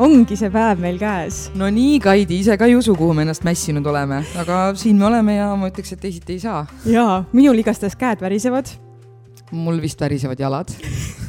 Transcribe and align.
ongi 0.00 0.36
see 0.38 0.48
päev 0.52 0.80
meil 0.80 0.96
käes. 1.00 1.50
no 1.60 1.68
nii, 1.72 1.98
Kaidi, 2.00 2.38
ise 2.40 2.56
ka 2.58 2.68
ei 2.68 2.76
usu, 2.78 2.94
kuhu 2.96 3.12
me 3.16 3.26
ennast 3.26 3.44
mässinud 3.44 3.84
oleme, 3.90 4.22
aga 4.40 4.60
siin 4.78 4.96
me 4.96 5.04
oleme 5.10 5.36
ja 5.36 5.50
ma 5.60 5.68
ütleks, 5.68 5.92
et 5.92 6.00
teisiti 6.00 6.38
ei 6.38 6.40
saa. 6.40 6.62
jaa, 6.88 7.18
minul 7.36 7.60
igastahes 7.60 7.98
käed 8.00 8.22
värisevad. 8.24 8.72
mul 9.50 9.80
vist 9.82 10.00
värisevad 10.00 10.40
jalad 10.40 10.72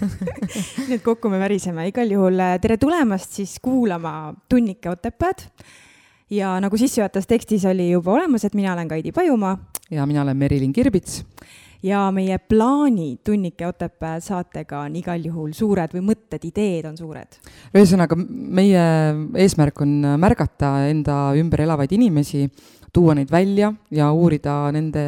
nii 0.88 0.96
et 0.96 1.04
kokku 1.04 1.30
me 1.30 1.42
väriseme, 1.42 1.90
igal 1.92 2.16
juhul 2.16 2.40
äh, 2.40 2.56
tere 2.64 2.78
tulemast 2.80 3.36
siis 3.42 3.58
kuulama 3.62 4.34
Tunnike 4.50 4.90
Otepääd. 4.94 5.44
ja 6.32 6.56
nagu 6.64 6.78
sissejuhatavas 6.78 7.28
tekstis 7.28 7.66
oli 7.68 7.90
juba 7.92 8.16
olemas, 8.16 8.46
et 8.46 8.56
mina 8.56 8.74
olen 8.74 8.88
Kaidi 8.88 9.12
Pajumaa. 9.12 9.58
ja 9.92 10.06
mina 10.06 10.24
olen 10.24 10.38
Merilin 10.38 10.74
Kirbits 10.74 11.26
ja 11.84 12.04
meie 12.14 12.38
plaanid 12.40 13.22
Tunnike 13.26 13.68
Otepää 13.68 14.20
saatega 14.20 14.84
on 14.86 14.96
igal 15.00 15.24
juhul 15.26 15.54
suured 15.58 15.94
või 15.96 16.04
mõtted, 16.12 16.44
ideed 16.48 16.88
on 16.90 16.98
suured? 16.98 17.40
ühesõnaga, 17.74 18.18
meie 18.18 18.84
eesmärk 19.44 19.82
on 19.86 19.98
märgata 20.22 20.76
enda 20.92 21.18
ümber 21.40 21.66
elavaid 21.66 21.92
inimesi, 21.98 22.48
tuua 22.94 23.16
neid 23.16 23.32
välja 23.32 23.72
ja 23.92 24.10
uurida 24.12 24.56
nende, 24.76 25.04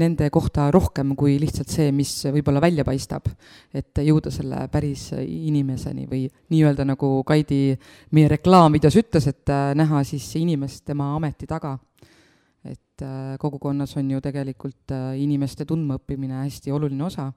nende 0.00 0.30
kohta 0.32 0.70
rohkem 0.74 1.14
kui 1.18 1.36
lihtsalt 1.40 1.68
see, 1.72 1.90
mis 1.92 2.12
võib-olla 2.32 2.62
välja 2.64 2.84
paistab. 2.84 3.28
et 3.74 4.00
jõuda 4.02 4.32
selle 4.32 4.64
päris 4.72 5.10
inimeseni 5.20 6.08
või 6.08 6.26
nii-öelda 6.50 6.86
nagu 6.88 7.22
Kaidi 7.28 7.76
meie 8.16 8.28
reklaamvideos 8.28 8.96
ütles, 8.96 9.28
et 9.28 9.52
näha 9.74 10.02
siis 10.04 10.30
inimest 10.40 10.84
tema 10.88 11.14
ameti 11.16 11.46
taga 11.46 11.76
et 12.98 13.06
äh, 13.06 13.38
kogukonnas 13.38 13.96
on 13.96 14.10
ju 14.10 14.20
tegelikult 14.20 14.90
äh, 14.90 15.14
inimeste 15.22 15.64
tundmaõppimine 15.68 16.42
hästi 16.42 16.72
oluline 16.74 17.04
osa, 17.06 17.30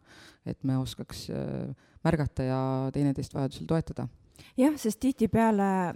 et 0.46 0.64
me 0.64 0.78
oskaks 0.82 1.30
äh, 1.30 1.70
märgata 2.04 2.44
ja 2.48 2.60
teineteist 2.94 3.34
vajadusel 3.34 3.68
toetada. 3.70 4.08
jah, 4.58 4.74
sest 4.78 5.00
tihtipeale 5.00 5.94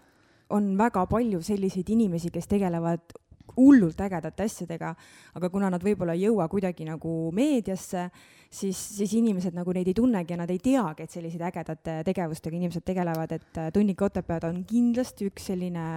on 0.54 0.76
väga 0.78 1.06
palju 1.10 1.42
selliseid 1.42 1.90
inimesi, 1.90 2.30
kes 2.30 2.48
tegelevad 2.48 3.16
hullult 3.56 4.00
ägedate 4.02 4.46
asjadega, 4.46 4.92
aga 5.38 5.50
kuna 5.50 5.70
nad 5.72 5.82
võib-olla 5.82 6.14
ei 6.14 6.26
jõua 6.26 6.48
kuidagi 6.52 6.86
nagu 6.86 7.32
meediasse, 7.34 8.10
siis, 8.50 8.78
siis 8.98 9.14
inimesed 9.18 9.56
nagu 9.56 9.74
neid 9.74 9.88
ei 9.88 9.98
tunnegi 9.98 10.34
ja 10.34 10.40
nad 10.42 10.52
ei 10.52 10.60
teagi, 10.62 11.06
et 11.06 11.14
selliseid 11.14 11.46
ägedate 11.50 11.98
tegevustega 12.06 12.58
inimesed 12.58 12.86
tegelevad, 12.86 13.32
et 13.38 13.60
Tunnik 13.74 14.02
Otepääd 14.02 14.46
on 14.50 14.62
kindlasti 14.68 15.30
üks 15.32 15.50
selline 15.50 15.88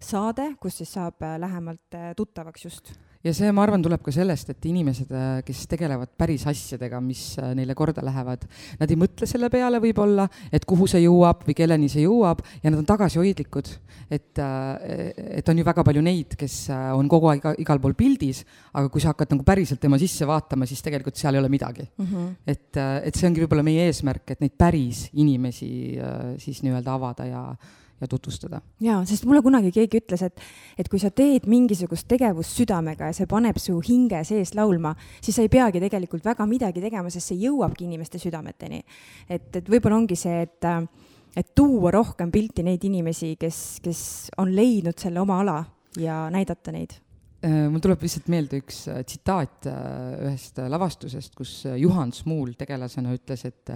saade, 0.00 0.54
kus 0.62 0.80
siis 0.80 0.94
saab 0.98 1.22
lähemalt 1.42 2.00
tuttavaks 2.16 2.64
just 2.70 2.94
ja 3.22 3.32
see, 3.36 3.50
ma 3.54 3.62
arvan, 3.64 3.82
tuleb 3.84 4.02
ka 4.02 4.12
sellest, 4.14 4.50
et 4.52 4.66
inimesed, 4.68 5.10
äh, 5.14 5.40
kes 5.46 5.62
tegelevad 5.70 6.10
päris 6.18 6.44
asjadega, 6.50 7.00
mis 7.04 7.36
äh, 7.40 7.52
neile 7.58 7.76
korda 7.78 8.02
lähevad, 8.04 8.44
nad 8.80 8.90
ei 8.90 8.98
mõtle 8.98 9.28
selle 9.30 9.50
peale 9.52 9.78
võib-olla, 9.82 10.26
et 10.52 10.66
kuhu 10.68 10.88
see 10.90 11.04
jõuab 11.04 11.44
või 11.46 11.56
kelleni 11.58 11.90
see 11.92 12.04
jõuab 12.06 12.42
ja 12.62 12.72
nad 12.72 12.80
on 12.80 12.88
tagasihoidlikud. 12.88 13.70
et, 14.12 14.38
äh, 14.38 15.12
et 15.38 15.48
on 15.48 15.58
ju 15.58 15.64
väga 15.64 15.84
palju 15.86 16.02
neid, 16.04 16.34
kes 16.38 16.56
on 16.72 17.08
kogu 17.08 17.30
aeg 17.30 17.62
igal 17.62 17.80
pool 17.80 17.94
pildis, 17.96 18.42
aga 18.74 18.90
kui 18.92 19.00
sa 19.00 19.12
hakkad 19.12 19.32
nagu 19.32 19.46
päriselt 19.46 19.80
tema 19.80 19.98
sisse 19.98 20.26
vaatama, 20.28 20.66
siis 20.66 20.82
tegelikult 20.82 21.16
seal 21.16 21.34
ei 21.34 21.40
ole 21.40 21.48
midagi 21.48 21.86
mm. 21.86 22.06
-hmm. 22.06 22.34
et, 22.46 22.76
et 23.06 23.14
see 23.14 23.28
ongi 23.28 23.44
võib-olla 23.44 23.62
meie 23.62 23.86
eesmärk, 23.88 24.34
et 24.34 24.40
neid 24.40 24.58
päris 24.58 25.08
inimesi 25.12 25.98
siis 26.42 26.62
nii-öelda 26.62 26.92
avada 26.98 27.24
ja 27.26 27.42
ja 28.02 28.08
tutvustada. 28.10 28.60
jaa, 28.82 29.00
sest 29.08 29.26
mulle 29.28 29.42
kunagi 29.44 29.70
keegi 29.74 30.00
ütles, 30.02 30.24
et, 30.26 30.40
et 30.78 30.88
kui 30.90 31.00
sa 31.02 31.12
teed 31.14 31.46
mingisugust 31.50 32.08
tegevust 32.10 32.58
südamega 32.58 33.10
ja 33.10 33.16
see 33.16 33.28
paneb 33.30 33.60
su 33.62 33.78
hinge 33.86 34.22
sees 34.28 34.54
laulma, 34.58 34.94
siis 35.20 35.38
sa 35.38 35.46
ei 35.46 35.52
peagi 35.52 35.80
tegelikult 35.82 36.24
väga 36.26 36.46
midagi 36.50 36.82
tegema, 36.84 37.12
sest 37.12 37.32
see 37.32 37.44
jõuabki 37.44 37.86
inimeste 37.86 38.20
südameteni. 38.22 38.82
et, 39.28 39.48
et 39.56 39.70
võib-olla 39.70 40.00
ongi 40.02 40.18
see, 40.18 40.42
et, 40.48 40.68
et 41.36 41.54
tuua 41.54 41.94
rohkem 41.94 42.32
pilti 42.34 42.66
neid 42.66 42.84
inimesi, 42.84 43.36
kes, 43.40 43.62
kes 43.84 44.02
on 44.42 44.52
leidnud 44.54 44.98
selle 44.98 45.22
oma 45.22 45.40
ala 45.44 45.62
ja 46.00 46.24
näidata 46.32 46.74
neid 46.74 46.96
äh, 47.44 47.68
mul 47.70 47.82
tuleb 47.84 48.02
lihtsalt 48.02 48.28
meelde 48.32 48.62
üks 48.62 48.84
äh, 48.90 49.04
tsitaat 49.06 49.70
äh, 49.70 50.26
ühest 50.26 50.58
lavastusest, 50.58 51.36
kus 51.38 51.62
Juhan 51.78 52.12
Smuul 52.16 52.56
tegelasena 52.58 53.14
ütles, 53.14 53.46
et 53.48 53.74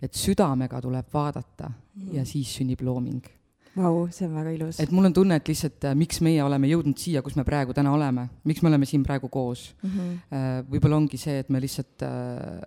et 0.00 0.16
südamega 0.16 0.80
tuleb 0.80 1.10
vaadata 1.12 1.68
mm. 1.68 2.14
ja 2.16 2.24
siis 2.24 2.54
sünnib 2.56 2.80
looming 2.86 3.26
Vau, 3.76 4.08
see 4.10 4.26
on 4.26 4.34
väga 4.34 4.50
ilus. 4.56 4.80
et 4.82 4.90
mul 4.90 5.06
on 5.06 5.14
tunne, 5.14 5.36
et 5.38 5.46
lihtsalt 5.46 5.84
äh, 5.86 5.94
miks 5.94 6.18
meie 6.26 6.42
oleme 6.42 6.66
jõudnud 6.70 6.98
siia, 6.98 7.22
kus 7.22 7.36
me 7.38 7.44
praegu 7.46 7.74
täna 7.76 7.92
oleme, 7.94 8.26
miks 8.48 8.64
me 8.64 8.70
oleme 8.72 8.88
siin 8.88 9.04
praegu 9.06 9.30
koos 9.30 9.70
mm. 9.82 9.90
-hmm. 9.90 10.66
võib-olla 10.72 10.98
ongi 10.98 11.20
see, 11.20 11.38
et 11.44 11.48
me 11.54 11.60
lihtsalt 11.62 12.02
äh, 12.02 12.58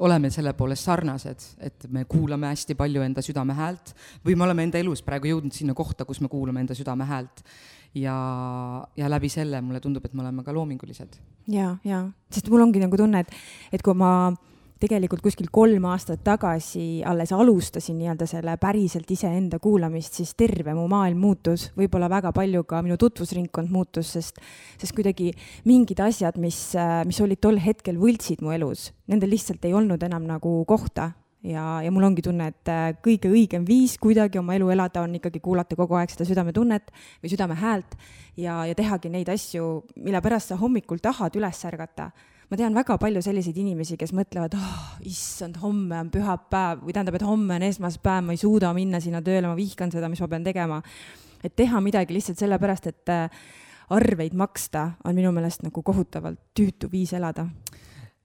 oleme 0.00 0.30
selle 0.30 0.54
poolest 0.54 0.86
sarnased, 0.86 1.46
et 1.58 1.86
me 1.90 2.04
kuulame 2.04 2.52
hästi 2.52 2.76
palju 2.78 3.02
enda 3.02 3.22
südame 3.22 3.56
häält 3.58 3.94
või 4.24 4.36
me 4.36 4.46
oleme 4.46 4.68
enda 4.68 4.78
elus 4.78 5.02
praegu 5.02 5.32
jõudnud 5.32 5.54
sinna 5.54 5.74
kohta, 5.74 6.04
kus 6.04 6.20
me 6.20 6.30
kuulame 6.30 6.62
enda 6.64 6.74
südame 6.74 7.04
häält. 7.04 7.44
ja, 7.94 8.14
ja 8.96 9.08
läbi 9.10 9.28
selle 9.28 9.60
mulle 9.60 9.80
tundub, 9.80 10.04
et 10.04 10.14
me 10.14 10.22
oleme 10.22 10.42
ka 10.44 10.52
loomingulised. 10.52 11.18
ja, 11.48 11.76
ja, 11.84 12.08
sest 12.30 12.48
mul 12.50 12.62
ongi 12.62 12.78
nagu 12.78 12.96
tunne, 12.96 13.20
et, 13.26 13.30
et 13.72 13.82
kui 13.82 13.94
ma 13.94 14.34
tegelikult 14.82 15.22
kuskil 15.24 15.48
kolm 15.54 15.86
aastat 15.88 16.22
tagasi 16.26 17.02
alles 17.06 17.32
alustasin 17.32 17.96
nii-öelda 18.00 18.26
selle 18.28 18.56
päriselt 18.60 19.10
iseenda 19.10 19.60
kuulamist, 19.62 20.18
siis 20.18 20.34
terve 20.38 20.74
mu 20.76 20.86
maailm 20.90 21.20
muutus, 21.22 21.68
võib-olla 21.78 22.10
väga 22.10 22.34
palju 22.34 22.64
ka 22.68 22.82
minu 22.84 22.98
tutvusringkond 23.00 23.70
muutus, 23.72 24.14
sest, 24.16 24.40
sest 24.80 24.96
kuidagi 24.96 25.30
mingid 25.68 26.02
asjad, 26.04 26.38
mis, 26.42 26.58
mis 27.06 27.20
olid 27.24 27.42
tol 27.42 27.60
hetkel 27.62 28.00
võltsid 28.00 28.42
mu 28.44 28.54
elus, 28.56 28.90
nendel 29.10 29.32
lihtsalt 29.34 29.64
ei 29.64 29.76
olnud 29.76 30.02
enam 30.02 30.26
nagu 30.28 30.62
kohta. 30.68 31.12
Ja, 31.44 31.82
ja 31.84 31.90
mul 31.92 32.06
ongi 32.06 32.22
tunne, 32.24 32.46
et 32.54 32.68
äh, 32.72 32.94
kõige 33.04 33.28
õigem 33.28 33.66
viis 33.68 33.98
kuidagi 34.00 34.38
oma 34.40 34.54
elu 34.56 34.70
elada 34.72 35.02
on 35.04 35.18
ikkagi 35.18 35.42
kuulata 35.44 35.76
kogu 35.76 35.98
aeg 36.00 36.08
seda 36.08 36.24
südametunnet 36.24 36.88
või 37.20 37.28
südame 37.28 37.58
häält 37.60 37.98
ja, 38.40 38.62
ja 38.64 38.72
tehagi 38.72 39.10
neid 39.12 39.28
asju, 39.28 39.82
mille 40.00 40.22
pärast 40.24 40.54
sa 40.54 40.56
hommikul 40.56 41.04
tahad 41.04 41.36
üles 41.36 41.60
ärgata 41.68 42.08
ma 42.54 42.58
tean 42.60 42.76
väga 42.76 42.94
palju 43.02 43.18
selliseid 43.24 43.56
inimesi, 43.58 43.96
kes 43.98 44.12
mõtlevad, 44.14 44.52
oh, 44.54 44.82
issand, 45.10 45.56
homme 45.58 45.96
on 46.04 46.10
pühapäev 46.14 46.84
või 46.86 46.94
tähendab, 46.94 47.16
et 47.18 47.24
homme 47.26 47.56
on 47.58 47.64
esmaspäev, 47.66 48.28
ma 48.28 48.36
ei 48.36 48.38
suuda 48.38 48.70
minna 48.76 49.00
sinna 49.02 49.18
tööle, 49.26 49.48
ma 49.50 49.56
vihkan 49.58 49.90
seda, 49.90 50.06
mis 50.12 50.22
ma 50.22 50.28
pean 50.30 50.46
tegema. 50.46 50.78
et 51.44 51.56
teha 51.56 51.80
midagi 51.82 52.14
lihtsalt 52.14 52.38
sellepärast, 52.38 52.86
et 52.86 53.10
äh, 53.10 53.42
arveid 53.90 54.38
maksta, 54.38 54.92
on 55.04 55.18
minu 55.18 55.32
meelest 55.34 55.66
nagu 55.66 55.82
kohutavalt 55.82 56.38
tüütu 56.54 56.88
viis 56.92 57.12
elada 57.12 57.48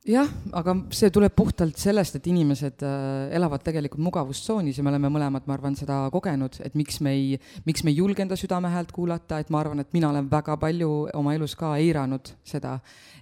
jah, 0.07 0.29
aga 0.55 0.75
see 0.95 1.09
tuleb 1.13 1.33
puhtalt 1.35 1.79
sellest, 1.79 2.15
et 2.19 2.27
inimesed 2.31 2.83
äh, 2.87 3.29
elavad 3.35 3.63
tegelikult 3.65 4.03
mugavustsoonis 4.05 4.79
ja 4.79 4.85
me 4.85 4.93
oleme 4.93 5.11
mõlemad, 5.11 5.47
ma 5.47 5.57
arvan, 5.57 5.75
seda 5.79 6.01
kogenud, 6.13 6.59
et 6.63 6.77
miks 6.79 7.01
me 7.05 7.13
ei, 7.17 7.39
miks 7.67 7.83
me 7.83 7.91
ei 7.91 7.99
julge 7.99 8.23
enda 8.23 8.37
südame 8.39 8.71
häält 8.71 8.93
kuulata, 8.95 9.41
et 9.41 9.51
ma 9.51 9.59
arvan, 9.63 9.83
et 9.83 9.91
mina 9.95 10.11
olen 10.13 10.29
väga 10.31 10.55
palju 10.61 10.91
oma 11.19 11.35
elus 11.35 11.55
ka 11.59 11.75
eiranud 11.81 12.31
seda. 12.47 12.77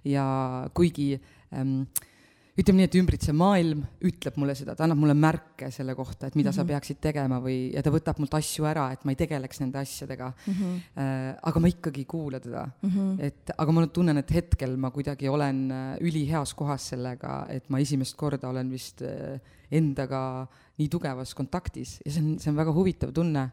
Ja 0.08 0.28
kuigi 0.78 1.16
ähm, 1.54 1.82
ütleme 2.58 2.82
nii, 2.82 2.88
et 2.90 2.96
ümbritsev 2.98 3.36
maailm 3.38 3.84
ütleb 4.08 4.38
mulle 4.42 4.56
seda, 4.58 4.74
ta 4.78 4.86
annab 4.88 4.98
mulle 4.98 5.14
märke 5.18 5.70
selle 5.74 5.94
kohta, 5.98 6.28
et 6.28 6.36
mida 6.36 6.50
mm 6.50 6.52
-hmm. 6.52 6.56
sa 6.56 6.64
mhm. 6.64 6.72
peaksid 6.72 7.00
tegema 7.02 7.38
või, 7.44 7.58
ja 7.74 7.84
ta 7.86 7.94
võtab 7.94 8.18
mult 8.20 8.34
asju 8.34 8.66
ära, 8.66 8.88
et 8.94 9.06
ma 9.06 9.14
ei 9.14 9.20
tegeleks 9.20 9.62
nende 9.62 9.80
asjadega 9.80 10.32
mm. 10.34 10.54
-hmm. 10.54 10.76
Äh, 10.98 11.36
aga 11.44 11.60
ma 11.60 11.68
ikkagi 11.68 12.02
ei 12.02 12.06
kuula 12.06 12.40
teda 12.40 12.66
mm. 12.66 12.90
-hmm. 12.90 13.24
et 13.24 13.52
aga 13.58 13.72
ma 13.72 13.88
tunnen, 13.88 14.18
et 14.18 14.32
hetkel 14.32 14.78
ma 14.78 14.92
kuidagi 14.92 15.30
olen 15.30 15.72
äh, 15.72 15.98
üliheas 16.02 16.54
kohas 16.54 16.90
sellega, 16.90 17.46
et 17.50 17.70
ma 17.70 17.80
esimest 17.80 18.16
korda 18.16 18.50
olen 18.50 18.72
vist 18.72 19.02
äh, 19.02 19.40
endaga 19.72 20.48
nii 20.78 20.90
tugevas 20.90 21.34
kontaktis 21.36 22.00
ja 22.06 22.12
see 22.12 22.24
on, 22.24 22.40
see 22.40 22.52
on 22.52 22.58
väga 22.58 22.74
huvitav 22.74 23.12
tunne, 23.14 23.52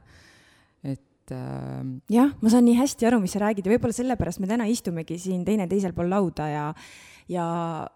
et 0.83 1.31
äh, 1.31 2.01
jah, 2.09 2.33
ma 2.41 2.49
saan 2.49 2.65
nii 2.65 2.79
hästi 2.79 3.07
aru, 3.07 3.21
mis 3.21 3.33
sa 3.33 3.39
räägid 3.39 3.67
ja 3.67 3.73
võib-olla 3.73 3.93
sellepärast 3.93 4.41
me 4.41 4.47
täna 4.47 4.65
istumegi 4.65 5.19
siin 5.19 5.45
teineteisel 5.45 5.93
pool 5.93 6.09
lauda 6.09 6.49
ja 6.49 6.75
ja 7.29 7.45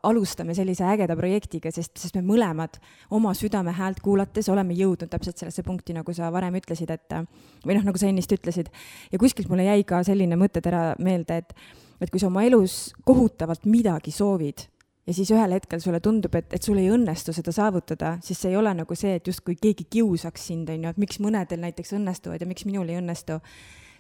alustame 0.03 0.55
sellise 0.57 0.87
ägeda 0.89 1.17
projektiga, 1.17 1.73
sest, 1.75 1.97
sest 2.01 2.17
me 2.17 2.23
mõlemad 2.25 2.79
oma 3.15 3.35
südame 3.37 3.75
häält 3.77 4.01
kuulates 4.05 4.49
oleme 4.49 4.77
jõudnud 4.79 5.11
täpselt 5.13 5.41
sellesse 5.41 5.65
punkti, 5.67 5.97
nagu 5.97 6.15
sa 6.17 6.31
varem 6.33 6.57
ütlesid, 6.61 6.91
et 6.95 7.19
või 7.67 7.77
noh, 7.77 7.85
nagu 7.91 8.01
sa 8.01 8.09
ennist 8.09 8.33
ütlesid. 8.33 8.73
ja 9.13 9.21
kuskilt 9.21 9.51
mulle 9.53 9.69
jäi 9.69 9.85
ka 9.85 10.01
selline 10.07 10.39
mõttetera 10.41 10.95
meelde, 10.99 11.43
et, 11.43 11.55
et 12.01 12.11
kui 12.11 12.21
sa 12.21 12.31
oma 12.33 12.47
elus 12.49 12.95
kohutavalt 13.05 13.69
midagi 13.69 14.15
soovid 14.15 14.65
ja 15.09 15.15
siis 15.17 15.31
ühel 15.33 15.53
hetkel 15.57 15.81
sulle 15.81 16.01
tundub, 16.05 16.35
et, 16.37 16.53
et 16.53 16.65
sul 16.65 16.79
ei 16.81 16.91
õnnestu 16.93 17.33
seda 17.37 17.53
saavutada, 17.55 18.17
siis 18.25 18.41
see 18.41 18.53
ei 18.53 18.59
ole 18.61 18.75
nagu 18.77 18.97
see, 18.97 19.15
et 19.17 19.29
justkui 19.29 19.57
keegi 19.61 19.89
kiusaks 19.97 20.49
sind, 20.51 20.73
on 20.73 20.85
ju, 20.85 20.93
et 20.93 21.01
miks 21.01 21.21
mõnedel 21.25 21.63
näiteks 21.65 21.95
õnnestuvad 21.97 22.45
ja 22.45 22.49
miks 22.49 22.67
minul 22.69 22.89
ei 22.93 23.01
õnnestu, 23.01 23.39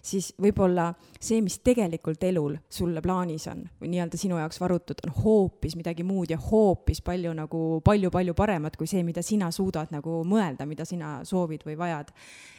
siis 0.03 0.31
võib-olla 0.41 0.89
see, 1.21 1.41
mis 1.45 1.59
tegelikult 1.65 2.23
elul 2.25 2.57
sulle 2.71 3.03
plaanis 3.05 3.49
on 3.51 3.65
või 3.81 3.93
nii-öelda 3.93 4.21
sinu 4.21 4.39
jaoks 4.41 4.61
varutud, 4.63 5.03
on 5.07 5.15
hoopis 5.23 5.77
midagi 5.79 6.07
muud 6.07 6.31
ja 6.33 6.39
hoopis 6.43 7.03
palju 7.05 7.35
nagu 7.37 7.63
palju-palju 7.85 8.35
paremat 8.39 8.77
kui 8.79 8.91
see, 8.91 9.03
mida 9.07 9.23
sina 9.23 9.51
suudad 9.55 9.93
nagu 9.95 10.23
mõelda, 10.29 10.67
mida 10.67 10.87
sina 10.89 11.19
soovid 11.29 11.67
või 11.67 11.77
vajad. 11.79 12.13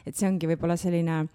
et 0.06 0.16
see 0.16 0.28
ongi 0.30 0.50
võib-olla 0.52 0.78
selline 0.78 1.26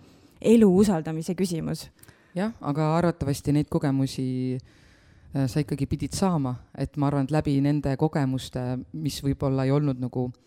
elu 0.40 0.70
usaldamise 0.76 1.34
küsimus. 1.34 1.88
jah, 2.34 2.52
aga 2.60 2.94
arvatavasti 2.98 3.52
neid 3.52 3.68
kogemusi 3.70 4.56
äh, 4.56 5.46
sa 5.46 5.60
ikkagi 5.60 5.86
pidid 5.86 6.14
saama, 6.14 6.56
et 6.78 6.96
ma 6.96 7.08
arvan, 7.08 7.24
et 7.24 7.34
läbi 7.34 7.60
nende 7.60 7.96
kogemuste, 7.96 8.78
mis 8.92 9.22
võib-olla 9.22 9.64
ei 9.64 9.74
olnud 9.74 10.00
nagu 10.00 10.28
äh, 10.30 10.40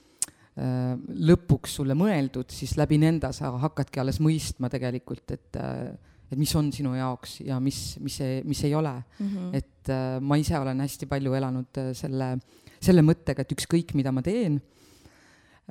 lõpuks 0.57 1.75
sulle 1.77 1.93
mõeldud, 1.93 2.49
siis 2.49 2.71
läbi 2.79 2.97
nende 2.97 3.29
sa 3.35 3.51
hakkadki 3.61 4.01
alles 4.01 4.17
mõistma 4.23 4.71
tegelikult, 4.73 5.35
et 5.35 5.59
äh, 5.61 5.91
et 6.27 6.35
mis 6.35 6.51
on 6.59 6.71
sinu 6.75 6.91
jaoks 6.97 7.39
ja 7.47 7.57
mis, 7.63 7.97
mis 8.03 8.17
ei, 8.23 8.41
mis 8.43 8.63
ei 8.67 8.73
ole 8.75 8.91
mm. 8.91 9.27
-hmm. 9.27 9.53
et 9.55 9.89
äh, 9.89 10.19
ma 10.21 10.35
ise 10.35 10.59
olen 10.59 10.79
hästi 10.83 11.05
palju 11.05 11.33
elanud 11.33 11.77
äh, 11.77 11.93
selle, 11.95 12.37
selle 12.81 13.01
mõttega, 13.01 13.41
et 13.41 13.51
ükskõik, 13.51 13.93
mida 13.95 14.11
ma 14.11 14.21
teen 14.21 14.59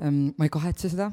ähm,, 0.01 0.33
ma 0.39 0.45
ei 0.45 0.51
kahetse 0.51 0.89
seda 0.89 1.11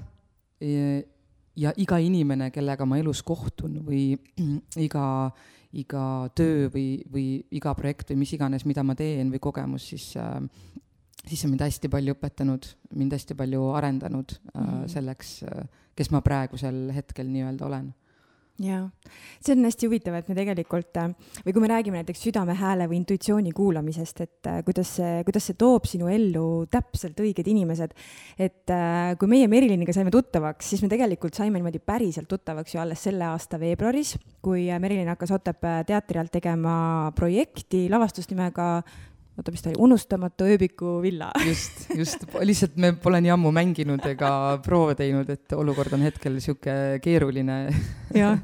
ja 1.55 1.73
iga 1.77 1.97
inimene, 1.99 2.51
kellega 2.51 2.85
ma 2.85 2.97
elus 2.97 3.21
kohtun 3.23 3.81
või 3.83 4.15
iga, 4.87 5.31
iga 5.73 6.29
töö 6.35 6.69
või, 6.71 7.03
või 7.11 7.27
iga 7.51 7.73
projekt 7.75 8.13
või 8.13 8.23
mis 8.23 8.33
iganes, 8.33 8.65
mida 8.65 8.83
ma 8.83 8.95
teen 8.95 9.31
või 9.33 9.43
kogemus, 9.43 9.89
siis 9.89 10.15
äh, 10.15 10.39
siis 11.27 11.45
on 11.45 11.53
mind 11.53 11.65
hästi 11.65 11.89
palju 11.89 12.15
õpetanud, 12.17 12.69
mind 12.95 13.17
hästi 13.17 13.35
palju 13.35 13.69
arendanud 13.77 14.37
mm 14.53 14.61
-hmm. 14.61 14.87
selleks 14.87 15.43
äh,, 15.43 15.67
kes 15.95 16.11
ma 16.11 16.21
praegusel 16.21 16.89
hetkel 16.95 17.27
nii-öelda 17.27 17.65
olen 17.65 17.93
jaa, 18.61 18.83
see 19.41 19.55
on 19.55 19.65
hästi 19.65 19.87
huvitav, 19.87 20.15
et 20.19 20.27
me 20.29 20.35
tegelikult 20.37 20.97
äh, 21.01 21.13
või 21.45 21.55
kui 21.55 21.63
me 21.63 21.69
räägime 21.71 21.97
näiteks 21.99 22.21
südame 22.27 22.53
hääle 22.57 22.85
või 22.89 22.99
intuitsiooni 22.99 23.51
kuulamisest, 23.55 24.21
et 24.21 24.49
kuidas 24.67 24.91
see, 24.99 25.23
kuidas 25.25 25.47
see 25.49 25.57
toob 25.57 25.87
sinu 25.89 26.09
ellu 26.11 26.45
täpselt 26.71 27.17
õiged 27.23 27.49
inimesed. 27.49 27.95
et 28.37 28.73
kui 29.19 29.31
meie 29.31 29.47
Meriliniga 29.49 29.93
saime 29.93 30.11
tuttavaks, 30.13 30.69
siis 30.69 30.83
me 30.85 30.91
tegelikult 30.91 31.33
saime 31.33 31.57
niimoodi 31.57 31.79
päriselt 31.79 32.29
tuttavaks 32.29 32.75
ju 32.75 32.81
alles 32.83 33.03
selle 33.03 33.25
aasta 33.25 33.59
veebruaris, 33.59 34.17
kui 34.41 34.67
Merilin 34.79 35.09
hakkas 35.09 35.31
Otepää 35.31 35.83
teatri 35.83 36.19
alt 36.19 36.31
tegema 36.31 37.11
projekti, 37.15 37.87
lavastust 37.89 38.31
nimega 38.31 38.83
oota, 39.37 39.53
mis 39.53 39.63
ta 39.63 39.71
oli, 39.71 39.79
Unustamatu 39.87 40.47
ööbiku 40.47 40.97
villa. 41.03 41.31
Just, 41.49 41.87
just, 41.97 42.25
lihtsalt 42.45 42.77
me 42.81 42.93
pole 43.01 43.21
nii 43.23 43.33
ammu 43.33 43.53
mänginud 43.55 44.03
ega 44.09 44.31
proove 44.65 44.95
teinud, 44.99 45.29
et 45.33 45.55
olukord 45.57 45.95
on 45.97 46.05
hetkel 46.05 46.37
sihuke 46.43 46.99
keeruline. 47.03 47.57
jah, 48.15 48.37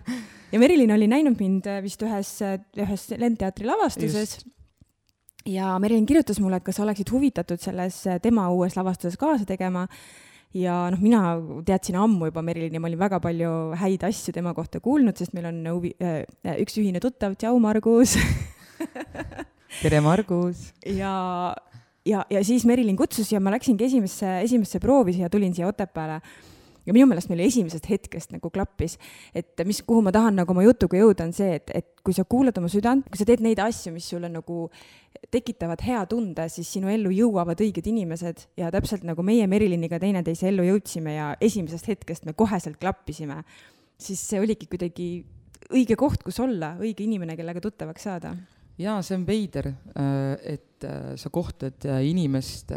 ja 0.52 0.62
Merilin 0.62 0.96
oli 0.96 1.10
näinud 1.12 1.38
mind 1.40 1.70
vist 1.86 2.06
ühes, 2.06 2.38
ühes 2.80 3.10
Lendteatri 3.18 3.70
lavastuses. 3.70 4.40
Ja 5.48 5.76
Merilin 5.82 6.08
kirjutas 6.10 6.42
mulle, 6.44 6.60
et 6.60 6.66
kas 6.66 6.82
oleksid 6.84 7.12
huvitatud 7.14 7.62
selles 7.62 8.02
tema 8.24 8.50
uues 8.54 8.76
lavastuses 8.78 9.18
kaasa 9.18 9.48
tegema. 9.50 9.88
ja 10.54 10.88
noh, 10.90 10.98
mina 10.98 11.38
teadsin 11.66 11.96
ammu 12.02 12.32
juba 12.32 12.42
Merilini, 12.42 12.82
ma 12.82 12.90
olin 12.90 13.00
väga 13.00 13.20
palju 13.22 13.52
häid 13.78 14.04
asju 14.08 14.34
tema 14.34 14.56
kohta 14.58 14.82
kuulnud, 14.82 15.14
sest 15.18 15.36
meil 15.38 15.46
on 15.46 15.62
huvi 15.70 15.94
äh,, 16.02 16.24
üks 16.58 16.80
ühine 16.82 16.98
tuttav, 17.00 17.38
tšau, 17.38 17.60
Margus 17.62 18.18
tere, 19.78 20.02
Margus! 20.02 20.70
ja, 20.86 21.14
ja, 22.06 22.26
ja 22.30 22.44
siis 22.46 22.66
Merilin 22.66 22.98
kutsus 22.98 23.32
ja 23.32 23.42
ma 23.44 23.54
läksingi 23.54 23.86
esimesse, 23.86 24.40
esimesse 24.44 24.82
proovi 24.82 25.16
siia, 25.18 25.30
tulin 25.30 25.54
siia 25.56 25.70
Otepääle 25.70 26.20
ja 26.88 26.96
minu 26.96 27.06
meelest 27.10 27.30
meil 27.30 27.44
esimesest 27.46 27.86
hetkest 27.92 28.34
nagu 28.34 28.50
klappis, 28.54 28.98
et 29.36 29.62
mis, 29.68 29.82
kuhu 29.86 30.02
ma 30.06 30.14
tahan 30.16 30.40
nagu 30.42 30.56
oma 30.56 30.64
jutuga 30.66 30.98
jõuda, 30.98 31.28
on 31.30 31.36
see, 31.38 31.60
et, 31.60 31.70
et 31.76 31.90
kui 32.06 32.16
sa 32.18 32.26
kuulad 32.26 32.58
oma 32.58 32.70
südant, 32.72 33.06
kui 33.12 33.20
sa 33.20 33.28
teed 33.30 33.44
neid 33.46 33.62
asju, 33.62 33.94
mis 33.94 34.08
sulle 34.10 34.32
nagu 34.32 34.68
tekitavad 35.30 35.84
hea 35.86 36.02
tunde, 36.10 36.48
siis 36.50 36.70
sinu 36.78 36.90
ellu 36.90 37.12
jõuavad 37.14 37.62
õiged 37.62 37.90
inimesed 37.92 38.46
ja 38.58 38.72
täpselt 38.74 39.06
nagu 39.06 39.26
meie 39.26 39.46
Meriliniga 39.52 40.00
teineteise 40.02 40.50
ellu 40.50 40.66
jõudsime 40.66 41.18
ja 41.18 41.34
esimesest 41.46 41.92
hetkest 41.92 42.26
me 42.26 42.34
koheselt 42.38 42.80
klappisime, 42.82 43.44
siis 44.00 44.24
see 44.26 44.42
oligi 44.42 44.70
kuidagi 44.72 45.12
õige 45.70 46.00
koht, 46.00 46.24
kus 46.26 46.40
olla, 46.42 46.74
õige 46.82 47.06
inimene, 47.06 47.36
kellega 47.38 47.62
tuttavaks 47.62 48.08
saada 48.08 48.34
jaa, 48.80 49.00
see 49.06 49.18
on 49.18 49.26
veider, 49.28 49.74
äh, 49.96 50.56
et 50.56 50.88
äh, 50.88 51.12
sa 51.20 51.32
kohtad 51.34 51.86
äh, 51.88 52.02
inimest, 52.10 52.72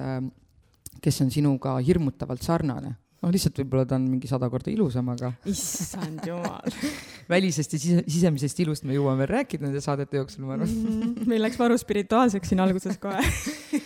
kes 1.02 1.22
on 1.24 1.30
sinuga 1.34 1.76
hirmutavalt 1.82 2.42
sarnane. 2.44 2.96
noh, 3.22 3.30
lihtsalt 3.30 3.60
võib-olla 3.60 3.86
ta 3.86 3.94
on 4.00 4.08
mingi 4.10 4.26
sada 4.26 4.48
korda 4.50 4.72
ilusam, 4.72 5.12
aga. 5.12 5.30
issand 5.52 6.24
jumal 6.26 6.74
välisest 7.32 7.76
ja 7.76 7.78
sise, 7.78 8.02
sisemisest 8.10 8.62
ilust 8.64 8.86
me 8.88 8.96
jõuame 8.96 9.22
veel 9.22 9.36
rääkida 9.36 9.68
nende 9.68 9.82
saadete 9.84 10.18
jooksul, 10.18 10.48
ma 10.48 10.56
arvan 10.56 10.72
mm. 10.72 11.28
meil 11.30 11.46
läks 11.46 11.60
varu 11.60 11.78
spirituaalseks 11.78 12.50
siin 12.50 12.64
alguses 12.64 12.98
kohe 13.02 13.22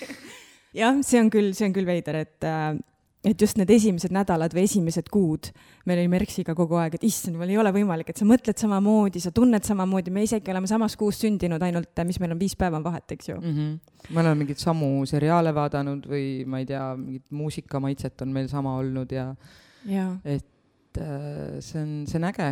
jah, 0.81 0.97
see 1.05 1.21
on 1.21 1.29
küll, 1.33 1.53
see 1.57 1.69
on 1.69 1.77
küll 1.77 1.89
veider, 1.89 2.23
et 2.25 2.49
et 3.27 3.43
just 3.43 3.59
need 3.59 3.71
esimesed 3.75 4.15
nädalad 4.15 4.55
või 4.55 4.65
esimesed 4.69 5.11
kuud, 5.13 5.51
me 5.87 5.97
olime 5.97 6.13
Merksiga 6.15 6.55
kogu 6.59 6.79
aeg, 6.81 6.97
et 6.99 7.07
issand 7.09 7.37
jumal, 7.37 7.51
ei 7.51 7.59
ole 7.59 7.73
võimalik, 7.75 8.13
et 8.13 8.21
sa 8.21 8.29
mõtled 8.29 8.59
samamoodi, 8.61 9.23
sa 9.23 9.33
tunned 9.35 9.67
samamoodi, 9.67 10.15
me 10.15 10.25
isegi 10.27 10.55
oleme 10.55 10.71
samas 10.71 10.95
kuus 10.99 11.19
sündinud, 11.25 11.63
ainult 11.67 12.05
mis 12.07 12.21
meil 12.23 12.37
on 12.37 12.41
viis 12.41 12.57
päeva 12.59 12.81
vahet, 12.85 13.17
eks 13.17 13.33
ju 13.33 13.39
mm. 13.41 13.55
-hmm. 13.55 14.11
me 14.15 14.23
oleme 14.23 14.43
mingeid 14.43 14.63
samu 14.63 14.91
seriaale 15.07 15.55
vaadanud 15.55 16.07
või 16.07 16.45
ma 16.47 16.63
ei 16.63 16.67
tea, 16.67 16.85
mingit 16.97 17.31
muusikamaitset 17.31 18.23
on 18.23 18.33
meil 18.33 18.49
sama 18.49 18.77
olnud 18.79 19.13
ja, 19.13 19.33
ja. 19.85 20.13
et 20.25 20.47
et 20.97 21.03
äh, 21.03 21.61
see 21.61 21.81
on, 21.81 22.07
see 22.07 22.19
on 22.19 22.25
äge. 22.25 22.49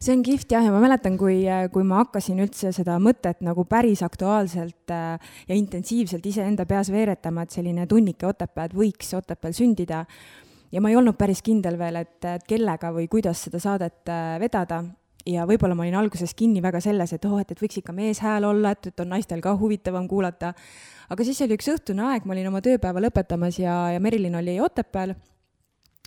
see 0.00 0.12
on 0.14 0.22
kihvt 0.24 0.52
jah, 0.52 0.64
ja 0.64 0.72
ma 0.72 0.80
mäletan, 0.82 1.16
kui, 1.18 1.44
äh, 1.48 1.68
kui 1.72 1.84
ma 1.84 2.02
hakkasin 2.04 2.40
üldse 2.42 2.72
seda 2.74 2.98
mõtet 3.02 3.42
nagu 3.44 3.64
päris 3.68 4.02
aktuaalselt 4.06 4.92
äh, 4.92 5.16
ja 5.48 5.56
intensiivselt 5.56 6.26
iseenda 6.26 6.66
peas 6.66 6.90
veeretama, 6.92 7.46
et 7.46 7.56
selline 7.56 7.86
tunnike 7.86 8.28
Otepääd 8.28 8.76
võiks 8.76 9.14
Otepääl 9.16 9.56
sündida. 9.56 10.04
ja 10.72 10.80
ma 10.80 10.90
ei 10.90 10.96
olnud 10.96 11.16
päris 11.16 11.42
kindel 11.42 11.78
veel, 11.78 12.02
et, 12.02 12.24
kellega 12.48 12.92
või 12.92 13.08
kuidas 13.08 13.46
seda 13.46 13.60
saadet 13.62 14.08
vedada 14.40 14.82
ja 15.26 15.46
võib-olla 15.46 15.74
ma 15.74 15.84
olin 15.86 15.98
alguses 15.98 16.34
kinni 16.34 16.62
väga 16.62 16.80
selles, 16.80 17.12
et 17.12 17.24
oh, 17.24 17.38
et, 17.40 17.50
et 17.50 17.62
võiks 17.62 17.80
ikka 17.80 17.94
meeshääl 17.94 18.44
olla, 18.46 18.74
et, 18.74 18.90
et 18.92 19.00
on 19.00 19.10
naistel 19.14 19.40
ka 19.42 19.56
huvitavam 19.58 20.08
kuulata. 20.08 20.52
aga 21.10 21.24
siis 21.24 21.40
oli 21.42 21.56
üks 21.58 21.70
õhtune 21.70 22.04
aeg, 22.10 22.26
ma 22.26 22.34
olin 22.34 22.50
oma 22.50 22.62
tööpäeva 22.62 23.02
lõpetamas 23.02 23.58
ja, 23.62 23.78
ja 23.94 24.02
Merilin 24.02 24.38
oli 24.38 24.60
Otepääl 24.60 25.14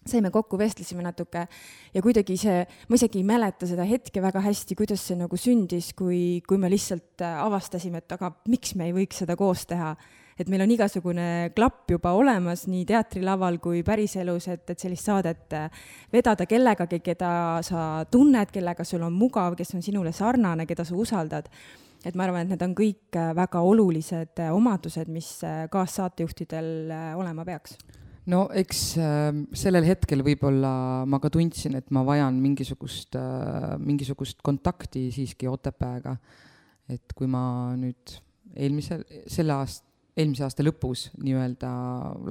saime 0.07 0.31
kokku, 0.31 0.57
vestlesime 0.59 1.03
natuke 1.03 1.45
ja 1.93 2.03
kuidagi 2.03 2.37
see, 2.39 2.61
ma 2.89 2.99
isegi 2.99 3.19
ei 3.21 3.27
mäleta 3.27 3.67
seda 3.69 3.85
hetke 3.87 4.21
väga 4.23 4.41
hästi, 4.45 4.77
kuidas 4.79 5.03
see 5.09 5.17
nagu 5.19 5.39
sündis, 5.39 5.91
kui, 5.97 6.39
kui 6.47 6.59
me 6.61 6.71
lihtsalt 6.71 7.23
äh, 7.25 7.41
avastasime, 7.43 8.03
et 8.03 8.15
aga 8.15 8.31
miks 8.51 8.75
me 8.79 8.89
ei 8.89 8.95
võiks 8.95 9.23
seda 9.23 9.37
koos 9.39 9.65
teha. 9.69 9.95
et 10.39 10.47
meil 10.47 10.61
on 10.63 10.71
igasugune 10.71 11.51
klapp 11.51 11.91
juba 11.91 12.13
olemas 12.15 12.61
nii 12.71 12.85
teatrilaval 12.87 13.57
kui 13.59 13.81
päriselus, 13.83 14.47
et, 14.47 14.69
et 14.71 14.79
sellist 14.79 15.09
saadet 15.09 15.53
äh, 15.57 15.83
vedada 16.13 16.47
kellegagi, 16.47 17.01
keda 17.03 17.59
sa 17.65 18.05
tunned, 18.11 18.51
kellega 18.55 18.87
sul 18.87 19.03
on 19.03 19.13
mugav, 19.13 19.57
kes 19.59 19.75
on 19.75 19.83
sinule 19.83 20.15
sarnane, 20.15 20.65
keda 20.65 20.87
sa 20.87 20.95
usaldad 20.95 21.51
et 22.07 22.15
ma 22.15 22.23
arvan, 22.23 22.47
et 22.47 22.53
need 22.53 22.63
on 22.63 22.73
kõik 22.77 23.19
äh, 23.19 23.33
väga 23.35 23.59
olulised 23.67 24.39
omadused, 24.47 25.11
mis 25.11 25.33
kaassaatejuhtidel 25.75 26.93
olema 27.19 27.43
peaks 27.43 27.75
no 28.29 28.45
eks 28.55 28.83
äh, 29.01 29.31
sellel 29.57 29.87
hetkel 29.87 30.23
võib-olla 30.25 30.71
ma 31.09 31.19
ka 31.21 31.31
tundsin, 31.33 31.77
et 31.79 31.89
ma 31.95 32.03
vajan 32.07 32.37
mingisugust 32.41 33.17
äh,, 33.19 33.75
mingisugust 33.81 34.43
kontakti 34.45 35.07
siiski 35.15 35.49
Otepääga. 35.49 36.17
et 36.89 37.13
kui 37.13 37.27
ma 37.29 37.75
nüüd 37.77 38.15
eelmisel, 38.57 39.03
selle 39.29 39.53
aasta, 39.53 39.85
eelmise 40.17 40.43
aasta 40.47 40.65
lõpus 40.65 41.07
nii-öelda 41.21 41.69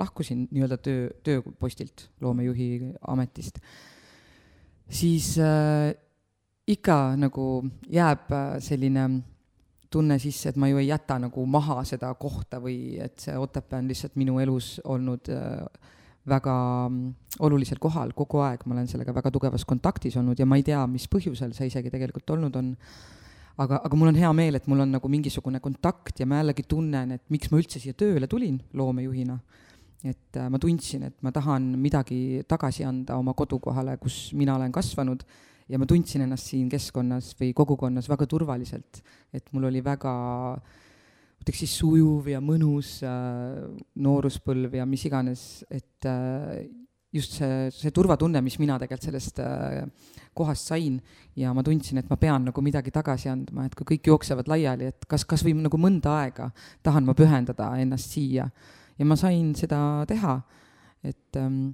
lahkusin 0.01 0.49
nii-öelda 0.51 0.79
töö, 0.83 1.07
tööpostilt, 1.25 2.09
loomejuhi 2.21 2.93
ametist, 3.09 3.63
siis 4.91 5.37
äh, 5.41 5.95
ikka 6.69 6.99
nagu 7.17 7.49
jääb 7.89 8.33
äh, 8.35 8.59
selline 8.65 9.09
tunne 9.91 10.19
sisse, 10.21 10.51
et 10.51 10.59
ma 10.61 10.69
ju 10.69 10.81
ei 10.81 10.91
jäta 10.91 11.17
nagu 11.21 11.45
maha 11.49 11.81
seda 11.89 12.11
kohta 12.21 12.61
või 12.61 12.99
et 13.01 13.21
see 13.25 13.37
Otepää 13.39 13.81
on 13.81 13.89
lihtsalt 13.89 14.19
minu 14.21 14.39
elus 14.43 14.77
olnud 14.85 15.31
äh, 15.33 15.95
väga 16.29 16.55
mm, 16.89 17.15
olulisel 17.47 17.81
kohal 17.81 18.13
kogu 18.17 18.43
aeg, 18.45 18.65
ma 18.67 18.77
olen 18.77 18.89
sellega 18.91 19.15
väga 19.17 19.33
tugevas 19.35 19.65
kontaktis 19.69 20.17
olnud 20.21 20.39
ja 20.39 20.47
ma 20.49 20.59
ei 20.61 20.67
tea, 20.67 20.81
mis 20.91 21.09
põhjusel 21.11 21.55
see 21.57 21.71
isegi 21.71 21.93
tegelikult 21.95 22.37
olnud 22.37 22.59
on. 22.61 22.75
aga, 23.59 23.81
aga 23.85 23.97
mul 23.99 24.13
on 24.13 24.19
hea 24.19 24.33
meel, 24.37 24.59
et 24.59 24.69
mul 24.71 24.85
on 24.85 24.93
nagu 24.95 25.09
mingisugune 25.11 25.61
kontakt 25.61 26.21
ja 26.21 26.27
ma 26.27 26.43
jällegi 26.43 26.67
tunnen, 26.69 27.17
et 27.17 27.25
miks 27.33 27.51
ma 27.51 27.59
üldse 27.59 27.81
siia 27.83 27.97
tööle 27.97 28.29
tulin 28.31 28.61
loomejuhina. 28.75 29.39
et 30.05 30.37
äh, 30.37 30.49
ma 30.51 30.59
tundsin, 30.63 31.09
et 31.09 31.17
ma 31.23 31.33
tahan 31.33 31.73
midagi 31.81 32.45
tagasi 32.49 32.85
anda 32.85 33.17
oma 33.19 33.35
kodukohale, 33.35 33.97
kus 33.99 34.33
mina 34.35 34.55
olen 34.55 34.73
kasvanud 34.73 35.25
ja 35.69 35.79
ma 35.81 35.87
tundsin 35.89 36.25
ennast 36.25 36.51
siin 36.51 36.69
keskkonnas 36.73 37.35
või 37.39 37.53
kogukonnas 37.57 38.09
väga 38.11 38.27
turvaliselt, 38.31 39.03
et 39.35 39.53
mul 39.53 39.69
oli 39.71 39.83
väga 39.85 40.15
ütleks 41.39 41.63
siis 41.63 41.77
sujuv 41.79 42.29
ja 42.33 42.41
mõnus 42.43 42.99
äh, 43.07 43.63
nooruspõlv 44.03 44.75
ja 44.81 44.87
mis 44.89 45.05
iganes, 45.09 45.43
et 45.71 46.09
äh, 46.09 46.67
just 47.15 47.39
see, 47.39 47.69
see 47.73 47.93
turvatunne, 47.95 48.43
mis 48.45 48.59
mina 48.61 48.79
tegelikult 48.81 49.09
sellest 49.09 49.41
äh, 49.45 49.85
kohast 50.39 50.71
sain 50.71 50.99
ja 51.39 51.53
ma 51.57 51.65
tundsin, 51.67 52.01
et 52.03 52.11
ma 52.11 52.19
pean 52.21 52.49
nagu 52.51 52.65
midagi 52.65 52.93
tagasi 52.95 53.31
andma, 53.33 53.67
et 53.67 53.77
kui 53.79 53.95
kõik 53.95 54.11
jooksevad 54.13 54.51
laiali, 54.51 54.91
et 54.93 55.09
kas, 55.09 55.25
kas 55.29 55.45
või 55.47 55.57
nagu 55.61 55.81
mõnda 55.81 56.19
aega 56.25 56.51
tahan 56.87 57.09
ma 57.09 57.17
pühendada 57.19 57.73
ennast 57.81 58.15
siia. 58.15 58.49
ja 58.99 59.07
ma 59.07 59.17
sain 59.17 59.55
seda 59.57 60.05
teha, 60.11 60.41
et 61.07 61.39
ähm, 61.39 61.73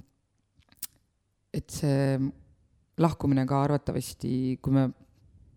et 1.55 1.71
see 1.71 2.19
lahkumine 3.03 3.47
ka 3.49 3.63
arvatavasti, 3.65 4.59
kui 4.63 4.75
me 4.75 4.89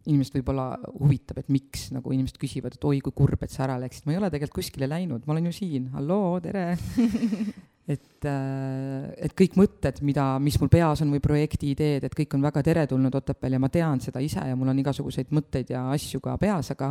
inimest 0.07 0.35
võib-olla 0.37 0.69
huvitab, 0.95 1.41
et 1.41 1.49
miks 1.51 1.89
nagu 1.91 2.13
inimesed 2.15 2.37
küsivad, 2.39 2.77
et 2.77 2.85
oi 2.87 3.01
kui 3.03 3.15
kurb, 3.15 3.41
et 3.43 3.51
sa 3.51 3.65
ära 3.65 3.75
läksid, 3.81 4.05
ma 4.07 4.15
ei 4.15 4.19
ole 4.21 4.29
tegelikult 4.31 4.61
kuskile 4.61 4.87
läinud, 4.89 5.25
ma 5.27 5.35
olen 5.35 5.49
ju 5.49 5.57
siin, 5.59 5.89
halloo, 5.95 6.37
tere! 6.43 6.69
Et, 7.87 8.25
äh, 8.27 9.05
et 9.23 9.31
kõik 9.31 9.53
mõtted, 9.55 10.01
mida, 10.03 10.25
mis 10.43 10.57
mul 10.59 10.67
peas 10.67 10.99
on 11.05 11.13
või 11.13 11.21
projekti 11.23 11.69
ideed, 11.71 12.03
et 12.03 12.17
kõik 12.17 12.33
on 12.35 12.43
väga 12.43 12.59
teretulnud 12.59 13.13
Otepääl 13.15 13.55
ja 13.55 13.61
ma 13.63 13.69
tean 13.71 14.01
seda 14.03 14.19
ise 14.19 14.43
ja 14.43 14.57
mul 14.59 14.73
on 14.73 14.81
igasuguseid 14.81 15.31
mõtteid 15.31 15.71
ja 15.71 15.85
asju 15.93 16.19
ka 16.19 16.33
peas, 16.41 16.73
aga 16.75 16.89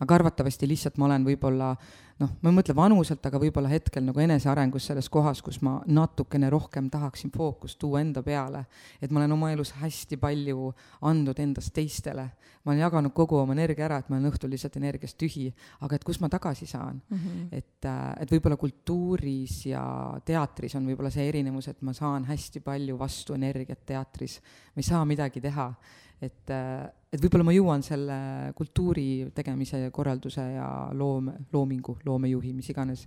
aga 0.00 0.14
arvatavasti 0.14 0.68
lihtsalt 0.68 0.96
ma 1.00 1.08
olen 1.10 1.26
võib-olla 1.26 1.74
noh, 2.20 2.32
ma 2.42 2.50
ei 2.50 2.56
mõtle 2.56 2.74
vanuselt, 2.76 3.24
aga 3.26 3.40
võib-olla 3.40 3.70
hetkel 3.70 4.04
nagu 4.04 4.20
enesearengus 4.22 4.88
selles 4.90 5.08
kohas, 5.12 5.40
kus 5.44 5.60
ma 5.64 5.78
natukene 5.88 6.50
rohkem 6.52 6.90
tahaksin 6.92 7.32
fookust 7.34 7.78
tuua 7.80 8.02
enda 8.04 8.22
peale. 8.24 8.64
et 9.00 9.10
ma 9.10 9.20
olen 9.20 9.32
oma 9.36 9.52
elus 9.52 9.72
hästi 9.80 10.16
palju 10.20 10.72
andnud 11.08 11.38
endast 11.40 11.72
teistele. 11.76 12.30
ma 12.64 12.72
olen 12.72 12.82
jaganud 12.82 13.12
kogu 13.16 13.38
oma 13.40 13.56
energia 13.56 13.86
ära, 13.86 14.00
et 14.00 14.08
ma 14.08 14.18
olen 14.18 14.32
õhtul 14.32 14.52
lihtsalt 14.52 14.76
energiast 14.76 15.18
tühi, 15.18 15.48
aga 15.80 15.96
et 15.96 16.04
kust 16.04 16.20
ma 16.20 16.28
tagasi 16.28 16.66
saan 16.66 17.00
mm. 17.08 17.16
-hmm. 17.16 17.46
et, 17.52 17.84
äh, 17.84 18.12
et 18.20 18.30
võib-olla 18.30 18.56
kultuuris 18.56 19.66
ja 19.66 19.84
teatris 20.24 20.74
on 20.76 20.86
võib-olla 20.86 21.10
see 21.10 21.28
erinevus, 21.28 21.68
et 21.68 21.82
ma 21.82 21.92
saan 21.92 22.24
hästi 22.24 22.60
palju 22.60 22.98
vastu 22.98 23.34
energiat 23.34 23.86
teatris. 23.86 24.40
ma 24.74 24.80
ei 24.80 24.82
saa 24.82 25.04
midagi 25.04 25.40
teha 25.40 25.74
et, 26.20 26.52
et 26.52 27.22
võib-olla 27.22 27.46
ma 27.46 27.54
jõuan 27.54 27.82
selle 27.84 28.16
kultuuri 28.56 29.30
tegemise, 29.34 29.82
korralduse 29.94 30.44
ja 30.54 30.68
loome, 30.96 31.36
loomingu, 31.52 31.98
loomejuhi, 32.04 32.52
mis 32.56 32.70
iganes, 32.72 33.06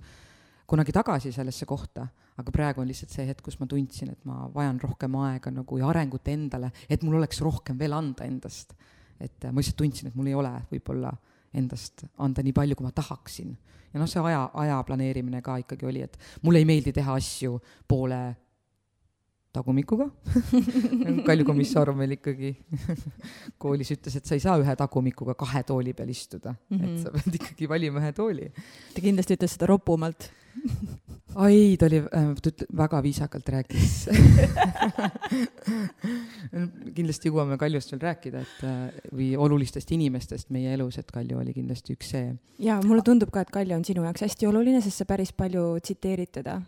kunagi 0.69 0.95
tagasi 0.95 1.33
sellesse 1.35 1.67
kohta, 1.69 2.07
aga 2.39 2.53
praegu 2.53 2.81
on 2.81 2.89
lihtsalt 2.89 3.13
see 3.13 3.27
hetk, 3.27 3.43
kus 3.45 3.59
ma 3.61 3.67
tundsin, 3.69 4.13
et 4.15 4.25
ma 4.25 4.47
vajan 4.53 4.79
rohkem 4.81 5.17
aega 5.21 5.53
nagu 5.53 5.77
ja 5.77 5.91
arengut 5.91 6.27
endale, 6.33 6.71
et 6.89 7.03
mul 7.05 7.19
oleks 7.19 7.43
rohkem 7.45 7.77
veel 7.79 7.93
anda 7.93 8.25
endast. 8.25 8.73
et 9.23 9.45
ma 9.45 9.61
lihtsalt 9.61 9.77
tundsin, 9.77 10.09
et 10.09 10.15
mul 10.15 10.27
ei 10.27 10.33
ole 10.35 10.51
võib-olla 10.71 11.13
endast 11.53 12.03
anda 12.17 12.43
nii 12.43 12.55
palju, 12.55 12.75
kui 12.75 12.87
ma 12.87 12.91
tahaksin. 12.91 13.53
ja 13.93 14.01
noh, 14.01 14.09
see 14.09 14.23
aja, 14.25 14.47
aja 14.53 14.79
planeerimine 14.83 15.41
ka 15.45 15.59
ikkagi 15.61 15.85
oli, 15.85 16.01
et 16.01 16.17
mulle 16.41 16.63
ei 16.63 16.65
meeldi 16.65 16.91
teha 16.95 17.13
asju 17.19 17.59
poole 17.87 18.23
tagumikuga 19.53 20.09
Kalju 21.27 21.47
komissar 21.47 21.91
meil 21.97 22.17
ikkagi 22.17 22.53
koolis 23.63 23.93
ütles, 23.95 24.17
et 24.19 24.29
sa 24.29 24.37
ei 24.37 24.43
saa 24.43 24.59
ühe 24.61 24.75
tagumikuga 24.79 25.37
kahe 25.39 25.63
tooli 25.67 25.93
peal 25.97 26.09
istuda 26.13 26.53
mm, 26.53 26.77
-hmm. 26.77 26.83
et 26.83 26.89
mhm. 26.89 27.01
sa 27.03 27.11
pead 27.17 27.35
ikkagi 27.41 27.69
valima 27.69 28.01
ühe 28.03 28.13
tooli. 28.13 28.49
ta 28.95 29.01
kindlasti 29.01 29.37
ütles 29.37 29.57
seda 29.57 29.69
ropumalt 29.69 30.31
oi, 31.35 31.77
ta 31.79 31.87
oli 31.89 32.01
äh,, 32.01 32.33
ta 32.41 32.51
väga 32.77 33.01
viisakalt 33.03 33.49
rääkis 33.55 33.93
kindlasti 36.97 37.29
jõuame 37.29 37.57
Kaljust 37.57 37.93
veel 37.93 38.03
rääkida, 38.03 38.43
et 38.43 38.65
äh, 38.67 39.07
või 39.13 39.31
olulistest 39.37 39.91
inimestest 39.95 40.51
meie 40.53 40.73
elus, 40.77 40.99
et 41.01 41.09
Kalju 41.11 41.39
oli 41.41 41.55
kindlasti 41.55 41.97
üks 41.97 42.13
see. 42.13 42.35
ja 42.59 42.79
mulle 42.85 43.05
tundub 43.05 43.33
ka, 43.33 43.41
et 43.41 43.53
Kalju 43.53 43.77
on 43.77 43.85
sinu 43.85 44.05
jaoks 44.05 44.25
hästi 44.27 44.49
oluline, 44.49 44.81
sest 44.81 45.01
sa 45.01 45.09
päris 45.09 45.33
palju 45.33 45.65
tsiteerid 45.81 46.33
teda 46.41 46.61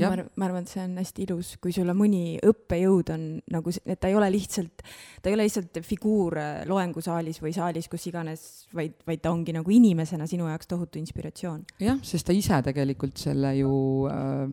ma, 0.00 0.26
ma 0.36 0.48
arvan, 0.48 0.66
et 0.66 0.72
see 0.72 0.82
on 0.84 0.96
hästi 1.00 1.24
ilus, 1.26 1.54
kui 1.62 1.72
sulle 1.74 1.94
mõni 1.96 2.36
õppejõud 2.44 3.12
on 3.14 3.24
nagu, 3.52 3.74
et 3.84 4.00
ta 4.00 4.10
ei 4.10 4.18
ole 4.18 4.28
lihtsalt, 4.34 4.84
ta 5.22 5.30
ei 5.30 5.36
ole 5.36 5.46
lihtsalt 5.48 5.80
figuur 5.86 6.38
äh, 6.40 6.60
loengusaalis 6.68 7.40
või 7.42 7.54
saalis, 7.56 7.88
kus 7.92 8.06
iganes, 8.10 8.66
vaid, 8.76 8.98
vaid 9.06 9.22
ta 9.24 9.32
ongi 9.34 9.54
nagu 9.56 9.72
inimesena 9.72 10.28
sinu 10.30 10.48
jaoks 10.50 10.70
tohutu 10.70 11.00
inspiratsioon. 11.02 11.64
jah, 11.82 11.98
sest 12.06 12.28
ta 12.28 12.36
ise 12.36 12.60
tegelikult 12.66 13.18
selle 13.20 13.54
ju 13.58 13.72
äh, 14.10 14.46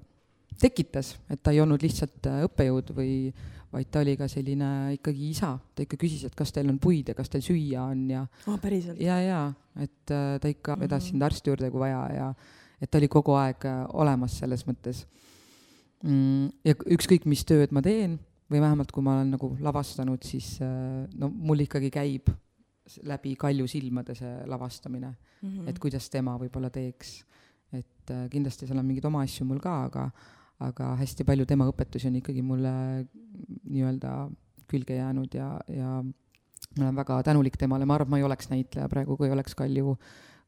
tekitas, 0.60 1.18
et 1.30 1.42
ta 1.44 1.54
ei 1.54 1.62
olnud 1.64 1.84
lihtsalt 1.84 2.30
äh, 2.30 2.44
õppejõud 2.48 2.94
või, 2.96 3.14
vaid 3.74 3.90
ta 3.92 4.04
oli 4.04 4.16
ka 4.20 4.28
selline 4.30 4.70
ikkagi 4.98 5.30
isa, 5.34 5.56
ta 5.76 5.86
ikka 5.86 5.98
küsis, 6.02 6.26
et 6.28 6.36
kas 6.38 6.54
teil 6.54 6.70
on 6.70 6.80
puid 6.82 7.10
ja 7.10 7.18
kas 7.18 7.32
teil 7.34 7.46
süüa 7.46 7.88
on 7.90 8.04
ja 8.12 8.26
oh,. 8.48 8.60
ja, 9.02 9.18
ja, 9.24 9.46
et 9.82 10.14
äh, 10.14 10.36
ta 10.42 10.52
ikka 10.52 10.78
vedas 10.80 11.04
mm 11.04 11.08
-hmm. 11.08 11.10
sind 11.10 11.30
arsti 11.30 11.50
juurde, 11.50 11.72
kui 11.72 11.80
vaja 11.82 12.04
ja 12.14 12.34
et 12.82 12.92
ta 12.92 13.00
oli 13.00 13.08
kogu 13.08 13.34
aeg 13.40 13.66
olemas 13.94 14.38
selles 14.40 14.66
mõttes. 14.68 15.06
Ja 16.04 16.76
ükskõik, 16.96 17.28
mis 17.30 17.46
tööd 17.48 17.72
ma 17.76 17.82
teen 17.84 18.18
või 18.52 18.62
vähemalt 18.62 18.92
kui 18.94 19.04
ma 19.06 19.18
olen 19.18 19.34
nagu 19.34 19.54
lavastanud, 19.64 20.24
siis 20.28 20.58
äh, 20.64 21.06
no 21.20 21.30
mul 21.32 21.64
ikkagi 21.66 21.92
käib 21.94 22.32
läbi 23.08 23.38
Kalju 23.40 23.68
silmade 23.72 24.16
see 24.18 24.34
lavastamine 24.50 25.14
mm, 25.14 25.50
-hmm. 25.50 25.70
et 25.70 25.80
kuidas 25.80 26.10
tema 26.10 26.36
võib-olla 26.38 26.70
teeks. 26.70 27.24
et 27.74 28.12
äh, 28.12 28.30
kindlasti 28.30 28.68
seal 28.68 28.80
on 28.80 28.86
mingeid 28.86 29.06
oma 29.06 29.24
asju 29.24 29.46
mul 29.46 29.60
ka, 29.60 29.84
aga, 29.86 30.10
aga 30.60 30.96
hästi 31.00 31.24
palju 31.24 31.46
tema 31.46 31.66
õpetusi 31.72 32.08
on 32.08 32.20
ikkagi 32.20 32.42
mulle 32.42 33.08
nii-öelda 33.64 34.30
külge 34.68 34.96
jäänud 34.96 35.34
ja, 35.34 35.60
ja 35.68 36.04
ma 36.04 36.84
olen 36.84 36.96
väga 36.96 37.24
tänulik 37.24 37.58
temale, 37.58 37.86
ma 37.86 37.96
arvan, 37.96 38.10
ma 38.10 38.18
ei 38.18 38.24
oleks 38.24 38.50
näitleja 38.50 38.90
praegu, 38.90 39.18
kui 39.18 39.32
oleks 39.32 39.56
Kalju 39.56 39.98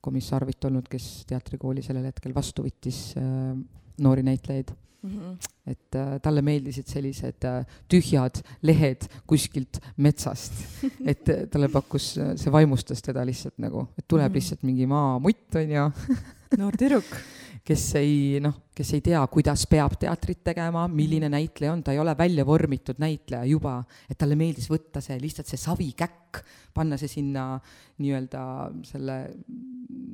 komissarvit 0.02 0.66
olnud, 0.66 0.88
kes 0.90 1.26
teatrikooli 1.26 1.82
sellel 1.82 2.06
hetkel 2.06 2.36
vastu 2.36 2.66
võttis 2.68 3.16
äh, 3.18 3.56
noori 3.98 4.24
näitlejaid 4.24 4.76
mm. 5.06 5.20
-hmm. 5.20 5.72
et 5.72 5.96
äh, 5.96 6.20
talle 6.22 6.42
meeldisid 6.42 6.88
sellised 6.88 7.46
äh, 7.46 7.66
tühjad 7.92 8.42
lehed 8.62 9.08
kuskilt 9.28 9.80
metsast 9.98 10.54
et 11.12 11.30
äh, 11.30 11.48
talle 11.52 11.70
pakkus, 11.70 12.18
äh, 12.18 12.36
see 12.36 12.52
vaimustas 12.52 13.02
teda 13.02 13.26
lihtsalt 13.26 13.58
nagu, 13.58 13.88
et 13.98 14.08
tuleb 14.08 14.26
mm 14.26 14.32
-hmm. 14.32 14.36
lihtsalt 14.36 14.64
mingi 14.64 14.86
maamutt, 14.86 15.56
onju 15.56 15.90
noor 16.58 16.78
tüdruk 16.78 17.18
kes 17.66 17.84
ei 17.98 18.40
noh, 18.44 18.54
kes 18.76 18.92
ei 18.94 19.02
tea, 19.02 19.22
kuidas 19.32 19.64
peab 19.70 19.96
teatrit 19.98 20.44
tegema, 20.46 20.84
milline 20.92 21.32
näitleja 21.34 21.74
on, 21.74 21.82
ta 21.82 21.96
ei 21.96 22.00
ole 22.02 22.14
välja 22.18 22.46
vormitud 22.46 23.00
näitleja 23.02 23.48
juba, 23.50 23.80
et 24.10 24.20
talle 24.20 24.38
meeldis 24.38 24.68
võtta 24.70 25.02
see 25.02 25.18
lihtsalt 25.22 25.50
see 25.50 25.58
savikäkk, 25.58 26.42
panna 26.76 27.00
see 27.00 27.10
sinna 27.10 27.56
nii-öelda 28.04 28.42
selle 28.86 29.16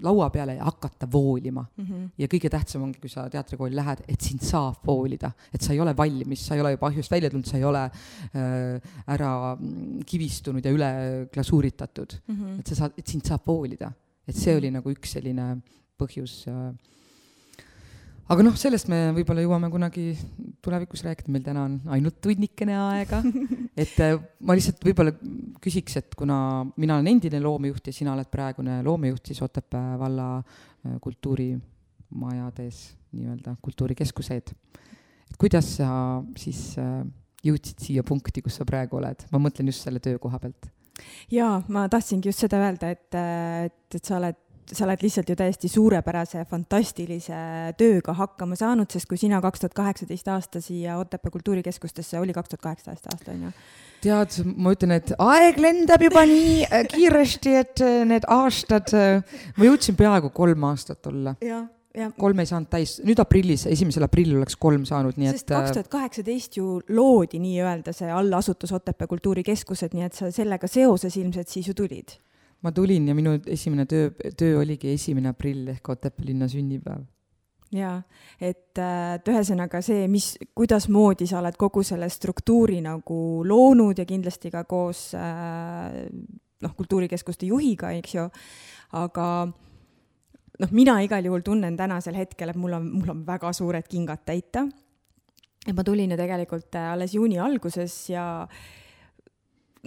laua 0.05 0.29
peale 0.31 0.55
ja 0.59 0.67
hakata 0.69 1.09
voolima 1.11 1.63
mm. 1.65 1.85
-hmm. 1.85 2.05
ja 2.21 2.29
kõige 2.31 2.51
tähtsam 2.53 2.85
ongi, 2.85 3.01
kui 3.01 3.09
sa 3.11 3.25
teatrikooli 3.33 3.75
lähed, 3.75 4.05
et 4.07 4.21
sind 4.21 4.45
saab 4.45 4.85
voolida, 4.87 5.31
et 5.51 5.61
sa 5.61 5.73
ei 5.73 5.81
ole 5.83 5.95
valmis, 5.97 6.45
sa 6.45 6.55
ei 6.55 6.61
ole 6.61 6.71
juba 6.77 6.87
ahjust 6.87 7.11
välja 7.11 7.29
tulnud, 7.33 7.49
sa 7.49 7.57
ei 7.57 7.67
ole 7.67 7.83
äh, 7.83 8.95
ära 9.07 9.57
kivistunud 10.05 10.65
ja 10.65 10.71
üle 10.71 10.93
glasuuritatud 11.33 12.15
mm, 12.27 12.35
-hmm. 12.35 12.59
et 12.59 12.67
sa 12.67 12.75
saad, 12.75 12.95
et 12.97 13.07
sind 13.07 13.25
saab 13.25 13.43
voolida, 13.47 13.91
et 14.27 14.35
see 14.35 14.55
oli 14.55 14.71
nagu 14.71 14.93
üks 14.93 15.17
selline 15.17 15.57
põhjus 15.97 16.45
äh, 16.47 16.71
aga 18.31 18.45
noh, 18.45 18.55
sellest 18.59 18.87
me 18.91 18.99
võib-olla 19.15 19.43
jõuame 19.43 19.69
kunagi 19.73 20.05
tulevikus 20.63 21.03
rääkida, 21.03 21.31
meil 21.33 21.43
täna 21.43 21.65
on 21.67 21.77
ainult 21.91 22.21
tunnikene 22.23 22.77
aega. 22.79 23.21
et 23.83 23.97
äh, 24.03 24.15
ma 24.47 24.55
lihtsalt 24.57 24.83
võib-olla 24.87 25.13
küsiks, 25.63 25.97
et 25.99 26.17
kuna 26.17 26.37
mina 26.79 26.97
olen 26.97 27.11
endine 27.11 27.41
loomejuht 27.43 27.91
ja 27.91 27.95
sina 27.95 28.15
oled 28.15 28.29
praegune 28.31 28.79
loomejuht, 28.85 29.31
siis 29.31 29.41
Otepää 29.43 29.97
valla 29.99 30.33
äh, 30.39 30.97
kultuurimajades 31.03 32.83
nii-öelda 33.11 33.57
kultuurikeskuseid. 33.61 34.53
et 35.31 35.39
kuidas 35.39 35.75
sa 35.81 35.89
siis 36.39 36.77
äh, 36.79 37.01
jõudsid 37.43 37.83
siia 37.83 38.05
punkti, 38.07 38.43
kus 38.45 38.61
sa 38.61 38.67
praegu 38.67 39.01
oled, 39.01 39.27
ma 39.33 39.41
mõtlen 39.41 39.67
just 39.73 39.83
selle 39.83 39.99
töökoha 39.99 40.39
pealt 40.39 40.71
jaa, 41.33 41.59
ma 41.73 41.87
tahtsingi 41.89 42.29
just 42.29 42.45
seda 42.45 42.61
öelda, 42.61 42.91
et, 42.93 43.07
et, 43.17 43.97
et 43.97 44.05
sa 44.05 44.19
oled 44.19 44.37
sa 44.71 44.85
oled 44.85 45.03
lihtsalt 45.03 45.29
ju 45.29 45.35
täiesti 45.35 45.69
suurepärase, 45.71 46.45
fantastilise 46.49 47.37
tööga 47.79 48.15
hakkama 48.17 48.57
saanud, 48.59 48.89
sest 48.91 49.09
kui 49.09 49.19
sina 49.19 49.41
kaks 49.43 49.63
tuhat 49.63 49.75
kaheksateist 49.77 50.31
aasta 50.31 50.61
siia 50.63 50.97
Otepää 51.01 51.31
kultuurikeskustesse, 51.33 52.19
oli 52.19 52.35
kaks 52.35 52.53
tuhat 52.53 52.67
kaheksateist 52.69 53.09
aasta, 53.11 53.35
on 53.35 53.47
ju? 53.49 53.53
tead, 54.01 54.37
ma 54.57 54.71
ütlen, 54.73 54.95
et 54.97 55.11
aeg 55.21 55.59
lendab 55.61 56.01
juba 56.01 56.23
nii 56.29 56.63
äh, 56.65 56.87
kiiresti, 56.89 57.53
et 57.59 57.83
äh, 57.85 57.99
need 58.07 58.25
aastad, 58.31 58.89
äh, 58.97 59.43
ma 59.57 59.67
jõudsin 59.67 59.99
peaaegu 59.99 60.31
kolm 60.33 60.65
aastat 60.71 61.11
olla. 61.11 61.35
kolm 62.17 62.39
ei 62.39 62.47
saanud 62.47 62.71
täis, 62.71 62.95
nüüd 63.03 63.19
aprillis, 63.19 63.67
esimesel 63.67 64.07
aprillil 64.07 64.39
oleks 64.39 64.55
kolm 64.55 64.87
saanud, 64.87 65.19
nii 65.19 65.33
Sest 65.35 65.49
et. 65.49 65.55
kaks 65.57 65.75
tuhat 65.75 65.91
kaheksateist 65.91 66.57
ju 66.57 66.79
loodi 66.89 67.41
nii-öelda 67.43 67.93
see 67.93 68.09
allasutus 68.09 68.71
Otepää 68.73 69.11
kultuurikeskused, 69.11 69.93
nii 69.93 70.07
et 70.07 70.17
sa 70.17 70.31
sellega 70.31 70.71
seoses 70.71 71.19
ilmselt 71.19 71.51
siis 71.51 71.67
ju 71.67 71.75
tulid 71.77 72.15
ma 72.61 72.71
tulin 72.71 73.07
ja 73.09 73.15
minu 73.17 73.37
esimene 73.45 73.87
töö, 73.89 74.11
töö 74.37 74.59
oligi 74.61 74.93
esimene 74.93 75.33
aprill 75.33 75.73
ehk 75.73 75.89
Otepää 75.89 76.25
linna 76.25 76.47
sünnipäev. 76.47 77.03
jaa, 77.71 78.01
et, 78.41 78.77
äh, 78.77 79.15
et 79.15 79.27
ühesõnaga 79.31 79.79
see, 79.85 80.07
mis, 80.11 80.33
kuidasmoodi 80.55 81.27
sa 81.29 81.39
oled 81.39 81.55
kogu 81.57 81.83
selle 81.87 82.09
struktuuri 82.11 82.81
nagu 82.83 83.19
loonud 83.47 83.97
ja 83.97 84.05
kindlasti 84.05 84.51
ka 84.51 84.65
koos 84.67 85.13
äh, 85.15 86.01
noh, 86.61 86.75
kultuurikeskuste 86.77 87.47
juhiga, 87.47 87.93
eks 87.97 88.15
ju, 88.15 88.27
aga 88.99 89.27
noh, 89.47 90.73
mina 90.75 90.99
igal 91.05 91.25
juhul 91.25 91.45
tunnen 91.45 91.77
tänasel 91.79 92.19
hetkel, 92.19 92.51
et 92.51 92.59
mul 92.59 92.75
on, 92.77 92.91
mul 92.99 93.15
on 93.15 93.25
väga 93.27 93.53
suured 93.55 93.87
kingad 93.89 94.25
täita. 94.27 94.67
et 95.67 95.75
ma 95.77 95.83
tulin 95.85 96.11
ju 96.11 96.17
tegelikult 96.17 96.75
äh, 96.75 96.91
alles 96.91 97.15
juuni 97.15 97.39
alguses 97.39 98.09
ja 98.09 98.47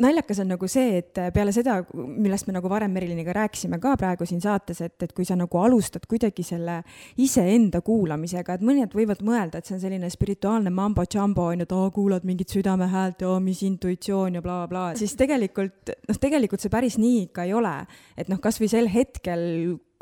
naljakas 0.00 0.40
on 0.42 0.48
nagu 0.54 0.68
see, 0.70 0.98
et 0.98 1.18
peale 1.34 1.52
seda, 1.54 1.76
millest 1.94 2.48
me 2.48 2.54
nagu 2.56 2.70
varem 2.70 2.92
Meriliniga 2.94 3.34
rääkisime 3.36 3.78
ka 3.82 3.94
praegu 3.98 4.26
siin 4.26 4.40
saates, 4.42 4.80
et, 4.84 4.96
et 5.06 5.12
kui 5.14 5.26
sa 5.28 5.36
nagu 5.38 5.60
alustad 5.60 6.06
kuidagi 6.10 6.42
selle 6.46 6.80
iseenda 7.22 7.80
kuulamisega, 7.84 8.56
et 8.56 8.64
mõned 8.66 8.94
võivad 8.96 9.22
mõelda, 9.26 9.60
et 9.60 9.68
see 9.68 9.76
on 9.76 9.84
selline 9.84 10.10
spirituaalne 10.10 10.72
mambo-jambo, 10.74 11.46
on 11.52 11.62
ju, 11.62 11.68
et 11.68 11.76
aa, 11.78 11.92
kuulad 11.94 12.26
mingit 12.26 12.54
südame 12.54 12.88
häält 12.90 13.22
ja 13.22 13.36
mis 13.42 13.62
intuitsioon 13.66 14.40
ja 14.40 14.44
blablabla 14.44 14.90
bla., 14.90 14.98
siis 15.00 15.14
tegelikult, 15.18 15.94
noh, 16.08 16.20
tegelikult 16.20 16.64
see 16.64 16.72
päris 16.72 16.98
nii 16.98 17.28
ikka 17.28 17.46
ei 17.46 17.54
ole. 17.54 17.76
et 18.18 18.30
noh, 18.32 18.42
kasvõi 18.42 18.70
sel 18.70 18.90
hetkel, 18.90 19.44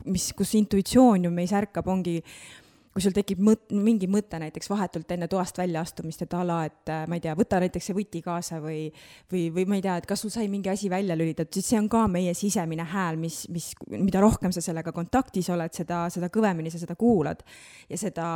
mis, 0.08 0.32
kus 0.37 0.56
intuitsioon 0.58 1.28
ju 1.28 1.34
meis 1.34 1.52
ärkab, 1.56 1.88
ongi 1.92 2.20
kui 2.92 3.00
sul 3.00 3.14
tekib 3.16 3.40
mõt-, 3.40 3.70
mingi 3.72 4.06
mõte 4.11 4.37
näiteks 4.40 4.68
vahetult 4.68 5.11
enne 5.14 5.28
toast 5.32 5.56
väljaastumist, 5.58 6.26
et 6.26 6.34
a 6.37 6.42
la, 6.44 6.58
et 6.68 6.92
äh, 6.92 7.04
ma 7.08 7.16
ei 7.16 7.22
tea, 7.25 7.32
võta 7.38 7.61
näiteks 7.62 7.88
see 7.88 7.96
võti 7.96 8.20
kaasa 8.25 8.58
või, 8.61 8.82
või, 9.32 9.46
või 9.54 9.64
ma 9.70 9.78
ei 9.78 9.84
tea, 9.84 9.96
et 10.00 10.08
kas 10.08 10.20
sul 10.25 10.32
sai 10.34 10.49
mingi 10.52 10.68
asi 10.68 10.90
välja 10.92 11.16
lülitatud, 11.16 11.54
siis 11.56 11.70
see 11.72 11.80
on 11.80 11.88
ka 11.92 12.04
meie 12.12 12.34
sisemine 12.37 12.84
hääl, 12.92 13.16
mis, 13.20 13.46
mis, 13.52 13.70
mida 13.94 14.20
rohkem 14.20 14.52
sa 14.52 14.61
sellega 14.64 14.92
kontaktis 14.92 15.49
oled, 15.54 15.72
seda, 15.72 16.04
seda 16.12 16.28
kõvemini 16.32 16.72
sa 16.72 16.82
seda 16.82 16.96
kuulad. 16.99 17.40
ja 17.88 17.99
seda 17.99 18.26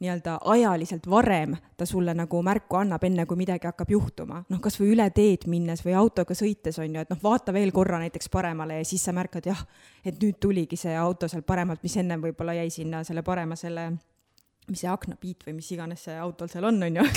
nii-öelda 0.00 0.38
ajaliselt 0.54 1.06
varem 1.10 1.56
ta 1.76 1.86
sulle 1.86 2.14
nagu 2.14 2.42
märku 2.42 2.78
annab, 2.78 3.02
enne 3.04 3.26
kui 3.26 3.38
midagi 3.38 3.66
hakkab 3.66 3.90
juhtuma. 3.90 4.44
noh, 4.48 4.62
kasvõi 4.62 4.92
üle 4.94 5.08
teed 5.10 5.48
minnes 5.50 5.82
või 5.84 5.98
autoga 5.98 6.38
sõites 6.38 6.78
on 6.78 6.94
ju, 6.94 7.02
et 7.02 7.10
noh, 7.10 7.18
vaata 7.22 7.52
veel 7.52 7.74
korra 7.74 7.98
näiteks 7.98 8.30
paremale 8.30 8.78
ja 8.78 8.86
siis 8.86 9.02
sa 9.04 9.12
märkad 9.12 9.50
jah, 9.50 9.66
et 10.04 10.22
nüüd 10.22 10.38
tuligi 10.40 10.78
see 10.78 10.94
auto 10.94 11.28
seal 11.28 11.42
paremalt, 11.42 11.82
mis 11.82 11.98
ennem 11.98 12.22
võib-olla 12.22 12.54
jäi 12.62 12.70
sinna 12.70 13.02
selle 13.04 13.26
parema 13.26 13.58
selle 13.58 13.90
mis 14.70 14.84
see 14.84 14.90
aknapiit 14.90 15.46
või 15.46 15.58
mis 15.58 15.70
iganes 15.74 16.06
see 16.08 16.16
autol 16.20 16.50
seal 16.52 16.68
on, 16.70 16.82
on 16.86 17.02
ju 17.02 17.08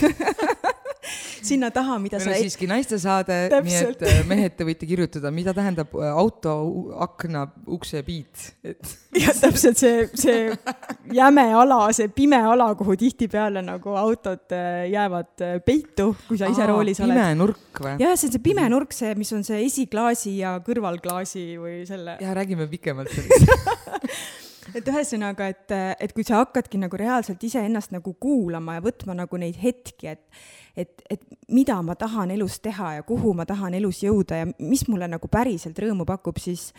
sinna 1.47 1.69
taha, 1.71 1.97
mida 2.01 2.19
meil 2.19 2.33
on 2.33 2.41
siiski 2.41 2.67
naistesaade, 2.69 3.37
nii 3.65 3.77
et 3.79 4.03
äh, 4.07 4.21
mehed, 4.27 4.55
te 4.57 4.65
võite 4.67 4.87
kirjutada, 4.89 5.31
mida 5.33 5.53
tähendab 5.55 5.93
äh, 5.97 6.09
auto 6.11 6.53
akna 7.03 7.45
ukse 7.73 8.01
piit, 8.07 8.49
et. 8.67 8.95
jah, 9.23 9.33
täpselt 9.37 9.79
see, 9.79 10.07
see 10.17 10.49
jäme 11.15 11.45
ala, 11.57 11.79
see 11.95 12.09
pime 12.13 12.39
ala, 12.51 12.69
kuhu 12.79 12.97
tihtipeale 12.99 13.63
nagu 13.65 13.95
autod 13.99 14.55
äh, 14.55 14.87
jäävad 14.93 15.45
peitu, 15.67 16.11
kui 16.27 16.39
sa 16.39 16.51
ise 16.51 16.65
Aa, 16.65 16.71
roolis 16.73 17.01
oled. 17.03 17.15
pime 17.15 17.29
nurk 17.39 17.83
või? 17.83 17.95
jah, 18.03 18.17
see 18.17 18.31
on 18.31 18.35
see 18.37 18.45
pime 18.49 18.67
nurk, 18.73 18.95
see, 18.95 19.13
mis 19.19 19.31
on 19.37 19.45
see 19.47 19.63
esiklaasi 19.67 20.37
ja 20.41 20.57
kõrvalklaasi 20.65 21.47
või 21.61 21.79
selle. 21.89 22.19
ja 22.23 22.35
räägime 22.37 22.69
pikemalt 22.71 23.13
sellest 23.13 24.45
et 24.77 24.91
ühesõnaga, 24.91 25.49
et, 25.51 25.73
et 25.99 26.13
kui 26.15 26.25
sa 26.27 26.41
hakkadki 26.41 26.79
nagu 26.81 26.99
reaalselt 26.99 27.43
iseennast 27.43 27.93
nagu 27.95 28.13
kuulama 28.19 28.77
ja 28.77 28.85
võtma 28.85 29.17
nagu 29.17 29.41
neid 29.41 29.59
hetki, 29.61 30.13
et 30.13 30.25
et, 30.77 31.01
et 31.09 31.21
mida 31.49 31.79
ma 31.81 31.95
tahan 31.97 32.31
elus 32.35 32.59
teha 32.61 32.91
ja 32.99 33.03
kuhu 33.05 33.31
ma 33.33 33.47
tahan 33.49 33.73
elus 33.79 34.03
jõuda 34.03 34.43
ja 34.43 34.47
mis 34.61 34.83
mulle 34.85 35.07
nagu 35.09 35.29
päriselt 35.31 35.79
rõõmu 35.81 36.05
pakub, 36.05 36.37
siis 36.37 36.69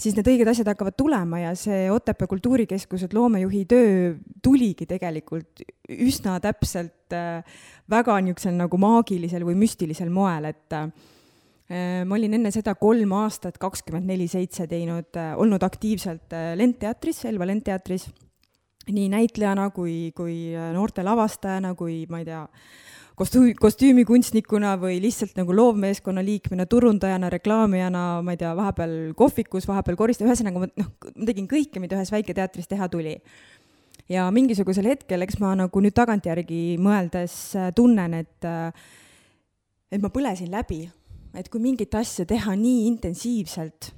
siis 0.00 0.16
need 0.16 0.28
õiged 0.32 0.48
asjad 0.50 0.70
hakkavad 0.72 0.96
tulema 0.98 1.42
ja 1.42 1.52
see 1.58 1.84
Otepää 1.92 2.30
Kultuurikeskuses 2.30 3.12
loomejuhi 3.14 3.64
töö 3.70 4.14
tuligi 4.42 4.88
tegelikult 4.88 5.62
üsna 5.92 6.38
täpselt 6.42 7.14
äh, 7.14 7.44
väga 7.92 8.16
niisugusel 8.24 8.56
nagu 8.56 8.80
maagilisel 8.80 9.44
või 9.46 9.58
müstilisel 9.60 10.10
moel, 10.10 10.48
et 10.50 10.78
ma 11.70 12.16
olin 12.18 12.34
enne 12.36 12.50
seda 12.52 12.74
kolm 12.76 13.12
aastat 13.16 13.58
kakskümmend 13.62 14.08
neli 14.10 14.26
seitse 14.28 14.66
teinud, 14.68 15.08
äh, 15.16 15.32
olnud 15.40 15.62
aktiivselt 15.62 16.34
äh, 16.34 16.52
Lendteatris, 16.58 17.24
Elva 17.30 17.46
Lendteatris, 17.48 18.08
nii 18.90 19.08
näitlejana 19.12 19.68
kui, 19.70 20.10
kui 20.16 20.56
noorte 20.74 21.04
lavastajana, 21.06 21.70
kui 21.78 22.02
ma 22.10 22.18
ei 22.20 22.26
tea, 22.26 22.40
kostüü-, 23.18 23.54
kostüümikunstnikuna 23.60 24.74
või 24.82 24.98
lihtsalt 25.04 25.38
nagu 25.38 25.54
loovmeeskonna 25.54 26.24
liikmena, 26.26 26.66
turundajana, 26.66 27.30
reklaamijana, 27.32 28.04
ma 28.26 28.34
ei 28.34 28.40
tea, 28.40 28.50
vahepeal 28.58 28.96
kohvikus, 29.18 29.68
vahepeal 29.70 29.98
koristaja, 30.00 30.32
ühesõnaga 30.32 30.64
ma 30.64 30.70
noh, 30.82 30.90
ma 31.14 31.28
tegin 31.30 31.46
kõike, 31.50 31.82
mida 31.82 32.00
ühes 32.00 32.10
väiketeatris 32.12 32.70
teha 32.72 32.90
tuli. 32.90 33.20
ja 34.10 34.26
mingisugusel 34.34 34.90
hetkel, 34.90 35.22
eks 35.22 35.38
ma 35.40 35.54
nagu 35.56 35.80
nüüd 35.80 35.94
tagantjärgi 35.94 36.76
mõeldes 36.82 37.36
tunnen, 37.78 38.18
et 38.18 38.50
et 39.92 40.00
ma 40.02 40.10
põlesin 40.10 40.50
läbi 40.50 40.88
et 41.34 41.48
kui 41.48 41.60
mingit 41.62 41.94
asja 41.94 42.26
teha 42.28 42.56
nii 42.56 42.86
intensiivselt 42.90 43.92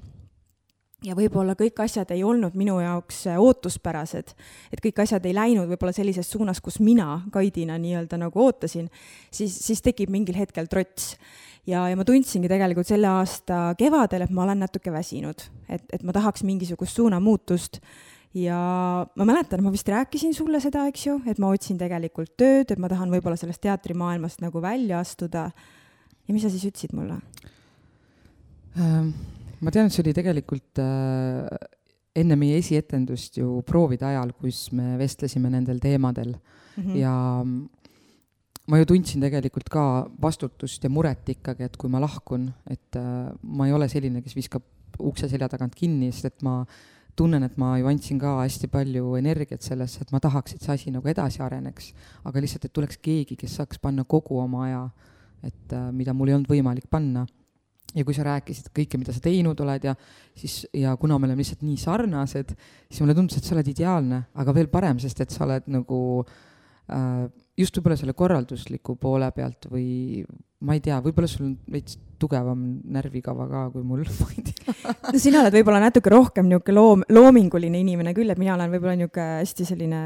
ja 1.04 1.14
võib-olla 1.16 1.54
kõik 1.58 1.80
asjad 1.84 2.10
ei 2.14 2.22
olnud 2.24 2.56
minu 2.58 2.78
jaoks 2.82 3.24
äh, 3.30 3.40
ootuspärased, 3.40 4.32
et 4.72 4.82
kõik 4.82 5.02
asjad 5.04 5.24
ei 5.28 5.34
läinud 5.36 5.68
võib-olla 5.70 5.94
sellises 5.96 6.30
suunas, 6.30 6.62
kus 6.64 6.80
mina 6.84 7.22
gaidina 7.32 7.76
nii-öelda 7.80 8.18
nagu 8.20 8.44
ootasin, 8.46 8.88
siis, 9.34 9.56
siis 9.66 9.84
tekib 9.84 10.12
mingil 10.14 10.38
hetkel 10.38 10.68
trots. 10.70 11.14
ja, 11.66 11.86
ja 11.90 11.96
ma 11.96 12.06
tundsingi 12.08 12.48
tegelikult 12.50 12.88
selle 12.88 13.10
aasta 13.10 13.74
kevadel, 13.78 14.24
et 14.24 14.34
ma 14.34 14.44
olen 14.46 14.64
natuke 14.64 14.92
väsinud, 14.92 15.46
et, 15.68 15.86
et 15.92 16.02
ma 16.02 16.16
tahaks 16.16 16.44
mingisugust 16.44 16.96
suunamuutust 16.96 17.80
ja 18.34 18.58
ma 19.04 19.28
mäletan, 19.28 19.62
ma 19.64 19.72
vist 19.72 19.88
rääkisin 19.88 20.34
sulle 20.34 20.60
seda, 20.60 20.88
eks 20.90 21.06
ju, 21.06 21.20
et 21.30 21.38
ma 21.38 21.52
otsin 21.54 21.78
tegelikult 21.80 22.34
tööd, 22.40 22.70
et 22.70 22.80
ma 22.80 22.90
tahan 22.90 23.12
võib-olla 23.12 23.38
sellest 23.40 23.62
teatrimaailmast 23.64 24.42
nagu 24.44 24.62
välja 24.62 25.00
astuda 25.04 25.50
ja 26.26 26.34
mis 26.34 26.44
sa 26.44 26.50
siis 26.52 26.66
ütlesid 26.68 26.94
mulle? 26.96 27.18
Ähm, 28.80 29.12
ma 29.62 29.72
tean, 29.74 29.88
et 29.88 29.94
see 29.94 30.02
oli 30.04 30.14
tegelikult 30.16 30.80
äh, 30.82 31.46
enne 32.18 32.38
meie 32.38 32.58
esietendust 32.60 33.38
ju 33.40 33.60
proovide 33.66 34.06
ajal, 34.08 34.34
kus 34.38 34.68
me 34.74 34.94
vestlesime 35.00 35.50
nendel 35.52 35.80
teemadel 35.82 36.34
mm 36.34 36.82
-hmm. 36.82 36.96
ja 36.98 37.44
ma 38.66 38.78
ju 38.78 38.88
tundsin 38.88 39.20
tegelikult 39.20 39.68
ka 39.68 40.08
vastutust 40.22 40.84
ja 40.84 40.90
muret 40.90 41.28
ikkagi, 41.28 41.64
et 41.64 41.76
kui 41.76 41.90
ma 41.90 42.00
lahkun, 42.00 42.52
et 42.70 42.96
äh, 42.96 43.32
ma 43.42 43.66
ei 43.66 43.72
ole 43.72 43.88
selline, 43.88 44.22
kes 44.22 44.36
viskab 44.36 44.62
ukse 44.98 45.28
selja 45.28 45.48
tagant 45.48 45.74
kinni, 45.74 46.12
sest 46.12 46.24
et 46.24 46.42
ma 46.42 46.64
tunnen, 47.16 47.42
et 47.42 47.56
ma 47.56 47.78
ju 47.78 47.86
andsin 47.86 48.18
ka 48.18 48.40
hästi 48.42 48.66
palju 48.66 49.16
energiat 49.16 49.62
sellesse, 49.62 50.00
et 50.00 50.12
ma 50.12 50.20
tahaks, 50.20 50.54
et 50.54 50.62
see 50.62 50.74
asi 50.74 50.90
nagu 50.90 51.08
edasi 51.08 51.42
areneks, 51.42 51.92
aga 52.24 52.40
lihtsalt, 52.40 52.64
et 52.64 52.72
tuleks 52.72 52.98
keegi, 52.98 53.36
kes 53.36 53.56
saaks 53.56 53.78
panna 53.78 54.04
kogu 54.04 54.38
oma 54.38 54.64
aja 54.64 54.84
äh, 54.84 55.13
et 55.44 55.74
äh, 55.76 55.88
mida 55.94 56.14
mul 56.16 56.30
ei 56.30 56.38
olnud 56.38 56.50
võimalik 56.50 56.88
panna. 56.90 57.26
ja 57.94 58.02
kui 58.02 58.14
sa 58.16 58.24
rääkisid 58.26 58.72
kõike, 58.74 58.98
mida 58.98 59.12
sa 59.14 59.20
teinud 59.22 59.60
oled 59.62 59.84
ja 59.86 59.92
siis, 60.34 60.64
ja 60.74 60.96
kuna 60.98 61.14
me 61.18 61.28
oleme 61.28 61.44
lihtsalt 61.44 61.62
nii 61.62 61.76
sarnased, 61.78 62.54
siis 62.88 63.02
mulle 63.04 63.14
tundus, 63.14 63.38
et 63.38 63.46
sa 63.46 63.54
oled 63.54 63.68
ideaalne, 63.70 64.18
aga 64.34 64.54
veel 64.56 64.66
parem, 64.72 64.98
sest 64.98 65.20
et 65.22 65.30
sa 65.30 65.44
oled 65.46 65.68
nagu 65.70 66.00
äh, 66.24 67.28
just 67.60 67.78
võib-olla 67.78 67.98
selle 68.00 68.16
korraldusliku 68.18 68.96
poole 68.98 69.30
pealt 69.36 69.68
või 69.70 70.24
ma 70.66 70.74
ei 70.74 70.82
tea, 70.82 70.98
võib-olla 71.04 71.30
sul 71.30 71.46
on 71.50 71.54
veits 71.70 72.00
tugevam 72.24 72.66
närvikava 72.96 73.48
ka 73.50 73.64
kui 73.74 73.86
mul, 73.86 74.04
no 75.12 75.20
sina 75.20 75.44
oled 75.44 75.58
võib-olla 75.60 75.84
natuke 75.86 76.12
rohkem 76.12 76.50
niisugune 76.50 76.78
loom-, 76.80 77.08
loominguline 77.12 77.84
inimene 77.84 78.16
küll, 78.16 78.32
et 78.32 78.40
mina 78.40 78.56
olen 78.58 78.72
võib-olla 78.74 78.96
niisugune 78.98 79.42
hästi 79.42 79.68
selline 79.68 80.04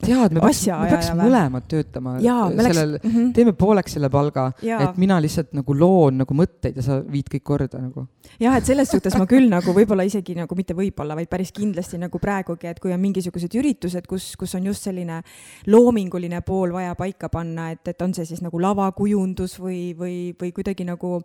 tead, 0.00 0.34
me 0.34 0.40
peaks, 0.42 0.60
me 0.68 0.88
peaks 0.90 1.08
mõlemad 1.16 1.66
töötama 1.68 2.14
Jaa, 2.20 2.48
sellel 2.52 2.94
läks... 2.94 3.04
mm, 3.04 3.12
-hmm. 3.14 3.32
teeme 3.36 3.52
pooleks 3.56 3.96
selle 3.96 4.10
palga, 4.12 4.46
et 4.60 5.00
mina 5.00 5.16
lihtsalt 5.22 5.52
nagu 5.56 5.76
loon 5.76 6.20
nagu 6.20 6.36
mõtteid 6.36 6.76
ja 6.80 6.84
sa 6.84 6.98
viid 7.00 7.28
kõik 7.32 7.44
korda 7.44 7.80
nagu. 7.80 8.06
jah, 8.40 8.56
et 8.56 8.68
selles 8.68 8.92
suhtes 8.92 9.16
ma 9.18 9.26
küll 9.30 9.48
nagu 9.52 9.74
võib-olla 9.76 10.04
isegi 10.08 10.36
nagu 10.36 10.56
mitte 10.56 10.76
võib-olla, 10.76 11.16
vaid 11.16 11.28
päris 11.32 11.52
kindlasti 11.56 12.00
nagu 12.00 12.20
praegugi, 12.20 12.68
et 12.68 12.80
kui 12.80 12.92
on 12.92 13.00
mingisugused 13.00 13.56
üritused, 13.56 14.06
kus, 14.08 14.34
kus 14.40 14.54
on 14.54 14.68
just 14.68 14.88
selline 14.88 15.22
loominguline 15.66 16.40
pool 16.44 16.72
vaja 16.76 16.94
paika 16.94 17.28
panna, 17.28 17.70
et, 17.70 17.86
et 17.88 18.02
on 18.02 18.14
see 18.14 18.28
siis 18.28 18.42
nagu 18.44 18.60
lavakujundus 18.60 19.58
või, 19.60 19.94
või, 19.96 20.16
või 20.40 20.52
kuidagi 20.56 20.84
nagu 20.88 21.20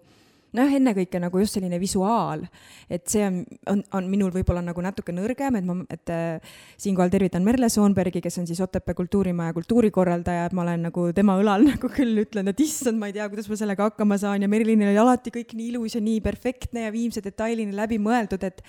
nojah, 0.57 0.75
ennekõike 0.79 1.19
nagu 1.21 1.41
just 1.41 1.57
selline 1.57 1.79
visuaal, 1.81 2.45
et 2.89 3.05
see 3.11 3.23
on, 3.25 3.41
on, 3.71 3.83
on 3.99 4.09
minul 4.09 4.33
võib-olla 4.33 4.63
nagu 4.65 4.83
natuke 4.83 5.15
nõrgem, 5.15 5.59
et 5.59 5.67
ma, 5.67 5.77
et 5.93 6.13
äh, 6.13 6.57
siinkohal 6.81 7.13
tervitan 7.13 7.45
Merle 7.45 7.69
Soonbergi, 7.71 8.23
kes 8.23 8.39
on 8.41 8.49
siis 8.49 8.61
Otepää 8.65 8.97
kultuurimaja 8.97 9.55
kultuurikorraldaja, 9.57 10.49
et 10.49 10.57
ma 10.57 10.65
olen 10.65 10.87
nagu 10.89 11.07
tema 11.17 11.37
õlal 11.41 11.67
nagu 11.73 11.91
küll 11.93 12.25
ütlen, 12.25 12.51
et 12.51 12.65
issand, 12.65 12.99
ma 13.01 13.11
ei 13.11 13.17
tea, 13.17 13.29
kuidas 13.31 13.49
ma 13.51 13.59
sellega 13.59 13.89
hakkama 13.91 14.19
saan 14.21 14.45
ja 14.45 14.51
Merlinil 14.51 14.91
oli 14.91 15.01
alati 15.01 15.33
kõik 15.35 15.55
nii 15.57 15.71
ilus 15.73 15.97
ja 15.99 16.03
nii 16.03 16.21
perfektne 16.25 16.87
ja 16.87 16.93
viimse 16.95 17.23
detailini 17.25 17.75
läbi 17.75 17.99
mõeldud, 18.01 18.43
et 18.47 18.63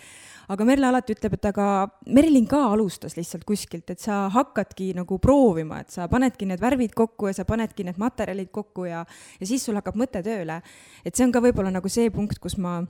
aga 0.52 0.66
Merle 0.68 0.90
alati 0.90 1.16
ütleb, 1.16 1.36
et 1.38 1.48
aga 1.50 1.68
Merlin 2.14 2.46
ka 2.50 2.62
alustas 2.72 3.16
lihtsalt 3.18 3.46
kuskilt, 3.48 3.90
et 3.90 4.02
sa 4.02 4.26
hakkadki 4.32 4.92
nagu 4.96 5.18
proovima, 5.22 5.80
et 5.82 5.94
sa 5.94 6.08
panedki 6.10 6.48
need 6.48 6.62
värvid 6.62 6.94
kokku 6.96 7.30
ja 7.30 7.36
sa 7.36 7.46
panedki 7.48 7.86
need 7.86 7.98
materjalid 8.02 8.52
kokku 8.54 8.86
ja, 8.90 9.02
ja 9.40 9.48
siis 9.48 9.64
sul 9.66 9.78
hakkab 9.78 9.98
mõte 9.98 10.22
tööle. 10.26 10.60
et 11.04 11.14
see 11.14 11.26
on 11.26 11.34
ka 11.34 11.42
võib-olla 11.44 11.72
nagu 11.74 11.90
see 11.92 12.10
punkt, 12.14 12.38
kus 12.42 12.58
ma 12.58 12.80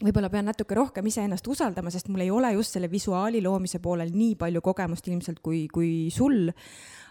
võib-olla 0.00 0.30
pean 0.32 0.48
natuke 0.48 0.76
rohkem 0.76 1.06
iseennast 1.10 1.46
usaldama, 1.50 1.92
sest 1.92 2.08
mul 2.08 2.24
ei 2.24 2.30
ole 2.32 2.54
just 2.54 2.76
selle 2.76 2.88
visuaali 2.90 3.42
loomise 3.44 3.80
poolel 3.84 4.12
nii 4.14 4.34
palju 4.40 4.62
kogemust 4.64 5.08
ilmselt 5.08 5.42
kui, 5.44 5.66
kui 5.72 6.08
sul 6.14 6.48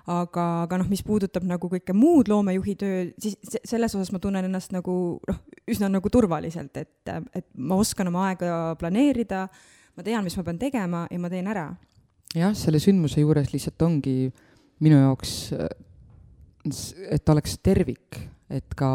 aga, 0.09 0.45
aga 0.65 0.79
noh, 0.81 0.89
mis 0.89 1.03
puudutab 1.05 1.45
nagu 1.47 1.69
kõike 1.71 1.93
muud 1.97 2.31
loomejuhi 2.31 2.75
töö, 2.79 3.03
siis 3.21 3.37
selles 3.67 3.93
osas 3.95 4.11
ma 4.13 4.21
tunnen 4.23 4.47
ennast 4.47 4.73
nagu 4.73 4.95
noh, 5.29 5.41
üsna 5.69 5.89
nagu 5.91 6.09
turvaliselt, 6.09 6.77
et, 6.77 7.11
et 7.35 7.45
ma 7.55 7.77
oskan 7.79 8.07
oma 8.07 8.29
aega 8.29 8.75
planeerida, 8.79 9.47
ma 9.95 10.03
tean, 10.03 10.23
mis 10.23 10.37
ma 10.37 10.43
pean 10.43 10.59
tegema 10.61 11.05
ja 11.11 11.19
ma 11.19 11.29
teen 11.29 11.47
ära 11.51 11.69
jah, 12.37 12.53
selle 12.57 12.81
sündmuse 12.81 13.23
juures 13.23 13.49
lihtsalt 13.53 13.81
ongi 13.85 14.29
minu 14.83 14.99
jaoks, 15.01 15.33
et 17.09 17.31
oleks 17.31 17.57
tervik, 17.65 18.19
et 18.53 18.75
ka 18.77 18.91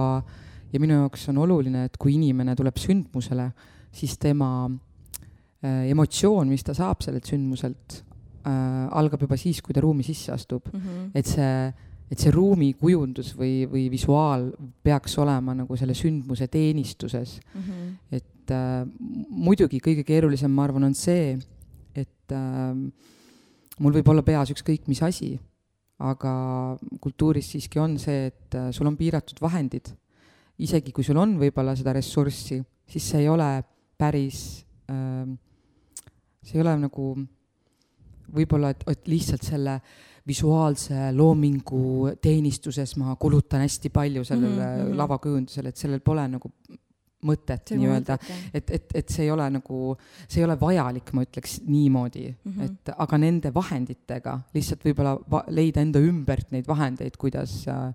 ja 0.72 0.82
minu 0.82 1.00
jaoks 1.02 1.28
on 1.32 1.40
oluline, 1.44 1.86
et 1.88 1.98
kui 2.00 2.16
inimene 2.16 2.54
tuleb 2.58 2.78
sündmusele, 2.80 3.48
siis 3.94 4.16
tema 4.22 4.50
äh, 4.66 5.90
emotsioon, 5.90 6.50
mis 6.50 6.64
ta 6.66 6.74
saab 6.76 7.04
sellelt 7.04 7.28
sündmuselt 7.30 8.00
äh,, 8.46 8.86
algab 8.94 9.26
juba 9.26 9.38
siis, 9.40 9.62
kui 9.62 9.76
ta 9.76 9.82
ruumi 9.84 10.06
sisse 10.06 10.32
astub 10.34 10.70
mm. 10.72 10.80
-hmm. 10.80 11.10
et 11.14 11.26
see, 11.26 11.74
et 12.14 12.22
see 12.22 12.32
ruumikujundus 12.34 13.32
või, 13.38 13.64
või 13.70 13.88
visuaal 13.92 14.46
peaks 14.86 15.16
olema 15.18 15.56
nagu 15.58 15.78
selle 15.78 15.96
sündmuse 15.98 16.46
teenistuses 16.52 17.40
mm. 17.40 17.64
-hmm. 17.64 17.88
et 18.20 18.54
äh, 18.54 18.84
muidugi 19.30 19.80
kõige 19.82 20.06
keerulisem, 20.06 20.52
ma 20.52 20.68
arvan, 20.68 20.86
on 20.90 20.94
see, 20.94 21.34
et 21.94 22.32
äh, 22.32 22.70
mul 23.80 23.98
võib 23.98 24.14
olla 24.14 24.22
peas 24.22 24.54
ükskõik 24.54 24.86
mis 24.86 25.02
asi, 25.02 25.34
aga 25.98 26.32
kultuuris 27.00 27.50
siiski 27.54 27.82
on 27.82 27.98
see, 27.98 28.30
et 28.30 28.54
äh, 28.54 28.70
sul 28.70 28.86
on 28.86 28.96
piiratud 28.96 29.42
vahendid 29.42 29.92
isegi 30.62 30.92
kui 30.94 31.04
sul 31.06 31.18
on 31.18 31.36
võib-olla 31.40 31.74
seda 31.78 31.94
ressurssi, 31.96 32.60
siis 32.86 33.10
see 33.10 33.24
ei 33.24 33.30
ole 33.30 33.48
päris 33.98 34.64
äh,, 34.90 35.26
see 36.44 36.58
ei 36.58 36.64
ole 36.64 36.76
nagu 36.84 37.14
võib-olla, 38.34 38.72
et, 38.74 38.84
et 38.90 39.08
lihtsalt 39.10 39.46
selle 39.46 39.78
visuaalse 40.26 41.10
loomingu 41.12 42.14
teenistuses 42.22 42.96
ma 42.96 43.16
kulutan 43.20 43.60
hästi 43.60 43.90
palju 43.92 44.24
sellele 44.24 44.64
mm 44.64 44.80
-hmm. 44.80 44.96
lavakujundusele, 44.96 45.68
et 45.68 45.76
sellel 45.76 46.00
pole 46.00 46.28
nagu 46.28 46.50
mõtet 47.24 47.72
nii-öelda, 47.72 48.18
et, 48.52 48.70
et, 48.70 48.90
et 48.94 49.08
see 49.08 49.24
ei 49.24 49.30
ole 49.30 49.46
nagu, 49.50 49.96
see 50.28 50.42
ei 50.42 50.44
ole 50.44 50.56
vajalik, 50.60 51.12
ma 51.16 51.22
ütleks 51.24 51.60
niimoodi 51.64 52.26
mm, 52.28 52.52
-hmm. 52.52 52.64
et 52.64 52.90
aga 52.98 53.18
nende 53.18 53.54
vahenditega 53.54 54.40
lihtsalt 54.54 54.84
võib-olla 54.84 55.16
va 55.30 55.44
leida 55.48 55.80
enda 55.80 56.00
ümbert 56.04 56.52
neid 56.52 56.68
vahendeid, 56.68 57.16
kuidas 57.16 57.62
äh, 57.68 57.94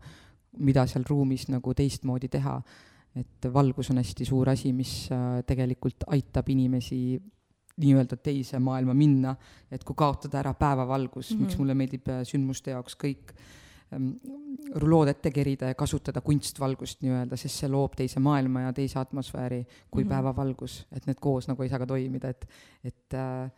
mida 0.58 0.86
seal 0.90 1.06
ruumis 1.08 1.48
nagu 1.50 1.74
teistmoodi 1.74 2.30
teha. 2.30 2.62
et 3.18 3.46
valgus 3.54 3.90
on 3.90 3.98
hästi 3.98 4.26
suur 4.26 4.50
asi, 4.52 4.70
mis 4.72 5.10
tegelikult 5.50 6.04
aitab 6.14 6.50
inimesi 6.54 7.18
nii-öelda 7.80 8.18
teise 8.24 8.60
maailma 8.64 8.94
minna, 8.98 9.36
et 9.72 9.84
kui 9.88 9.98
kaotada 9.98 10.42
ära 10.42 10.54
päevavalgus 10.58 11.32
mm, 11.32 11.36
-hmm. 11.36 11.46
miks 11.46 11.58
mulle 11.58 11.76
meeldib 11.76 12.10
äh, 12.10 12.22
sündmuste 12.28 12.72
jaoks 12.72 12.98
kõik 13.00 13.34
ähm, 13.94 14.12
rulood 14.76 15.08
ette 15.08 15.32
kerida 15.32 15.72
ja 15.72 15.76
kasutada 15.76 16.22
kunstvalgust 16.22 17.02
nii-öelda, 17.06 17.38
sest 17.38 17.64
see 17.64 17.70
loob 17.70 17.96
teise 17.96 18.20
maailma 18.20 18.68
ja 18.68 18.74
teise 18.74 19.00
atmosfääri 19.00 19.66
kui 19.92 20.04
mm 20.04 20.08
-hmm. 20.08 20.14
päevavalgus, 20.14 20.86
et 20.92 21.08
need 21.08 21.20
koos 21.20 21.48
nagu 21.48 21.64
ei 21.64 21.70
saa 21.70 21.80
ka 21.80 21.86
toimida, 21.86 22.30
et, 22.30 22.48
et, 22.84 23.14
äh, 23.14 23.52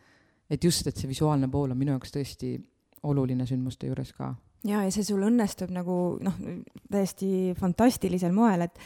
et 0.50 0.64
just, 0.64 0.86
et 0.86 0.96
see 0.96 1.08
visuaalne 1.08 1.48
pool 1.48 1.70
on 1.70 1.78
minu 1.78 1.92
jaoks 1.92 2.16
tõesti 2.16 2.56
oluline 3.02 3.46
sündmuste 3.46 3.86
juures 3.86 4.12
ka 4.12 4.34
ja, 4.64 4.82
ja 4.84 4.90
see 4.94 5.04
sul 5.06 5.22
õnnestub 5.26 5.72
nagu 5.74 5.96
noh, 6.22 6.38
täiesti 6.90 7.52
fantastilisel 7.58 8.32
moel, 8.34 8.68
et 8.68 8.78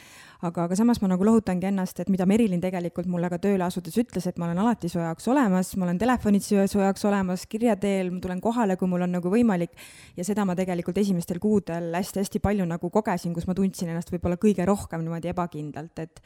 aga, 0.45 0.67
aga 0.67 0.77
samas 0.79 1.01
ma 1.03 1.11
nagu 1.13 1.25
lohutangi 1.27 1.69
ennast, 1.71 2.01
et 2.03 2.11
mida 2.13 2.27
Merilin 2.29 2.61
tegelikult 2.63 3.09
mulle 3.11 3.31
ka 3.33 3.39
tööle 3.43 3.65
asudes 3.67 3.97
ütles, 4.01 4.27
et 4.29 4.41
ma 4.41 4.49
olen 4.49 4.61
alati 4.65 4.91
su 4.93 5.01
jaoks 5.01 5.29
olemas, 5.33 5.73
ma 5.77 5.87
olen 5.89 6.01
telefonitsi 6.01 6.67
su 6.71 6.83
jaoks 6.83 7.07
olemas, 7.09 7.47
kirja 7.51 7.77
teel, 7.81 8.11
ma 8.15 8.21
tulen 8.25 8.43
kohale, 8.45 8.77
kui 8.77 8.91
mul 8.91 9.07
on 9.07 9.17
nagu 9.19 9.33
võimalik. 9.33 9.73
ja 10.17 10.25
seda 10.25 10.45
ma 10.45 10.57
tegelikult 10.59 10.99
esimestel 10.99 11.41
kuudel 11.43 11.93
hästi-hästi 11.97 12.43
palju 12.45 12.67
nagu 12.69 12.91
kogesin, 12.91 13.35
kus 13.35 13.47
ma 13.47 13.55
tundsin 13.55 13.93
ennast 13.93 14.13
võib-olla 14.13 14.37
kõige 14.41 14.67
rohkem 14.67 15.05
niimoodi 15.05 15.33
ebakindlalt, 15.33 15.99
et 15.99 16.21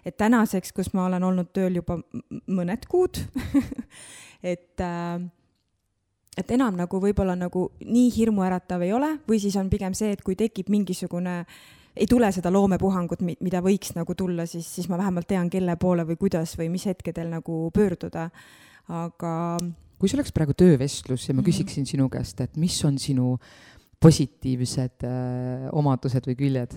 et 0.00 0.16
tänaseks, 0.16 0.72
kus 0.72 0.94
ma 0.96 1.04
olen 1.10 1.22
olnud 1.22 1.50
tööl 1.52 1.74
juba 1.76 1.98
mõned 2.48 2.86
kuud 2.88 3.18
et 4.52 4.80
äh, 4.80 5.20
et 6.38 6.54
enam 6.54 6.76
nagu 6.78 7.00
võib-olla 7.02 7.34
nagu 7.36 7.66
nii 7.84 8.08
hirmuäratav 8.14 8.84
ei 8.86 8.94
ole 8.96 9.10
või 9.28 9.40
siis 9.42 9.56
on 9.60 9.68
pigem 9.72 9.94
see, 9.98 10.14
et 10.14 10.22
kui 10.24 10.38
tekib 10.38 10.70
mingisugune 10.72 11.42
ei 11.96 12.06
tule 12.10 12.30
seda 12.32 12.52
loomepuhangut, 12.52 13.22
mida 13.26 13.62
võiks 13.64 13.94
nagu 13.96 14.14
tulla, 14.18 14.46
siis, 14.46 14.68
siis 14.76 14.88
ma 14.90 14.98
vähemalt 15.00 15.28
tean, 15.30 15.50
kelle 15.50 15.76
poole 15.80 16.06
või 16.08 16.18
kuidas 16.20 16.54
või 16.58 16.70
mis 16.72 16.86
hetkedel 16.90 17.30
nagu 17.32 17.62
pöörduda. 17.74 18.30
aga. 18.88 19.32
kui 19.98 20.08
see 20.08 20.16
oleks 20.16 20.32
praegu 20.32 20.54
töövestlus 20.56 21.28
ja 21.28 21.34
ma 21.34 21.42
mhm. 21.42 21.48
küsiksin 21.50 21.82
mm 21.82 21.84
-hmm. 21.84 21.90
sinu 21.90 22.08
käest, 22.08 22.40
et 22.40 22.56
mis 22.56 22.84
on 22.84 22.98
sinu 22.98 23.38
positiivsed 24.00 25.04
äh, 25.04 25.68
omadused 25.72 26.26
või 26.26 26.36
küljed? 26.36 26.74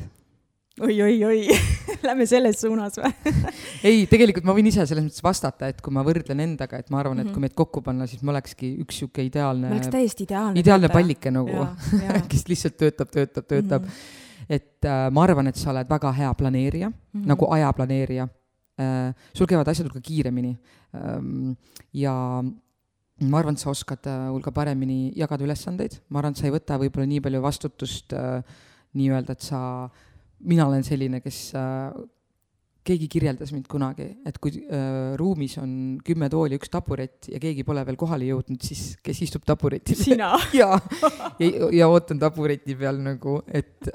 oi-oi-oi 0.82 1.48
lähme 2.08 2.26
selles 2.26 2.58
suunas 2.62 2.98
või 2.98 3.12
ei, 3.90 4.08
tegelikult 4.10 4.46
ma 4.48 4.56
võin 4.58 4.72
ise 4.72 4.86
selles 4.90 5.06
mõttes 5.06 5.24
vastata, 5.24 5.70
et 5.70 5.82
kui 5.86 5.94
ma 5.94 6.02
võrdlen 6.06 6.42
endaga, 6.48 6.80
et 6.82 6.90
ma 6.90 7.00
arvan, 7.04 7.22
et 7.22 7.28
-hmm. 7.28 7.34
kui 7.34 7.46
meid 7.46 7.54
kokku 7.54 7.84
panna, 7.86 8.08
siis 8.10 8.24
me 8.26 8.34
olekski 8.34 8.74
üks 8.82 9.04
sihuke 9.04 9.24
ideaalne. 9.24 9.70
me 9.70 9.78
oleks 9.78 9.94
täiesti 9.94 10.26
ideaalne. 10.26 10.60
ideaalne 10.60 10.90
pallike 10.90 11.32
nagu, 11.32 11.68
kes 12.32 12.48
lihtsalt 12.50 12.78
töötab, 12.78 13.14
töötab, 13.14 13.46
töötab 13.48 13.86
mm. 13.86 13.88
-hmm. 13.88 14.23
Et 14.50 14.86
äh, 14.86 15.10
ma 15.12 15.24
arvan, 15.24 15.48
et 15.48 15.60
sa 15.60 15.72
oled 15.72 15.90
väga 15.90 16.12
hea 16.12 16.34
planeerija 16.34 16.90
mm, 16.90 16.96
-hmm. 17.14 17.28
nagu 17.28 17.52
aja 17.54 17.74
planeerija 17.74 18.28
äh,. 18.80 19.14
sul 19.34 19.48
käivad 19.48 19.68
asjad 19.68 19.88
hulga 19.88 20.02
kiiremini 20.02 20.58
ähm, 20.96 21.56
ja 21.94 22.44
ma 23.22 23.40
arvan, 23.40 23.54
et 23.54 23.60
sa 23.60 23.70
oskad 23.70 24.08
äh, 24.08 24.30
hulga 24.32 24.52
paremini 24.52 25.14
jagada 25.16 25.46
ülesandeid, 25.46 26.00
ma 26.10 26.20
arvan, 26.20 26.34
et 26.34 26.38
sa 26.38 26.48
ei 26.48 26.56
võta 26.56 26.80
võib-olla 26.82 27.06
nii 27.06 27.22
palju 27.22 27.42
vastutust 27.42 28.14
äh, 28.14 28.42
nii-öelda, 28.94 29.34
et 29.34 29.42
sa 29.42 29.90
mina 30.40 30.68
olen 30.68 30.84
selline, 30.84 31.22
kes 31.22 31.54
äh, 31.56 31.94
keegi 32.84 33.08
kirjeldas 33.12 33.54
mind 33.56 33.68
kunagi, 33.72 34.10
et 34.28 34.38
kui 34.44 34.60
äh, 34.64 35.14
ruumis 35.20 35.56
on 35.62 35.72
kümme 36.04 36.28
tooli, 36.32 36.58
üks 36.60 36.72
taburet 36.74 37.30
ja 37.32 37.40
keegi 37.42 37.64
pole 37.68 37.84
veel 37.88 37.98
kohale 38.00 38.28
jõudnud, 38.28 38.60
siis 38.64 38.98
kes 39.04 39.24
istub 39.28 39.46
taburetil? 39.48 39.98
sina 40.00 40.34
ja, 40.62 40.70
ja, 41.40 41.70
ja 41.80 41.90
ootan 41.92 42.20
tabureti 42.22 42.76
peal 42.80 43.00
nagu, 43.04 43.40
et 43.48 43.88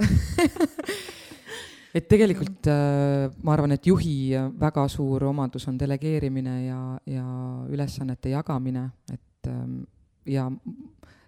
et 1.99 2.09
tegelikult 2.09 2.71
äh, 2.73 3.29
ma 3.45 3.55
arvan, 3.57 3.77
et 3.77 3.87
juhi 3.89 4.33
väga 4.61 4.87
suur 4.93 5.29
omadus 5.31 5.69
on 5.69 5.79
delegeerimine 5.81 6.57
ja, 6.67 6.81
ja 7.09 7.29
ülesannete 7.69 8.33
jagamine, 8.33 8.89
et 9.13 9.53
ähm, 9.53 9.83
ja 10.29 10.49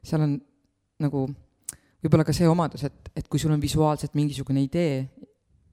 seal 0.05 0.25
on 0.25 0.37
nagu 1.01 1.27
võib-olla 2.01 2.25
ka 2.25 2.35
see 2.37 2.49
omadus, 2.49 2.85
et, 2.88 3.11
et 3.16 3.29
kui 3.29 3.40
sul 3.40 3.53
on 3.53 3.61
visuaalselt 3.61 4.16
mingisugune 4.16 4.62
idee, 4.64 5.03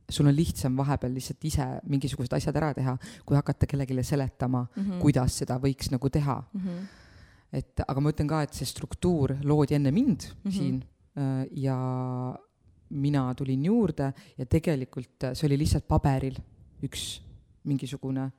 sul 0.09 0.27
on 0.29 0.35
lihtsam 0.35 0.77
vahepeal 0.77 1.13
lihtsalt 1.13 1.45
ise 1.49 1.65
mingisugused 1.89 2.33
asjad 2.37 2.55
ära 2.59 2.71
teha, 2.77 2.95
kui 3.25 3.35
hakata 3.35 3.67
kellelegi 3.67 4.03
seletama 4.03 4.63
mm, 4.63 4.83
-hmm. 4.83 5.01
kuidas 5.01 5.37
seda 5.43 5.57
võiks 5.59 5.91
nagu 5.91 6.09
teha 6.09 6.37
mm. 6.53 6.61
-hmm. 6.61 6.87
et 7.59 7.83
aga 7.87 8.01
ma 8.01 8.13
ütlen 8.13 8.27
ka, 8.27 8.41
et 8.41 8.53
see 8.53 8.65
struktuur 8.65 9.35
loodi 9.43 9.75
enne 9.75 9.91
mind 9.91 10.27
mm 10.27 10.49
-hmm. 10.51 10.57
siin 10.57 10.83
äh, 11.17 11.45
ja 11.51 11.77
mina 12.89 13.33
tulin 13.35 13.65
juurde 13.65 14.13
ja 14.37 14.45
tegelikult 14.45 15.33
see 15.33 15.47
oli 15.47 15.57
lihtsalt 15.57 15.87
paberil 15.87 16.37
üks 16.83 17.21
mingisugune 17.63 18.31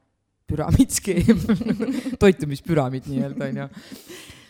püramiidskeem 0.46 1.40
toitumispüramiid 2.22 3.04
nii-öelda, 3.06 3.44
onju 3.44 3.68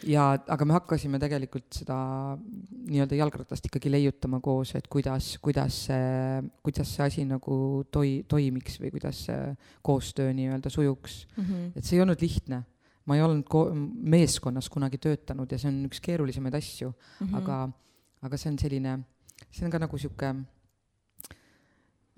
ja, 0.06 0.24
aga 0.36 0.66
me 0.68 0.74
hakkasime 0.76 1.18
tegelikult 1.22 1.80
seda 1.80 1.96
nii-öelda 2.38 3.18
jalgratast 3.18 3.66
ikkagi 3.68 3.90
leiutama 3.90 4.40
koos, 4.44 4.74
et 4.78 4.86
kuidas, 4.90 5.32
kuidas 5.42 5.78
see, 5.88 6.42
kuidas 6.64 6.92
see 6.94 7.04
asi 7.06 7.24
nagu 7.28 7.58
toi-, 7.94 8.22
toimiks 8.30 8.78
või 8.82 8.92
kuidas 8.94 9.24
see 9.28 9.54
koostöö 9.84 10.32
nii-öelda 10.36 10.70
sujuks 10.72 11.20
mm. 11.36 11.44
-hmm. 11.44 11.70
et 11.76 11.84
see 11.84 11.98
ei 11.98 12.04
olnud 12.04 12.22
lihtne. 12.22 12.62
ma 13.08 13.16
ei 13.16 13.22
olnud 13.24 13.46
ko-, 13.48 13.70
meeskonnas 13.74 14.68
kunagi 14.68 14.98
töötanud 14.98 15.50
ja 15.50 15.58
see 15.58 15.70
on 15.72 15.86
üks 15.88 16.00
keerulisemaid 16.04 16.54
asju 16.54 16.90
mm, 16.92 17.26
-hmm. 17.26 17.36
aga, 17.40 17.68
aga 18.22 18.36
see 18.36 18.52
on 18.52 18.58
selline, 18.58 18.98
see 19.50 19.64
on 19.64 19.72
ka 19.72 19.78
nagu 19.78 19.98
sihuke 19.98 20.34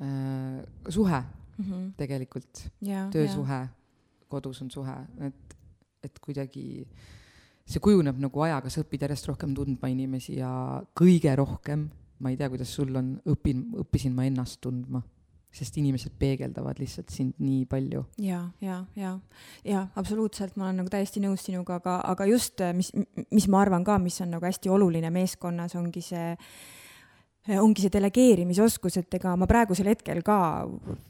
äh, 0.02 0.58
suhe 0.88 1.20
mm 1.56 1.64
-hmm. 1.64 1.92
tegelikult, 1.96 2.66
töösuhe, 3.12 3.68
kodus 4.28 4.62
on 4.62 4.70
suhe, 4.70 4.96
et, 5.20 5.56
et 6.02 6.18
kuidagi 6.18 6.82
äh, 6.82 7.19
see 7.70 7.82
kujuneb 7.82 8.18
nagu 8.18 8.42
ajaga, 8.46 8.70
sa 8.72 8.82
õpid 8.82 9.06
järjest 9.06 9.30
rohkem 9.30 9.54
tundma 9.54 9.90
inimesi 9.92 10.40
ja 10.40 10.50
kõige 10.98 11.34
rohkem, 11.38 11.88
ma 12.20 12.32
ei 12.32 12.38
tea, 12.40 12.50
kuidas 12.52 12.74
sul 12.74 12.92
on, 12.98 13.14
õpin, 13.30 13.68
õppisin 13.84 14.14
ma 14.16 14.26
ennast 14.28 14.60
tundma 14.64 15.02
sest 15.50 15.74
inimesed 15.80 16.14
peegeldavad 16.18 16.78
lihtsalt 16.78 17.10
sind 17.10 17.38
nii 17.42 17.64
palju. 17.70 18.04
ja, 18.22 18.44
ja, 18.62 18.84
ja, 18.96 19.16
ja 19.66 19.86
absoluutselt, 19.98 20.54
ma 20.56 20.68
olen 20.68 20.78
nagu 20.82 20.92
täiesti 20.92 21.22
nõus 21.22 21.42
sinuga, 21.46 21.80
aga, 21.80 21.96
aga 22.12 22.26
just, 22.30 22.62
mis, 22.76 22.92
mis 23.34 23.48
ma 23.50 23.64
arvan 23.64 23.84
ka, 23.86 23.98
mis 23.98 24.20
on 24.22 24.30
nagu 24.36 24.46
hästi 24.46 24.70
oluline 24.70 25.10
meeskonnas, 25.10 25.74
ongi 25.80 26.04
see, 26.06 26.30
ongi 27.58 27.82
see 27.82 27.94
delegeerimisoskus, 27.98 29.00
et 29.02 29.18
ega 29.18 29.34
ma 29.38 29.50
praegusel 29.50 29.90
hetkel 29.90 30.22
ka 30.26 30.38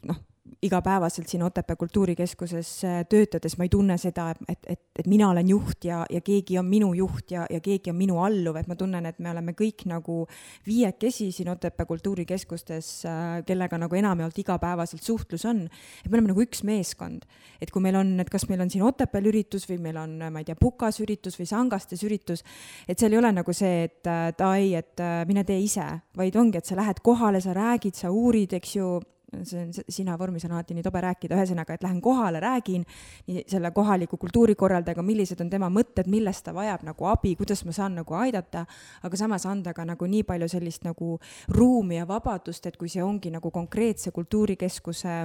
noh, 0.08 0.24
igapäevaselt 0.62 1.28
siin 1.28 1.42
Otepää 1.42 1.76
Kultuurikeskuses 1.76 2.84
äh, 2.84 3.06
töötades 3.08 3.56
ma 3.58 3.64
ei 3.64 3.68
tunne 3.72 3.96
seda, 3.98 4.30
et, 4.48 4.58
et, 4.68 4.80
et 4.98 5.06
mina 5.08 5.30
olen 5.30 5.48
juht 5.48 5.84
ja, 5.84 6.02
ja 6.10 6.20
keegi 6.20 6.58
on 6.58 6.66
minu 6.68 6.92
juht 6.94 7.30
ja, 7.32 7.46
ja 7.50 7.60
keegi 7.64 7.90
on 7.90 7.96
minu 7.96 8.18
alluv, 8.20 8.58
et 8.60 8.68
ma 8.68 8.76
tunnen, 8.76 9.06
et 9.08 9.18
me 9.18 9.30
oleme 9.32 9.54
kõik 9.56 9.86
nagu 9.88 10.26
viiekesi 10.66 11.30
siin 11.32 11.48
Otepää 11.54 11.86
Kultuurikeskustes, 11.88 12.90
äh, 13.08 13.22
kellega 13.46 13.78
nagu 13.80 13.96
enamjaolt 13.96 14.38
igapäevaselt 14.38 15.02
suhtlus 15.02 15.46
on. 15.48 15.62
et 16.04 16.10
me 16.10 16.18
oleme 16.18 16.34
nagu 16.34 16.44
üks 16.44 16.60
meeskond, 16.68 17.24
et 17.60 17.72
kui 17.72 17.82
meil 17.82 17.96
on, 17.96 18.12
et 18.20 18.30
kas 18.30 18.44
meil 18.50 18.60
on 18.60 18.70
siin 18.70 18.84
Otepääl 18.84 19.30
üritus 19.32 19.64
või 19.70 19.78
meil 19.80 19.96
on, 19.96 20.18
ma 20.28 20.42
ei 20.42 20.48
tea, 20.48 20.58
Pukas 20.60 21.00
üritus 21.00 21.40
või 21.40 21.48
Sangastes 21.48 22.04
üritus, 22.04 22.44
et 22.88 23.00
seal 23.00 23.16
ei 23.16 23.22
ole 23.22 23.32
nagu 23.32 23.54
see, 23.56 23.86
et 23.88 24.04
davai, 24.36 24.74
et 24.76 25.00
mine 25.28 25.44
tee 25.48 25.62
ise, 25.64 25.86
vaid 26.16 26.36
ongi, 26.36 26.60
et 26.60 26.68
sa 26.68 26.76
lähed 26.76 27.00
kohale, 27.04 27.40
sa 27.40 27.56
räägid, 27.56 27.96
sa 27.96 28.12
uurid, 28.12 28.52
eks 28.60 28.76
ju 28.76 28.90
see 29.42 29.62
on, 29.62 29.72
sina 29.88 30.16
vormis 30.18 30.44
on 30.44 30.54
alati 30.56 30.74
nii 30.76 30.84
tobe 30.86 31.02
rääkida, 31.04 31.36
ühesõnaga, 31.38 31.74
et 31.76 31.84
lähen 31.86 32.00
kohale, 32.04 32.40
räägin 32.40 32.86
nii 33.28 33.44
selle 33.50 33.70
kohaliku 33.74 34.18
kultuurikorraldajaga, 34.20 35.04
millised 35.06 35.40
on 35.40 35.50
tema 35.50 35.70
mõtted, 35.72 36.10
millest 36.10 36.44
ta 36.46 36.54
vajab 36.56 36.84
nagu 36.86 37.10
abi, 37.10 37.34
kuidas 37.38 37.64
ma 37.68 37.74
saan 37.76 37.98
nagu 38.00 38.16
aidata, 38.18 38.64
aga 39.02 39.20
samas 39.20 39.46
anda 39.46 39.74
ka 39.76 39.86
nagu 39.88 40.08
nii 40.10 40.24
palju 40.28 40.48
sellist 40.50 40.84
nagu 40.88 41.18
ruumi 41.48 42.00
ja 42.00 42.08
vabadust, 42.08 42.66
et 42.66 42.80
kui 42.80 42.90
see 42.92 43.04
ongi 43.04 43.32
nagu 43.34 43.50
konkreetse 43.54 44.10
kultuurikeskuse 44.16 45.16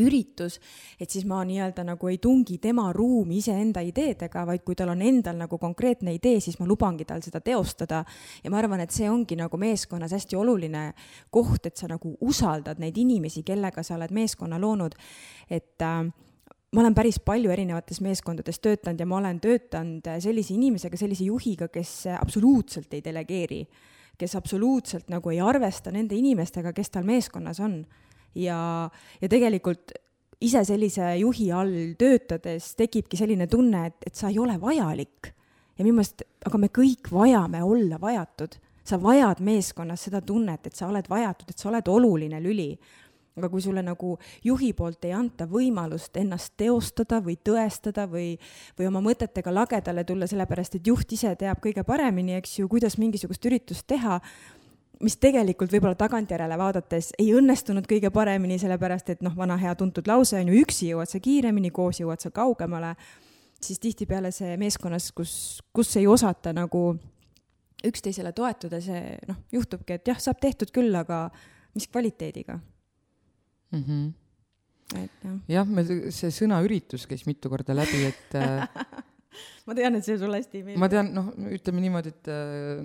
üritus, 0.00 0.58
et 1.00 1.10
siis 1.10 1.26
ma 1.28 1.40
nii-öelda 1.46 1.84
nagu 1.86 2.08
ei 2.10 2.18
tungi 2.22 2.58
tema 2.62 2.88
ruumi 2.92 3.38
iseenda 3.38 3.82
ideedega, 3.84 4.44
vaid 4.48 4.64
kui 4.66 4.74
tal 4.78 4.90
on 4.94 5.02
endal 5.02 5.38
nagu 5.38 5.58
konkreetne 5.58 6.14
idee, 6.16 6.40
siis 6.42 6.58
ma 6.58 6.66
lubangi 6.66 7.06
tal 7.06 7.22
seda 7.22 7.40
teostada. 7.40 8.04
ja 8.44 8.50
ma 8.50 8.58
arvan, 8.58 8.80
et 8.80 8.90
see 8.90 9.10
ongi 9.10 9.36
nagu 9.38 9.56
meeskonnas 9.56 10.12
hästi 10.12 10.36
oluline 10.36 10.92
koht, 11.30 11.66
et 11.66 11.76
sa 11.76 11.88
nagu 11.90 12.16
usaldad 12.20 12.82
neid 12.82 12.98
inimesi, 12.98 13.42
kellega 13.42 13.82
sa 13.82 13.94
oled 13.94 14.10
meeskonna 14.10 14.58
loonud. 14.60 14.94
et 15.50 15.82
äh, 15.82 16.04
ma 16.74 16.80
olen 16.80 16.94
päris 16.94 17.20
palju 17.22 17.50
erinevates 17.54 18.00
meeskondades 18.02 18.58
töötanud 18.58 19.00
ja 19.00 19.06
ma 19.06 19.20
olen 19.20 19.40
töötanud 19.40 20.08
sellise 20.20 20.54
inimesega, 20.54 20.98
sellise 20.98 21.24
juhiga, 21.24 21.68
kes 21.68 22.06
absoluutselt 22.18 22.94
ei 22.94 23.04
delegeeri, 23.04 23.62
kes 24.18 24.34
absoluutselt 24.34 25.08
nagu 25.12 25.30
ei 25.30 25.40
arvesta 25.40 25.92
nende 25.94 26.18
inimestega, 26.18 26.72
kes 26.72 26.90
tal 26.90 27.06
meeskonnas 27.06 27.60
on 27.62 27.84
ja, 28.34 28.90
ja 29.20 29.28
tegelikult 29.28 29.94
ise 30.44 30.64
sellise 30.66 31.14
juhi 31.20 31.48
all 31.54 31.94
töötades 31.98 32.72
tekibki 32.78 33.18
selline 33.18 33.46
tunne, 33.50 33.86
et, 33.90 34.10
et 34.10 34.18
sa 34.18 34.30
ei 34.32 34.38
ole 34.38 34.56
vajalik. 34.60 35.32
ja 35.78 35.82
minu 35.82 35.98
meelest, 35.98 36.22
aga 36.46 36.58
me 36.60 36.70
kõik 36.70 37.10
vajame 37.12 37.62
olla 37.62 37.98
vajatud. 38.00 38.58
sa 38.84 38.98
vajad 39.00 39.40
meeskonnas 39.40 40.02
seda 40.04 40.20
tunnet, 40.20 40.66
et 40.66 40.76
sa 40.76 40.88
oled 40.88 41.08
vajatud, 41.08 41.48
et 41.50 41.58
sa 41.58 41.68
oled 41.70 41.88
oluline 41.88 42.40
lüli. 42.42 42.76
aga 43.36 43.48
kui 43.50 43.60
sulle 43.60 43.82
nagu 43.82 44.18
juhi 44.44 44.72
poolt 44.72 45.04
ei 45.04 45.12
anta 45.12 45.46
võimalust 45.50 46.16
ennast 46.16 46.52
teostada 46.56 47.18
või 47.20 47.34
tõestada 47.36 48.06
või, 48.06 48.38
või 48.78 48.86
oma 48.86 49.00
mõtetega 49.02 49.54
lagedale 49.54 50.04
tulla, 50.04 50.26
sellepärast 50.26 50.76
et 50.76 50.86
juht 50.86 51.12
ise 51.12 51.34
teab 51.36 51.58
kõige 51.62 51.82
paremini, 51.84 52.36
eks 52.38 52.58
ju, 52.58 52.68
kuidas 52.68 52.98
mingisugust 52.98 53.44
üritust 53.46 53.86
teha 53.86 54.20
mis 55.04 55.16
tegelikult 55.20 55.72
võib-olla 55.74 55.96
tagantjärele 55.98 56.56
vaadates 56.58 57.12
ei 57.20 57.30
õnnestunud 57.36 57.86
kõige 57.88 58.10
paremini, 58.14 58.58
sellepärast 58.60 59.12
et 59.14 59.24
noh, 59.24 59.34
vana 59.36 59.56
hea 59.60 59.74
tuntud 59.78 60.08
lause 60.08 60.38
on 60.40 60.50
ju, 60.50 60.62
üksi 60.64 60.90
jõuad 60.92 61.10
sa 61.10 61.20
kiiremini, 61.22 61.72
koos 61.74 62.00
jõuad 62.00 62.24
sa 62.24 62.32
kaugemale, 62.34 62.94
siis 63.62 63.80
tihtipeale 63.82 64.32
see 64.34 64.56
meeskonnas, 64.60 65.10
kus, 65.16 65.34
kus 65.74 65.94
ei 66.00 66.08
osata 66.10 66.54
nagu 66.56 66.86
üksteisele 67.84 68.32
toetuda, 68.36 68.80
see 68.84 69.16
noh, 69.28 69.40
juhtubki, 69.52 69.98
et 69.98 70.08
jah, 70.08 70.20
saab 70.20 70.40
tehtud 70.42 70.72
küll, 70.74 70.94
aga 70.96 71.26
mis 71.76 71.88
kvaliteediga 71.90 72.58
mm? 73.74 73.82
-hmm. 73.82 75.02
et 75.02 75.26
jah. 75.26 75.40
jah, 75.58 75.68
meil 75.68 76.12
see 76.14 76.32
sõna 76.32 76.62
üritus 76.64 77.06
käis 77.10 77.26
mitu 77.26 77.52
korda 77.52 77.76
läbi, 77.76 78.06
et 78.08 78.38
ma 79.64 79.72
tean, 79.76 79.96
et 79.96 80.04
see 80.04 80.18
sulle 80.20 80.36
hästi 80.36 80.58
ei 80.60 80.64
meeldi. 80.66 80.80
ma 80.82 80.88
tean, 80.92 81.08
noh, 81.16 81.30
ütleme 81.56 81.80
niimoodi, 81.80 82.10
et 82.12 82.28
äh, 82.28 82.82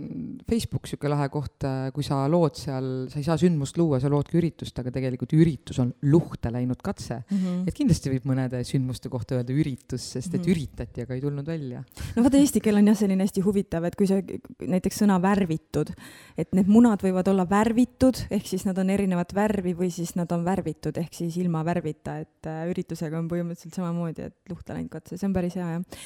Facebook 0.47 0.87
sihuke 0.87 1.09
lahe 1.11 1.27
koht 1.33 1.65
äh,, 1.67 1.89
kui 1.95 2.05
sa 2.07 2.21
lood 2.31 2.55
seal, 2.55 2.87
sa 3.11 3.19
ei 3.19 3.25
saa 3.27 3.35
sündmust 3.41 3.75
luua, 3.79 3.99
sa 3.99 4.11
loodki 4.11 4.39
üritust, 4.39 4.79
aga 4.79 4.93
tegelikult 4.95 5.35
üritus 5.35 5.81
on 5.83 5.91
luhta 6.07 6.51
läinud 6.55 6.79
katse 6.85 7.17
mm. 7.19 7.41
-hmm. 7.41 7.65
et 7.67 7.75
kindlasti 7.75 8.13
võib 8.13 8.29
mõnede 8.31 8.61
sündmuste 8.67 9.11
kohta 9.11 9.35
öelda 9.35 9.55
üritus, 9.55 10.05
sest 10.15 10.29
et 10.31 10.39
mm 10.39 10.45
-hmm. 10.45 10.53
üritati, 10.55 11.03
aga 11.03 11.17
ei 11.17 11.23
tulnud 11.25 11.51
välja. 11.51 11.83
no 12.15 12.23
vaata, 12.23 12.39
eesti 12.39 12.63
keel 12.63 12.79
on 12.79 12.87
jah 12.87 12.99
selline 13.03 13.27
hästi 13.27 13.43
huvitav, 13.43 13.83
et 13.89 13.99
kui 13.99 14.07
sa 14.07 14.21
näiteks 14.63 15.03
sõna 15.03 15.19
värvitud, 15.21 15.91
et 16.37 16.55
need 16.55 16.71
munad 16.71 17.03
võivad 17.03 17.27
olla 17.27 17.43
värvitud, 17.49 18.23
ehk 18.31 18.47
siis 18.47 18.63
nad 18.65 18.77
on 18.79 18.89
erinevat 18.89 19.35
värvi 19.35 19.75
või 19.75 19.91
siis 19.91 20.15
nad 20.15 20.31
on 20.31 20.47
värvitud, 20.47 20.95
ehk 20.95 21.11
siis 21.11 21.35
ilma 21.43 21.65
värvita, 21.65 22.19
et 22.23 22.47
äh, 22.47 22.63
üritusega 22.71 23.19
on 23.19 23.27
põhimõtteliselt 23.27 23.75
samamoodi, 23.75 24.31
et 24.31 24.35
luhta 24.49 24.79
läinud 24.79 24.95
katse, 24.95 25.17
see 25.17 25.27
on 25.27 25.35
päris 25.35 25.59
hea 25.59 25.67
jah. 25.75 26.01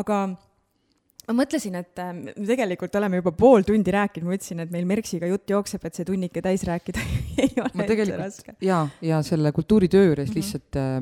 aga 0.00 0.13
ma 1.24 1.36
mõtlesin, 1.38 1.76
et 1.80 2.00
äh, 2.02 2.12
me 2.14 2.46
tegelikult 2.48 2.96
oleme 3.00 3.20
juba 3.20 3.32
pool 3.36 3.64
tundi 3.66 3.92
rääkinud, 3.94 4.28
ma 4.28 4.38
ütlesin, 4.38 4.62
et 4.64 4.72
meil 4.74 4.88
Merksiga 4.88 5.28
jutt 5.30 5.50
jookseb, 5.50 5.84
et 5.88 5.96
see 5.96 6.08
tunnike 6.08 6.42
täis 6.44 6.64
rääkida 6.68 7.04
ei 7.44 7.52
ole 7.62 7.86
üldse 7.86 8.18
raske. 8.20 8.56
ja, 8.64 8.84
ja 9.04 9.22
selle 9.26 9.52
kultuuritöö 9.56 10.10
juures 10.10 10.28
mm 10.28 10.32
-hmm. 10.32 10.40
lihtsalt 10.40 10.80
äh, 10.80 10.98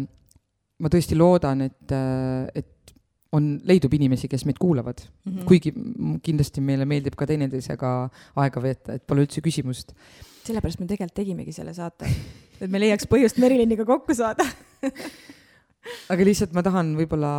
ma 0.83 0.92
tõesti 0.92 1.18
loodan, 1.18 1.66
et, 1.66 1.94
äh, 1.94 2.46
et 2.55 2.94
on, 3.33 3.55
leidub 3.64 3.94
inimesi, 3.96 4.29
kes 4.29 4.44
meid 4.44 4.59
kuulavad 4.61 5.01
mm, 5.01 5.33
-hmm. 5.33 5.44
kuigi 5.48 5.72
kindlasti 6.22 6.61
meile 6.61 6.85
meeldib 6.85 7.16
ka 7.16 7.27
teineteisega 7.27 7.92
aega 8.37 8.62
veeta, 8.62 8.98
et 8.98 9.07
pole 9.07 9.25
üldse 9.27 9.40
küsimust. 9.40 9.94
sellepärast 10.44 10.81
me 10.81 10.87
tegelikult 10.87 11.16
tegimegi 11.16 11.53
selle 11.53 11.75
saate, 11.75 12.07
et 12.61 12.70
me 12.70 12.81
leiaks 12.81 13.07
põhjust 13.07 13.38
Meriliniga 13.38 13.85
kokku 13.85 14.14
saada 14.14 14.44
aga 16.12 16.25
lihtsalt 16.25 16.53
ma 16.53 16.62
tahan 16.62 16.94
võib-olla 16.98 17.33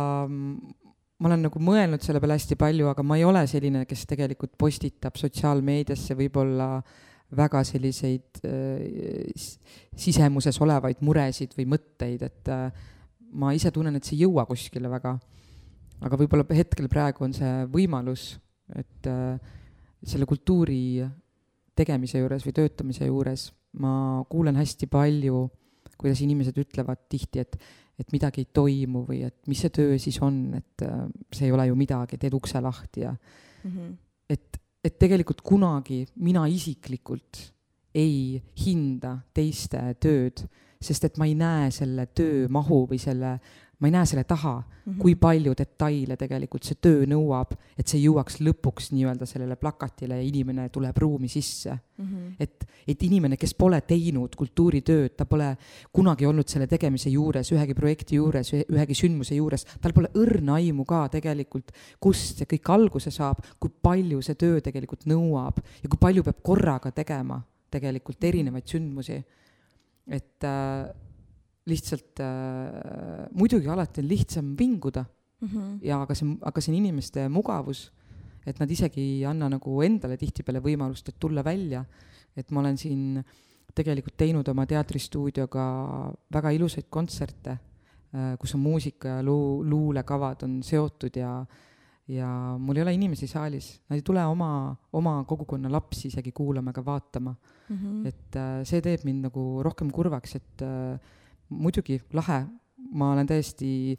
ma 1.24 1.30
olen 1.30 1.46
nagu 1.46 1.60
mõelnud 1.64 2.04
selle 2.04 2.20
peale 2.20 2.36
hästi 2.36 2.58
palju, 2.60 2.90
aga 2.90 3.02
ma 3.06 3.16
ei 3.16 3.24
ole 3.24 3.46
selline, 3.48 3.86
kes 3.88 4.02
tegelikult 4.10 4.58
postitab 4.60 5.16
sotsiaalmeediasse 5.16 6.12
võib-olla 6.18 6.68
väga 7.32 7.62
selliseid 7.64 8.42
äh, 8.44 9.32
sisemuses 9.96 10.60
olevaid 10.60 11.00
muresid 11.00 11.56
või 11.56 11.64
mõtteid, 11.72 12.26
et 12.28 12.52
äh, 12.52 12.68
ma 13.40 13.54
ise 13.56 13.72
tunnen, 13.72 13.96
et 13.96 14.04
see 14.04 14.18
ei 14.18 14.26
jõua 14.26 14.44
kuskile 14.44 14.92
väga. 14.92 15.16
aga 16.04 16.20
võib-olla 16.20 16.44
hetkel 16.52 16.90
praegu 16.92 17.24
on 17.24 17.32
see 17.32 17.64
võimalus, 17.72 18.34
et 18.76 19.08
äh, 19.08 19.40
selle 20.04 20.28
kultuuri 20.28 21.00
tegemise 21.74 22.20
juures 22.20 22.44
või 22.44 22.58
töötamise 22.60 23.08
juures 23.08 23.48
ma 23.80 24.22
kuulen 24.28 24.60
hästi 24.60 24.86
palju, 24.92 25.48
kuidas 25.96 26.20
inimesed 26.20 26.60
ütlevad 26.60 27.08
tihti, 27.08 27.40
et 27.40 27.56
et 27.98 28.12
midagi 28.12 28.42
ei 28.42 28.50
toimu 28.52 29.04
või 29.08 29.22
et 29.26 29.36
mis 29.50 29.60
see 29.64 29.72
töö 29.74 29.98
siis 30.02 30.18
on, 30.24 30.38
et 30.58 30.84
äh, 30.86 31.04
see 31.32 31.48
ei 31.48 31.54
ole 31.54 31.68
ju 31.68 31.78
midagi, 31.78 32.18
teed 32.18 32.34
ukse 32.34 32.60
lahti 32.60 33.04
ja 33.04 33.12
mm 33.14 33.70
-hmm. 33.70 33.96
et, 34.28 34.60
et 34.84 34.98
tegelikult 34.98 35.40
kunagi 35.42 36.04
mina 36.16 36.46
isiklikult 36.46 37.54
ei 37.94 38.42
hinda 38.66 39.18
teiste 39.34 39.78
tööd, 40.00 40.42
sest 40.82 41.04
et 41.04 41.18
ma 41.18 41.26
ei 41.26 41.34
näe 41.34 41.70
selle 41.70 42.06
töö 42.06 42.48
mahu 42.48 42.86
või 42.90 42.98
selle 42.98 43.38
ma 43.78 43.88
ei 43.88 43.94
näe 43.94 44.06
selle 44.06 44.24
taha 44.24 44.54
mm, 44.60 44.92
-hmm. 44.92 44.98
kui 45.02 45.14
palju 45.14 45.54
detaile 45.58 46.16
tegelikult 46.16 46.64
see 46.64 46.78
töö 46.80 47.06
nõuab, 47.10 47.54
et 47.78 47.88
see 47.88 48.00
jõuaks 48.02 48.38
lõpuks 48.40 48.92
nii-öelda 48.94 49.26
sellele 49.26 49.56
plakatile 49.56 50.18
ja 50.20 50.22
inimene 50.22 50.68
tuleb 50.68 50.96
ruumi 50.96 51.28
sisse 51.28 51.72
mm. 51.72 52.04
-hmm. 52.04 52.34
et, 52.40 52.66
et 52.88 53.02
inimene, 53.02 53.36
kes 53.36 53.54
pole 53.54 53.80
teinud 53.80 54.36
kultuuritööd, 54.36 55.16
ta 55.16 55.26
pole 55.26 55.56
kunagi 55.92 56.26
olnud 56.26 56.48
selle 56.48 56.66
tegemise 56.66 57.10
juures, 57.10 57.52
ühegi 57.52 57.74
projekti 57.74 58.16
juures, 58.16 58.52
ühegi 58.54 58.94
sündmuse 58.94 59.34
juures, 59.34 59.66
tal 59.80 59.92
pole 59.92 60.08
õrna 60.14 60.60
aimu 60.60 60.84
ka 60.84 61.08
tegelikult, 61.08 61.72
kust 62.00 62.38
see 62.38 62.46
kõik 62.46 62.70
alguse 62.74 63.10
saab, 63.10 63.42
kui 63.58 63.70
palju 63.82 64.22
see 64.22 64.34
töö 64.34 64.60
tegelikult 64.60 65.06
nõuab 65.06 65.58
ja 65.82 65.88
kui 65.88 65.98
palju 66.00 66.22
peab 66.22 66.42
korraga 66.42 66.90
tegema 66.90 67.42
tegelikult 67.70 68.24
erinevaid 68.24 68.66
sündmusi. 68.70 69.24
et 70.06 70.44
äh, 70.44 70.92
lihtsalt 71.70 72.20
äh, 72.20 73.28
muidugi 73.32 73.68
alati 73.72 74.02
on 74.02 74.08
lihtsam 74.08 74.54
vinguda 74.58 75.04
mm 75.40 75.48
-hmm. 75.48 75.78
ja 75.82 76.02
aga 76.02 76.14
see, 76.14 76.36
aga 76.40 76.60
see 76.60 76.72
on 76.72 76.78
inimeste 76.78 77.28
mugavus, 77.28 77.92
et 78.46 78.60
nad 78.60 78.70
isegi 78.70 79.00
ei 79.00 79.24
anna 79.24 79.48
nagu 79.48 79.82
endale 79.82 80.16
tihtipeale 80.16 80.60
võimalust, 80.60 81.08
et 81.08 81.20
tulla 81.20 81.44
välja. 81.44 81.84
et 82.36 82.50
ma 82.50 82.60
olen 82.60 82.76
siin 82.76 83.22
tegelikult 83.74 84.16
teinud 84.16 84.48
oma 84.48 84.66
teatristuudioga 84.66 85.64
väga 86.34 86.50
ilusaid 86.50 86.86
kontserte 86.90 87.50
äh,, 87.50 88.36
kus 88.38 88.54
on 88.54 88.60
muusika 88.60 89.08
ja 89.08 89.22
luu, 89.22 89.64
luulekavad 89.64 90.42
on 90.42 90.62
seotud 90.62 91.16
ja 91.16 91.46
ja 92.08 92.28
mul 92.60 92.76
ei 92.76 92.82
ole 92.82 92.92
inimesi 92.94 93.26
saalis, 93.26 93.80
nad 93.88 93.96
ei 93.96 94.02
tule 94.04 94.24
oma, 94.28 94.76
oma 94.92 95.24
kogukonna 95.24 95.70
lapsi 95.72 96.08
isegi 96.08 96.32
kuulama 96.36 96.70
ega 96.70 96.84
vaatama 96.84 97.34
mm. 97.68 97.76
-hmm. 97.76 98.06
et 98.06 98.36
äh, 98.36 98.64
see 98.64 98.80
teeb 98.80 99.04
mind 99.04 99.24
nagu 99.24 99.62
rohkem 99.62 99.90
kurvaks, 99.90 100.36
et 100.36 100.62
äh, 100.62 101.00
muidugi 101.48 101.98
lahe, 102.12 102.44
ma 102.94 103.12
olen 103.12 103.26
täiesti 103.26 103.96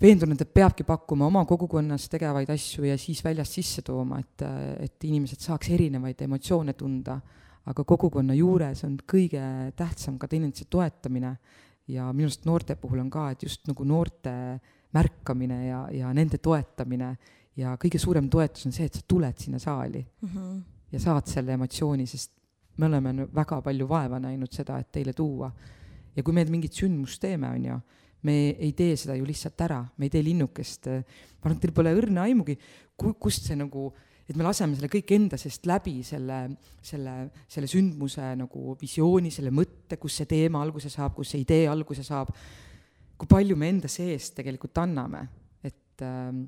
veendunud, 0.00 0.40
et 0.40 0.52
peabki 0.52 0.84
pakkuma 0.84 1.26
oma 1.26 1.44
kogukonnas 1.48 2.08
tegevaid 2.12 2.50
asju 2.52 2.84
ja 2.84 2.98
siis 3.00 3.22
väljast 3.24 3.58
sisse 3.58 3.84
tooma, 3.86 4.20
et, 4.20 4.44
et 4.84 5.08
inimesed 5.08 5.40
saaks 5.40 5.70
erinevaid 5.76 6.22
emotsioone 6.28 6.76
tunda. 6.76 7.20
aga 7.66 7.82
kogukonna 7.82 8.34
juures 8.34 8.84
on 8.86 8.92
kõige 9.10 9.42
tähtsam 9.74 10.18
ka 10.22 10.28
teineteise 10.30 10.68
toetamine 10.70 11.32
ja 11.90 12.12
minu 12.12 12.28
arust 12.28 12.44
noorte 12.46 12.76
puhul 12.78 13.00
on 13.02 13.10
ka, 13.10 13.30
et 13.30 13.42
just 13.42 13.66
nagu 13.66 13.84
noorte 13.84 14.30
märkamine 14.94 15.66
ja, 15.66 15.80
ja 15.90 16.12
nende 16.14 16.38
toetamine 16.38 17.16
ja 17.56 17.74
kõige 17.80 17.98
suurem 17.98 18.28
toetus 18.30 18.68
on 18.68 18.74
see, 18.76 18.86
et 18.86 18.94
sa 18.94 19.02
tuled 19.08 19.42
sinna 19.42 19.58
saali 19.58 20.04
mm 20.04 20.28
-hmm. 20.28 20.62
ja 20.92 21.00
saad 21.00 21.26
selle 21.26 21.52
emotsiooni, 21.52 22.06
sest 22.06 22.32
me 22.76 22.86
oleme 22.86 23.26
väga 23.34 23.60
palju 23.62 23.88
vaeva 23.88 24.20
näinud 24.20 24.52
seda, 24.52 24.78
et 24.78 24.92
teile 24.92 25.12
tuua. 25.12 25.50
Ja 26.16 26.24
kui 26.24 26.34
me 26.34 26.44
mingit 26.48 26.74
sündmust 26.76 27.20
teeme, 27.22 27.50
on 27.52 27.68
ju, 27.70 27.78
me 28.26 28.36
ei 28.56 28.72
tee 28.76 28.96
seda 28.98 29.14
ju 29.18 29.26
lihtsalt 29.28 29.60
ära, 29.66 29.82
me 29.98 30.08
ei 30.08 30.12
tee 30.12 30.24
linnukest, 30.24 30.88
ma 30.88 31.44
arvan, 31.44 31.56
et 31.56 31.62
teil 31.62 31.74
pole 31.76 31.94
õrna 31.94 32.26
aimugi, 32.26 32.56
ku-, 32.96 33.14
kust 33.20 33.48
see 33.48 33.58
nagu 33.58 33.90
et 34.26 34.34
me 34.34 34.42
laseme 34.42 34.74
selle 34.74 34.90
kõik 34.90 35.12
enda 35.14 35.38
seest 35.38 35.68
läbi, 35.70 36.00
selle, 36.06 36.40
selle, 36.82 37.14
selle 37.46 37.68
sündmuse 37.70 38.32
nagu 38.40 38.74
visiooni, 38.80 39.30
selle 39.30 39.52
mõtte, 39.54 40.00
kus 40.02 40.18
see 40.18 40.30
teema 40.30 40.64
alguse 40.64 40.90
saab, 40.90 41.14
kus 41.14 41.30
see 41.34 41.44
idee 41.44 41.68
alguse 41.70 42.02
saab, 42.06 42.32
kui 43.16 43.30
palju 43.30 43.56
me 43.58 43.70
enda 43.70 43.90
seest 43.90 44.34
tegelikult 44.40 44.82
anname, 44.82 45.22
et 45.62 46.02
äh, 46.02 46.40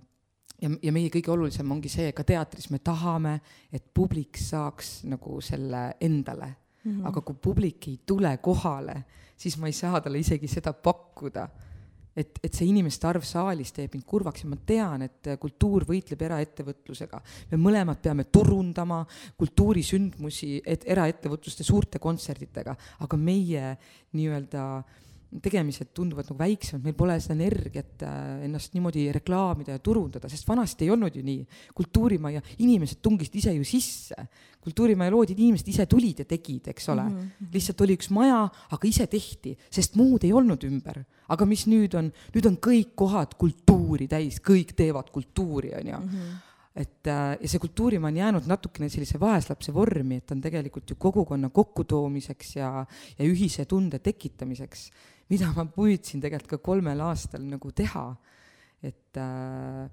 ja, 0.65 0.73
ja 0.83 0.95
meie 0.95 1.13
kõige 1.13 1.33
olulisem 1.35 1.71
ongi 1.71 1.91
see, 1.93 2.11
ka 2.17 2.27
teatris 2.27 2.69
me 2.75 2.83
tahame, 2.85 3.39
et 3.73 3.87
publik 3.95 4.41
saaks 4.43 5.05
nagu 5.09 5.39
selle 5.45 5.93
endale 6.01 6.51
mm. 6.51 6.91
-hmm. 6.91 7.07
aga 7.13 7.23
kui 7.23 7.39
publik 7.43 7.89
ei 7.89 8.01
tule 8.07 8.37
kohale, 8.43 9.05
siis 9.39 9.57
ma 9.59 9.71
ei 9.71 9.77
saa 9.77 10.01
talle 10.03 10.21
isegi 10.21 10.51
seda 10.51 10.73
pakkuda. 10.73 11.49
et, 12.19 12.41
et 12.43 12.51
see 12.51 12.67
inimeste 12.67 13.07
arv 13.07 13.23
saalis 13.23 13.71
teeb 13.71 13.93
mind 13.95 14.05
kurvaks 14.09 14.43
ja 14.43 14.49
ma 14.51 14.57
tean, 14.67 15.05
et 15.07 15.29
kultuur 15.39 15.85
võitleb 15.87 16.23
eraettevõtlusega. 16.27 17.21
me 17.53 17.59
mõlemad 17.63 18.01
peame 18.03 18.25
turundama 18.25 19.05
kultuurisündmusi, 19.39 20.63
et 20.67 20.87
eraettevõtluste 20.87 21.65
suurte 21.65 21.99
kontserditega, 22.03 22.75
aga 23.07 23.17
meie 23.17 23.77
nii-öelda 24.19 24.65
äh, 24.79 25.08
tegemised 25.29 25.91
tunduvad 25.93 26.31
nagu 26.31 26.39
väiksemad, 26.39 26.85
meil 26.87 26.97
pole 26.97 27.19
seda 27.21 27.35
energiat 27.37 28.05
äh, 28.07 28.45
ennast 28.47 28.73
niimoodi 28.73 29.05
reklaamida 29.13 29.77
ja 29.77 29.83
turundada, 29.85 30.31
sest 30.33 30.49
vanasti 30.49 30.87
ei 30.87 30.93
olnud 30.95 31.17
ju 31.17 31.25
nii. 31.25 31.43
kultuurimajja, 31.77 32.43
inimesed 32.65 33.03
tungisid 33.05 33.37
ise 33.43 33.53
ju 33.59 33.67
sisse. 33.69 34.17
kultuurimaja 34.65 35.13
loodi, 35.13 35.37
inimesed 35.37 35.69
ise 35.71 35.87
tulid 35.89 36.25
ja 36.25 36.25
tegid, 36.29 36.73
eks 36.73 36.89
ole 36.89 37.05
mm. 37.05 37.19
-hmm. 37.19 37.53
lihtsalt 37.53 37.81
oli 37.85 37.97
üks 37.97 38.11
maja, 38.11 38.41
aga 38.71 38.89
ise 38.89 39.07
tehti, 39.07 39.57
sest 39.71 39.95
muud 39.97 40.25
ei 40.25 40.33
olnud 40.33 40.65
ümber. 40.65 41.05
aga 41.29 41.45
mis 41.45 41.67
nüüd 41.67 41.95
on, 41.95 42.13
nüüd 42.35 42.47
on 42.49 42.57
kõik 42.57 42.95
kohad 42.97 43.37
kultuuri 43.37 44.09
täis, 44.09 44.41
kõik 44.41 44.73
teevad 44.77 45.11
kultuuri, 45.13 45.75
on 45.77 45.87
ju 45.87 45.99
mhm 45.99 46.37
et 46.79 47.11
äh, 47.11 47.35
ja 47.43 47.51
see 47.51 47.59
kultuurimaa 47.59 48.13
on 48.13 48.21
jäänud 48.21 48.47
natukene 48.47 48.89
sellise 48.93 49.19
vaeslapse 49.21 49.75
vormi, 49.75 50.21
et 50.21 50.31
on 50.31 50.41
tegelikult 50.43 50.91
ju 50.93 50.97
kogukonna 51.01 51.51
kokkutoomiseks 51.51 52.57
ja, 52.57 52.71
ja 53.19 53.27
ühise 53.27 53.67
tunde 53.67 53.99
tekitamiseks 53.99 54.85
mida 55.29 55.53
ma 55.57 55.65
püüdsin 55.69 56.23
tegelikult 56.25 56.57
ka 56.57 56.65
kolmel 56.71 57.01
aastal 57.05 57.45
nagu 57.45 57.73
teha, 57.77 58.07
et 58.85 59.21
äh, 59.21 59.89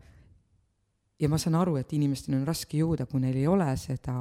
ja 1.20 1.32
ma 1.32 1.40
saan 1.42 1.58
aru, 1.60 1.78
et 1.80 1.94
inimestel 1.96 2.38
on 2.38 2.46
raske 2.48 2.80
jõuda, 2.80 3.08
kui 3.10 3.24
neil 3.24 3.40
ei 3.40 3.48
ole 3.50 3.68
seda, 3.80 4.16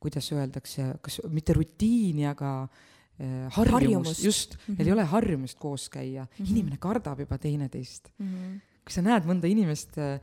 kuidas 0.00 0.30
öeldakse, 0.32 0.94
kas 1.04 1.20
mitte 1.32 1.56
rutiini, 1.56 2.26
aga 2.30 2.54
äh, 2.64 3.46
harjumust., 3.56 4.24
just 4.24 4.56
mm, 4.56 4.64
-hmm. 4.64 4.78
neil 4.78 4.90
ei 4.90 4.96
ole 4.96 5.06
harjumust 5.14 5.58
koos 5.58 5.88
käia 5.88 6.24
mm, 6.24 6.34
-hmm. 6.36 6.50
inimene 6.50 6.76
kardab 6.80 7.20
juba 7.20 7.38
teineteist 7.38 8.12
mm. 8.18 8.26
-hmm. 8.26 8.60
kui 8.84 8.92
sa 8.92 9.02
näed 9.02 9.24
mõnda 9.28 9.48
inimest 9.48 9.98
äh, 9.98 10.20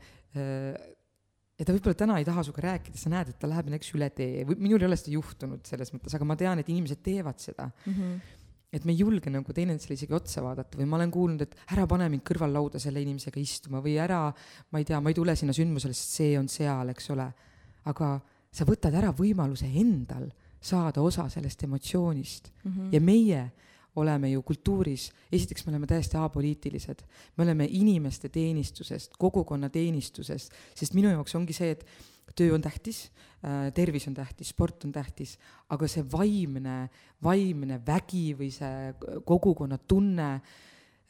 ja 1.58 1.66
ta 1.66 1.74
võib-olla 1.74 1.94
täna 1.98 2.18
ei 2.18 2.24
taha 2.24 2.42
sinuga 2.42 2.62
rääkida, 2.62 2.98
sa 2.98 3.10
näed, 3.10 3.28
et 3.32 3.38
ta 3.38 3.48
läheb 3.50 3.70
näiteks 3.70 3.94
üle 3.94 4.10
tee 4.10 4.44
või 4.46 4.58
minul 4.62 4.82
ei 4.82 4.86
ole 4.86 4.96
seda 4.96 5.14
juhtunud 5.14 5.66
selles 5.66 5.90
mõttes, 5.92 6.14
aga 6.14 6.24
ma 6.24 6.36
tean, 6.36 6.58
et 6.58 6.68
inimesed 6.68 7.02
teevad 7.02 7.38
seda 7.42 7.70
mm. 7.86 7.94
-hmm 7.94 8.36
et 8.72 8.84
me 8.84 8.92
ei 8.92 9.00
julge 9.00 9.30
nagu 9.32 9.54
teineteisele 9.54 9.96
isegi 9.96 10.16
otsa 10.16 10.42
vaadata 10.44 10.78
või 10.78 10.88
ma 10.88 10.98
olen 10.98 11.12
kuulnud, 11.12 11.44
et 11.44 11.54
ära 11.72 11.86
pane 11.88 12.08
mind 12.12 12.24
kõrvallauda 12.26 12.80
selle 12.82 13.00
inimesega 13.04 13.40
istuma 13.40 13.80
või 13.84 13.96
ära, 14.00 14.26
ma 14.72 14.80
ei 14.80 14.88
tea, 14.88 15.00
ma 15.00 15.12
ei 15.12 15.16
tule 15.16 15.36
sinna 15.38 15.54
sündmusele, 15.56 15.96
sest 15.96 16.18
see 16.20 16.34
on 16.40 16.50
seal, 16.52 16.92
eks 16.92 17.08
ole. 17.14 17.28
aga 17.88 18.18
sa 18.52 18.66
võtad 18.68 18.94
ära 18.98 19.14
võimaluse 19.16 19.68
endal 19.80 20.28
saada 20.60 21.00
osa 21.00 21.28
sellest 21.30 21.62
emotsioonist 21.64 22.50
mm 22.64 22.72
-hmm. 22.72 22.92
ja 22.92 23.00
meie 23.00 23.42
oleme 23.96 24.30
ju 24.30 24.42
kultuuris, 24.42 25.12
esiteks 25.32 25.66
me 25.66 25.70
oleme 25.70 25.86
täiesti 25.86 26.16
apoliitilised, 26.16 27.02
me 27.36 27.44
oleme 27.44 27.66
inimeste 27.70 28.28
teenistusest, 28.28 29.16
kogukonna 29.18 29.68
teenistusest, 29.68 30.52
sest 30.74 30.94
minu 30.94 31.10
jaoks 31.10 31.34
ongi 31.34 31.52
see, 31.52 31.70
et 31.70 31.86
töö 32.36 32.54
on 32.54 32.62
tähtis, 32.62 33.08
äh, 33.08 33.27
tervis 33.74 34.08
on 34.08 34.14
tähtis, 34.14 34.48
sport 34.50 34.84
on 34.84 34.92
tähtis, 34.92 35.36
aga 35.70 35.88
see 35.90 36.02
vaimne, 36.10 36.88
vaimne 37.22 37.80
vägi 37.86 38.32
või 38.38 38.50
see 38.54 38.92
kogukonna 39.26 39.78
tunne, 39.78 40.30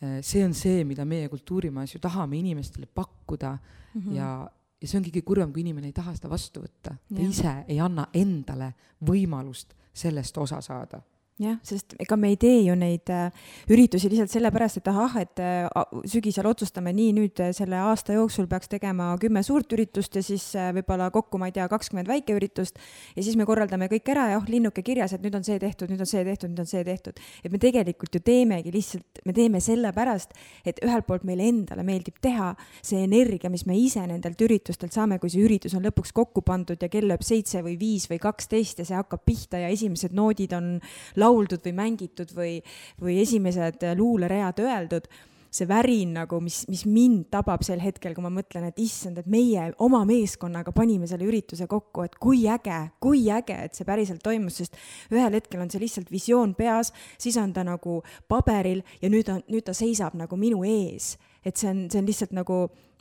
äh, 0.02 0.18
see 0.20 0.44
on 0.44 0.54
see, 0.54 0.84
mida 0.84 1.06
meie 1.08 1.28
kultuurimajas 1.32 1.96
ju 1.96 2.00
tahame 2.04 2.38
inimestele 2.38 2.86
pakkuda 2.86 3.56
mm 3.56 4.00
-hmm. 4.00 4.16
ja, 4.16 4.50
ja 4.80 4.88
see 4.88 4.98
on 4.98 5.04
kõige 5.04 5.22
kurvem, 5.24 5.52
kui 5.52 5.64
inimene 5.64 5.86
ei 5.86 5.96
taha 5.96 6.14
seda 6.14 6.28
vastu 6.30 6.60
võtta. 6.60 6.96
ta 6.96 7.22
ja. 7.22 7.28
ise 7.28 7.64
ei 7.68 7.80
anna 7.80 8.08
endale 8.12 8.74
võimalust 9.00 9.74
sellest 9.92 10.38
osa 10.38 10.60
saada 10.60 11.00
jah, 11.38 11.58
sest 11.66 11.94
ega 12.02 12.16
me 12.18 12.32
ei 12.32 12.36
tee 12.40 12.62
ju 12.66 12.74
neid 12.78 13.10
äh, 13.14 13.30
üritusi 13.70 14.10
lihtsalt 14.10 14.32
sellepärast, 14.32 14.80
et 14.80 14.88
ahah, 14.90 15.14
et 15.22 15.42
äh, 15.42 15.66
sügisel 16.10 16.46
otsustame 16.50 16.92
nii, 16.96 17.12
nüüd 17.14 17.42
äh, 17.42 17.52
selle 17.56 17.78
aasta 17.78 18.16
jooksul 18.16 18.48
peaks 18.50 18.70
tegema 18.72 19.12
kümme 19.22 19.44
suurt 19.46 19.72
üritust 19.76 20.18
ja 20.18 20.22
siis 20.24 20.50
võib-olla 20.74 21.10
kokku, 21.14 21.38
ma 21.38 21.50
ei 21.50 21.54
tea, 21.54 21.68
kakskümmend 21.70 22.10
väikeüritust. 22.10 22.80
ja 23.14 23.24
siis 23.24 23.38
me 23.38 23.46
korraldame 23.48 23.86
kõik 23.92 24.10
ära 24.10 24.28
ja 24.32 24.40
oh, 24.40 24.48
linnuke 24.50 24.82
kirjas, 24.86 25.14
et 25.14 25.22
nüüd 25.22 25.36
on 25.38 25.46
see 25.46 25.60
tehtud, 25.62 25.92
nüüd 25.92 26.02
on 26.02 26.10
see 26.10 26.24
tehtud, 26.26 26.50
nüüd 26.50 26.64
on 26.64 26.70
see 26.70 26.82
tehtud. 26.86 27.22
et 27.44 27.54
me 27.54 27.62
tegelikult 27.62 28.18
ju 28.18 28.22
teemegi 28.24 28.74
lihtsalt, 28.74 29.22
me 29.24 29.36
teeme 29.36 29.62
sellepärast, 29.62 30.34
et 30.66 30.82
ühelt 30.82 31.06
poolt 31.06 31.26
meile 31.28 31.46
endale 31.46 31.86
meeldib 31.86 32.18
teha 32.22 32.50
see 32.82 33.04
energia, 33.06 33.50
mis 33.50 33.66
me 33.66 33.78
ise 33.78 34.02
nendelt 34.10 34.42
üritustelt 34.42 34.94
saame, 34.94 35.20
kui 35.22 35.30
see 35.30 35.46
üritus 35.46 35.78
on 35.78 35.86
lõpuks 35.86 36.10
kokku 36.16 36.42
pandud 36.42 36.82
ja 36.82 36.90
kell 36.90 37.06
lööb 37.06 37.22
seitse 37.22 37.62
või 37.62 37.78
viis 37.78 38.10
või 38.10 38.18
kaksteist 38.22 38.82
ja 38.82 38.88
see 38.88 38.98
hakkab 38.98 39.22
pihta 39.28 39.62
ja 39.62 39.70
esimesed 39.70 40.16
noodid 40.16 40.58
on 40.58 40.74
laual 41.14 41.27
lauldud 41.28 41.64
või 41.68 41.78
mängitud 41.84 42.34
või, 42.36 42.58
või 43.00 43.20
esimesed 43.22 43.84
luuleread 44.00 44.64
öeldud 44.64 45.12
see 45.50 45.68
värin 45.68 46.12
nagu, 46.16 46.40
mis, 46.44 46.62
mis 46.68 46.84
mind 46.88 47.28
tabab 47.32 47.62
sel 47.66 47.80
hetkel, 47.80 48.14
kui 48.16 48.24
ma 48.24 48.30
mõtlen, 48.32 48.68
et 48.68 48.80
issand, 48.82 49.18
et 49.20 49.28
meie 49.30 49.68
oma 49.84 50.02
meeskonnaga 50.08 50.74
panime 50.76 51.08
selle 51.08 51.26
ürituse 51.28 51.68
kokku, 51.70 52.04
et 52.04 52.18
kui 52.20 52.44
äge, 52.50 52.78
kui 53.02 53.24
äge, 53.32 53.56
et 53.68 53.78
see 53.78 53.88
päriselt 53.88 54.22
toimus, 54.24 54.60
sest 54.60 54.76
ühel 55.14 55.38
hetkel 55.38 55.62
on 55.64 55.72
see 55.72 55.82
lihtsalt 55.82 56.12
visioon 56.12 56.54
peas, 56.58 56.92
siis 57.20 57.38
on 57.40 57.54
ta 57.56 57.64
nagu 57.66 58.00
paberil 58.28 58.84
ja 59.02 59.12
nüüd 59.12 59.32
on, 59.32 59.42
nüüd 59.48 59.66
ta 59.68 59.76
seisab 59.76 60.18
nagu 60.18 60.40
minu 60.40 60.64
ees. 60.68 61.16
et 61.46 61.56
see 61.56 61.70
on, 61.70 61.86
see 61.88 62.00
on 62.02 62.08
lihtsalt 62.08 62.34
nagu, 62.36 62.56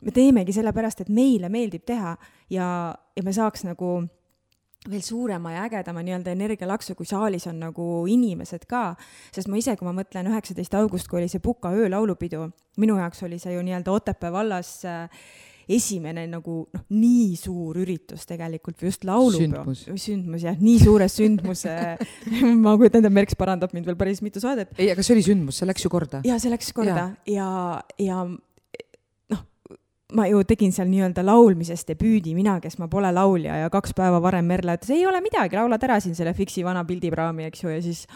me 0.06 0.12
teemegi 0.14 0.54
sellepärast, 0.56 1.02
et 1.02 1.10
meile 1.12 1.50
meeldib 1.52 1.84
teha 1.84 2.14
ja, 2.54 2.68
ja 2.96 3.24
me 3.26 3.34
saaks 3.34 3.66
nagu 3.66 4.06
veel 4.90 5.04
suurema 5.04 5.52
ja 5.54 5.66
ägedama 5.68 6.04
nii-öelda 6.06 6.32
energialaksu, 6.34 6.96
kui 6.98 7.08
saalis 7.08 7.48
on 7.50 7.60
nagu 7.62 7.88
inimesed 8.08 8.64
ka. 8.68 8.94
sest 9.34 9.48
ma 9.48 9.60
ise, 9.60 9.76
kui 9.76 9.88
ma 9.88 9.94
mõtlen 10.00 10.30
üheksateist 10.32 10.74
august, 10.78 11.08
kui 11.08 11.22
oli 11.22 11.28
see 11.28 11.42
Puka 11.44 11.72
öölaulupidu, 11.74 12.48
minu 12.78 12.98
jaoks 13.00 13.22
oli 13.26 13.38
see 13.42 13.54
ju 13.56 13.62
nii-öelda 13.66 13.92
Otepää 13.92 14.32
vallas 14.32 14.80
äh, 14.88 15.06
esimene 15.68 16.24
nagu 16.30 16.62
noh, 16.72 16.84
nii 16.96 17.36
suur 17.36 17.76
üritus 17.82 18.24
tegelikult 18.28 18.80
või 18.80 18.88
just 18.88 19.04
laulupeo, 19.06 19.74
sündmus 20.00 20.46
jah, 20.46 20.56
nii 20.56 20.78
suure 20.80 21.08
sündmuse 21.12 21.74
ma 22.64 22.74
kujutan 22.80 23.04
ette, 23.04 23.12
Merks 23.12 23.36
parandab 23.38 23.74
mind 23.76 23.88
veel 23.88 23.98
päris 24.00 24.22
mitu 24.24 24.40
saadet. 24.42 24.72
ei, 24.80 24.90
aga 24.94 25.04
see 25.04 25.18
oli 25.18 25.26
sündmus, 25.26 25.60
see 25.60 25.68
läks 25.68 25.84
ju 25.84 25.92
korda. 25.92 26.22
ja 26.26 26.38
see 26.40 26.52
läks 26.52 26.72
korda 26.76 27.10
ja, 27.28 27.36
ja, 27.36 27.50
ja 28.00 28.22
ma 30.16 30.24
ju 30.24 30.40
tegin 30.48 30.70
seal 30.72 30.88
nii-öelda 30.88 31.20
laulmisest 31.20 31.90
debüüdi, 31.90 32.32
mina, 32.32 32.54
kes 32.64 32.78
ma 32.80 32.86
pole 32.88 33.10
laulja 33.12 33.58
ja 33.60 33.66
kaks 33.72 33.92
päeva 33.96 34.22
varem 34.24 34.46
Merle 34.48 34.78
ütles, 34.78 34.92
ei 34.94 35.02
ole 35.04 35.20
midagi, 35.20 35.58
laulad 35.58 35.82
ära 35.84 35.98
siin 36.00 36.14
selle 36.16 36.32
Fiksi 36.36 36.62
vana 36.64 36.80
pildipraami, 36.88 37.44
eks 37.50 37.64
ju, 37.64 37.72
ja 37.74 37.82
siis 37.84 38.06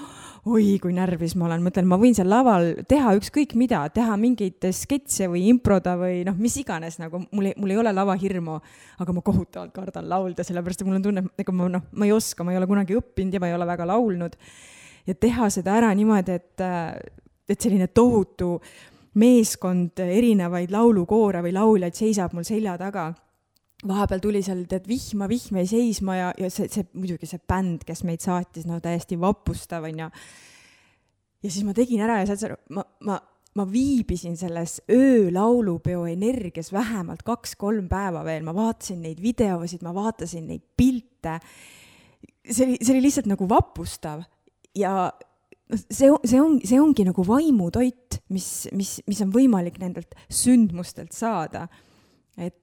oi, 0.49 0.79
kui 0.81 0.95
närvis 0.97 1.35
ma 1.37 1.51
olen, 1.51 1.61
mõtlen, 1.67 1.85
ma 1.91 1.99
võin 2.01 2.17
seal 2.17 2.31
laval 2.33 2.71
teha 2.89 3.13
ükskõik 3.19 3.53
mida, 3.61 3.83
teha 3.93 4.17
mingeid 4.17 4.65
sketše 4.73 5.29
või 5.35 5.45
improda 5.51 5.99
või 6.01 6.23
noh, 6.25 6.39
mis 6.41 6.57
iganes, 6.63 6.97
nagu 7.03 7.21
mul 7.27 7.51
ei, 7.51 7.57
mul 7.61 7.75
ei 7.75 7.81
ole 7.83 7.93
lavahirmu, 7.93 8.57
aga 9.05 9.17
ma 9.19 9.25
kohutavalt 9.27 9.75
kardan 9.77 10.09
laulda, 10.09 10.47
sellepärast 10.49 10.81
et 10.81 10.89
mul 10.89 10.97
on 10.97 11.05
tunne, 11.05 11.25
et 11.29 11.45
ega 11.45 11.55
ma 11.59 11.69
noh, 11.75 11.85
ma 11.93 12.09
ei 12.09 12.15
oska, 12.17 12.47
ma 12.47 12.55
ei 12.55 12.63
ole 12.63 12.71
kunagi 12.71 12.97
õppinud 12.97 13.37
ja 13.37 13.43
ma 13.43 13.53
ei 13.53 13.59
ole 13.59 13.69
väga 13.69 13.91
laulnud. 13.93 14.39
ja 15.05 15.15
teha 15.15 15.51
seda 15.53 15.77
ära 15.77 15.93
niimoodi, 15.99 16.41
et, 16.41 16.65
et 17.53 17.61
selline 17.61 17.91
tohutu 17.93 18.55
meeskond 19.21 19.99
erinevaid 20.01 20.73
laulukoore 20.73 21.43
või 21.45 21.53
lauljaid 21.57 21.99
seisab 21.99 22.33
mul 22.37 22.47
selja 22.49 22.79
taga 22.81 23.11
vahepeal 23.89 24.23
tuli 24.23 24.43
seal 24.45 24.63
tead 24.71 24.87
vihma, 24.89 25.27
vihm 25.31 25.59
jäi 25.61 25.67
seisma 25.71 26.17
ja, 26.19 26.31
ja 26.39 26.51
see, 26.53 26.69
see 26.71 26.87
muidugi 26.95 27.29
see 27.29 27.43
bänd, 27.49 27.83
kes 27.87 28.05
meid 28.07 28.23
saatis, 28.23 28.67
no 28.69 28.79
täiesti 28.83 29.19
vapustav 29.21 29.89
onju. 29.89 30.09
ja 31.43 31.51
siis 31.51 31.67
ma 31.67 31.75
tegin 31.75 32.05
ära 32.05 32.21
ja 32.21 32.31
saad 32.31 32.43
sa 32.43 32.51
aru, 32.51 32.59
ma, 32.79 32.85
ma, 33.09 33.19
ma 33.59 33.67
viibisin 33.69 34.37
selles 34.39 34.79
öölaulupeo 34.91 36.07
energias 36.11 36.71
vähemalt 36.73 37.25
kaks-kolm 37.27 37.89
päeva 37.91 38.23
veel, 38.27 38.47
ma 38.47 38.55
vaatasin 38.55 39.03
neid 39.03 39.23
videosid, 39.23 39.83
ma 39.83 39.95
vaatasin 39.97 40.47
neid 40.53 40.65
pilte. 40.77 41.41
see 42.47 42.69
oli, 42.69 42.79
see 42.79 42.95
oli 42.95 43.05
lihtsalt 43.09 43.31
nagu 43.35 43.49
vapustav 43.51 44.23
ja 44.79 45.11
see, 45.77 46.11
see 46.25 46.41
on, 46.41 46.59
see 46.65 46.81
ongi 46.81 47.07
nagu 47.09 47.25
vaimutoit, 47.27 48.21
mis, 48.35 48.49
mis, 48.77 48.97
mis 49.09 49.23
on 49.25 49.33
võimalik 49.35 49.79
nendelt 49.83 50.15
sündmustelt 50.33 51.15
saada. 51.17 51.69
et 52.37 52.57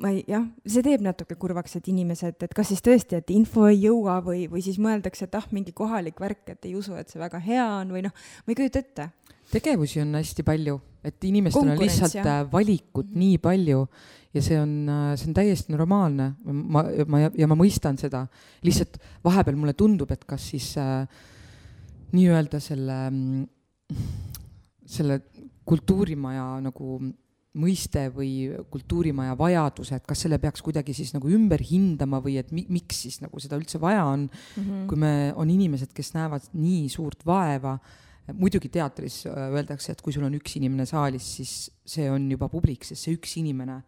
ma 0.00 0.10
ei, 0.14 0.22
jah, 0.30 0.44
see 0.64 0.84
teeb 0.84 1.04
natuke 1.04 1.36
kurvaks, 1.40 1.76
et 1.78 1.88
inimesed, 1.92 2.38
et 2.46 2.54
kas 2.56 2.70
siis 2.72 2.82
tõesti, 2.84 3.18
et 3.20 3.30
info 3.34 3.66
ei 3.68 3.82
jõua 3.82 4.18
või, 4.24 4.46
või 4.50 4.62
siis 4.64 4.78
mõeldakse, 4.82 5.28
et 5.28 5.36
ah, 5.36 5.46
mingi 5.52 5.74
kohalik 5.76 6.20
värk, 6.22 6.46
et 6.54 6.68
ei 6.68 6.76
usu, 6.78 6.94
et 6.96 7.12
see 7.12 7.20
väga 7.20 7.40
hea 7.44 7.66
on 7.82 7.92
või 7.96 8.06
noh, 8.06 8.14
ma 8.46 8.54
ei 8.54 8.58
kujuta 8.58 8.80
ette. 8.80 9.08
tegevusi 9.52 10.00
on 10.02 10.16
hästi 10.16 10.46
palju, 10.46 10.78
et 11.06 11.28
inimestel 11.28 11.74
on 11.74 11.80
lihtsalt 11.80 12.16
jah. 12.18 12.30
Äh, 12.32 12.46
valikut 12.52 13.06
mm 13.06 13.12
-hmm. 13.12 13.18
nii 13.26 13.38
palju 13.38 13.86
ja 14.34 14.42
see 14.42 14.58
on, 14.60 14.88
äh, 14.88 15.16
see 15.16 15.28
on 15.28 15.34
täiesti 15.34 15.72
normaalne. 15.72 16.34
ma, 16.44 16.84
ma 17.06 17.20
ja 17.36 17.46
ma 17.46 17.54
mõistan 17.54 17.98
seda, 17.98 18.26
lihtsalt 18.62 18.98
vahepeal 19.24 19.56
mulle 19.56 19.72
tundub, 19.72 20.10
et 20.10 20.24
kas 20.24 20.50
siis 20.50 20.76
äh, 20.78 21.06
nii-öelda 22.12 22.60
selle, 22.60 22.98
selle 24.86 25.20
kultuurimaja 25.66 26.60
nagu 26.62 26.98
mõiste 27.56 28.06
või 28.12 28.50
kultuurimaja 28.70 29.36
vajadused, 29.38 30.04
kas 30.06 30.24
selle 30.26 30.38
peaks 30.42 30.62
kuidagi 30.64 30.94
siis 30.96 31.14
nagu 31.14 31.30
ümber 31.32 31.62
hindama 31.64 32.20
või 32.24 32.36
et 32.40 32.50
mi, 32.54 32.66
miks 32.68 33.00
siis 33.06 33.20
nagu 33.22 33.40
seda 33.42 33.56
üldse 33.58 33.80
vaja 33.80 34.04
on 34.04 34.26
mm, 34.26 34.62
-hmm. 34.62 34.82
kui 34.90 35.00
me, 35.00 35.12
on 35.36 35.50
inimesed, 35.50 35.92
kes 35.96 36.12
näevad 36.14 36.50
nii 36.52 36.88
suurt 36.92 37.24
vaeva, 37.26 37.78
muidugi 38.34 38.68
teatris 38.72 39.24
äh, 39.26 39.48
öeldakse, 39.54 39.92
et 39.92 40.02
kui 40.02 40.12
sul 40.12 40.26
on 40.26 40.34
üks 40.36 40.56
inimene 40.58 40.86
saalis, 40.86 41.28
siis 41.38 41.70
see 41.86 42.10
on 42.10 42.30
juba 42.30 42.48
publik, 42.52 42.84
sest 42.84 43.06
see 43.06 43.16
üks 43.16 43.36
inimene 43.40 43.80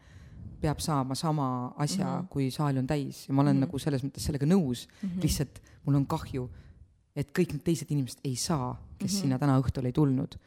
peab 0.63 0.81
saama 0.83 1.15
sama 1.15 1.75
asja 1.79 2.07
mm, 2.07 2.15
-hmm. 2.23 2.29
kui 2.29 2.51
saal 2.51 2.79
on 2.79 2.87
täis 2.87 3.29
ja 3.29 3.35
ma 3.35 3.43
olen 3.43 3.57
mm 3.57 3.63
-hmm. 3.63 3.67
nagu 3.67 3.79
selles 3.79 4.05
mõttes 4.05 4.25
sellega 4.27 4.47
nõus 4.47 4.89
mm, 4.89 5.09
-hmm. 5.09 5.23
lihtsalt 5.23 5.61
mul 5.85 5.95
on 5.95 6.07
kahju, 6.07 6.51
et 7.19 7.31
kõik 7.35 7.55
need 7.55 7.65
teised 7.67 7.91
inimesed 7.91 8.23
ei 8.25 8.37
saa, 8.37 8.73
kes 8.99 8.99
mm 8.99 9.07
-hmm. 9.07 9.21
sinna 9.21 9.39
täna 9.39 9.59
õhtul 9.61 9.87
ei 9.87 9.93
tulnud. 9.93 10.39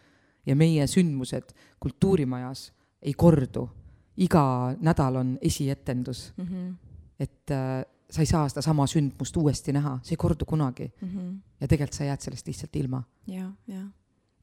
ja 0.46 0.56
meie 0.56 0.88
sündmused 0.88 1.54
Kultuurimajas 1.80 2.72
ei 3.02 3.14
kordu. 3.14 3.70
iga 4.18 4.76
nädal 4.82 5.16
on 5.16 5.38
esietendus 5.42 6.34
mm. 6.38 6.46
-hmm. 6.46 6.76
et 7.20 7.52
äh, 7.52 7.86
sa 8.10 8.22
ei 8.22 8.26
saa 8.26 8.50
sedasama 8.50 8.88
sündmust 8.88 9.38
uuesti 9.38 9.74
näha, 9.74 10.00
see 10.04 10.14
ei 10.14 10.18
kordu 10.18 10.46
kunagi 10.46 10.92
mm. 11.02 11.08
-hmm. 11.08 11.40
ja 11.62 11.68
tegelikult 11.68 11.94
sa 11.94 12.04
jääd 12.04 12.22
sellest 12.22 12.48
lihtsalt 12.48 12.76
ilma. 12.76 13.04
ja, 13.28 13.52
ja 13.68 13.82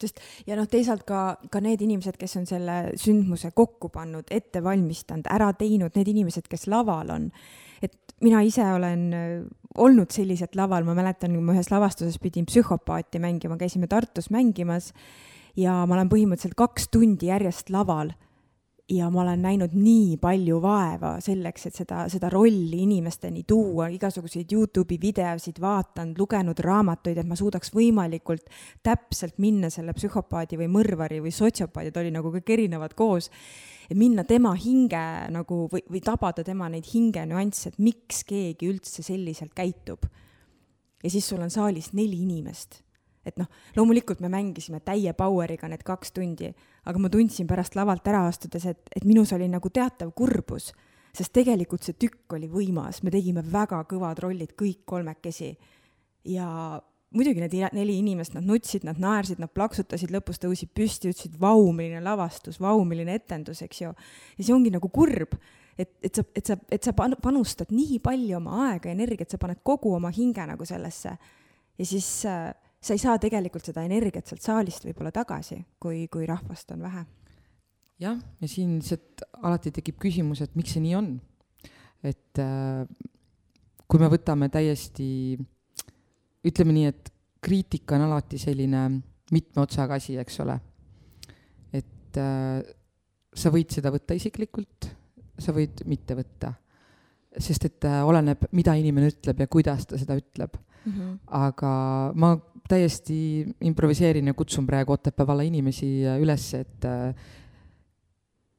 sest 0.00 0.20
ja 0.46 0.56
noh, 0.56 0.68
teisalt 0.68 1.04
ka, 1.06 1.36
ka 1.50 1.60
need 1.60 1.80
inimesed, 1.80 2.16
kes 2.16 2.36
on 2.36 2.46
selle 2.46 2.92
sündmuse 2.96 3.50
kokku 3.50 3.88
pannud, 3.88 4.24
ette 4.30 4.62
valmistanud, 4.64 5.26
ära 5.30 5.52
teinud, 5.52 5.90
need 5.96 6.08
inimesed, 6.08 6.48
kes 6.48 6.66
laval 6.66 7.10
on. 7.10 7.30
et 7.82 8.14
mina 8.20 8.42
ise 8.42 8.64
olen 8.72 9.10
olnud 9.76 10.12
selliselt 10.14 10.56
laval, 10.56 10.86
ma 10.86 10.94
mäletan, 10.96 11.34
kui 11.34 11.44
ma 11.44 11.56
ühes 11.56 11.68
lavastuses 11.72 12.18
pidin 12.22 12.46
psühhopaati 12.48 13.20
mängima, 13.22 13.58
käisime 13.60 13.88
Tartus 13.90 14.30
mängimas 14.34 14.92
ja 15.58 15.82
ma 15.86 15.98
olen 15.98 16.10
põhimõtteliselt 16.10 16.56
kaks 16.58 16.88
tundi 16.94 17.30
järjest 17.32 17.70
laval. 17.74 18.14
Ja 18.88 19.10
ma 19.12 19.20
olen 19.20 19.42
näinud 19.44 19.74
nii 19.76 20.14
palju 20.16 20.62
vaeva 20.64 21.18
selleks, 21.20 21.66
et 21.68 21.76
seda, 21.76 22.06
seda 22.08 22.30
rolli 22.32 22.78
inimesteni 22.86 23.42
tuua, 23.44 23.90
igasuguseid 23.92 24.48
Youtube'i 24.48 24.96
videosid 25.02 25.60
vaadanud, 25.60 26.16
lugenud 26.16 26.62
raamatuid, 26.64 27.20
et 27.20 27.28
ma 27.28 27.36
suudaks 27.36 27.74
võimalikult 27.76 28.48
täpselt 28.80 29.36
minna 29.44 29.68
selle 29.68 29.92
psühhopaadi 29.92 30.56
või 30.62 30.70
mõrvari 30.78 31.20
või 31.20 31.34
sotsiopaadi, 31.36 31.92
et 31.92 32.00
oli 32.00 32.14
nagu 32.16 32.32
kõik 32.32 32.54
erinevad 32.56 32.96
koos, 32.96 33.28
minna 33.96 34.24
tema 34.28 34.52
hinge 34.58 35.04
nagu 35.32 35.62
või, 35.72 35.84
või 35.88 36.02
tabada 36.04 36.44
tema 36.44 36.68
neid 36.68 36.88
hinge 36.92 37.24
nüansse, 37.28 37.72
et 37.72 37.78
miks 37.78 38.24
keegi 38.28 38.68
üldse 38.68 39.02
selliselt 39.02 39.54
käitub. 39.56 40.04
ja 41.02 41.10
siis 41.10 41.28
sul 41.28 41.40
on 41.40 41.50
saalis 41.50 41.92
neli 41.92 42.22
inimest 42.22 42.82
et 43.28 43.36
noh, 43.36 43.48
loomulikult 43.76 44.22
me 44.24 44.30
mängisime 44.32 44.80
täie 44.84 45.12
power'iga 45.16 45.68
need 45.68 45.84
kaks 45.86 46.12
tundi, 46.16 46.48
aga 46.88 47.00
ma 47.02 47.10
tundsin 47.12 47.48
pärast 47.48 47.76
lavalt 47.76 48.06
ära 48.08 48.24
astudes, 48.28 48.66
et, 48.70 48.80
et 48.96 49.04
minus 49.08 49.32
oli 49.36 49.48
nagu 49.50 49.70
teatav 49.74 50.14
kurbus, 50.16 50.70
sest 51.14 51.34
tegelikult 51.36 51.84
see 51.84 51.98
tükk 51.98 52.38
oli 52.38 52.48
võimas, 52.50 53.02
me 53.02 53.12
tegime 53.12 53.44
väga 53.44 53.82
kõvad 53.90 54.22
rollid 54.24 54.54
kõik 54.58 54.84
kolmekesi. 54.88 55.56
ja 56.24 56.80
muidugi 57.14 57.40
need 57.40 57.54
neli 57.72 57.98
inimest, 58.02 58.34
nad 58.36 58.44
nutsid, 58.44 58.84
nad 58.84 58.98
naersid, 59.00 59.40
nad 59.40 59.52
plaksutasid, 59.54 60.12
lõpus 60.12 60.40
tõusid 60.42 60.72
püsti, 60.76 61.12
ütlesid 61.12 61.38
vau, 61.40 61.70
milline 61.72 62.02
lavastus, 62.04 62.60
vau, 62.60 62.82
milline 62.84 63.14
etendus, 63.16 63.62
eks 63.64 63.80
ju. 63.80 63.94
ja 64.36 64.44
see 64.44 64.54
ongi 64.54 64.72
nagu 64.74 64.90
kurb, 64.92 65.38
et, 65.78 65.94
et 66.04 66.14
sa, 66.14 66.24
et 66.36 66.52
sa, 66.52 66.58
et 66.74 66.84
sa 66.84 66.92
panustad 66.92 67.72
nii 67.72 68.00
palju 68.04 68.36
oma 68.36 68.64
aega 68.68 68.90
ja 68.90 68.96
energiat, 68.98 69.30
sa 69.30 69.40
paned 69.40 69.62
kogu 69.64 69.94
oma 69.96 70.12
hinge 70.12 70.44
nagu 70.50 70.66
sellesse 70.68 71.16
ja 71.78 71.86
siis 71.86 72.08
äh, 72.26 72.50
sa 72.80 72.94
ei 72.94 73.02
saa 73.02 73.18
tegelikult 73.22 73.66
seda 73.68 73.84
energiat 73.86 74.28
sealt 74.28 74.44
saalist 74.44 74.86
võib-olla 74.86 75.12
tagasi, 75.14 75.58
kui, 75.82 76.06
kui 76.12 76.26
rahvast 76.28 76.74
on 76.74 76.82
vähe. 76.86 77.04
jah, 77.98 78.18
ja 78.40 78.48
siin 78.50 78.78
lihtsalt 78.78 79.24
alati 79.42 79.72
tekib 79.74 79.98
küsimus, 80.02 80.42
et 80.42 80.54
miks 80.58 80.76
see 80.76 80.82
nii 80.84 80.96
on. 80.98 81.12
et 82.06 82.42
äh, 82.42 82.84
kui 83.88 84.02
me 84.02 84.10
võtame 84.12 84.50
täiesti, 84.52 85.38
ütleme 86.48 86.74
nii, 86.74 86.90
et 86.90 87.12
kriitika 87.44 87.96
on 87.96 88.06
alati 88.08 88.40
selline 88.40 88.88
mitme 89.32 89.62
otsaga 89.62 89.98
asi, 89.98 90.16
eks 90.18 90.40
ole. 90.44 90.58
et 91.72 92.18
äh, 92.18 92.62
sa 93.34 93.52
võid 93.54 93.74
seda 93.74 93.92
võtta 93.94 94.16
isiklikult, 94.16 94.88
sa 95.38 95.54
võid 95.54 95.84
mitte 95.86 96.16
võtta. 96.18 96.54
sest 97.38 97.68
et 97.68 97.84
äh, 97.84 98.00
oleneb, 98.06 98.48
mida 98.52 98.74
inimene 98.74 99.12
ütleb 99.12 99.44
ja 99.44 99.46
kuidas 99.46 99.86
ta 99.86 99.98
seda 99.98 100.16
ütleb 100.18 100.56
mm. 100.56 100.92
-hmm. 100.92 101.18
aga 101.26 101.72
ma 102.14 102.36
täiesti 102.68 103.46
improviseerin 103.60 104.26
ja 104.26 104.34
kutsun 104.34 104.66
praegu 104.66 104.92
Otepää 104.92 105.26
valla 105.26 105.42
inimesi 105.42 106.06
äh, 106.06 106.20
üles, 106.20 106.54
et 106.54 106.84
äh, 106.84 107.14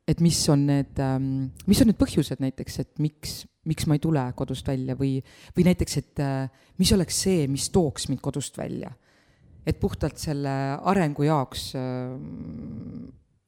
et 0.09 0.21
mis 0.21 0.39
on 0.49 0.65
need, 0.65 0.97
ähm, 0.97 1.51
mis 1.69 1.81
on 1.83 1.91
need 1.91 1.99
põhjused 1.99 2.41
näiteks, 2.41 2.79
et 2.81 3.01
miks, 3.03 3.43
miks 3.67 3.87
ma 3.87 3.97
ei 3.97 4.03
tule 4.03 4.23
kodust 4.35 4.67
välja 4.67 4.95
või, 4.99 5.17
või 5.55 5.67
näiteks, 5.67 5.97
et 5.99 6.23
äh, 6.23 6.49
mis 6.79 6.91
oleks 6.95 7.21
see, 7.25 7.47
mis 7.51 7.69
tooks 7.73 8.07
mind 8.09 8.21
kodust 8.23 8.57
välja. 8.57 8.91
et 9.65 9.79
puhtalt 9.79 10.17
selle 10.17 10.49
arengu 10.87 11.23
jaoks 11.27 11.73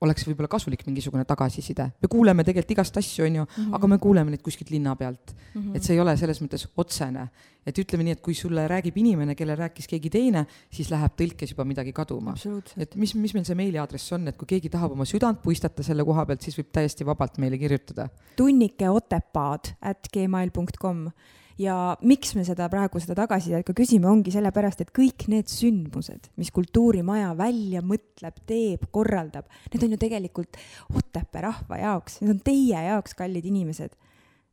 oleks 0.01 0.25
võib-olla 0.25 0.49
kasulik 0.51 0.83
mingisugune 0.87 1.25
tagasiside. 1.27 1.87
me 2.01 2.09
kuuleme 2.09 2.43
tegelikult 2.43 2.75
igast 2.75 2.97
asju, 2.97 3.25
on 3.25 3.35
ju 3.35 3.43
mm, 3.43 3.55
-hmm. 3.55 3.75
aga 3.75 3.87
me 3.87 3.97
kuuleme 3.97 4.31
neid 4.33 4.41
kuskilt 4.41 4.69
linna 4.69 4.95
pealt 4.95 5.33
mm. 5.33 5.61
-hmm. 5.61 5.75
et 5.75 5.83
see 5.83 5.95
ei 5.95 6.01
ole 6.01 6.17
selles 6.17 6.41
mõttes 6.41 6.67
otsene. 6.77 7.27
et 7.65 7.77
ütleme 7.77 8.03
nii, 8.03 8.11
et 8.11 8.21
kui 8.21 8.33
sulle 8.33 8.67
räägib 8.67 8.97
inimene, 8.97 9.35
kellele 9.35 9.59
rääkis 9.59 9.87
keegi 9.87 10.09
teine, 10.09 10.45
siis 10.71 10.89
läheb 10.89 11.11
tõlkes 11.17 11.51
juba 11.51 11.65
midagi 11.65 11.93
kaduma. 11.93 12.33
et 12.77 12.95
mis, 12.95 13.15
mis 13.15 13.33
meil 13.33 13.45
see 13.45 13.55
meiliaadress 13.55 14.13
on, 14.13 14.27
et 14.27 14.37
kui 14.37 14.47
keegi 14.47 14.69
tahab 14.69 14.91
oma 14.91 15.05
südant 15.05 15.41
puistata 15.41 15.83
selle 15.83 16.03
koha 16.03 16.25
pealt, 16.25 16.41
siis 16.41 16.57
võib 16.57 16.71
täiesti 16.71 17.05
vabalt 17.05 17.37
meile 17.37 17.57
kirjutada. 17.57 18.09
tunnike 18.35 18.89
otepaad 18.89 19.75
at 19.81 20.07
gmail 20.13 20.49
.com 20.81 21.11
ja 21.59 21.75
miks 22.07 22.35
me 22.37 22.45
seda 22.47 22.67
praegu, 22.71 23.01
seda 23.01 23.15
tagasisidet 23.17 23.65
ka 23.67 23.75
küsime, 23.77 24.09
ongi 24.11 24.33
sellepärast, 24.33 24.85
et 24.85 24.93
kõik 24.95 25.27
need 25.31 25.51
sündmused, 25.51 26.31
mis 26.39 26.51
Kultuurimaja 26.55 27.33
välja 27.37 27.83
mõtleb, 27.85 28.41
teeb, 28.47 28.87
korraldab, 28.91 29.49
need 29.73 29.87
on 29.87 29.95
ju 29.95 30.01
tegelikult 30.01 30.59
Otepää 30.95 31.47
rahva 31.49 31.81
jaoks, 31.81 32.21
need 32.21 32.35
on 32.35 32.43
teie 32.45 32.87
jaoks, 32.87 33.15
kallid 33.17 33.45
inimesed. 33.45 33.95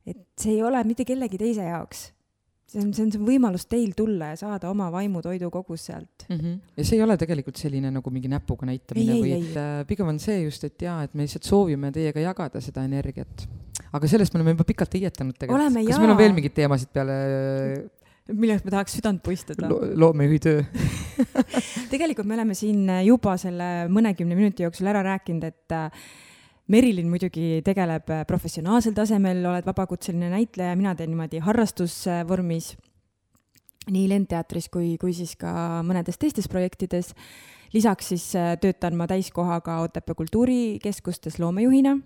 et 0.09 0.23
see 0.39 0.55
ei 0.55 0.63
ole 0.63 0.79
mitte 0.87 1.05
kellegi 1.05 1.37
teise 1.37 1.67
jaoks 1.67 2.09
see 2.69 2.81
on, 2.81 2.91
see 2.93 3.05
on 3.05 3.13
see 3.13 3.21
võimalus 3.23 3.65
teil 3.69 3.93
tulla 3.97 4.31
ja 4.33 4.39
saada 4.39 4.69
oma 4.69 4.89
vaimutoidu 4.93 5.49
kogus 5.53 5.87
sealt 5.89 6.25
mm. 6.27 6.35
-hmm. 6.35 6.57
ja 6.77 6.85
see 6.85 6.99
ei 6.99 7.03
ole 7.03 7.17
tegelikult 7.17 7.57
selline 7.57 7.91
nagu 7.91 8.13
mingi 8.13 8.29
näpuga 8.31 8.69
näitamine 8.69 9.15
ei, 9.15 9.23
või 9.23 9.33
et 9.37 9.57
äh, 9.57 9.71
pigem 9.89 10.11
on 10.13 10.19
see 10.21 10.43
just, 10.43 10.63
et 10.63 10.81
jaa, 10.81 11.01
et 11.03 11.13
me 11.13 11.25
lihtsalt 11.25 11.49
soovime 11.49 11.91
teiega 11.95 12.23
jagada 12.23 12.61
seda 12.61 12.85
energiat 12.85 13.47
aga 13.93 14.11
sellest 14.11 14.33
me 14.33 14.41
oleme 14.41 14.55
juba 14.55 14.67
pikalt 14.67 14.97
heietanud 14.97 15.37
tegelikult. 15.37 15.79
kas 15.87 16.01
meil 16.01 16.13
on 16.13 16.19
veel 16.19 16.35
mingeid 16.37 16.55
teemasid 16.57 16.93
peale 16.93 17.17
millest 18.29 18.65
me 18.65 18.73
tahaks 18.73 18.97
südant 18.99 19.21
puistada 19.25 19.69
Lo? 19.69 19.81
loomejuhitöö 20.05 20.63
tegelikult 21.93 22.29
me 22.29 22.37
oleme 22.37 22.57
siin 22.57 22.89
juba 23.07 23.35
selle 23.41 23.87
mõnekümne 23.91 24.37
minuti 24.37 24.65
jooksul 24.67 24.89
ära 24.91 25.03
rääkinud, 25.05 25.47
et 25.49 25.75
äh, 25.75 26.09
Merilin 26.69 27.07
muidugi 27.09 27.63
tegeleb 27.65 28.11
professionaalsel 28.29 28.93
tasemel, 28.93 29.39
oled 29.49 29.65
vabakutseline 29.65 30.27
näitleja, 30.29 30.75
mina 30.77 30.91
teen 30.93 31.09
niimoodi 31.09 31.41
harrastusvormis 31.41 32.75
nii 33.89 34.05
Lendteatris 34.11 34.69
kui, 34.69 34.91
kui 35.01 35.15
siis 35.17 35.33
ka 35.39 35.81
mõnedes 35.85 36.19
teistes 36.21 36.45
projektides. 36.51 37.15
lisaks 37.73 38.13
siis 38.13 38.35
äh, 38.35 38.53
töötan 38.61 38.95
ma 38.97 39.07
täiskohaga 39.07 39.79
Otepää 39.81 40.15
kultuurikeskustes 40.15 41.39
loomejuhina 41.39 41.97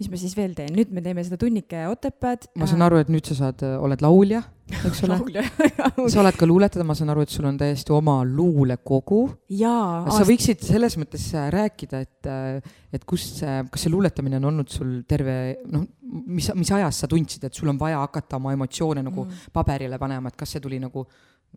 mis 0.00 0.08
ma 0.08 0.18
siis 0.20 0.32
veel 0.36 0.54
teen, 0.56 0.72
nüüd 0.72 0.92
me 0.96 1.02
teeme 1.04 1.22
seda 1.26 1.36
tunnike 1.40 1.84
Otepääd. 1.90 2.48
ma 2.60 2.68
saan 2.68 2.84
aru, 2.86 3.00
et 3.02 3.10
nüüd 3.12 3.26
sa 3.28 3.36
saad, 3.36 3.60
äh, 3.66 3.76
oled 3.84 4.00
laulja, 4.04 4.40
eks 4.88 5.02
ole 5.04 5.18
sa 6.12 6.22
oled 6.22 6.38
ka 6.40 6.48
luuletaja, 6.48 6.86
ma 6.88 6.96
saan 6.96 7.12
aru, 7.12 7.26
et 7.26 7.34
sul 7.34 7.48
on 7.50 7.58
täiesti 7.60 7.92
oma 7.92 8.20
luulekogu. 8.24 9.20
jaa. 9.60 10.06
sa 10.08 10.24
võiksid 10.28 10.64
selles 10.64 10.96
mõttes 11.00 11.26
äh, 11.36 11.50
rääkida, 11.52 12.02
et, 12.06 12.30
äh, 12.30 12.76
et 12.96 13.04
kust 13.04 13.42
see, 13.42 13.58
kas 13.68 13.84
see 13.84 13.92
luuletamine 13.92 14.40
on 14.40 14.48
olnud 14.54 14.72
sul 14.72 15.02
terve, 15.08 15.36
noh, 15.68 15.84
mis, 16.10 16.48
mis 16.56 16.72
ajas 16.78 17.04
sa 17.04 17.10
tundsid, 17.10 17.44
et 17.50 17.60
sul 17.60 17.68
on 17.72 17.80
vaja 17.80 18.00
hakata 18.00 18.40
oma 18.40 18.56
emotsioone 18.56 19.04
nagu 19.04 19.26
mm. 19.26 19.50
paberile 19.52 20.00
panema, 20.00 20.32
et 20.32 20.40
kas 20.40 20.56
see 20.56 20.64
tuli 20.64 20.80
nagu 20.80 21.04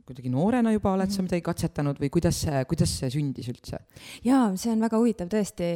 kuidagi 0.02 0.32
noorena 0.34 0.74
juba 0.74 0.94
oled 0.96 1.08
mm 1.08 1.14
sa 1.14 1.22
mhm. 1.22 1.28
midagi 1.30 1.46
katsetanud 1.46 2.00
või 2.02 2.10
kuidas 2.14 2.42
see, 2.46 2.64
kuidas 2.70 2.98
see 3.00 3.12
sündis 3.14 3.50
üldse? 3.52 3.80
jaa, 4.26 4.50
see 4.58 4.74
on 4.74 4.82
väga 4.84 5.00
huvitav 5.00 5.30
tõesti. 5.32 5.70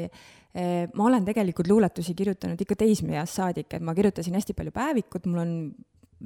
Ma 0.58 1.06
olen 1.06 1.26
tegelikult 1.28 1.68
luuletusi 1.70 2.16
kirjutanud 2.18 2.62
ikka 2.64 2.80
teismeeast 2.80 3.38
saadik, 3.38 3.76
et 3.78 3.84
ma 3.86 3.94
kirjutasin 3.94 4.34
hästi 4.34 4.56
palju 4.58 4.72
päevikut, 4.74 5.28
mul 5.30 5.42
on 5.44 5.52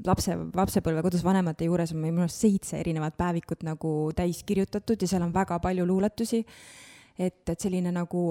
lapse, 0.07 0.37
lapsepõlve 0.55 1.03
kodus 1.05 1.23
vanemate 1.25 1.67
juures 1.67 1.91
on 1.91 2.01
meil 2.01 2.13
minu 2.15 2.25
arust 2.25 2.45
seitse 2.45 2.79
erinevat 2.79 3.17
päevikut 3.19 3.65
nagu 3.67 3.91
täis 4.15 4.43
kirjutatud 4.47 5.01
ja 5.01 5.09
seal 5.09 5.25
on 5.25 5.33
väga 5.35 5.59
palju 5.63 5.85
luuletusi. 5.87 6.45
et, 7.19 7.49
et 7.49 7.59
selline 7.59 7.91
nagu 7.91 8.21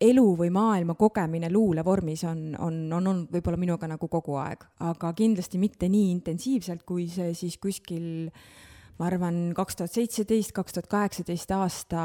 elu 0.00 0.24
või 0.38 0.48
maailma 0.50 0.94
kogemine 0.98 1.50
luule 1.52 1.84
vormis 1.84 2.24
on, 2.24 2.56
on, 2.58 2.78
on 2.92 3.06
olnud 3.06 3.28
võib-olla 3.32 3.60
minuga 3.60 3.86
nagu 3.86 4.08
kogu 4.08 4.34
aeg, 4.40 4.64
aga 4.82 5.12
kindlasti 5.16 5.60
mitte 5.60 5.88
nii 5.88 6.10
intensiivselt, 6.14 6.82
kui 6.88 7.06
see 7.12 7.34
siis 7.36 7.58
kuskil 7.62 8.40
ma 8.98 9.06
arvan, 9.06 9.52
kaks 9.54 9.76
tuhat 9.76 9.92
seitseteist, 9.92 10.54
kaks 10.56 10.74
tuhat 10.74 10.88
kaheksateist 10.90 11.52
aasta, 11.54 12.02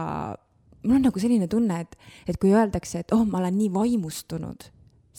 mul 0.83 0.97
on 0.97 1.09
nagu 1.09 1.21
selline 1.21 1.47
tunne, 1.51 1.81
et, 1.85 1.97
et 2.27 2.37
kui 2.41 2.53
öeldakse, 2.53 3.03
et 3.03 3.15
oh, 3.15 3.25
ma 3.27 3.41
olen 3.41 3.57
nii 3.57 3.71
vaimustunud, 3.73 4.67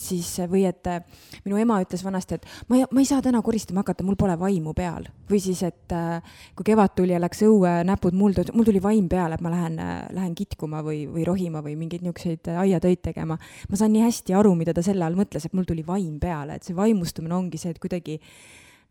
siis 0.02 0.28
või 0.48 0.64
et 0.66 0.88
äh, 0.88 1.02
minu 1.44 1.58
ema 1.60 1.76
ütles 1.82 2.00
vanasti, 2.04 2.38
et 2.38 2.46
ma 2.70 2.78
ei, 2.78 2.86
ma 2.90 3.02
ei 3.02 3.08
saa 3.08 3.22
täna 3.24 3.42
koristama 3.44 3.82
hakata, 3.82 4.04
mul 4.06 4.16
pole 4.18 4.38
vaimu 4.40 4.72
peal. 4.76 5.06
või 5.30 5.40
siis, 5.40 5.62
et 5.68 5.92
äh, 5.92 6.38
kui 6.56 6.66
kevad 6.66 6.96
tuli 6.96 7.14
ja 7.14 7.20
läks 7.20 7.44
õue, 7.46 7.74
näpud 7.88 8.16
muldu, 8.16 8.46
mul 8.56 8.66
tuli 8.68 8.82
vaim 8.82 9.08
peale, 9.12 9.36
et 9.36 9.44
ma 9.44 9.52
lähen, 9.52 9.78
äh, 9.82 9.92
lähen 10.16 10.34
kitkuma 10.38 10.82
või, 10.86 11.04
või 11.12 11.26
rohima 11.28 11.62
või 11.62 11.76
mingeid 11.76 12.02
niisuguseid 12.02 12.50
aiatöid 12.56 13.04
tegema. 13.12 13.38
ma 13.68 13.78
saan 13.78 13.92
nii 13.92 14.06
hästi 14.06 14.34
aru, 14.38 14.54
mida 14.58 14.74
ta 14.74 14.82
selle 14.82 15.04
all 15.04 15.18
mõtles, 15.18 15.46
et 15.46 15.54
mul 15.54 15.68
tuli 15.68 15.86
vaim 15.86 16.18
peale, 16.20 16.56
et 16.56 16.64
see 16.64 16.76
vaimustumine 16.76 17.36
ongi 17.36 17.60
see, 17.60 17.70
et 17.70 17.80
kuidagi 17.82 18.18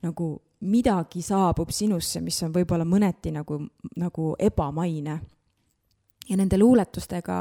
nagu 0.01 0.31
midagi 0.61 1.21
saabub 1.25 1.69
sinusse, 1.73 2.21
mis 2.21 2.37
on 2.45 2.53
võib-olla 2.53 2.85
mõneti 2.85 3.33
nagu, 3.33 3.59
nagu 3.97 4.33
ebamaine. 4.39 5.19
Ja 6.29 6.37
nende 6.37 6.57
luuletustega, 6.59 7.37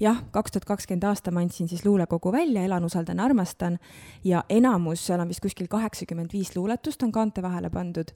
jah, 0.00 0.20
kaks 0.32 0.54
tuhat 0.54 0.68
kakskümmend 0.68 1.06
aasta 1.08 1.32
ma 1.34 1.42
andsin 1.44 1.68
siis 1.68 1.84
luulekogu 1.84 2.32
välja, 2.32 2.62
Elan, 2.64 2.84
usaldan, 2.86 3.20
armastan, 3.20 3.78
ja 4.24 4.44
enamus, 4.48 5.02
seal 5.06 5.20
on 5.20 5.28
vist 5.28 5.42
kuskil 5.44 5.68
kaheksakümmend 5.70 6.32
viis 6.32 6.54
luuletust 6.56 7.02
on 7.02 7.12
kaante 7.12 7.42
vahele 7.42 7.70
pandud, 7.74 8.14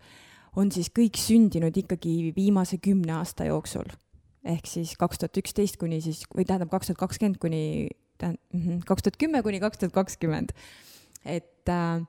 on 0.56 0.70
siis 0.72 0.90
kõik 0.94 1.18
sündinud 1.18 1.76
ikkagi 1.76 2.32
viimase 2.36 2.78
kümne 2.78 3.18
aasta 3.18 3.50
jooksul. 3.50 3.90
ehk 4.44 4.66
siis 4.68 4.92
kaks 5.00 5.18
tuhat 5.18 5.38
üksteist 5.40 5.78
kuni 5.80 6.02
siis, 6.04 6.24
või 6.36 6.44
tähendab, 6.44 6.68
kaks 6.70 6.90
tuhat 6.90 6.98
kakskümmend 7.00 7.38
kuni, 7.40 7.88
tähendab, 8.18 8.42
mhm, 8.52 8.82
kaks 8.86 9.02
tuhat 9.02 9.16
kümme 9.16 9.42
kuni 9.42 9.60
kaks 9.60 9.78
tuhat 9.78 9.92
kakskümmend. 9.92 10.52
et 11.24 11.68
äh, 11.68 12.04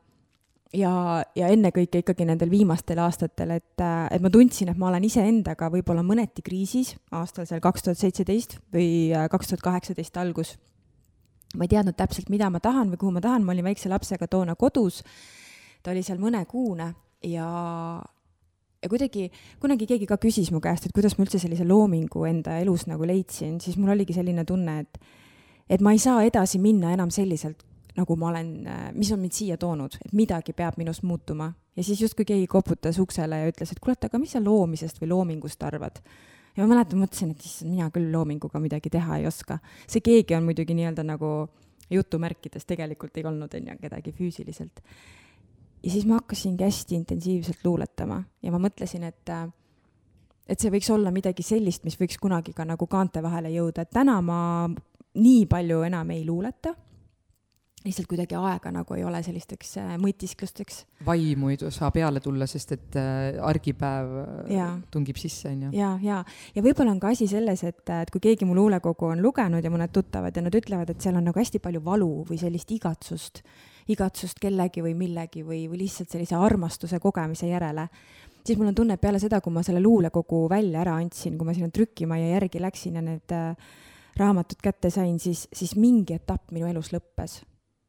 ja, 0.73 1.23
ja 1.35 1.49
ennekõike 1.53 2.01
ikkagi 2.01 2.25
nendel 2.27 2.49
viimastel 2.51 2.99
aastatel, 3.03 3.55
et, 3.59 3.83
et 3.83 4.23
ma 4.23 4.31
tundsin, 4.33 4.71
et 4.71 4.79
ma 4.79 4.89
olen 4.89 5.05
iseendaga 5.07 5.69
võib-olla 5.73 6.03
mõneti 6.05 6.43
kriisis 6.45 6.95
aastal 7.15 7.47
seal 7.49 7.61
kaks 7.63 7.85
tuhat 7.85 8.01
seitseteist 8.01 8.57
või 8.73 9.11
äh, 9.13 9.27
kaks 9.31 9.51
tuhat 9.51 9.65
kaheksateist 9.65 10.17
algus. 10.21 10.55
ma 11.55 11.63
ei 11.63 11.71
teadnud 11.71 11.95
täpselt, 11.95 12.29
mida 12.29 12.49
ma 12.49 12.59
tahan 12.59 12.91
või 12.91 12.99
kuhu 12.99 13.15
ma 13.15 13.23
tahan, 13.23 13.45
ma 13.45 13.53
olin 13.53 13.69
väikse 13.69 13.89
lapsega 13.89 14.27
toona 14.27 14.55
kodus. 14.55 15.03
ta 15.83 15.91
oli 15.91 16.03
seal 16.03 16.19
mõnekuune 16.19 16.93
ja, 17.23 17.49
ja 18.81 18.89
kuidagi, 18.89 19.29
kunagi 19.59 19.87
keegi 19.87 20.07
ka 20.09 20.17
küsis 20.17 20.51
mu 20.51 20.59
käest, 20.59 20.85
et 20.87 20.95
kuidas 20.95 21.17
ma 21.17 21.25
üldse 21.25 21.39
sellise 21.39 21.67
loomingu 21.67 22.25
enda 22.25 22.59
elus 22.59 22.87
nagu 22.87 23.05
leidsin, 23.05 23.59
siis 23.61 23.77
mul 23.77 23.93
oligi 23.95 24.13
selline 24.13 24.45
tunne, 24.45 24.79
et 24.79 24.99
et 25.69 25.81
ma 25.81 25.95
ei 25.95 25.97
saa 25.97 26.21
edasi 26.21 26.59
minna 26.61 26.91
enam 26.93 27.09
selliselt, 27.09 27.63
nagu 27.95 28.15
ma 28.19 28.29
olen, 28.29 28.51
äh, 28.67 28.85
mis 28.93 29.11
on 29.11 29.21
mind 29.23 29.35
siia 29.35 29.57
toonud, 29.57 29.97
et 30.05 30.13
midagi 30.13 30.53
peab 30.53 30.77
minust 30.77 31.03
muutuma. 31.03 31.53
ja 31.75 31.83
siis 31.83 32.01
justkui 32.01 32.25
keegi 32.25 32.47
koputas 32.47 32.99
uksele 32.99 33.39
ja 33.39 33.51
ütles, 33.51 33.71
et 33.71 33.79
kuule, 33.79 33.95
et 33.97 34.07
aga 34.07 34.19
mis 34.19 34.31
sa 34.31 34.43
loomisest 34.43 35.01
või 35.01 35.11
loomingust 35.11 35.63
arvad? 35.63 36.01
ja 36.55 36.63
ma 36.63 36.75
mäletan, 36.75 36.99
mõtlesin, 36.99 37.31
et 37.35 37.43
issand, 37.43 37.71
mina 37.71 37.89
küll 37.91 38.11
loominguga 38.11 38.59
midagi 38.63 38.89
teha 38.89 39.19
ei 39.19 39.27
oska. 39.27 39.59
see 39.87 40.01
keegi 40.01 40.35
on 40.35 40.47
muidugi 40.47 40.75
nii-öelda 40.77 41.03
nagu 41.03 41.49
jutumärkides, 41.89 42.65
tegelikult 42.65 43.17
ei 43.17 43.25
olnud, 43.25 43.53
on 43.53 43.67
ju, 43.69 43.77
kedagi 43.81 44.11
füüsiliselt. 44.11 44.81
ja 45.83 45.91
siis 45.91 46.05
ma 46.05 46.19
hakkasingi 46.21 46.63
hästi 46.63 46.95
intensiivselt 46.95 47.63
luuletama 47.63 48.23
ja 48.41 48.51
ma 48.51 48.59
mõtlesin, 48.59 49.03
et 49.03 49.29
äh, 49.29 49.47
et 50.47 50.59
see 50.61 50.69
võiks 50.69 50.91
olla 50.93 51.11
midagi 51.11 51.43
sellist, 51.43 51.83
mis 51.83 51.97
võiks 51.99 52.19
kunagi 52.21 52.53
ka 52.53 52.65
nagu 52.65 52.87
kaante 52.87 53.23
vahele 53.23 53.49
jõuda, 53.49 53.81
et 53.81 53.93
täna 53.93 54.19
ma 54.21 54.39
nii 55.15 55.45
palju 55.49 55.81
enam 55.87 56.11
ei 56.11 56.25
luuleta 56.25 56.75
lihtsalt 57.85 58.07
kuidagi 58.09 58.37
aega 58.39 58.71
nagu 58.73 58.95
ei 58.97 59.03
ole 59.05 59.21
sellisteks 59.25 59.75
äh, 59.81 59.91
mõtisklusteks. 60.01 60.81
vaimu 61.05 61.51
ei 61.53 61.59
saa 61.73 61.91
peale 61.93 62.21
tulla, 62.23 62.47
sest 62.49 62.73
et 62.75 62.97
äh, 62.99 63.37
argipäev 63.45 64.15
äh, 64.21 64.55
ja. 64.55 64.69
tungib 64.91 65.19
sisse, 65.21 65.51
on 65.51 65.67
ju. 65.67 65.71
ja, 65.77 65.93
ja, 66.01 66.23
ja 66.55 66.65
võib-olla 66.65 66.95
on 66.95 67.01
ka 67.03 67.13
asi 67.13 67.29
selles, 67.31 67.63
et, 67.67 67.83
et 68.01 68.11
kui 68.13 68.23
keegi 68.23 68.47
mu 68.49 68.57
luulekogu 68.57 69.11
on 69.11 69.21
lugenud 69.23 69.63
ja 69.63 69.73
mõned 69.73 69.93
tuttavad 69.95 70.35
ja 70.35 70.45
nad 70.45 70.57
ütlevad, 70.57 70.91
et 70.91 71.05
seal 71.05 71.19
on 71.19 71.29
nagu 71.29 71.41
hästi 71.41 71.61
palju 71.63 71.83
valu 71.85 72.11
või 72.29 72.41
sellist 72.41 72.73
igatsust, 72.73 73.43
igatsust 73.93 74.41
kellegi 74.41 74.83
või 74.85 74.95
millegi 74.97 75.45
või, 75.45 75.65
või 75.69 75.85
lihtsalt 75.85 76.13
sellise 76.13 76.39
armastuse 76.39 76.99
kogemise 77.03 77.49
järele, 77.51 77.87
siis 78.45 78.57
mul 78.57 78.73
on 78.73 78.77
tunne, 78.77 78.97
et 78.97 79.01
peale 79.01 79.21
seda, 79.21 79.41
kui 79.45 79.53
ma 79.53 79.65
selle 79.65 79.83
luulekogu 79.83 80.45
välja 80.49 80.81
ära 80.81 80.97
andsin, 81.01 81.37
kui 81.37 81.47
ma 81.47 81.53
sinna 81.53 81.69
trükimaja 81.73 82.33
järgi 82.35 82.61
läksin 82.65 82.97
ja 82.97 83.05
need 83.05 83.35
äh, 83.35 83.73
raamatud 84.17 84.61
kätte 84.63 84.89
sain, 84.89 85.19
siis, 85.19 85.45
siis 85.53 85.75
mingi 85.77 86.17
etapp 86.17 86.49
minu 86.55 86.69
elus 86.71 86.93
lõppes 86.95 87.43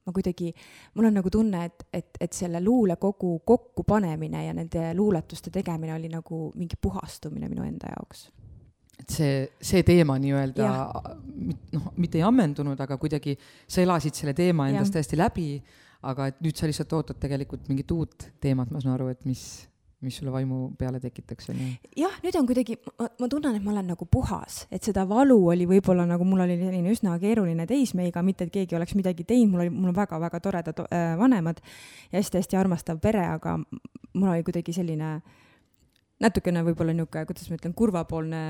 ma 0.07 0.15
kuidagi, 0.15 0.53
mul 0.95 1.09
on 1.11 1.19
nagu 1.19 1.31
tunne, 1.33 1.65
et, 1.67 1.87
et, 1.93 2.19
et 2.21 2.33
selle 2.37 2.61
luulekogu 2.63 3.41
kokkupanemine 3.47 4.47
ja 4.47 4.55
nende 4.57 4.89
luuletuste 4.95 5.51
tegemine 5.55 5.95
oli 5.97 6.11
nagu 6.13 6.51
mingi 6.55 6.79
puhastumine 6.81 7.51
minu 7.51 7.67
enda 7.67 7.91
jaoks. 7.97 8.29
et 9.01 9.13
see, 9.13 9.33
see 9.61 9.83
teema 9.85 10.17
nii-öelda 10.23 10.69
noh, 11.75 11.91
mitte 12.01 12.21
ei 12.21 12.25
ammendunud, 12.25 12.81
aga 12.81 12.97
kuidagi 12.97 13.37
sa 13.69 13.83
elasid 13.83 14.17
selle 14.17 14.35
teema 14.35 14.71
endast 14.71 14.95
täiesti 14.95 15.19
läbi, 15.21 15.51
aga 16.07 16.31
et 16.31 16.39
nüüd 16.45 16.57
sa 16.57 16.71
lihtsalt 16.71 16.95
ootad 16.97 17.19
tegelikult 17.21 17.69
mingit 17.69 17.91
uut 17.93 18.31
teemat, 18.41 18.71
ma 18.71 18.81
saan 18.81 18.95
aru, 18.95 19.11
et 19.13 19.27
mis 19.29 19.43
mis 20.05 20.17
sulle 20.19 20.33
vaimu 20.33 20.75
peale 20.79 21.01
tekitaks, 21.01 21.49
on 21.53 21.61
ju? 21.61 21.69
jah, 22.03 22.19
nüüd 22.25 22.37
on 22.37 22.49
kuidagi, 22.49 22.77
ma 23.21 23.29
tunnen, 23.33 23.57
et 23.57 23.65
ma 23.65 23.73
olen 23.73 23.89
nagu 23.95 24.09
puhas, 24.11 24.65
et 24.71 24.85
seda 24.85 25.07
valu 25.09 25.39
oli 25.55 25.69
võib-olla 25.69 26.05
nagu 26.09 26.27
mul 26.29 26.45
oli 26.45 26.59
selline 26.61 26.93
üsna 26.93 27.17
keeruline 27.23 27.67
teismeiga, 27.67 28.23
mitte 28.27 28.47
et 28.47 28.53
keegi 28.53 28.77
oleks 28.77 28.97
midagi 28.99 29.25
teinud, 29.25 29.55
mul 29.55 29.65
oli, 29.65 29.73
mul 29.73 29.95
on 29.95 29.97
väga-väga 29.97 30.43
toredad 30.45 30.85
äh, 30.85 31.09
vanemad 31.19 31.65
ja 32.13 32.21
hästi-hästi 32.21 32.61
armastav 32.61 33.01
pere, 33.01 33.25
aga 33.39 33.57
mul 33.57 34.31
oli 34.35 34.45
kuidagi 34.47 34.77
selline 34.77 35.15
äh, 35.17 35.35
natukene 36.23 36.63
võib-olla 36.65 36.95
niisugune, 36.97 37.27
kuidas 37.29 37.49
ma 37.51 37.59
ütlen, 37.59 37.75
kurvapoolne 37.77 38.43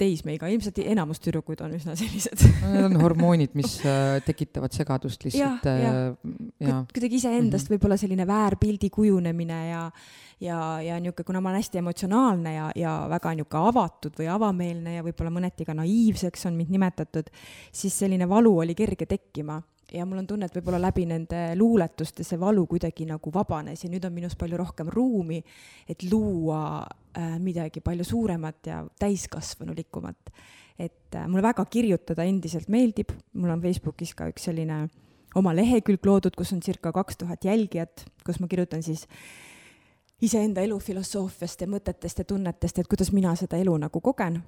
teismeiga, 0.00 0.48
ilmselt 0.50 0.80
enamus 0.82 1.20
tüdrukuid 1.22 1.60
on 1.62 1.76
üsna 1.76 1.94
sellised 1.98 2.42
Need 2.64 2.88
on 2.88 2.98
hormoonid, 3.02 3.54
mis 3.58 3.76
äh, 3.86 4.18
tekitavad 4.26 4.74
segadust 4.74 5.22
lihtsalt. 5.26 5.68
ja. 5.68 6.80
kuidagi 6.90 7.20
iseendast 7.20 7.68
mm 7.68 7.68
-hmm. 7.68 7.76
võib-olla 7.76 8.00
selline 8.00 8.26
väärpildi 8.26 8.90
kujunemine 8.90 9.60
ja, 9.68 9.84
ja, 10.40 10.58
ja 10.82 10.98
niisugune, 11.00 11.26
kuna 11.26 11.40
ma 11.40 11.50
olen 11.52 11.62
hästi 11.62 11.78
emotsionaalne 11.78 12.54
ja, 12.54 12.68
ja 12.76 12.92
väga 13.10 13.34
niisugune 13.34 13.72
avatud 13.72 14.18
või 14.18 14.28
avameelne 14.34 14.98
ja 14.98 15.06
võib-olla 15.06 15.32
mõneti 15.34 15.66
ka 15.68 15.76
naiivseks 15.78 16.46
on 16.50 16.58
mind 16.58 16.76
nimetatud, 16.76 17.30
siis 17.72 17.98
selline 17.98 18.28
valu 18.28 18.56
oli 18.64 18.76
kerge 18.78 19.06
tekkima 19.06 19.60
ja 19.92 20.04
mul 20.06 20.20
on 20.20 20.28
tunne, 20.28 20.48
et 20.48 20.56
võib-olla 20.58 20.80
läbi 20.82 21.06
nende 21.08 21.40
luuletuste 21.56 22.24
see 22.26 22.38
valu 22.40 22.66
kuidagi 22.68 23.06
nagu 23.08 23.32
vabanes 23.32 23.84
ja 23.84 23.90
nüüd 23.90 24.04
on 24.04 24.14
minus 24.14 24.36
palju 24.38 24.60
rohkem 24.60 24.90
ruumi, 24.92 25.40
et 25.88 26.04
luua 26.10 26.60
äh, 26.84 27.36
midagi 27.40 27.80
palju 27.84 28.04
suuremat 28.04 28.72
ja 28.72 28.82
täiskasvanulikumat. 29.00 30.32
et 30.78 31.14
äh, 31.14 31.26
mulle 31.26 31.42
väga 31.42 31.64
kirjutada 31.64 32.24
endiselt 32.24 32.68
meeldib, 32.68 33.12
mul 33.32 33.50
on 33.50 33.62
Facebookis 33.62 34.14
ka 34.14 34.28
üks 34.30 34.44
selline 34.50 34.86
oma 35.36 35.52
lehekülg 35.56 36.04
loodud, 36.04 36.36
kus 36.36 36.52
on 36.52 36.60
circa 36.64 36.92
kaks 36.92 37.16
tuhat 37.16 37.44
jälgijat, 37.44 38.04
kus 38.24 38.40
ma 38.40 38.48
kirjutan 38.48 38.82
siis 38.82 39.06
iseenda 40.22 40.60
elufilosoofiast 40.66 41.60
ja 41.60 41.68
mõtetest 41.70 42.18
ja 42.18 42.24
tunnetest, 42.24 42.78
et 42.78 42.88
kuidas 42.88 43.12
mina 43.12 43.34
seda 43.38 43.56
elu 43.56 43.76
nagu 43.78 44.00
kogen 44.00 44.40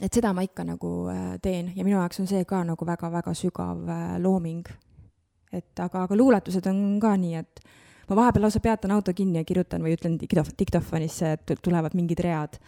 et 0.00 0.16
seda 0.16 0.32
ma 0.36 0.44
ikka 0.44 0.64
nagu 0.64 0.90
äh, 1.12 1.34
teen 1.42 1.72
ja 1.76 1.84
minu 1.84 1.98
jaoks 1.98 2.22
on 2.22 2.28
see 2.30 2.44
ka 2.48 2.62
nagu 2.64 2.86
väga-väga 2.86 3.34
sügav 3.36 3.84
äh, 3.88 4.16
looming. 4.22 4.64
et 5.52 5.80
aga, 5.82 6.04
aga 6.06 6.16
luuletused 6.16 6.66
on 6.70 7.00
ka 7.02 7.16
nii, 7.18 7.40
et 7.40 7.62
ma 8.08 8.16
vahepeal 8.20 8.46
lausa 8.46 8.60
peatan 8.62 8.94
auto 8.94 9.12
kinni 9.14 9.40
ja 9.40 9.46
kirjutan 9.46 9.82
või 9.82 9.96
ütlen 9.96 10.16
diktofonisse, 10.20 11.32
et 11.36 11.54
tulevad 11.62 11.96
mingid 11.98 12.22
read. 12.22 12.58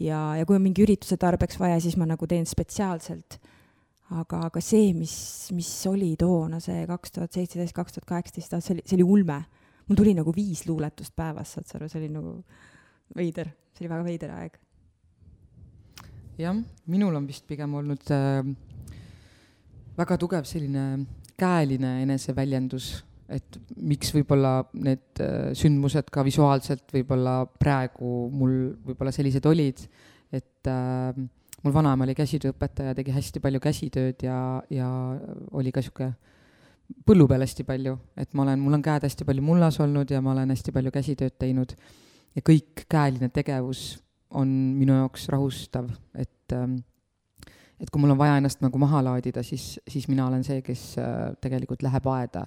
ja, 0.00 0.36
ja 0.38 0.46
kui 0.46 0.56
on 0.56 0.64
mingi 0.64 0.84
ürituse 0.84 1.18
tarbeks 1.20 1.60
vaja, 1.60 1.80
siis 1.80 1.98
ma 2.00 2.08
nagu 2.08 2.26
teen 2.26 2.46
spetsiaalselt. 2.46 3.38
aga, 4.10 4.46
aga 4.48 4.60
see, 4.60 4.92
mis, 4.96 5.14
mis 5.52 5.70
oli 5.90 6.14
toona, 6.16 6.60
see 6.60 6.86
kaks 6.86 7.12
tuhat 7.12 7.32
seitseteist, 7.32 7.74
kaks 7.76 7.96
tuhat 7.96 8.08
kaheksateist, 8.08 8.56
see 8.60 8.74
oli, 8.76 8.84
see 8.84 8.98
oli 8.98 9.06
ulme. 9.16 9.44
Mul 9.88 9.98
tuli 9.98 10.14
nagu 10.16 10.32
viis 10.34 10.64
luuletust 10.68 11.14
päevas, 11.16 11.56
saad 11.56 11.68
sa 11.68 11.78
aru, 11.78 11.88
see 11.92 12.02
oli 12.02 12.12
nagu 12.12 12.36
veider, 13.16 13.50
see 13.74 13.84
oli 13.84 13.92
väga 13.94 14.06
veider 14.06 14.36
aeg. 14.36 14.60
Jah, 16.40 16.56
minul 16.90 17.14
on 17.14 17.26
vist 17.30 17.46
pigem 17.46 17.74
olnud 17.78 18.10
äh, 18.10 18.46
väga 19.98 20.18
tugev 20.18 20.48
selline 20.50 21.04
käeline 21.38 22.00
eneseväljendus 22.02 22.94
et 23.32 23.56
miks 23.80 24.10
võib-olla 24.14 24.58
need 24.84 25.22
äh, 25.22 25.52
sündmused 25.56 26.10
ka 26.12 26.24
visuaalselt 26.26 26.92
võib-olla 26.92 27.44
praegu 27.46 28.28
mul 28.32 28.74
võib-olla 28.84 29.14
sellised 29.14 29.46
olid, 29.48 29.80
et 30.34 30.68
äh, 30.68 31.16
mul 31.64 31.74
vanaema 31.74 32.04
oli 32.04 32.16
käsitööõpetaja, 32.18 32.96
tegi 32.98 33.14
hästi 33.14 33.40
palju 33.44 33.62
käsitööd 33.64 34.26
ja, 34.26 34.38
ja 34.72 34.90
oli 35.56 35.72
ka 35.72 35.84
niisugune 35.84 36.12
põllu 37.06 37.26
peal 37.28 37.44
hästi 37.44 37.66
palju, 37.68 37.96
et 38.20 38.32
ma 38.34 38.44
olen, 38.46 38.60
mul 38.60 38.78
on 38.78 38.84
käed 38.84 39.06
hästi 39.06 39.26
palju 39.28 39.44
mullas 39.44 39.78
olnud 39.80 40.10
ja 40.10 40.20
ma 40.24 40.32
olen 40.34 40.52
hästi 40.52 40.72
palju 40.74 40.92
käsitööd 40.94 41.36
teinud. 41.40 41.76
Ja 42.34 42.42
kõik 42.42 42.84
käeline 42.90 43.30
tegevus 43.32 43.94
on 44.34 44.50
minu 44.78 44.96
jaoks 44.98 45.28
rahustav, 45.30 45.88
et 46.18 46.52
ähm, 46.52 46.80
et 47.80 47.90
kui 47.90 48.00
mul 48.02 48.14
on 48.14 48.20
vaja 48.20 48.38
ennast 48.38 48.62
nagu 48.64 48.78
maha 48.80 49.02
laadida, 49.04 49.42
siis, 49.44 49.78
siis 49.88 50.06
mina 50.08 50.28
olen 50.28 50.44
see, 50.46 50.62
kes 50.64 50.94
äh, 51.02 51.34
tegelikult 51.42 51.82
läheb 51.84 52.06
aeda 52.12 52.46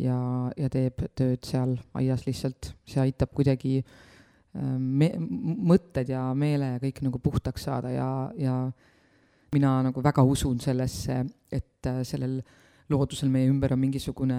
ja, 0.00 0.16
ja 0.58 0.70
teeb 0.72 1.04
tööd 1.16 1.44
seal 1.46 1.76
aias 2.00 2.24
lihtsalt, 2.26 2.72
see 2.88 3.02
aitab 3.04 3.34
kuidagi 3.36 3.76
äh, 3.82 4.74
me-, 4.78 5.14
mõtted 5.20 6.10
ja 6.10 6.26
meele 6.38 6.74
ja 6.74 6.82
kõik 6.82 7.02
nagu 7.06 7.20
puhtaks 7.22 7.68
saada 7.68 7.92
ja, 7.94 8.08
ja 8.40 8.56
mina 9.54 9.76
nagu 9.86 10.02
väga 10.02 10.24
usun 10.26 10.58
sellesse, 10.62 11.20
et 11.52 11.90
äh, 11.90 12.02
sellel 12.08 12.40
loodusel 12.92 13.30
meie 13.32 13.48
ümber 13.48 13.72
on 13.72 13.80
mingisugune 13.80 14.38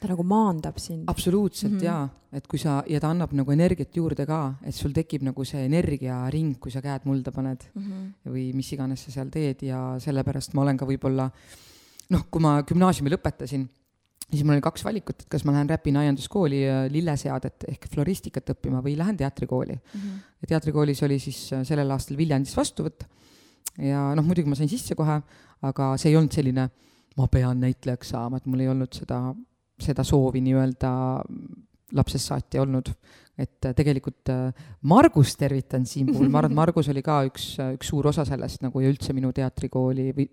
ta 0.00 0.08
nagu 0.10 0.24
maandab 0.26 0.78
sind. 0.78 1.04
absoluutselt 1.08 1.72
mm 1.72 1.78
-hmm. 1.78 1.84
jaa, 1.84 2.08
et 2.32 2.46
kui 2.46 2.58
sa, 2.58 2.82
ja 2.88 3.00
ta 3.00 3.10
annab 3.10 3.32
nagu 3.32 3.52
energiat 3.52 3.96
juurde 3.96 4.26
ka, 4.26 4.54
et 4.62 4.74
sul 4.74 4.92
tekib 4.92 5.22
nagu 5.22 5.44
see 5.44 5.64
energiaring, 5.64 6.58
kui 6.58 6.70
sa 6.70 6.80
käed 6.80 7.04
mulda 7.04 7.32
paned 7.32 7.64
mm 7.74 7.82
-hmm. 7.82 8.32
või 8.32 8.54
mis 8.54 8.72
iganes 8.72 9.04
sa 9.04 9.10
seal 9.10 9.30
teed 9.30 9.62
ja 9.62 9.96
sellepärast 9.98 10.54
ma 10.54 10.62
olen 10.62 10.76
ka 10.76 10.86
võib-olla 10.86 11.30
noh, 12.10 12.26
kui 12.30 12.40
ma 12.40 12.62
gümnaasiumi 12.62 13.10
lõpetasin 13.10 13.68
siis 14.30 14.44
mul 14.44 14.56
oli 14.56 14.64
kaks 14.64 14.84
valikut, 14.84 15.20
et 15.22 15.28
kas 15.28 15.44
ma 15.44 15.52
lähen 15.52 15.68
Räpina 15.70 16.00
aianduskooli 16.00 16.62
äh, 16.68 16.86
lilleseadet 16.92 17.66
ehk 17.68 17.88
floristikat 17.92 18.54
õppima 18.54 18.82
või 18.84 18.96
lähen 18.98 19.16
teatrikooli 19.16 19.74
mm. 19.74 20.00
-hmm. 20.00 20.22
ja 20.42 20.46
teatrikoolis 20.54 21.02
oli 21.02 21.18
siis 21.18 21.52
äh, 21.52 21.62
sellel 21.62 21.90
aastal 21.90 22.16
Viljandis 22.16 22.56
vastuvõtt 22.56 23.04
ja 23.78 24.14
noh, 24.14 24.24
muidugi 24.24 24.48
ma 24.48 24.58
sain 24.58 24.70
sisse 24.70 24.94
kohe, 24.94 25.20
aga 25.62 25.94
see 26.00 26.12
ei 26.12 26.16
olnud 26.16 26.32
selline, 26.32 26.68
ma 27.16 27.28
pean 27.30 27.60
näitlejaks 27.62 28.14
saama, 28.14 28.40
et 28.40 28.46
mul 28.50 28.64
ei 28.64 28.70
olnud 28.72 28.94
seda, 28.96 29.20
seda 29.80 30.04
soovi 30.06 30.42
nii-öelda 30.44 30.90
lapsest 31.94 32.32
saati 32.32 32.58
olnud. 32.58 32.90
et 33.38 33.66
äh, 33.66 33.74
tegelikult 33.74 34.30
Margust 34.82 35.38
tervitan 35.38 35.86
siin 35.86 36.06
puhul, 36.06 36.28
ma 36.30 36.38
arvan, 36.38 36.52
et 36.52 36.58
Margus 36.60 36.88
oli 36.92 37.02
ka 37.02 37.24
üks, 37.26 37.56
üks 37.74 37.88
suur 37.90 38.06
osa 38.06 38.24
sellest 38.24 38.62
nagu 38.62 38.80
ja 38.80 38.90
üldse 38.92 39.12
minu 39.16 39.32
teatrikooli 39.34 40.12
või 40.14 40.28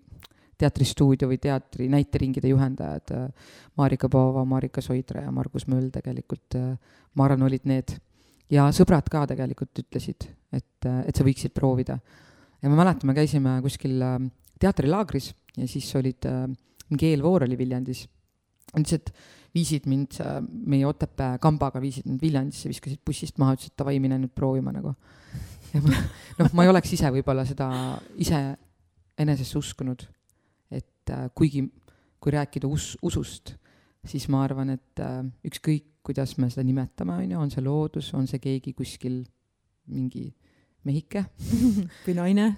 teatristuudio 0.62 1.28
või 1.30 1.40
teatri 1.42 1.88
näiteringide 1.92 2.52
juhendajad, 2.52 3.12
äh, 3.16 3.52
Marika 3.80 4.08
Poova, 4.12 4.44
Marika 4.48 4.82
Soidra 4.84 5.24
ja 5.24 5.34
Margus 5.34 5.66
Möll 5.70 5.90
tegelikult, 5.94 6.58
äh, 6.58 6.74
ma 7.14 7.28
arvan, 7.28 7.48
olid 7.48 7.68
need. 7.68 7.98
ja 8.52 8.66
sõbrad 8.76 9.06
ka 9.08 9.24
tegelikult 9.30 9.78
ütlesid, 9.80 10.26
et, 10.52 10.86
äh, 10.86 11.04
et 11.08 11.16
sa 11.16 11.24
võiksid 11.24 11.54
proovida. 11.56 11.98
ja 12.62 12.68
ma 12.68 12.76
mäletan, 12.84 13.06
me 13.06 13.14
käisime 13.14 13.60
kuskil 13.62 14.02
teatrilaagris 14.60 15.32
ja 15.56 15.66
siis 15.66 15.88
olid, 15.96 16.28
mingi 16.92 17.12
eelvoor 17.12 17.46
oli 17.48 17.56
Viljandis, 17.58 18.04
lihtsalt 18.76 19.12
viisid 19.52 19.88
mind, 19.90 20.18
meie 20.68 20.86
Otepää 20.88 21.36
kambaga 21.42 21.80
viisid 21.82 22.06
mind 22.08 22.22
Viljandisse, 22.24 22.70
viskasid 22.72 23.02
bussist 23.04 23.40
maha, 23.40 23.56
ütlesid 23.58 23.76
davai, 23.78 23.98
mine 24.00 24.18
nüüd 24.20 24.32
proovima 24.36 24.72
nagu. 24.74 24.94
noh, 26.38 26.52
ma 26.52 26.64
ei 26.64 26.70
oleks 26.72 26.92
ise 26.96 27.10
võib-olla 27.12 27.44
seda 27.48 27.68
ise 28.20 28.40
enesesse 29.20 29.58
uskunud. 29.60 30.04
Et 30.72 31.12
äh, 31.12 31.28
kuigi, 31.36 31.64
kui 32.22 32.34
rääkida 32.34 32.68
us-, 32.68 32.96
usust, 33.04 33.54
siis 34.08 34.28
ma 34.32 34.42
arvan, 34.46 34.74
et 34.76 35.02
äh, 35.02 35.20
ükskõik, 35.48 35.88
kuidas 36.02 36.34
me 36.40 36.48
seda 36.50 36.64
nimetame, 36.66 37.14
on 37.14 37.30
ju, 37.30 37.40
on 37.44 37.52
see 37.52 37.62
loodus, 37.62 38.08
on 38.18 38.26
see 38.26 38.40
keegi 38.42 38.72
kuskil 38.74 39.20
mingi 39.92 40.32
mehike. 40.88 41.24
Või 42.06 42.16
naine. 42.18 42.48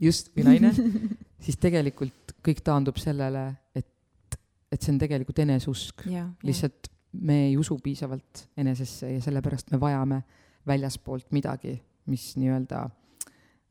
Just, 0.00 0.30
või 0.36 0.46
naine, 0.48 0.70
siis 1.44 1.60
tegelikult 1.60 2.34
kõik 2.44 2.62
taandub 2.64 2.98
sellele, 3.00 3.46
et, 3.76 4.38
et 4.72 4.80
see 4.80 4.94
on 4.94 5.00
tegelikult 5.02 5.38
eneseusk. 5.44 6.06
lihtsalt 6.44 6.90
me 7.24 7.44
ei 7.48 7.56
usu 7.60 7.76
piisavalt 7.82 8.48
enesesse 8.58 9.12
ja 9.12 9.22
sellepärast 9.22 9.70
me 9.70 9.80
vajame 9.80 10.22
väljaspoolt 10.66 11.30
midagi, 11.36 11.76
mis 12.10 12.32
nii-öelda, 12.40 12.82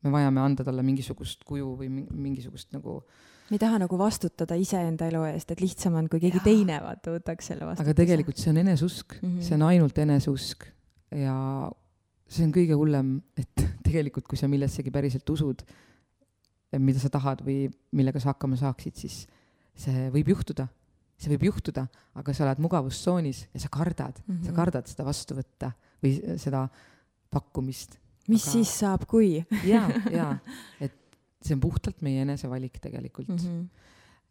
me 0.04 0.12
vajame 0.14 0.40
anda 0.40 0.64
talle 0.64 0.84
mingisugust 0.86 1.44
kuju 1.44 1.74
või 1.80 1.90
mingisugust 1.90 2.72
nagu 2.76 3.02
me 3.50 3.58
ei 3.58 3.60
taha 3.60 3.76
nagu 3.82 3.96
vastutada 4.00 4.56
iseenda 4.56 5.04
elu 5.10 5.20
eest, 5.28 5.50
et 5.52 5.60
lihtsam 5.60 5.98
on, 5.98 6.06
kui 6.08 6.22
keegi 6.22 6.40
ja. 6.40 6.44
teine 6.46 6.78
vaata 6.80 7.12
võtaks 7.12 7.50
selle 7.50 7.66
vastutuse. 7.68 7.90
aga 7.90 7.98
tegelikult 8.00 8.40
see 8.40 8.52
on 8.54 8.60
eneseusk 8.62 9.18
mm, 9.18 9.28
-hmm. 9.28 9.44
see 9.44 9.58
on 9.58 9.64
ainult 9.68 9.98
eneseusk 10.00 10.64
ja 11.12 11.36
see 12.24 12.46
on 12.46 12.54
kõige 12.54 12.78
hullem, 12.78 13.18
et 13.36 13.66
tegelikult, 13.86 14.26
kui 14.30 14.40
sa 14.40 14.48
millessegi 14.48 14.92
päriselt 14.94 15.28
usud, 15.30 15.64
mida 16.78 17.02
sa 17.02 17.10
tahad 17.12 17.42
või 17.44 17.68
millega 17.94 18.20
sa 18.22 18.32
hakkama 18.32 18.58
saaksid, 18.60 18.96
siis 18.98 19.24
see 19.74 20.08
võib 20.14 20.30
juhtuda, 20.34 20.66
see 21.20 21.32
võib 21.34 21.48
juhtuda, 21.50 21.86
aga 22.18 22.34
sa 22.34 22.46
oled 22.46 22.62
mugavustsoonis 22.64 23.44
ja 23.52 23.62
sa 23.62 23.70
kardad 23.72 24.18
mm, 24.22 24.34
-hmm. 24.34 24.46
sa 24.48 24.56
kardad 24.56 24.90
seda 24.90 25.06
vastu 25.06 25.36
võtta 25.38 25.72
või 26.02 26.16
seda 26.40 26.66
pakkumist. 27.30 27.98
mis 28.28 28.42
aga... 28.42 28.52
siis 28.52 28.74
saab, 28.80 29.06
kui? 29.10 29.44
ja, 29.66 29.88
ja, 30.10 30.28
et 30.84 30.94
see 31.44 31.56
on 31.56 31.62
puhtalt 31.62 32.02
meie 32.02 32.22
enesevalik 32.24 32.78
tegelikult 32.80 33.28
mm. 33.28 33.68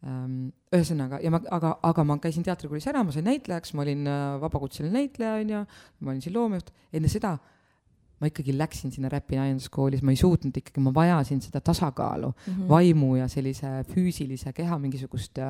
-hmm. 0.04 0.52
ühesõnaga, 0.74 1.20
ja 1.22 1.30
ma, 1.30 1.40
aga, 1.50 1.78
aga 1.82 2.04
ma 2.04 2.18
käisin 2.18 2.44
teatrikoolis 2.44 2.86
ära, 2.90 3.04
ma 3.04 3.12
sain 3.12 3.24
näitlejaks, 3.24 3.74
ma 3.74 3.82
olin 3.82 4.06
äh, 4.06 4.40
vabakutseline 4.40 4.92
näitleja, 4.92 5.40
onju, 5.40 5.64
ma 6.00 6.10
olin 6.10 6.22
siin 6.22 6.34
loomejuht, 6.34 6.72
enne 6.92 7.08
seda 7.08 7.38
ma 8.20 8.30
ikkagi 8.30 8.54
läksin 8.56 8.92
sinna 8.94 9.10
Räpi 9.12 9.38
aianduskoolis, 9.42 10.02
ma 10.06 10.14
ei 10.14 10.20
suutnud 10.20 10.56
ikkagi, 10.56 10.82
ma 10.84 10.92
vajasin 10.94 11.42
seda 11.42 11.60
tasakaalu 11.64 12.30
mm, 12.30 12.54
-hmm. 12.54 12.68
vaimu 12.68 13.16
ja 13.16 13.28
sellise 13.28 13.72
füüsilise 13.90 14.52
keha 14.54 14.78
mingisugust 14.78 15.42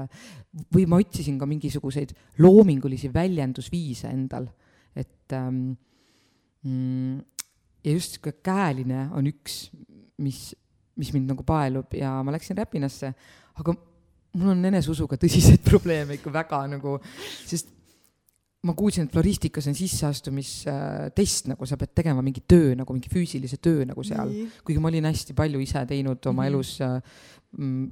või 0.75 0.87
ma 0.89 1.01
otsisin 1.03 1.39
ka 1.39 1.47
mingisuguseid 1.47 2.15
loomingulisi 2.39 3.13
väljendusviise 3.15 4.09
endal, 4.09 4.49
et 4.97 5.33
ähm, 5.33 5.77
mm, 6.63 7.17
ja 7.85 7.93
just 7.93 8.17
sihuke 8.17 8.39
käeline 8.43 9.09
on 9.13 9.27
üks, 9.29 9.71
mis 10.19 10.55
mis 11.01 11.11
mind 11.15 11.33
nagu 11.33 11.45
paelub 11.47 11.95
ja 11.99 12.17
ma 12.23 12.35
läksin 12.35 12.59
Räpinasse, 12.59 13.11
aga 13.61 13.75
mul 14.39 14.53
on 14.55 14.67
eneseusuga 14.71 15.19
tõsiseid 15.21 15.63
probleeme 15.71 16.19
ikka 16.19 16.33
väga 16.35 16.65
nagu, 16.71 16.97
sest 17.47 17.74
ma 18.65 18.73
kuulsin, 18.77 19.07
et 19.07 19.13
floristikas 19.13 19.67
on 19.69 19.77
sisseastumistest 19.77 21.51
nagu 21.51 21.67
sa 21.69 21.77
pead 21.81 21.93
tegema 22.01 22.23
mingi 22.25 22.45
töö 22.49 22.73
nagu 22.79 22.97
mingi 22.97 23.11
füüsilise 23.13 23.59
töö 23.63 23.85
nagu 23.89 24.05
seal, 24.07 24.33
kuigi 24.65 24.81
ma 24.81 24.91
olin 24.93 25.09
hästi 25.11 25.37
palju 25.37 25.61
ise 25.61 25.85
teinud 25.91 26.27
oma 26.31 26.43
-hmm. 26.43 26.49
elus 26.49 26.79
mm, 27.59 27.91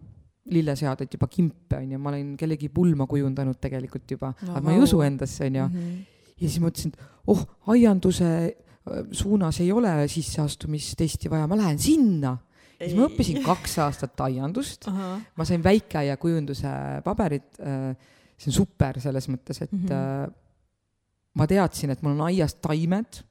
lilleseadet 0.53 1.13
juba 1.15 1.29
kimpe 1.31 1.79
onju, 1.79 1.99
ma 1.99 2.11
olen 2.11 2.37
kellegi 2.37 2.69
pulma 2.69 3.07
kujundanud 3.07 3.61
tegelikult 3.63 4.11
juba 4.11 4.33
no,, 4.33 4.55
aga 4.57 4.65
ma 4.67 4.73
ei 4.75 4.83
usu 4.83 5.01
endasse 5.05 5.45
onju 5.47 5.67
mm. 5.69 5.75
-hmm. 5.75 6.31
ja 6.41 6.49
siis 6.49 6.61
mõtlesin, 6.65 6.95
et 6.95 7.27
oh, 7.27 7.45
aianduse 7.75 8.31
äh, 8.43 9.05
suunas 9.13 9.61
ei 9.61 9.73
ole 9.73 10.09
sisseastumistesti 10.09 11.31
vaja, 11.31 11.47
ma 11.47 11.57
lähen 11.57 11.79
sinna 11.79 12.37
siis 12.81 12.97
ma 12.99 13.07
õppisin 13.07 13.43
kaks 13.45 13.79
aastat 13.85 14.21
aiandust 14.27 14.89
ma 14.89 15.47
sain 15.47 15.63
väikeaiakujunduse 15.63 16.73
paberid, 17.05 17.49
äh, 17.61 17.93
see 18.37 18.51
on 18.51 18.57
super 18.57 18.99
selles 19.01 19.29
mõttes, 19.31 19.63
et 19.63 19.73
mm 19.73 19.85
-hmm. 19.87 20.33
Ma 21.39 21.47
teadsin, 21.49 21.93
et 21.93 22.03
mul 22.05 22.17
on 22.17 22.27
aias 22.29 22.57
taimed, 22.61 23.23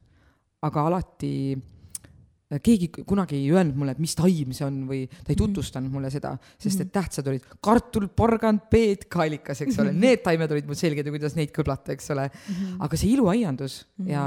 aga 0.65 0.85
alati 0.89 1.33
äh, 1.53 2.61
keegi 2.63 2.89
kunagi 3.07 3.37
ei 3.37 3.51
öelnud 3.53 3.77
mulle, 3.77 3.95
et 3.95 4.01
mis 4.01 4.15
taim 4.17 4.53
see 4.55 4.65
on 4.67 4.81
või 4.89 5.03
ta 5.09 5.29
ei 5.29 5.35
mhm. 5.35 5.41
tutvustanud 5.43 5.93
mulle 5.93 6.11
seda, 6.13 6.33
sest 6.55 6.79
et 6.79 6.87
mhm. 6.87 6.95
tähtsad 6.97 7.29
olid 7.31 7.45
kartul, 7.63 8.07
porgand, 8.13 8.65
peed, 8.71 9.07
kaalikas, 9.11 9.63
eks 9.65 9.81
ole, 9.83 9.93
need 9.93 10.23
taimed 10.25 10.55
olid 10.55 10.69
mul 10.69 10.79
selged 10.79 11.07
ja 11.07 11.13
kuidas 11.13 11.37
neid 11.37 11.53
kõlblata, 11.55 11.95
eks 11.95 12.13
ole. 12.15 12.29
Mhm. 12.31 12.81
aga 12.87 12.99
see 12.99 13.13
iluaiandus 13.15 13.83
ja 14.09 14.25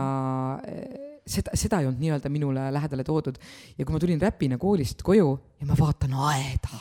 seda, 1.25 1.55
seda 1.57 1.81
ei 1.81 1.89
olnud 1.89 2.03
nii-öelda 2.03 2.31
minule 2.33 2.66
lähedale 2.75 3.05
toodud. 3.07 3.39
ja 3.79 3.85
kui 3.85 3.95
ma 3.95 4.01
tulin 4.03 4.20
Räpina 4.20 4.59
koolist 4.61 5.03
koju 5.07 5.31
ja 5.61 5.68
ma 5.68 5.77
vaatan 5.79 6.16
aeda 6.31 6.81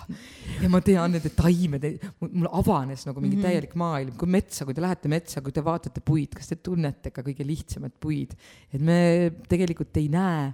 ja 0.61 0.69
ma 0.71 0.81
tean 0.83 1.15
nende 1.15 1.31
taimede, 1.35 1.93
mul 2.25 2.49
avanes 2.51 3.05
nagu 3.07 3.21
mingi 3.23 3.37
mm 3.37 3.41
-hmm. 3.41 3.47
täielik 3.47 3.75
maailm, 3.79 4.17
kui 4.19 4.27
metsa, 4.27 4.65
kui 4.65 4.73
te 4.73 4.81
lähete 4.83 5.07
metsa, 5.07 5.41
kui 5.41 5.55
te 5.55 5.63
vaatate 5.63 6.01
puid, 6.01 6.35
kas 6.35 6.51
te 6.51 6.55
tunnete 6.55 7.11
ka 7.11 7.23
kõige 7.23 7.47
lihtsamaid 7.47 7.95
puid, 7.99 8.35
et 8.73 8.81
me 8.81 9.31
tegelikult 9.47 9.95
ei 9.97 10.09
näe 10.09 10.51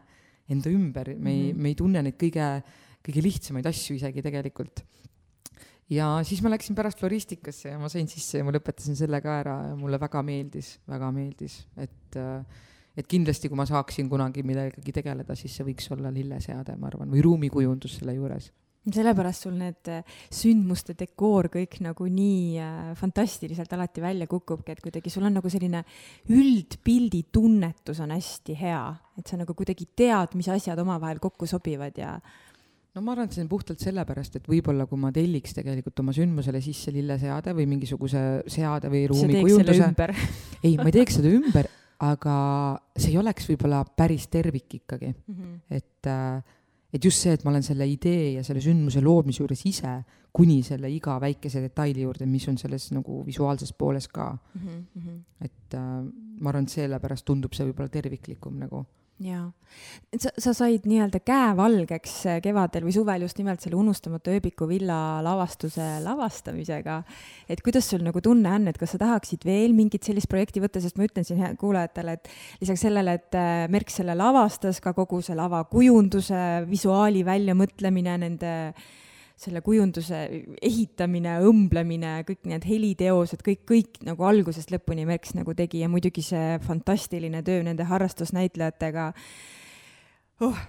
enda 0.49 0.69
ümber, 0.69 1.15
me 1.17 1.31
ei 1.31 1.41
mm, 1.41 1.57
-hmm. 1.57 1.61
me 1.61 1.67
ei 1.69 1.75
tunne 1.75 2.01
neid 2.01 2.17
kõige, 2.17 2.47
kõige 3.05 3.23
lihtsamaid 3.23 3.65
asju 3.65 3.95
isegi 3.95 4.21
tegelikult 4.21 4.85
ja 5.89 6.19
siis 6.23 6.41
ma 6.45 6.51
läksin 6.53 6.75
pärast 6.77 6.99
floristikasse 6.99 7.73
ja 7.73 7.79
ma 7.81 7.89
sain 7.89 8.07
sisse 8.07 8.37
ja 8.37 8.45
ma 8.45 8.53
lõpetasin 8.53 8.95
selle 8.95 9.21
ka 9.21 9.39
ära 9.41 9.55
ja 9.69 9.75
mulle 9.75 9.99
väga 9.99 10.21
meeldis, 10.21 10.75
väga 10.87 11.11
meeldis, 11.11 11.63
et 11.77 12.17
äh, 12.17 12.45
et 12.97 13.07
kindlasti, 13.09 13.49
kui 13.49 13.59
ma 13.59 13.67
saaksin 13.69 14.09
kunagi 14.11 14.43
millegagi 14.45 14.93
tegeleda, 14.95 15.35
siis 15.37 15.55
see 15.55 15.67
võiks 15.67 15.89
olla 15.95 16.11
lilleseade, 16.13 16.75
ma 16.79 16.89
arvan, 16.89 17.11
või 17.11 17.23
ruumikujundus 17.25 17.99
selle 17.99 18.17
juures. 18.17 18.49
Sellepärast 18.89 19.43
sul 19.43 19.57
need 19.59 19.89
äh, 19.91 20.05
sündmuste 20.33 20.95
dekoor 20.97 21.49
kõik 21.51 21.75
nagu 21.83 22.07
nii 22.09 22.61
äh, 22.63 22.77
fantastiliselt 22.97 23.73
alati 23.75 24.01
välja 24.01 24.25
kukubki, 24.29 24.73
et 24.73 24.81
kuidagi 24.81 25.11
sul 25.13 25.27
on 25.27 25.35
nagu 25.35 25.51
selline 25.51 25.83
üldpildi 26.31 27.25
tunnetus 27.35 27.99
on 28.01 28.15
hästi 28.15 28.55
hea, 28.57 28.83
et 29.19 29.29
sa 29.29 29.37
nagu 29.37 29.53
kuidagi 29.53 29.89
tead, 29.99 30.37
mis 30.39 30.49
asjad 30.49 30.79
omavahel 30.81 31.19
kokku 31.21 31.49
sobivad 31.49 31.99
ja 31.99 32.15
no 32.95 33.03
ma 33.03 33.13
arvan, 33.13 33.29
et 33.29 33.35
see 33.35 33.43
on 33.43 33.49
puhtalt 33.51 33.83
sellepärast, 33.83 34.39
et 34.39 34.47
võib-olla 34.49 34.87
kui 34.89 34.99
ma 35.01 35.11
telliks 35.13 35.53
tegelikult 35.57 36.01
oma 36.01 36.15
sündmusele 36.15 36.61
sisse 36.63 36.93
lilleseade 36.95 37.53
või 37.57 37.67
mingisuguse 37.75 38.23
seade 38.49 38.91
või 38.91 39.05
ruumikujunduse. 39.11 39.91
ei, 40.63 40.79
ma 40.79 40.87
ei 40.89 40.97
teeks 40.97 41.19
seda 41.19 41.35
ümber, 41.35 41.69
aga 41.99 42.35
see 42.95 43.11
ei 43.11 43.19
oleks 43.19 43.49
võib-olla 43.49 43.83
päris 43.83 44.29
tervik 44.31 44.79
ikkagi 44.79 45.09
mm, 45.11 45.35
-hmm. 45.35 45.59
et 45.69 46.07
äh, 46.07 46.55
et 46.93 47.03
just 47.05 47.21
see, 47.21 47.33
et 47.33 47.43
ma 47.45 47.51
olen 47.51 47.63
selle 47.63 47.85
idee 47.85 48.33
ja 48.33 48.43
selle 48.43 48.61
sündmuse 48.65 49.01
loomise 49.05 49.43
juures 49.43 49.61
ise, 49.69 49.91
kuni 50.33 50.63
selle 50.65 50.89
iga 50.89 51.19
väikese 51.21 51.61
detaili 51.61 52.01
juurde, 52.01 52.25
mis 52.25 52.47
on 52.49 52.57
selles 52.57 52.87
nagu 52.95 53.19
visuaalses 53.25 53.73
pooles 53.73 54.07
ka 54.07 54.31
mm. 54.31 54.85
-hmm. 54.95 55.19
et 55.41 55.73
äh, 55.73 56.05
ma 56.41 56.49
arvan, 56.49 56.63
et 56.63 56.69
sellepärast 56.69 57.25
tundub 57.25 57.53
see 57.53 57.65
võib-olla 57.65 57.89
terviklikum 57.89 58.57
nagu 58.59 58.85
jaa, 59.19 59.49
et 60.13 60.23
sa, 60.23 60.31
sa 60.39 60.53
said 60.55 60.85
nii-öelda 60.87 61.19
käevalgeks 61.27 62.13
äh, 62.29 62.37
kevadel 62.43 62.85
või 62.87 62.93
suvel 62.95 63.25
just 63.25 63.39
nimelt 63.39 63.63
selle 63.63 63.75
Unustamatu 63.79 64.31
ööbiku 64.31 64.67
villa 64.69 65.19
lavastuse 65.25 65.87
lavastamisega. 66.05 67.01
et 67.49 67.63
kuidas 67.65 67.89
sul 67.91 68.05
nagu 68.05 68.21
tunne 68.23 68.53
on, 68.55 68.69
et 68.71 68.79
kas 68.79 68.95
sa 68.95 69.01
tahaksid 69.01 69.43
veel 69.47 69.75
mingit 69.75 70.07
sellist 70.07 70.31
projekti 70.31 70.63
võtta, 70.63 70.81
sest 70.81 70.97
ma 70.97 71.07
ütlen 71.09 71.27
siin 71.27 71.59
kuulajatele, 71.59 72.15
et 72.15 72.31
lisaks 72.61 72.87
sellele, 72.87 73.17
et 73.19 73.35
äh, 73.35 73.67
Merk 73.71 73.91
selle 73.93 74.15
lavastas, 74.15 74.79
ka 74.83 74.95
kogu 74.97 75.21
see 75.25 75.37
lavakujunduse, 75.39 76.65
visuaali 76.69 77.25
väljamõtlemine, 77.27 78.17
nende 78.23 78.55
äh, 78.69 78.89
selle 79.39 79.61
kujunduse 79.63 80.23
ehitamine, 80.61 81.37
õmblemine, 81.47 82.17
kõik 82.27 82.49
need 82.51 82.65
heliteosed, 82.67 83.43
kõik, 83.45 83.63
kõik 83.69 84.01
nagu 84.07 84.25
algusest 84.27 84.73
lõpuni 84.73 85.07
Merks 85.07 85.35
nagu 85.37 85.55
tegi 85.55 85.83
ja 85.83 85.91
muidugi 85.91 86.23
see 86.25 86.57
fantastiline 86.65 87.43
töö 87.47 87.63
nende 87.63 87.87
harrastusnäitlejatega 87.87 89.13
oh, 90.45 90.59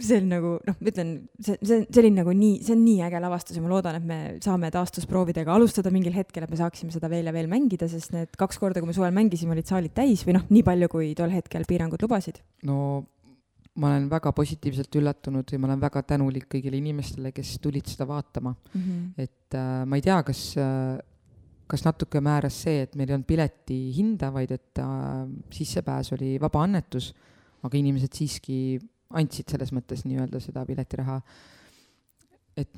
see 0.00 0.18
on 0.18 0.28
nagu 0.30 0.52
noh, 0.66 0.76
ma 0.78 0.90
ütlen, 0.90 1.14
see, 1.38 1.56
see, 1.60 1.84
see 1.86 2.02
oli 2.02 2.10
nagu 2.14 2.34
nii, 2.36 2.58
see 2.66 2.74
on 2.74 2.82
nii 2.84 3.00
äge 3.06 3.20
lavastus 3.22 3.58
ja 3.58 3.62
ma 3.64 3.70
loodan, 3.70 3.98
et 4.00 4.06
me 4.08 4.18
saame 4.44 4.70
taastusproovidega 4.74 5.54
alustada 5.54 5.92
mingil 5.94 6.16
hetkel, 6.16 6.46
et 6.46 6.52
me 6.52 6.58
saaksime 6.60 6.94
seda 6.94 7.10
veel 7.12 7.30
ja 7.30 7.34
veel 7.36 7.50
mängida, 7.50 7.88
sest 7.90 8.14
need 8.14 8.34
kaks 8.40 8.60
korda, 8.62 8.82
kui 8.82 8.90
me 8.90 8.96
suvel 8.96 9.14
mängisime, 9.14 9.54
olid 9.54 9.70
saalid 9.70 9.94
täis 9.96 10.24
või 10.26 10.38
noh, 10.38 10.46
nii 10.50 10.64
palju, 10.66 10.90
kui 10.92 11.12
tol 11.18 11.32
hetkel 11.34 11.66
piirangud 11.68 12.02
lubasid. 12.04 12.42
no 12.68 12.78
ma 13.74 13.90
olen 13.90 14.06
väga 14.10 14.30
positiivselt 14.32 14.94
üllatunud 15.00 15.50
ja 15.50 15.58
ma 15.58 15.66
olen 15.70 15.80
väga 15.82 16.04
tänulik 16.14 16.46
kõigile 16.52 16.78
inimestele, 16.78 17.32
kes 17.34 17.56
tulid 17.62 17.88
seda 17.90 18.06
vaatama 18.06 18.54
mm. 18.54 18.80
-hmm. 18.80 19.10
et 19.18 19.58
äh, 19.58 19.82
ma 19.86 19.98
ei 19.98 20.04
tea, 20.04 20.22
kas 20.22 20.42
äh,, 20.60 20.98
kas 21.66 21.84
natuke 21.86 22.20
määras 22.20 22.56
see, 22.66 22.82
et 22.84 22.94
meil 22.94 23.08
ei 23.08 23.16
olnud 23.16 23.26
pileti 23.26 23.78
hinda, 23.96 24.30
vaid 24.32 24.52
et 24.54 24.78
äh, 24.78 25.26
sissepääs 25.50 26.12
oli 26.16 26.36
vaba 26.40 26.62
annetus, 26.62 27.12
aga 27.64 27.78
inimesed 27.78 28.12
siiski 28.12 28.58
andsid 29.14 29.48
selles 29.50 29.72
mõttes 29.72 30.04
nii-öelda 30.04 30.40
seda 30.42 30.64
piletiraha. 30.66 31.20
et 32.56 32.70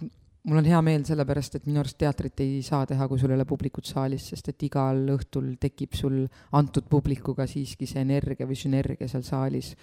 mul 0.47 0.61
on 0.61 0.65
hea 0.65 0.79
meel 0.85 1.05
sellepärast, 1.05 1.59
et 1.59 1.67
minu 1.67 1.81
arust 1.83 1.99
teatrit 1.99 2.41
ei 2.41 2.63
saa 2.63 2.87
teha, 2.87 3.09
kui 3.09 3.19
sul 3.19 3.33
ei 3.33 3.37
ole 3.37 3.45
publikut 3.45 3.85
saalis, 3.85 4.29
sest 4.31 4.49
et 4.53 4.63
igal 4.63 5.03
õhtul 5.17 5.57
tekib 5.61 5.97
sul 5.99 6.23
antud 6.57 6.87
publikuga 6.89 7.49
siiski 7.51 7.89
see 7.91 8.05
energia 8.07 8.47
või 8.47 8.59
sünergia 8.59 9.09
seal 9.11 9.27
saalis 9.27 9.75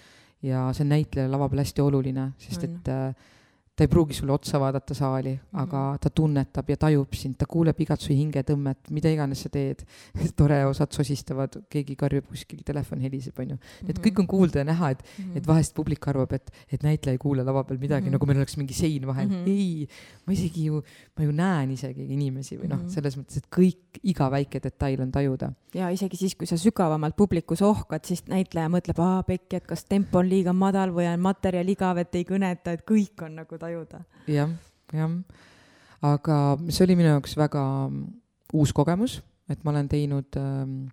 ja 0.44 0.66
see 0.76 0.84
on 0.84 0.92
näitlejale 0.92 1.32
lava 1.32 1.48
peal 1.48 1.62
hästi 1.64 1.84
oluline, 1.84 2.28
sest 2.38 2.66
et 2.66 2.90
äh, 2.92 3.30
ta 3.74 3.84
ei 3.84 3.90
pruugi 3.90 4.14
sulle 4.14 4.32
otsa 4.32 4.60
vaadata 4.62 4.94
saali 4.94 5.34
aga 5.58 5.80
ta 6.00 6.10
tunnetab 6.10 6.68
ja 6.70 6.76
tajub 6.86 7.14
sind, 7.18 7.36
ta 7.38 7.46
kuuleb 7.50 7.80
igat 7.82 8.02
su 8.02 8.12
hingetõmmet, 8.14 8.90
mida 8.94 9.10
iganes 9.10 9.44
sa 9.44 9.50
teed 9.52 9.82
tore, 10.38 10.60
osad 10.68 10.94
sosistavad, 10.94 11.58
keegi 11.72 11.96
karjub 11.98 12.28
kuskil, 12.30 12.62
telefon 12.66 13.02
heliseb, 13.04 13.38
onju. 13.44 13.58
et 13.88 13.98
kõik 14.04 14.22
on 14.22 14.30
kuulda 14.30 14.62
ja 14.62 14.68
näha, 14.68 14.92
et 14.94 15.02
-hmm. 15.02 15.36
et 15.38 15.46
vahest 15.46 15.74
publik 15.74 16.08
arvab, 16.08 16.32
et, 16.32 16.50
et 16.70 16.82
näitleja 16.82 17.14
ei 17.14 17.22
kuule 17.22 17.44
lava 17.44 17.64
peal 17.64 17.78
midagi 17.78 18.04
mm, 18.04 18.08
-hmm. 18.08 18.12
nagu 18.12 18.26
meil 18.26 18.38
oleks 18.38 18.56
mingi 18.56 18.74
sein 18.74 19.06
vahel 19.06 19.28
mm. 19.28 19.34
-hmm. 19.34 19.48
ei, 19.48 19.88
ma 20.26 20.32
isegi 20.32 20.64
ju, 20.64 20.82
ma 21.16 21.24
ju 21.24 21.32
näen 21.32 21.70
isegi 21.70 22.06
inimesi 22.14 22.58
või 22.58 22.68
noh, 22.68 22.78
mhm. 22.78 22.88
selles 22.88 23.16
mõttes, 23.18 23.36
et 23.38 23.48
kõik, 23.50 24.00
iga 24.02 24.30
väike 24.30 24.60
detail 24.62 25.00
on 25.00 25.12
tajuda. 25.12 25.52
ja 25.74 25.90
isegi 25.90 26.16
siis, 26.16 26.34
kui 26.34 26.46
sa 26.46 26.56
sügavamalt 26.56 27.16
publikus 27.16 27.62
ohkad, 27.62 28.04
siis 28.04 28.24
näitleja 28.28 28.68
mõtleb, 28.68 28.98
aa, 28.98 29.22
pekki, 29.22 29.56
et 29.56 29.66
kas 29.66 29.84
tempo 29.84 30.18
on 30.18 30.28
liiga 30.28 30.52
madal 30.52 30.90
või 30.94 31.06
on 31.12 31.20
materjal 31.20 31.68
igav, 31.68 31.98
et 31.98 32.14
ei 32.14 32.24
kõneta, 32.24 32.72
et 32.72 32.84
kõik 32.86 33.24
on 33.26 33.34
nagu 33.42 33.58
tajuda 33.64 34.04
ja,. 34.28 34.44
jah, 34.44 34.52
jah. 34.92 35.16
aga 36.14 36.42
see 36.68 36.86
oli 36.86 36.98
minu 37.00 37.14
jaoks 37.16 37.38
väga 37.40 37.64
uus 38.54 38.72
kogemus, 38.76 39.18
et 39.50 39.64
ma 39.64 39.74
olen 39.74 39.88
teinud 39.90 40.38
ähm, 40.38 40.84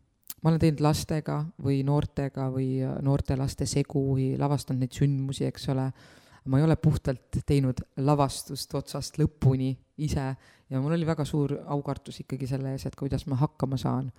ma 0.42 0.50
olen 0.50 0.62
teinud 0.62 0.82
lastega 0.84 1.38
või 1.62 1.82
noortega 1.86 2.48
või 2.54 2.82
noorte 3.06 3.38
laste 3.38 3.68
segu 3.70 4.02
või 4.14 4.32
lavastanud 4.42 4.82
neid 4.82 4.98
sündmusi, 4.98 5.46
eks 5.50 5.70
ole. 5.74 5.92
ma 6.46 6.58
ei 6.58 6.66
ole 6.66 6.76
puhtalt 6.82 7.38
teinud 7.46 7.84
lavastust 8.02 8.74
otsast 8.76 9.20
lõpuni 9.22 9.76
ise 10.02 10.32
ja 10.72 10.82
mul 10.82 10.96
oli 10.96 11.06
väga 11.06 11.26
suur 11.28 11.54
aukartus 11.76 12.24
ikkagi 12.24 12.48
selle 12.50 12.74
ees, 12.74 12.88
et 12.88 12.96
kuidas 12.98 13.28
ma 13.28 13.38
hakkama 13.42 13.78
saan. 13.78 14.12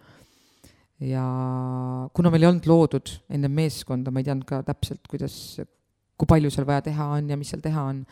ja 1.01 1.25
kuna 2.15 2.31
meil 2.31 2.45
ei 2.45 2.51
olnud 2.53 2.69
loodud 2.71 3.17
enne 3.31 3.49
meeskonda, 3.49 4.11
ma 4.11 4.23
ei 4.23 4.29
teadnud 4.29 4.47
ka 4.47 4.63
täpselt, 4.63 5.03
kuidas, 5.11 5.59
kui 6.17 6.31
palju 6.31 6.53
seal 6.55 6.69
vaja 6.69 6.87
teha 6.91 7.09
on 7.17 7.33
ja 7.33 7.37
mis 7.37 7.51
seal 7.51 7.65
teha 7.65 7.89
on 7.91 8.05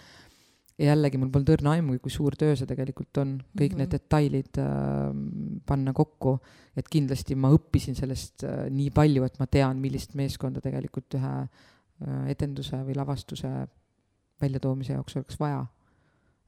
ja 0.81 0.95
jällegi 0.95 1.19
mul 1.21 1.31
polnud 1.33 1.53
õrna 1.57 1.75
aimugi, 1.77 2.01
kui 2.01 2.13
suur 2.13 2.35
töö 2.41 2.55
see 2.57 2.69
tegelikult 2.69 3.21
on, 3.21 3.35
kõik 3.53 3.75
mm 3.75 3.75
-hmm. 3.75 3.81
need 3.83 3.93
detailid 3.93 4.61
äh, 4.63 5.11
panna 5.67 5.93
kokku, 5.97 6.39
et 6.77 6.89
kindlasti 6.89 7.37
ma 7.37 7.51
õppisin 7.53 7.99
sellest 7.99 8.47
äh, 8.49 8.65
nii 8.73 8.91
palju, 8.97 9.27
et 9.27 9.37
ma 9.43 9.47
tean, 9.47 9.81
millist 9.81 10.17
meeskonda 10.17 10.61
tegelikult 10.65 11.19
ühe 11.21 11.35
äh, 11.45 12.25
etenduse 12.33 12.81
või 12.87 12.97
lavastuse 12.97 13.53
väljatoomise 14.41 14.97
jaoks 14.97 15.17
oleks 15.17 15.41
vaja. 15.41 15.67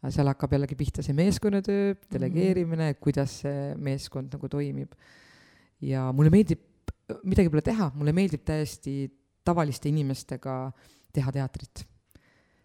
seal 0.08 0.26
hakkab 0.26 0.52
jällegi 0.52 0.74
pihta 0.74 1.02
see 1.02 1.14
meeskonnatöö, 1.14 1.94
delegeerimine 2.10 2.88
mm, 2.88 2.92
-hmm. 2.92 3.00
kuidas 3.00 3.40
see 3.40 3.74
meeskond 3.76 4.32
nagu 4.32 4.48
toimib. 4.48 4.92
ja 5.80 6.12
mulle 6.12 6.30
meeldib, 6.30 6.60
midagi 7.22 7.50
pole 7.50 7.62
teha, 7.62 7.92
mulle 7.94 8.12
meeldib 8.12 8.44
täiesti 8.44 9.12
tavaliste 9.44 9.88
inimestega 9.88 10.72
teha 11.12 11.32
teatrit. 11.32 11.84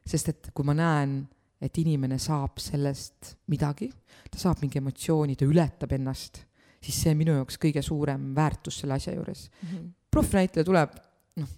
sest 0.05 0.29
et 0.29 0.51
kui 0.53 0.65
ma 0.65 0.73
näen 0.73 1.27
et 1.61 1.77
inimene 1.81 2.19
saab 2.21 2.59
sellest 2.61 3.33
midagi, 3.51 3.89
ta 4.31 4.39
saab 4.41 4.61
mingi 4.61 4.81
emotsiooni, 4.81 5.35
ta 5.35 5.47
ületab 5.47 5.95
ennast, 5.97 6.43
siis 6.83 7.01
see 7.01 7.13
on 7.13 7.17
minu 7.17 7.37
jaoks 7.39 7.57
kõige 7.61 7.81
suurem 7.85 8.29
väärtus 8.37 8.81
selle 8.81 8.97
asja 8.97 9.15
juures 9.15 9.47
mm 9.49 9.69
-hmm.. 9.69 9.87
proffnäitleja 10.11 10.65
tuleb, 10.65 10.93
noh, 11.41 11.55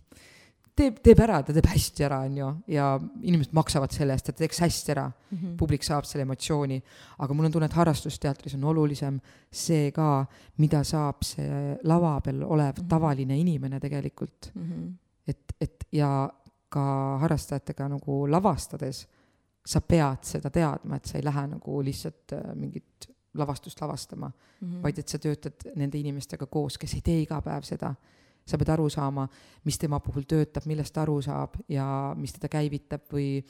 teeb, 0.80 1.02
teeb 1.04 1.20
ära, 1.24 1.42
ta 1.44 1.54
teeb 1.56 1.68
hästi 1.68 2.06
ära, 2.08 2.22
on 2.28 2.38
ju, 2.38 2.50
ja 2.76 2.88
inimesed 3.22 3.54
maksavad 3.58 3.92
selle 3.92 4.16
eest, 4.16 4.30
et 4.30 4.38
ta 4.38 4.46
teeks 4.46 4.62
hästi 4.64 4.94
ära 4.96 5.06
mm. 5.10 5.38
-hmm. 5.38 5.58
publik 5.58 5.84
saab 5.84 6.08
selle 6.08 6.24
emotsiooni, 6.28 6.82
aga 7.20 7.34
mul 7.34 7.50
on 7.50 7.52
tunne, 7.52 7.66
et 7.66 7.78
harrastusteatris 7.82 8.56
on 8.56 8.64
olulisem 8.64 9.20
see 9.52 9.92
ka, 9.92 10.26
mida 10.58 10.84
saab 10.84 11.24
see 11.24 11.78
lava 11.84 12.20
peal 12.22 12.44
olev 12.44 12.74
mm 12.74 12.84
-hmm. 12.84 12.90
tavaline 12.90 13.38
inimene 13.40 13.80
tegelikult 13.80 14.52
mm. 14.56 14.62
-hmm. 14.62 14.94
et, 15.28 15.56
et 15.62 15.88
ja 15.92 16.30
ka 16.70 17.18
harrastajatega 17.22 17.88
nagu 17.88 18.28
lavastades 18.32 19.08
sa 19.70 19.82
pead 19.86 20.26
seda 20.26 20.50
teadma, 20.54 20.98
et 20.98 21.10
sa 21.10 21.20
ei 21.20 21.26
lähe 21.26 21.46
nagu 21.54 21.80
lihtsalt 21.86 22.34
äh, 22.34 22.52
mingit 22.58 23.10
lavastust 23.38 23.82
lavastama 23.82 24.28
mm, 24.30 24.68
-hmm. 24.68 24.84
vaid 24.84 25.00
et 25.00 25.08
sa 25.08 25.20
töötad 25.20 25.68
nende 25.76 25.98
inimestega 25.98 26.46
koos, 26.46 26.78
kes 26.78 26.94
ei 26.94 27.02
tee 27.02 27.22
iga 27.22 27.42
päev 27.42 27.64
seda. 27.64 27.96
sa 28.50 28.58
pead 28.58 28.70
aru 28.70 28.90
saama, 28.90 29.28
mis 29.64 29.78
tema 29.78 30.00
puhul 30.00 30.24
töötab, 30.26 30.66
millest 30.66 30.94
ta 30.94 31.02
aru 31.02 31.22
saab 31.22 31.54
ja 31.70 32.16
mis 32.18 32.34
teda 32.34 32.48
käivitab 32.50 33.02
või, 33.14 33.44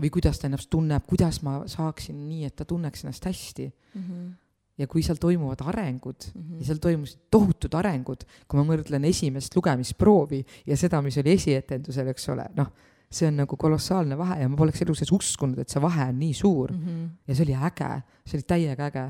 või 0.00 0.10
kuidas 0.10 0.38
ta 0.38 0.46
ennast 0.46 0.70
tunneb, 0.70 1.04
kuidas 1.06 1.42
ma 1.42 1.58
saaksin 1.66 2.28
nii, 2.28 2.44
et 2.44 2.56
ta 2.56 2.64
tunneks 2.64 3.04
ennast 3.04 3.24
hästi 3.24 3.72
mm. 3.94 4.02
-hmm 4.02 4.30
ja 4.78 4.86
kui 4.86 5.02
seal 5.02 5.18
toimuvad 5.20 5.60
arengud 5.60 6.24
mm 6.34 6.42
-hmm. 6.42 6.58
ja 6.58 6.64
seal 6.64 6.78
toimusid 6.78 7.18
tohutud 7.30 7.74
arengud, 7.74 8.24
kui 8.48 8.60
ma 8.60 8.64
võrdlen 8.64 9.04
esimest 9.04 9.56
lugemisproovi 9.56 10.46
ja 10.66 10.76
seda, 10.76 11.02
mis 11.02 11.18
oli 11.18 11.32
esietendusel, 11.32 12.08
eks 12.08 12.28
ole, 12.28 12.46
noh 12.56 12.72
see 13.10 13.26
on 13.26 13.40
nagu 13.42 13.58
kolossaalne 13.58 14.14
vahe 14.18 14.38
ja 14.44 14.50
ma 14.50 14.58
poleks 14.58 14.84
elu 14.84 14.94
sees 14.94 15.10
uskunud, 15.14 15.58
et 15.58 15.72
see 15.72 15.82
vahe 15.82 16.06
on 16.12 16.20
nii 16.20 16.36
suur 16.36 16.70
mm. 16.72 16.84
-hmm. 16.86 17.08
ja 17.26 17.34
see 17.34 17.46
oli 17.48 17.56
äge, 17.70 17.90
see 18.24 18.38
oli 18.38 18.46
täiega 18.54 18.86
äge. 18.86 19.04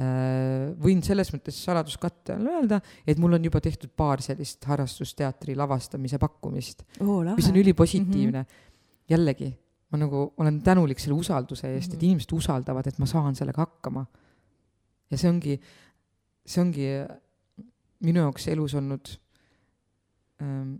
Äh, 0.00 0.70
võin 0.78 1.00
selles 1.02 1.32
mõttes 1.34 1.56
saladuskatte 1.64 2.36
all 2.36 2.46
öelda, 2.46 2.78
et 3.06 3.18
mul 3.18 3.34
on 3.34 3.44
juba 3.44 3.60
tehtud 3.60 3.90
paar 3.96 4.22
sellist 4.22 4.64
harrastusteatri 4.64 5.56
lavastamise 5.58 6.20
pakkumist 6.22 6.84
oh,, 7.00 7.24
mis 7.34 7.48
on 7.50 7.58
ülipositiivne 7.58 8.38
mm. 8.38 8.44
-hmm. 8.44 9.08
jällegi, 9.10 9.50
ma 9.90 9.98
nagu 9.98 10.22
olen 10.36 10.60
tänulik 10.62 11.02
selle 11.02 11.18
usalduse 11.18 11.72
eest 11.72 11.88
mm, 11.88 11.90
-hmm. 11.90 11.94
et 11.94 12.02
mhm. 12.02 12.04
inimesed 12.06 12.32
usaldavad, 12.32 12.86
et 12.86 12.98
ma 12.98 13.06
saan 13.06 13.34
sellega 13.34 13.66
hakkama. 13.66 14.06
ja 15.10 15.18
see 15.18 15.30
ongi, 15.30 15.60
see 16.46 16.62
ongi 16.62 16.86
minu 18.00 18.20
jaoks 18.20 18.48
elus 18.48 18.74
olnud 18.74 19.10
ähm, 20.42 20.76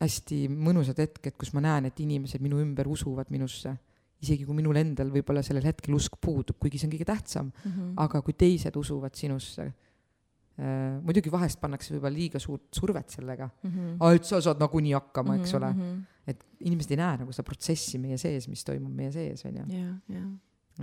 hästi 0.00 0.44
mõnusad 0.48 0.98
hetked, 0.98 1.36
kus 1.38 1.52
ma 1.52 1.62
näen, 1.64 1.86
et 1.86 2.00
inimesed 2.00 2.42
minu 2.42 2.60
ümber 2.62 2.88
usuvad 2.90 3.30
minusse 3.30 3.76
isegi 4.22 4.46
kui 4.46 4.56
minul 4.56 4.78
endal 4.78 5.10
võib-olla 5.12 5.42
sellel 5.44 5.66
hetkel 5.66 5.96
usk 5.96 6.18
puudub, 6.22 6.58
kuigi 6.62 6.80
see 6.80 6.88
on 6.88 6.94
kõige 6.94 7.08
tähtsam 7.08 7.48
mm, 7.48 7.72
-hmm. 7.72 7.94
aga 8.04 8.22
kui 8.22 8.36
teised 8.38 8.76
usuvad 8.78 9.18
sinusse 9.18 9.66
äh,, 9.66 11.00
muidugi 11.02 11.32
vahest 11.32 11.60
pannakse 11.62 11.94
võib-olla 11.94 12.14
liiga 12.14 12.42
suurt 12.42 12.68
survet 12.78 13.10
sellega 13.10 13.48
mm, 13.48 13.72
-hmm. 13.72 14.14
et 14.14 14.28
sa 14.28 14.40
saad 14.40 14.62
nagunii 14.62 14.94
hakkama, 14.98 15.36
eks 15.40 15.54
ole 15.58 15.72
mm. 15.72 15.80
-hmm. 15.80 16.30
et 16.30 16.46
inimesed 16.60 16.94
ei 16.94 17.02
näe 17.02 17.18
nagu 17.24 17.34
seda 17.34 17.48
protsessi 17.50 17.98
meie 17.98 18.18
sees, 18.18 18.48
mis 18.48 18.64
toimub 18.64 18.94
meie 18.94 19.12
sees, 19.12 19.44
on 19.44 19.58
ju. 19.58 19.66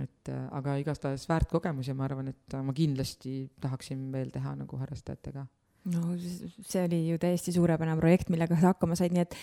et 0.00 0.28
äh, 0.28 0.44
aga 0.52 0.76
igastahes 0.76 1.28
väärt 1.28 1.48
kogemus 1.50 1.88
ja 1.88 1.94
ma 1.94 2.04
arvan, 2.04 2.28
et 2.28 2.60
ma 2.62 2.72
kindlasti 2.72 3.50
tahaksin 3.60 4.12
veel 4.12 4.30
teha 4.30 4.54
nagu 4.54 4.76
harrastajatega 4.76 5.46
no 5.88 6.14
see 6.18 6.84
oli 6.84 7.00
ju 7.08 7.18
täiesti 7.20 7.54
suurepärane 7.54 7.98
projekt, 8.00 8.28
millega 8.32 8.58
sa 8.58 8.74
hakkama 8.74 8.98
said, 8.98 9.14
nii 9.16 9.24
et 9.24 9.36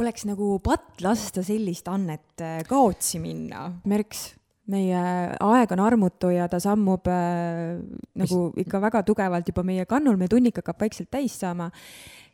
oleks 0.00 0.26
nagu 0.28 0.56
patt 0.64 1.02
lasta 1.04 1.44
sellist 1.44 1.88
annet 1.92 2.44
äh, 2.44 2.60
kaotsi 2.68 3.20
minna. 3.22 3.68
Merks, 3.88 4.28
meie 4.72 5.00
aeg 5.36 5.72
on 5.76 5.82
armutu 5.84 6.32
ja 6.34 6.48
ta 6.50 6.60
sammub 6.62 7.08
äh, 7.12 7.76
nagu 8.18 8.40
ikka 8.58 8.80
väga 8.82 9.04
tugevalt 9.06 9.52
juba 9.52 9.64
meie 9.66 9.86
kannul, 9.88 10.18
meie 10.20 10.32
tunnik 10.32 10.60
hakkab 10.62 10.86
vaikselt 10.86 11.10
täis 11.12 11.36
saama. 11.40 11.70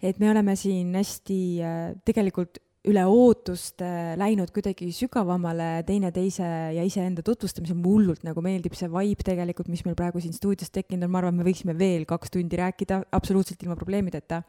et 0.03 0.19
me 0.19 0.31
oleme 0.31 0.57
siin 0.57 0.95
hästi 0.95 1.41
äh, 1.63 1.81
tegelikult 2.05 2.59
üle 2.89 3.03
ootuste 3.07 3.89
läinud 4.19 4.51
kuidagi 4.55 4.89
sügavamale 4.95 5.85
teineteise 5.87 6.47
ja 6.75 6.87
iseenda 6.87 7.23
tutvustamisel, 7.23 7.77
mulle 7.79 7.93
hullult 7.93 8.25
nagu 8.27 8.43
meeldib 8.43 8.75
see 8.75 8.89
vibe 8.91 9.27
tegelikult, 9.27 9.71
mis 9.71 9.85
meil 9.87 9.95
praegu 9.99 10.23
siin 10.23 10.35
stuudios 10.35 10.73
tekkinud 10.75 11.07
on, 11.07 11.13
ma 11.13 11.21
arvan, 11.21 11.37
me 11.39 11.47
võiksime 11.47 11.77
veel 11.79 12.07
kaks 12.11 12.35
tundi 12.35 12.59
rääkida 12.59 13.03
absoluutselt 13.15 13.63
ilma 13.63 13.79
probleemideta. 13.79 14.43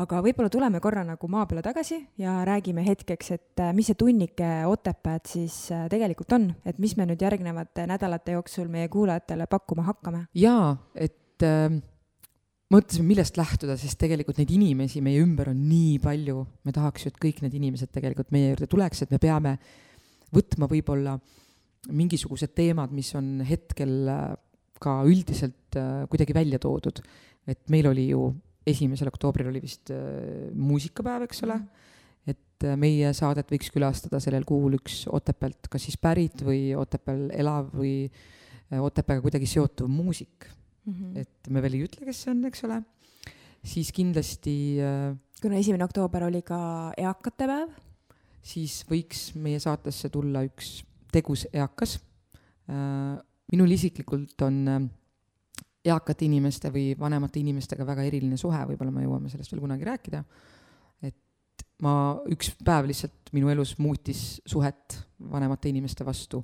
aga 0.00 0.20
võib-olla 0.22 0.48
tuleme 0.48 0.78
korra 0.80 1.02
nagu 1.04 1.28
maa 1.28 1.46
peale 1.50 1.62
tagasi 1.66 1.98
ja 2.18 2.44
räägime 2.46 2.84
hetkeks, 2.86 3.30
et 3.34 3.60
äh, 3.60 3.72
mis 3.74 3.90
see 3.90 3.98
tunnike 3.98 4.50
Otepääd 4.70 5.26
siis 5.26 5.56
äh, 5.74 5.88
tegelikult 5.90 6.32
on, 6.32 6.52
et 6.64 6.78
mis 6.78 6.94
me 6.96 7.08
nüüd 7.10 7.22
järgnevate 7.22 7.88
nädalate 7.90 8.38
jooksul 8.38 8.70
meie 8.70 8.88
kuulajatele 8.88 9.50
pakkuma 9.50 9.90
hakkame? 9.90 10.28
jaa, 10.34 10.76
et 10.94 11.42
äh 11.42 11.80
mõtlesime, 12.70 13.08
millest 13.10 13.38
lähtuda, 13.38 13.74
sest 13.78 13.98
tegelikult 14.00 14.38
neid 14.40 14.50
inimesi 14.54 15.02
meie 15.04 15.20
ümber 15.24 15.50
on 15.52 15.62
nii 15.66 15.98
palju, 16.02 16.44
me 16.66 16.74
tahaks 16.74 17.06
ju, 17.06 17.12
et 17.12 17.22
kõik 17.22 17.42
need 17.44 17.56
inimesed 17.58 17.90
tegelikult 17.94 18.30
meie 18.34 18.52
juurde 18.52 18.68
tuleks, 18.70 19.02
et 19.04 19.14
me 19.14 19.18
peame 19.22 19.56
võtma 20.34 20.68
võib-olla 20.70 21.16
mingisugused 21.96 22.52
teemad, 22.54 22.92
mis 22.94 23.10
on 23.18 23.40
hetkel 23.46 24.12
äh, 24.12 24.28
ka 24.80 25.00
üldiselt 25.08 25.78
äh, 25.80 26.04
kuidagi 26.12 26.36
välja 26.36 26.60
toodud. 26.62 27.02
et 27.48 27.62
meil 27.72 27.88
oli 27.88 28.10
ju 28.10 28.28
esimesel 28.68 29.08
oktoobril 29.08 29.48
oli 29.48 29.62
vist 29.64 29.90
äh, 29.90 30.52
muusikapäev, 30.54 31.24
eks 31.26 31.42
ole, 31.48 31.56
et 32.28 32.68
meie 32.76 33.10
saadet 33.16 33.50
võiks 33.50 33.72
külastada 33.72 34.20
sellel 34.20 34.44
kuul 34.46 34.76
üks 34.76 35.06
Otepäält 35.10 35.70
kas 35.72 35.88
siis 35.88 35.96
pärit 35.96 36.44
või 36.44 36.76
Otepääl 36.76 37.30
elav 37.32 37.72
või 37.74 38.04
Otepääga 38.70 39.24
kuidagi 39.24 39.48
seotuv 39.50 39.88
muusik 39.90 40.46
mm, 40.84 40.92
-hmm. 40.94 41.18
et 41.18 41.50
me 41.50 41.62
veel 41.62 41.78
ei 41.78 41.84
ütle, 41.88 42.04
kes 42.06 42.24
see 42.24 42.34
on, 42.34 42.44
eks 42.48 42.64
ole, 42.68 42.82
siis 43.64 43.92
kindlasti 43.92 44.56
äh, 44.84 45.16
kuna 45.40 45.56
esimene 45.60 45.84
oktoober 45.84 46.28
oli 46.28 46.42
ka 46.46 46.60
eakate 47.00 47.48
päev, 47.48 47.74
siis 48.42 48.80
võiks 48.88 49.30
meie 49.40 49.60
saatesse 49.60 50.10
tulla 50.12 50.44
üks 50.46 50.80
tegus 51.12 51.46
eakas 51.52 51.98
äh,. 52.70 53.18
minul 53.50 53.72
isiklikult 53.74 54.42
on 54.46 54.58
äh, 54.68 54.82
eakate 55.84 56.26
inimeste 56.28 56.70
või 56.72 56.92
vanemate 56.98 57.40
inimestega 57.40 57.86
väga 57.88 58.04
eriline 58.04 58.36
suhe, 58.40 58.60
võib-olla 58.68 58.92
me 58.92 59.04
jõuame 59.06 59.32
sellest 59.32 59.52
veel 59.54 59.62
kunagi 59.64 59.88
rääkida. 59.88 60.22
et 61.08 61.64
ma, 61.82 62.20
üks 62.28 62.52
päev 62.64 62.90
lihtsalt 62.90 63.32
minu 63.32 63.48
elus 63.48 63.76
muutis 63.78 64.40
suhet 64.46 65.00
vanemate 65.32 65.72
inimeste 65.72 66.04
vastu 66.04 66.42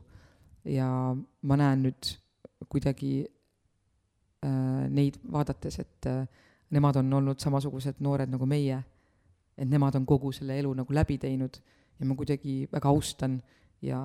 ja 0.64 0.88
ma 1.42 1.56
näen 1.60 1.84
nüüd 1.86 2.16
kuidagi 2.72 3.26
neid 4.90 5.18
vaadates, 5.32 5.78
et 5.82 6.06
äh, 6.10 6.26
nemad 6.70 6.96
on 7.00 7.12
olnud 7.20 7.40
samasugused 7.42 8.00
noored 8.04 8.30
nagu 8.32 8.46
meie, 8.46 8.80
et 9.56 9.68
nemad 9.68 9.96
on 9.96 10.06
kogu 10.06 10.32
selle 10.34 10.58
elu 10.60 10.72
nagu 10.82 10.94
läbi 10.94 11.18
teinud 11.18 11.58
ja 11.98 12.06
ma 12.06 12.16
kuidagi 12.18 12.66
väga 12.72 12.88
austan 12.88 13.38
ja 13.82 14.00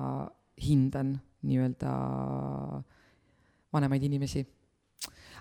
hindan 0.62 1.16
nii-öelda 1.42 1.92
vanemaid 3.72 4.02
inimesi. 4.02 4.46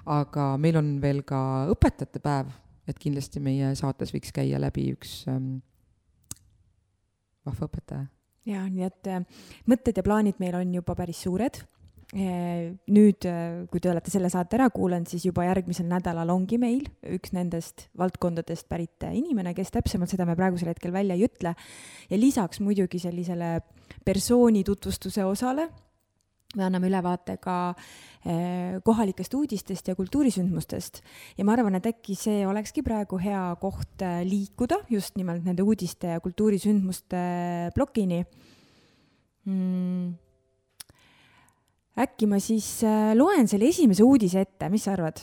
aga 0.05 0.57
meil 0.57 0.77
on 0.79 0.95
veel 1.01 1.21
ka 1.27 1.67
õpetajate 1.69 2.19
päev, 2.23 2.47
et 2.89 2.97
kindlasti 2.99 3.39
meie 3.39 3.75
saates 3.77 4.09
võiks 4.13 4.33
käia 4.33 4.59
läbi 4.59 4.87
üks 4.95 5.27
ähm, 5.29 5.59
vahva 7.45 7.67
õpetaja. 7.69 8.07
jaa, 8.45 8.65
nii 8.69 8.87
et 8.87 9.07
äh, 9.07 9.21
mõtted 9.69 9.97
ja 9.97 10.03
plaanid 10.03 10.41
meil 10.41 10.57
on 10.57 10.73
juba 10.81 10.95
päris 10.97 11.21
suured 11.21 11.61
nüüd, 12.11 13.23
eh, 13.23 13.67
kui 13.71 13.79
te 13.79 13.89
olete 13.89 14.11
selle 14.11 14.29
saate 14.31 14.57
ära 14.57 14.67
kuulanud, 14.73 15.07
siis 15.07 15.23
juba 15.29 15.45
järgmisel 15.47 15.87
nädalal 15.87 16.29
ongi 16.33 16.57
meil 16.59 16.83
üks 17.07 17.31
nendest 17.31 17.87
valdkondadest 17.97 18.67
pärit 18.67 19.05
inimene, 19.07 19.53
kes 19.55 19.71
täpsemalt 19.71 20.11
seda 20.11 20.25
me 20.27 20.35
praegusel 20.35 20.73
hetkel 20.73 20.91
välja 20.91 21.15
ei 21.15 21.23
ütle. 21.23 21.55
ja 22.09 22.17
lisaks 22.17 22.59
muidugi 22.59 22.99
sellisele 22.99 23.61
persooni 24.03 24.63
tutvustuse 24.63 25.23
osale 25.23 25.69
me 26.55 26.65
anname 26.65 26.89
ülevaate 26.89 27.37
ka 27.39 27.73
eh, 28.25 28.81
kohalikest 28.83 29.33
uudistest 29.33 29.87
ja 29.87 29.95
kultuurisündmustest 29.95 31.01
ja 31.37 31.45
ma 31.45 31.53
arvan, 31.53 31.75
et 31.75 31.87
äkki 31.87 32.15
see 32.15 32.45
olekski 32.45 32.83
praegu 32.83 33.21
hea 33.23 33.55
koht 33.61 34.03
liikuda 34.27 34.81
just 34.89 35.15
nimelt 35.15 35.45
nende 35.45 35.63
uudiste 35.63 36.11
ja 36.11 36.19
kultuurisündmuste 36.19 37.71
plokini 37.73 38.25
mm 39.45 40.11
äkki 42.03 42.29
ma 42.29 42.39
siis 42.43 42.81
äh, 42.87 43.11
loen 43.17 43.49
selle 43.51 43.69
esimese 43.69 44.05
uudise 44.05 44.43
ette, 44.45 44.69
mis 44.71 44.87
sa 44.87 44.95
arvad? 44.95 45.21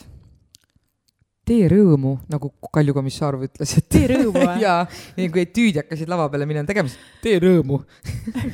tee 1.49 1.65
rõõmu, 1.65 2.11
nagu 2.29 2.51
Kalju 2.69 2.93
Komissarov 2.93 3.47
ütles, 3.47 3.71
et 3.79 3.87
tee 3.89 4.05
rõõmu 4.11 4.35
või? 4.43 4.59
jaa, 4.61 4.83
nii 5.17 5.31
kui 5.33 5.47
etüüdi 5.47 5.81
hakkasid 5.81 6.11
lava 6.11 6.27
peale 6.29 6.45
minema 6.49 6.69
tegema, 6.69 6.91
siis 6.91 7.21
tee 7.23 7.39
rõõmu 7.41 7.81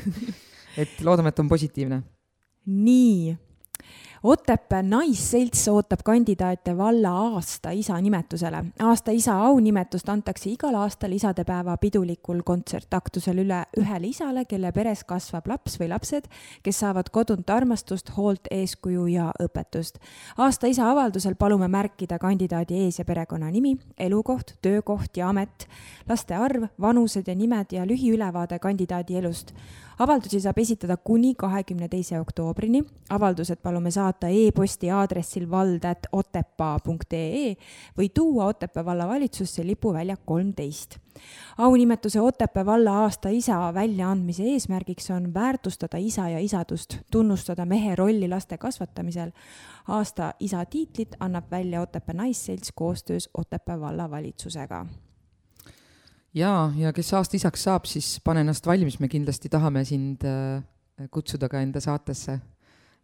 et 0.82 1.02
loodame, 1.04 1.34
et 1.34 1.42
on 1.44 1.50
positiivne. 1.52 2.02
nii 2.66 3.36
Otepää 4.24 4.84
Naisselts 4.84 5.68
ootab 5.68 6.00
kandidaate 6.04 6.78
valla 6.78 7.10
aasta 7.10 7.70
isa 7.70 8.02
nimetusele. 8.02 8.66
aasta 8.80 9.12
isa 9.12 9.40
aunimetust 9.40 10.10
antakse 10.10 10.50
igal 10.50 10.76
aastal 10.76 11.12
isadepäeva 11.12 11.78
pidulikul 11.78 12.42
kontsertaktusel 12.46 13.38
üle 13.38 13.64
ühele 13.80 14.08
isale, 14.08 14.46
kelle 14.46 14.72
peres 14.72 15.04
kasvab 15.04 15.48
laps 15.48 15.80
või 15.80 15.90
lapsed, 15.90 16.30
kes 16.64 16.80
saavad 16.80 17.10
kodunt 17.12 17.50
armastust, 17.50 18.12
hoolt, 18.18 18.48
eeskuju 18.52 19.08
ja 19.08 19.32
õpetust. 19.44 20.00
aasta 20.38 20.68
isa 20.68 20.90
avaldusel 20.92 21.36
palume 21.36 21.68
märkida 21.68 22.20
kandidaadi 22.20 22.86
ees- 22.86 23.00
ja 23.00 23.06
perekonnanimi, 23.06 23.78
elukoht, 23.98 24.56
töökoht 24.62 25.18
ja 25.18 25.30
amet, 25.30 25.68
laste 26.10 26.36
arv, 26.36 26.70
vanused 26.82 27.28
ja 27.28 27.36
nimed 27.36 27.72
ja 27.72 27.86
lühiülevaade 27.86 28.60
kandidaadi 28.60 29.18
elust 29.18 29.54
avaldusi 30.00 30.40
saab 30.40 30.58
esitada 30.60 30.98
kuni 30.98 31.36
kahekümne 31.36 31.88
teise 31.88 32.20
oktoobrini. 32.20 32.84
avaldused 33.10 33.58
palume 33.64 33.92
saata 33.92 34.28
e-posti 34.28 34.92
aadressil 34.92 35.52
vald.otepaa.ee 35.52 37.56
või 37.98 38.10
tuua 38.14 38.46
Otepää 38.46 38.86
vallavalitsusse 38.86 39.68
lipuväljak 39.68 40.20
kolmteist. 40.26 40.98
aunimetuse 41.58 42.22
Otepää 42.22 42.66
valla 42.66 43.04
aasta 43.04 43.30
isa 43.30 43.74
väljaandmise 43.74 44.44
eesmärgiks 44.44 45.12
on 45.12 45.34
väärtustada 45.34 45.98
isa 45.98 46.30
ja 46.30 46.40
isadust, 46.40 46.98
tunnustada 47.12 47.66
mehe 47.66 47.96
rolli 47.96 48.30
laste 48.30 48.58
kasvatamisel. 48.58 49.32
aasta 49.88 50.34
isa 50.40 50.66
tiitlit 50.66 51.16
annab 51.20 51.52
välja 51.52 51.82
Otepää 51.82 52.16
Naisselts 52.16 52.72
koostöös 52.76 53.30
Otepää 53.38 53.80
vallavalitsusega 53.80 54.86
jaa, 56.36 56.68
ja 56.78 56.92
kes 56.96 57.14
aasta 57.18 57.38
isaks 57.40 57.66
saab, 57.68 57.88
siis 57.90 58.18
pane 58.24 58.44
ennast 58.44 58.68
valmis, 58.68 59.00
me 59.00 59.10
kindlasti 59.12 59.52
tahame 59.52 59.86
sind 59.88 60.26
äh, 60.28 60.62
kutsuda 61.12 61.50
ka 61.52 61.62
enda 61.64 61.82
saatesse, 61.84 62.40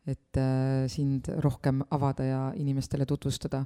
et 0.07 0.39
äh, 0.39 0.87
sind 0.91 1.29
rohkem 1.43 1.83
avada 1.91 2.25
ja 2.25 2.41
inimestele 2.57 3.05
tutvustada 3.05 3.65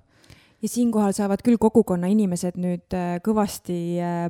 ja 0.66 0.72
siinkohal 0.72 1.14
saavad 1.16 1.44
küll 1.46 1.60
kogukonna 1.62 2.10
inimesed 2.12 2.60
nüüd 2.62 2.96
äh, 2.98 3.18
kõvasti 3.26 3.80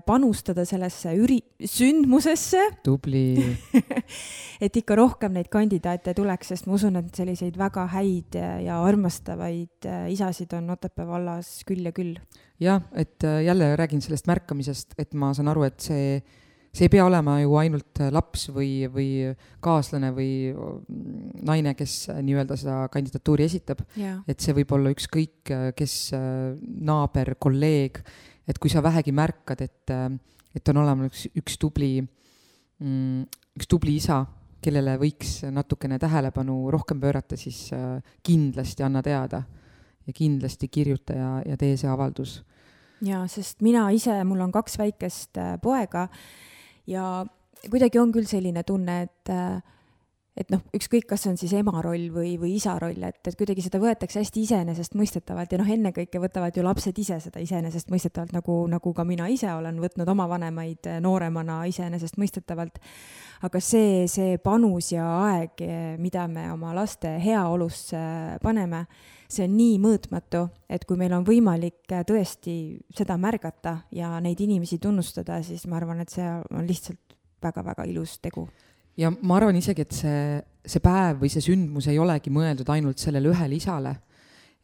panustada 0.06 0.66
sellesse 0.68 1.16
üri-, 1.18 1.44
sündmusesse. 1.64 2.62
tubli 2.86 3.56
et 4.66 4.82
ikka 4.82 5.00
rohkem 5.00 5.36
neid 5.38 5.50
kandidaate 5.54 6.16
tuleks, 6.18 6.54
sest 6.54 6.68
ma 6.68 6.76
usun, 6.78 7.00
et 7.00 7.16
selliseid 7.16 7.58
väga 7.60 7.88
häid 7.96 8.40
ja 8.66 8.82
armastavaid 8.84 9.88
isasid 10.12 10.54
on 10.58 10.76
Otepää 10.76 11.08
vallas 11.08 11.62
küll 11.68 11.88
ja 11.88 11.96
küll 11.96 12.20
jah, 12.60 12.82
et 12.94 13.24
äh, 13.24 13.44
jälle 13.44 13.76
räägin 13.76 14.02
sellest 14.02 14.28
märkamisest, 14.28 14.96
et 14.98 15.14
ma 15.14 15.34
saan 15.34 15.48
aru, 15.52 15.66
et 15.68 15.80
see, 15.80 16.20
see 16.76 16.90
ei 16.90 16.92
pea 16.92 17.06
olema 17.08 17.38
ju 17.40 17.56
ainult 17.62 18.02
äh, 18.04 18.12
laps 18.14 18.50
või, 18.52 18.86
või 18.92 19.10
kaaslane 19.64 20.12
või 20.16 20.32
mm, 20.52 21.42
naine, 21.48 21.76
kes 21.80 21.98
äh, 22.12 22.22
nii-öelda 22.26 22.60
seda 22.60 22.78
kandidatuuri 22.92 23.48
esitab 23.48 23.86
yeah.. 23.96 24.20
et 24.28 24.44
see 24.44 24.56
võib 24.58 24.76
olla 24.76 24.92
ükskõik 24.94 25.54
kes, 25.78 25.98
naaber, 26.86 27.36
kolleeg, 27.40 28.02
et 28.48 28.60
kui 28.62 28.72
sa 28.72 28.84
vähegi 28.84 29.14
märkad, 29.16 29.62
et, 29.64 29.94
et 30.56 30.72
on 30.74 30.82
olemas 30.82 31.28
üks, 31.32 31.58
tubli, 31.62 32.00
mm, 32.02 33.22
üks 33.56 33.70
tubli 33.72 33.96
isa, 34.02 34.24
kellele 34.66 34.96
võiks 35.02 35.44
natukene 35.54 36.00
tähelepanu 36.02 36.58
rohkem 36.74 37.00
pöörata, 37.02 37.38
siis 37.38 37.68
äh, 37.76 38.02
kindlasti 38.26 38.86
anna 38.86 39.04
teada 39.06 39.44
ja 40.06 40.14
kindlasti 40.14 40.70
kirjuta 40.70 41.18
ja, 41.18 41.30
ja 41.46 41.58
tee 41.58 41.78
see 41.78 41.90
avaldus. 41.90 42.40
jaa, 43.06 43.26
sest 43.30 43.62
mina 43.66 43.88
ise, 43.94 44.16
mul 44.28 44.42
on 44.46 44.54
kaks 44.56 44.80
väikest 44.82 45.42
äh, 45.42 45.56
poega 45.62 46.08
ja 46.88 47.26
kuidagi 47.70 48.00
on 48.00 48.12
küll 48.14 48.28
selline 48.30 48.64
tunne, 48.64 49.02
et 49.08 49.34
äh, 49.34 49.62
et 50.36 50.50
noh, 50.52 50.60
ükskõik, 50.76 51.06
kas 51.08 51.24
see 51.24 51.32
on 51.32 51.38
siis 51.40 51.54
ema 51.56 51.80
roll 51.84 52.10
või, 52.12 52.34
või 52.40 52.56
isa 52.58 52.76
roll, 52.82 53.00
et, 53.08 53.22
et 53.24 53.38
kuidagi 53.40 53.64
seda 53.64 53.80
võetakse 53.80 54.20
hästi 54.20 54.44
iseenesestmõistetavalt 54.44 55.56
ja 55.56 55.60
noh, 55.62 55.70
ennekõike 55.72 56.20
võtavad 56.20 56.58
ju 56.58 56.66
lapsed 56.66 57.00
ise 57.00 57.22
seda 57.24 57.40
iseenesestmõistetavalt, 57.44 58.36
nagu, 58.36 58.58
nagu 58.72 58.94
ka 58.96 59.06
mina 59.08 59.30
ise 59.32 59.48
olen 59.56 59.80
võtnud 59.84 60.12
oma 60.12 60.28
vanemaid 60.32 60.92
eh, 60.92 61.00
nooremana 61.04 61.62
iseenesestmõistetavalt. 61.72 62.82
aga 63.48 63.60
see, 63.64 64.08
see 64.12 64.38
panus 64.44 64.92
ja 64.92 65.08
aeg, 65.22 65.64
eh, 65.64 65.96
mida 66.02 66.28
me 66.28 66.50
oma 66.52 66.76
laste 66.76 67.16
heaolusse 67.24 68.04
paneme, 68.44 68.86
see 69.32 69.48
on 69.48 69.56
nii 69.56 69.80
mõõtmatu, 69.80 70.46
et 70.68 70.84
kui 70.84 71.00
meil 71.00 71.16
on 71.16 71.24
võimalik 71.24 71.96
eh, 71.96 72.04
tõesti 72.04 72.58
seda 72.92 73.16
märgata 73.16 73.78
ja 73.96 74.18
neid 74.20 74.44
inimesi 74.44 74.84
tunnustada, 74.84 75.40
siis 75.48 75.64
ma 75.72 75.80
arvan, 75.80 76.04
et 76.04 76.12
see 76.12 76.28
on 76.28 76.68
lihtsalt 76.68 77.00
väga-väga 77.46 77.88
ilus 77.88 78.20
tegu 78.20 78.50
ja 79.00 79.12
ma 79.12 79.40
arvan 79.40 79.58
isegi, 79.60 79.86
et 79.86 79.96
see, 79.96 80.42
see 80.66 80.84
päev 80.84 81.22
või 81.24 81.32
see 81.32 81.44
sündmus 81.44 81.90
ei 81.92 82.00
olegi 82.02 82.34
mõeldud 82.34 82.70
ainult 82.74 83.02
sellele 83.02 83.32
ühele 83.32 83.58
isale. 83.58 83.96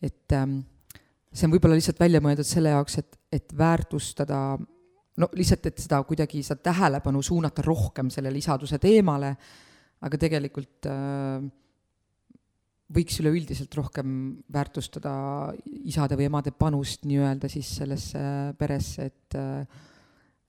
et 0.01 0.34
ähm, 0.34 0.59
see 1.32 1.47
on 1.47 1.53
võib-olla 1.53 1.77
lihtsalt 1.77 1.99
välja 2.01 2.21
mõeldud 2.23 2.47
selle 2.47 2.73
jaoks, 2.73 2.97
et, 2.97 3.17
et 3.32 3.53
väärtustada 3.57 4.41
no 5.21 5.29
lihtsalt, 5.38 5.67
et 5.69 5.82
seda 5.84 6.01
kuidagi, 6.07 6.43
seda 6.43 6.63
tähelepanu 6.71 7.21
suunata 7.21 7.63
rohkem 7.65 8.09
sellele 8.09 8.39
isaduse 8.41 8.79
teemale, 8.82 9.36
aga 10.01 10.17
tegelikult 10.17 10.89
äh, 10.89 11.43
võiks 12.91 13.21
üleüldiselt 13.21 13.75
rohkem 13.77 14.17
väärtustada 14.51 15.13
isade 15.88 16.17
või 16.19 16.27
emade 16.27 16.51
panust 16.51 17.05
nii-öelda 17.07 17.51
siis 17.51 17.69
sellesse 17.79 18.21
peresse, 18.59 19.07
et 19.11 19.39
äh, 19.39 19.88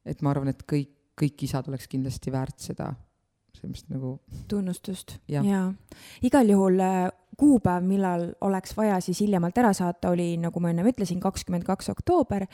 et 0.03 0.23
ma 0.23 0.33
arvan, 0.33 0.51
et 0.51 0.65
kõik, 0.67 0.91
kõik 1.19 1.45
isad 1.47 1.69
oleks 1.71 1.87
kindlasti 1.91 2.33
väärt 2.35 2.59
seda 2.65 2.89
sellist 3.59 3.89
nagu 3.93 4.17
tunnustust 4.51 5.19
ja, 5.31 5.43
ja. 5.47 5.67
igal 6.25 6.49
juhul 6.51 6.81
äh, 6.83 7.11
kuupäev, 7.39 7.85
millal 7.87 8.27
oleks 8.45 8.75
vaja 8.77 8.99
siis 9.03 9.23
hiljemalt 9.25 9.57
ära 9.59 9.73
saata, 9.77 10.13
oli, 10.13 10.35
nagu 10.41 10.61
ma 10.63 10.73
ennem 10.73 10.89
ütlesin, 10.91 11.21
kakskümmend 11.23 11.65
kaks 11.67 11.91
oktoober 11.93 12.47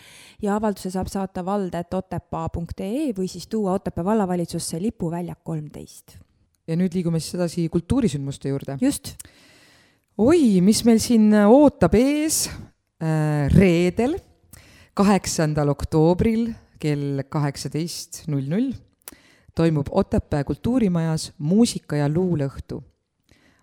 ja 0.42 0.54
avalduse 0.56 0.92
saab 0.94 1.10
saata 1.12 1.44
valde.otepaa.ee 1.46 3.10
või 3.16 3.28
siis 3.30 3.48
tuua 3.50 3.76
Otepää 3.78 4.06
vallavalitsusse 4.06 4.80
lipuväljak 4.82 5.42
kolmteist. 5.44 6.18
ja 6.68 6.76
nüüd 6.76 6.94
liigume 6.94 7.20
siis 7.20 7.34
edasi 7.38 7.68
kultuurisündmuste 7.72 8.52
juurde. 8.52 8.78
just. 8.80 9.14
oi, 10.18 10.60
mis 10.64 10.84
meil 10.84 11.02
siin 11.02 11.32
ootab 11.44 11.94
ees 11.98 12.46
äh, 12.48 13.48
reedel, 13.54 14.18
kaheksandal 14.94 15.74
oktoobril 15.74 16.52
kell 16.78 17.24
kaheksateist 17.28 18.26
null 18.30 18.46
null 18.50 18.72
toimub 19.58 19.86
Otepää 19.90 20.44
kultuurimajas 20.44 21.32
muusika- 21.38 21.96
ja 21.96 22.08
luuleõhtu. 22.08 22.84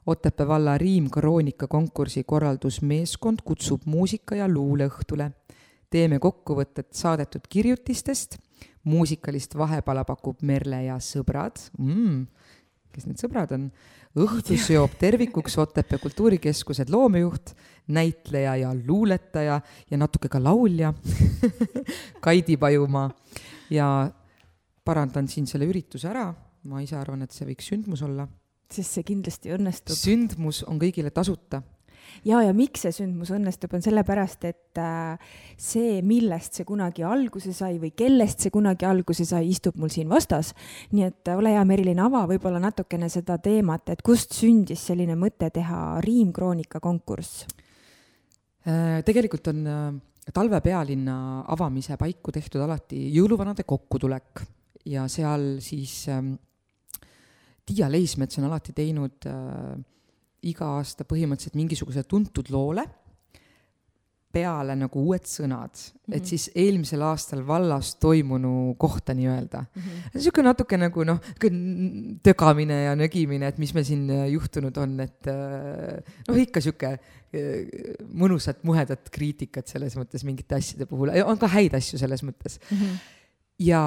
Otepää 0.06 0.48
valla 0.48 0.78
riimkroonika 0.78 1.68
konkursi 1.68 2.24
korraldusmeeskond 2.24 3.38
kutsub 3.46 3.82
muusika- 3.86 4.36
ja 4.36 4.48
luuleõhtule. 4.48 5.32
teeme 5.89 6.20
kokkuvõtet 6.20 6.88
saadetud 6.91 7.41
kirjutistest, 7.50 8.38
muusikalist 8.84 9.58
vahepala 9.58 10.04
pakub 10.04 10.41
Merle 10.41 10.84
ja 10.84 10.98
sõbrad 10.98 11.56
mm,. 11.78 12.28
kes 12.91 13.06
need 13.06 13.18
sõbrad 13.18 13.54
on? 13.54 13.72
õhtu 14.16 14.58
seob 14.58 14.91
tervikuks 15.00 15.58
Otepää 15.58 16.00
Kultuurikeskused 16.00 16.89
loomejuht, 16.89 17.56
näitleja 17.88 18.56
ja 18.56 18.76
luuletaja 18.88 19.62
ja 19.91 19.98
natuke 19.98 20.28
ka 20.28 20.43
laulja 20.43 20.93
Kaidi 22.26 22.58
Pajumaa 22.58 23.12
ja 23.70 24.12
parandan 24.86 25.28
siin 25.32 25.48
selle 25.50 25.68
ürituse 25.70 26.10
ära, 26.12 26.30
ma 26.70 26.82
ise 26.82 26.98
arvan, 27.00 27.26
et 27.26 27.34
see 27.36 27.48
võiks 27.48 27.72
sündmus 27.72 28.04
olla. 28.06 28.28
sest 28.72 28.98
see 28.98 29.06
kindlasti 29.06 29.54
õnnestub. 29.54 29.98
sündmus 29.98 30.64
on 30.70 30.80
kõigile 30.82 31.12
tasuta 31.14 31.62
ja, 32.26 32.40
ja 32.46 32.54
miks 32.56 32.86
see 32.86 32.94
sündmus 32.96 33.32
õnnestub, 33.36 33.74
on 33.76 33.84
sellepärast, 33.84 34.46
et 34.48 34.80
äh, 34.82 35.34
see, 35.58 36.00
millest 36.06 36.58
see 36.60 36.68
kunagi 36.68 37.06
alguse 37.08 37.54
sai 37.56 37.80
või 37.82 37.92
kellest 37.98 38.46
see 38.46 38.54
kunagi 38.54 38.88
alguse 38.88 39.26
sai, 39.28 39.50
istub 39.52 39.78
mul 39.82 39.92
siin 39.94 40.10
vastas. 40.12 40.54
nii 40.94 41.08
et 41.10 41.32
äh, 41.32 41.38
ole 41.40 41.56
hea, 41.56 41.66
Merilin, 41.68 42.02
ava 42.06 42.26
võib-olla 42.30 42.62
natukene 42.64 43.10
seda 43.12 43.38
teemat, 43.42 43.94
et 43.94 44.04
kust 44.06 44.36
sündis 44.38 44.86
selline 44.90 45.18
mõte 45.20 45.50
teha 45.54 46.02
riimkroonika 46.06 46.82
konkurss? 46.84 47.46
Äh, 48.66 49.02
tegelikult 49.06 49.52
on 49.54 49.66
talve 50.34 50.60
pealinna 50.66 51.16
avamise 51.54 51.98
paiku 52.02 52.34
tehtud 52.34 52.64
alati 52.66 53.08
jõuluvanade 53.14 53.66
kokkutulek 53.68 54.46
ja 54.86 55.08
seal 55.12 55.56
siis 55.66 56.08
ähm, 56.14 56.36
Tiia 57.66 57.90
Leismets 57.90 58.38
on 58.38 58.46
alati 58.50 58.76
teinud 58.78 59.26
äh, 59.30 59.74
iga 60.46 60.76
aasta 60.78 61.08
põhimõtteliselt 61.10 61.58
mingisuguse 61.58 62.04
tuntud 62.06 62.52
loole 62.54 62.86
peale 64.36 64.76
nagu 64.78 65.04
uued 65.08 65.26
sõnad 65.30 65.72
mm, 65.72 65.96
-hmm. 65.96 66.16
et 66.16 66.22
mhm. 66.22 66.30
siis 66.30 66.50
eelmisel 66.56 67.04
aastal 67.08 67.44
vallas 67.48 67.94
toimunu 68.02 68.76
kohta 68.78 69.16
nii-öelda 69.16 69.64
mm. 69.64 69.82
-hmm. 69.82 70.16
niisugune 70.16 70.50
natuke 70.50 70.80
nagu 70.80 71.06
noh, 71.08 71.20
tögamine 72.24 72.82
ja 72.84 72.96
nögimine, 73.00 73.48
et 73.48 73.58
mis 73.62 73.74
meil 73.74 73.88
siin 73.88 74.10
äh, 74.10 74.28
juhtunud 74.34 74.78
on, 74.78 75.00
et 75.00 75.32
äh, 75.32 76.16
noh, 76.28 76.40
ikka 76.42 76.60
niisugune 76.62 76.94
äh, 76.94 78.00
mõnusat 78.24 78.64
muhedat 78.64 79.10
kriitikat 79.12 79.72
selles 79.72 79.96
mõttes 80.00 80.28
mingite 80.28 80.60
asjade 80.60 80.88
puhul, 80.90 81.14
on 81.26 81.40
ka 81.40 81.52
häid 81.56 81.78
asju 81.80 82.02
selles 82.02 82.24
mõttes 82.24 82.60
mm. 82.70 82.78
-hmm 82.78 83.14
ja, 83.62 83.84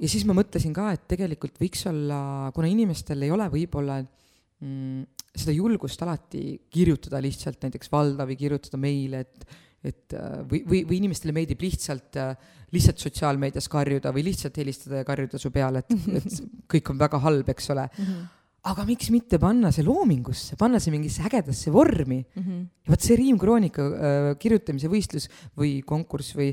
ja 0.00 0.08
siis 0.10 0.24
ma 0.28 0.36
mõtlesin 0.36 0.74
ka, 0.76 0.90
et 0.96 1.06
tegelikult 1.10 1.60
võiks 1.62 1.86
olla, 1.90 2.50
kuna 2.54 2.70
inimestel 2.70 3.22
ei 3.26 3.34
ole 3.34 3.46
võib-olla 3.52 4.00
mm, 4.02 5.04
seda 5.36 5.54
julgust 5.54 6.02
alati 6.02 6.58
kirjutada 6.72 7.20
lihtsalt 7.22 7.62
näiteks 7.66 7.92
valda 7.92 8.26
või 8.28 8.38
kirjutada 8.40 8.80
meile, 8.80 9.24
et 9.26 9.62
et 9.86 10.14
äh, 10.16 10.38
või, 10.50 10.62
või, 10.66 10.80
või 10.88 10.96
inimestele 11.02 11.34
meeldib 11.36 11.60
lihtsalt, 11.62 12.16
äh, 12.18 12.32
lihtsalt 12.74 13.02
sotsiaalmeedias 13.04 13.68
karjuda 13.70 14.10
või 14.14 14.24
lihtsalt 14.26 14.56
helistada 14.58 15.02
ja 15.02 15.06
karjuda 15.06 15.38
su 15.38 15.52
peale, 15.54 15.84
et, 15.84 15.92
et 16.18 16.40
kõik 16.72 16.90
on 16.90 16.98
väga 16.98 17.20
halb, 17.22 17.52
eks 17.54 17.70
ole 17.74 17.86
mm. 17.90 18.08
-hmm 18.08 18.24
aga 18.66 18.82
miks 18.82 19.12
mitte 19.14 19.38
panna 19.38 19.70
see 19.70 19.84
loomingusse, 19.86 20.56
panna 20.58 20.80
see 20.82 20.90
mingisse 20.90 21.22
ägedasse 21.22 21.70
vormi 21.70 22.18
mm. 22.18 22.42
-hmm. 22.42 22.64
vot 22.90 23.04
see 23.04 23.14
riimkroonika 23.20 23.84
äh, 23.86 24.30
kirjutamise 24.42 24.90
võistlus 24.90 25.28
või 25.54 25.84
konkurss 25.86 26.34
või 26.34 26.50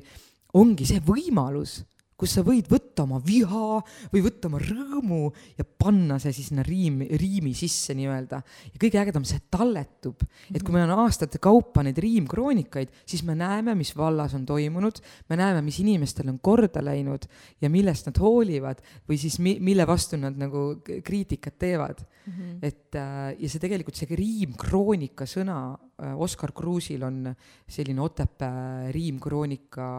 ongi 0.53 0.85
see 0.85 1.01
võimalus 1.01 1.79
kus 2.23 2.37
sa 2.37 2.43
võid 2.45 2.69
võtta 2.71 3.03
oma 3.03 3.19
viha 3.23 3.81
või 4.13 4.21
võtta 4.23 4.47
oma 4.47 4.61
rõõmu 4.63 5.25
ja 5.57 5.65
panna 5.67 6.15
see 6.21 6.31
siis 6.35 6.51
sinna 6.51 6.63
riimi, 6.63 7.09
riimi 7.19 7.51
sisse 7.57 7.95
nii-öelda. 7.97 8.39
ja 8.71 8.79
kõige 8.79 9.01
ägedam, 9.01 9.25
see 9.27 9.41
talletub. 9.51 10.23
et 10.53 10.63
kui 10.63 10.75
meil 10.75 10.87
on 10.87 11.03
aastate 11.03 11.41
kaupa 11.43 11.83
neid 11.83 11.99
riimkroonikaid, 11.99 12.93
siis 13.05 13.25
me 13.27 13.35
näeme, 13.35 13.75
mis 13.75 13.91
vallas 13.97 14.35
on 14.37 14.45
toimunud, 14.47 15.01
me 15.29 15.39
näeme, 15.39 15.63
mis 15.65 15.81
inimestel 15.83 16.31
on 16.31 16.39
korda 16.39 16.83
läinud 16.83 17.27
ja 17.61 17.71
millest 17.73 18.07
nad 18.07 18.21
hoolivad 18.23 18.79
või 19.09 19.19
siis 19.19 19.39
mi-, 19.43 19.59
mille 19.59 19.87
vastu 19.89 20.19
nad 20.21 20.37
nagu 20.39 20.79
kriitikat 21.03 21.59
teevad 21.59 22.05
mm. 22.05 22.31
-hmm. 22.31 22.55
et 22.61 22.95
äh, 22.95 23.35
ja 23.39 23.51
see 23.51 23.59
tegelikult, 23.59 23.99
see 23.99 24.15
riimkroonika 24.15 25.27
sõna 25.27 25.59
äh, 25.73 26.15
Oskar 26.15 26.55
Kruusil 26.55 27.03
on 27.03 27.27
selline 27.67 28.01
Otepää 28.01 28.91
riimkroonika 28.95 29.91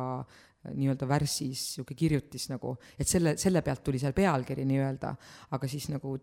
nii-öelda 0.72 1.08
värssis 1.08 1.50
niisugune 1.50 1.98
kirjutis 1.98 2.48
nagu, 2.52 2.76
et 2.98 3.08
selle, 3.08 3.36
selle 3.40 3.62
pealt 3.64 3.82
tuli 3.84 4.00
seal 4.00 4.14
pealkiri 4.16 4.64
nii-öelda, 4.68 5.10
aga 5.56 5.68
siis 5.70 5.90
nagu 5.92 6.16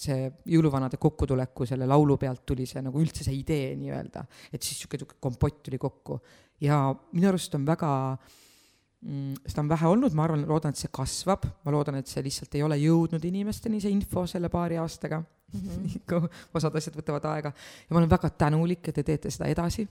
see 0.00 0.26
jõuluvanade 0.50 0.98
kokkutuleku 1.00 1.66
selle 1.68 1.86
laulu 1.86 2.16
pealt 2.18 2.42
tuli 2.48 2.66
see 2.66 2.82
nagu 2.82 2.98
üldse 3.00 3.24
see 3.24 3.36
idee 3.38 3.76
nii-öelda, 3.78 4.24
et 4.50 4.58
siis 4.58 4.80
niisugune 4.80 5.20
kompott 5.22 5.62
tuli 5.68 5.78
kokku. 5.78 6.18
ja 6.60 6.90
minu 7.12 7.28
arust 7.30 7.54
on 7.54 7.66
väga 7.66 7.90
mm, 8.16 9.46
seda 9.46 9.62
on 9.62 9.70
vähe 9.70 9.86
olnud, 9.92 10.16
ma 10.16 10.26
arvan, 10.26 10.42
loodan, 10.48 10.74
et 10.74 10.82
see 10.82 10.90
kasvab, 10.92 11.46
ma 11.64 11.74
loodan, 11.74 12.00
et 12.00 12.10
see 12.10 12.24
lihtsalt 12.26 12.58
ei 12.58 12.64
ole 12.66 12.78
jõudnud 12.80 13.24
inimesteni, 13.30 13.80
see 13.80 13.94
info 13.94 14.26
selle 14.26 14.50
paari 14.52 14.80
aastaga 14.82 15.22
mm. 15.54 15.86
-hmm. 15.86 16.28
osad 16.58 16.76
asjad 16.76 16.98
võtavad 16.98 17.30
aega 17.36 17.54
ja 17.54 17.94
ma 17.94 18.02
olen 18.02 18.10
väga 18.10 18.30
tänulik, 18.30 18.88
et 18.88 18.98
te 18.98 19.06
teete 19.06 19.30
seda 19.30 19.46
edasi. 19.52 19.86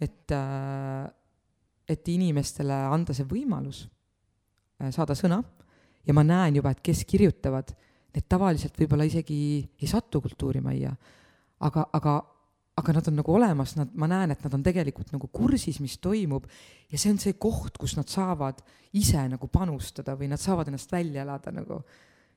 et 0.00 0.32
äh, 0.32 1.06
et 1.88 2.08
inimestele 2.08 2.76
anda 2.92 3.14
see 3.16 3.26
võimalus 3.28 3.84
äh, 4.80 4.90
saada 4.94 5.16
sõna 5.18 5.42
ja 6.06 6.14
ma 6.14 6.24
näen 6.26 6.58
juba, 6.58 6.72
et 6.72 6.82
kes 6.84 7.04
kirjutavad, 7.08 7.72
need 8.12 8.28
tavaliselt 8.28 8.76
võib-olla 8.78 9.06
isegi 9.08 9.38
ei 9.80 9.88
satu 9.88 10.20
kultuurimajja, 10.24 10.92
aga, 11.64 11.86
aga, 11.96 12.16
aga 12.82 12.94
nad 12.96 13.08
on 13.08 13.18
nagu 13.20 13.34
olemas, 13.36 13.76
nad, 13.78 13.92
ma 13.94 14.08
näen, 14.10 14.34
et 14.34 14.44
nad 14.44 14.56
on 14.58 14.64
tegelikult 14.66 15.12
nagu 15.14 15.30
kursis, 15.32 15.80
mis 15.84 15.98
toimub 16.02 16.48
ja 16.90 17.00
see 17.00 17.12
on 17.14 17.20
see 17.22 17.36
koht, 17.40 17.78
kus 17.80 17.96
nad 17.98 18.10
saavad 18.10 18.62
ise 18.98 19.22
nagu 19.30 19.48
panustada 19.52 20.16
või 20.18 20.30
nad 20.32 20.42
saavad 20.42 20.68
ennast 20.68 20.92
välja 20.92 21.24
elada 21.24 21.54
nagu. 21.54 21.82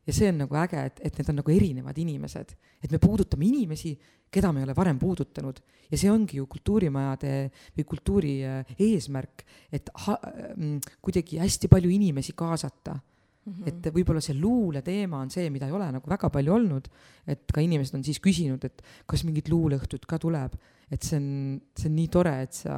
Ja 0.06 0.14
see 0.14 0.30
on 0.30 0.44
nagu 0.44 0.58
äge, 0.62 0.84
et, 0.90 1.00
et 1.08 1.18
need 1.20 1.32
on 1.32 1.40
nagu 1.42 1.54
erinevad 1.54 1.98
inimesed, 2.02 2.54
et 2.84 2.94
me 2.94 3.00
puudutame 3.02 3.48
inimesi, 3.48 3.96
keda 4.32 4.52
me 4.54 4.62
ei 4.62 4.68
ole 4.68 4.76
varem 4.78 5.00
puudutanud. 5.02 5.62
Ja 5.90 5.98
see 6.02 6.12
ongi 6.12 6.40
ju 6.40 6.46
kultuurimajade 6.50 7.34
või 7.78 7.88
kultuuri 7.90 8.36
äh, 8.46 8.78
eesmärk, 8.88 9.46
et 9.74 9.90
ha, 10.06 10.18
mm, 10.54 10.96
kuidagi 11.06 11.42
hästi 11.42 11.70
palju 11.72 11.92
inimesi 11.94 12.38
kaasata. 12.38 13.00
Mm 13.46 13.54
-hmm. 13.54 13.68
et 13.70 13.88
võib-olla 13.94 14.22
see 14.26 14.34
luule 14.34 14.82
teema 14.82 15.20
on 15.22 15.30
see, 15.30 15.52
mida 15.54 15.68
ei 15.68 15.72
ole 15.72 15.86
nagu 15.94 16.10
väga 16.10 16.32
palju 16.34 16.54
olnud, 16.54 16.88
et 17.30 17.52
ka 17.54 17.62
inimesed 17.62 17.94
on 17.94 18.04
siis 18.04 18.18
küsinud, 18.18 18.64
et 18.66 18.82
kas 19.06 19.22
mingit 19.24 19.52
luuleõhtut 19.54 20.08
ka 20.10 20.18
tuleb, 20.18 20.56
et 20.90 21.04
see 21.04 21.20
on, 21.20 21.62
see 21.78 21.90
on 21.92 21.96
nii 21.96 22.08
tore, 22.10 22.34
et 22.42 22.54
sa, 22.54 22.74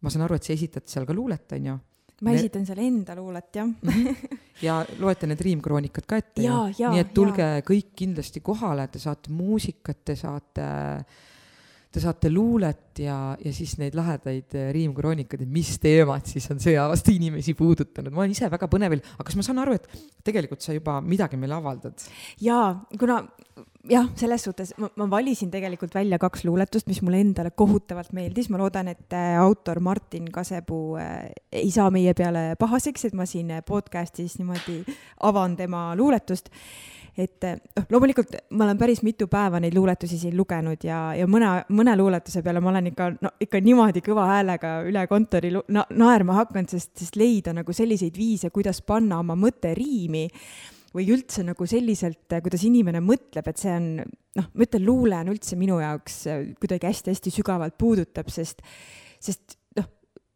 ma 0.00 0.10
saan 0.12 0.26
aru, 0.26 0.36
et 0.36 0.44
sa 0.44 0.52
esitad 0.52 0.84
seal 0.84 1.08
ka 1.08 1.16
luulet, 1.16 1.56
on 1.56 1.70
ju 1.70 1.78
ma 2.20 2.30
Me... 2.30 2.36
esitan 2.36 2.66
seal 2.68 2.82
enda 2.84 3.16
luulet, 3.16 3.48
jah 3.54 3.66
mhm. 3.66 4.36
ja 4.66 4.80
loete 5.00 5.28
need 5.30 5.40
riimkroonikad 5.46 6.06
ka 6.08 6.20
ette 6.20 6.44
nii 6.44 7.00
et 7.00 7.12
tulge 7.16 7.46
ja. 7.46 7.64
kõik 7.66 7.94
kindlasti 7.96 8.42
kohale, 8.44 8.86
te 8.92 9.02
saate 9.02 9.32
muusikat, 9.32 10.04
te 10.04 10.16
saate 10.20 10.66
te 11.90 12.00
saate 12.02 12.30
luulet 12.30 13.00
ja, 13.02 13.16
ja 13.34 13.52
siis 13.54 13.74
neid 13.80 13.96
lahedaid 13.98 14.54
äh, 14.54 14.68
riimkroonikaid, 14.74 15.42
et 15.42 15.50
mis 15.50 15.72
teemad 15.82 16.28
siis 16.30 16.46
on 16.52 16.60
see 16.62 16.76
aasta 16.78 17.10
inimesi 17.10 17.56
puudutanud. 17.58 18.14
ma 18.14 18.22
olen 18.24 18.34
ise 18.36 18.50
väga 18.52 18.68
põnevil, 18.70 19.02
aga 19.16 19.26
kas 19.26 19.38
ma 19.38 19.46
saan 19.46 19.58
aru, 19.62 19.74
et 19.78 19.88
tegelikult 20.26 20.62
sa 20.62 20.76
juba 20.76 21.00
midagi 21.02 21.40
meile 21.40 21.58
avaldad? 21.58 22.06
jaa, 22.42 22.76
kuna 22.98 23.24
jah, 23.90 24.06
selles 24.20 24.46
suhtes 24.46 24.70
ma, 24.78 24.90
ma 25.02 25.08
valisin 25.10 25.50
tegelikult 25.50 25.96
välja 25.98 26.20
kaks 26.22 26.44
luuletust, 26.46 26.86
mis 26.90 27.02
mulle 27.02 27.24
endale 27.24 27.50
kohutavalt 27.58 28.14
meeldis, 28.14 28.52
ma 28.54 28.62
loodan, 28.62 28.92
et 28.94 29.16
äh, 29.16 29.34
autor 29.42 29.82
Martin 29.82 30.30
Kasepuu 30.30 30.94
äh, 31.02 31.32
ei 31.50 31.74
saa 31.74 31.90
meie 31.90 32.14
peale 32.14 32.54
pahaseks, 32.60 33.08
et 33.10 33.18
ma 33.18 33.26
siin 33.26 33.50
podcast'is 33.66 34.38
niimoodi 34.38 34.84
avan 35.26 35.58
tema 35.58 35.88
luuletust 35.98 36.54
et 37.20 37.46
noh, 37.76 37.86
loomulikult 37.92 38.34
ma 38.56 38.66
olen 38.66 38.80
päris 38.80 39.02
mitu 39.06 39.28
päeva 39.30 39.60
neid 39.62 39.74
luuletusi 39.76 40.18
siin 40.20 40.36
lugenud 40.38 40.84
ja, 40.86 41.00
ja 41.18 41.28
mõne, 41.30 41.52
mõne 41.76 41.94
luuletuse 41.98 42.42
peale 42.46 42.62
ma 42.62 42.72
olen 42.72 42.90
ikka, 42.92 43.10
no 43.20 43.32
ikka 43.40 43.60
niimoodi 43.64 44.02
kõva 44.06 44.26
häälega 44.32 44.74
üle 44.88 45.06
kontori 45.10 45.52
na 45.68 45.84
naerma 45.90 46.40
hakanud, 46.40 46.72
sest, 46.72 46.92
sest 47.00 47.18
leida 47.20 47.54
nagu 47.56 47.74
selliseid 47.76 48.16
viise, 48.18 48.52
kuidas 48.54 48.82
panna 48.86 49.20
oma 49.20 49.36
mõte 49.38 49.74
riimi 49.76 50.26
või 50.94 51.06
üldse 51.14 51.44
nagu 51.46 51.66
selliselt, 51.70 52.26
kuidas 52.42 52.64
inimene 52.66 53.02
mõtleb, 53.04 53.46
et 53.46 53.62
see 53.62 53.70
on, 53.76 53.86
noh, 54.38 54.50
ma 54.50 54.66
ütlen, 54.66 54.84
luule 54.86 55.20
on 55.22 55.30
üldse 55.30 55.58
minu 55.58 55.78
jaoks 55.82 56.24
kuidagi 56.58 56.90
hästi-hästi 56.90 57.32
sügavalt 57.36 57.78
puudutab, 57.78 58.30
sest, 58.32 58.64
sest 59.22 59.59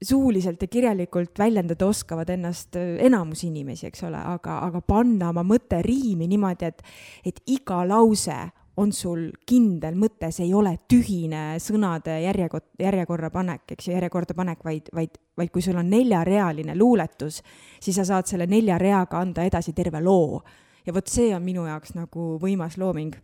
suuliselt 0.04 0.62
ja 0.62 0.68
kirjalikult 0.68 1.38
väljendada 1.38 1.86
oskavad 1.86 2.28
ennast 2.30 2.76
enamus 2.76 3.44
inimesi, 3.44 3.88
eks 3.88 4.04
ole, 4.08 4.20
aga, 4.34 4.58
aga 4.66 4.82
panna 4.84 5.30
oma 5.32 5.44
mõte 5.46 5.80
riimi 5.84 6.28
niimoodi, 6.30 6.68
et, 6.70 6.84
et 7.24 7.40
iga 7.56 7.82
lause 7.88 8.36
on 8.76 8.92
sul 8.92 9.28
kindel 9.46 9.94
mõte, 9.98 10.30
see 10.34 10.48
ei 10.48 10.54
ole 10.54 10.74
tühine 10.90 11.60
sõnade 11.62 12.16
järjekord, 12.24 12.72
järjekorra 12.82 13.30
panek, 13.34 13.68
eks 13.76 13.88
ju, 13.88 13.94
järjekorda 13.94 14.34
panek, 14.34 14.64
vaid, 14.66 14.90
vaid, 14.94 15.14
vaid 15.38 15.52
kui 15.54 15.62
sul 15.62 15.78
on 15.78 15.90
neljarealine 15.90 16.74
luuletus, 16.78 17.40
siis 17.82 18.00
sa 18.00 18.06
saad 18.08 18.30
selle 18.30 18.48
nelja 18.50 18.78
reaga 18.82 19.20
anda 19.22 19.46
edasi 19.46 19.72
terve 19.76 20.02
loo. 20.02 20.42
ja 20.86 20.92
vot 20.92 21.06
see 21.08 21.30
on 21.34 21.42
minu 21.42 21.64
jaoks 21.64 21.94
nagu 21.94 22.34
võimas 22.42 22.76
looming. 22.78 23.14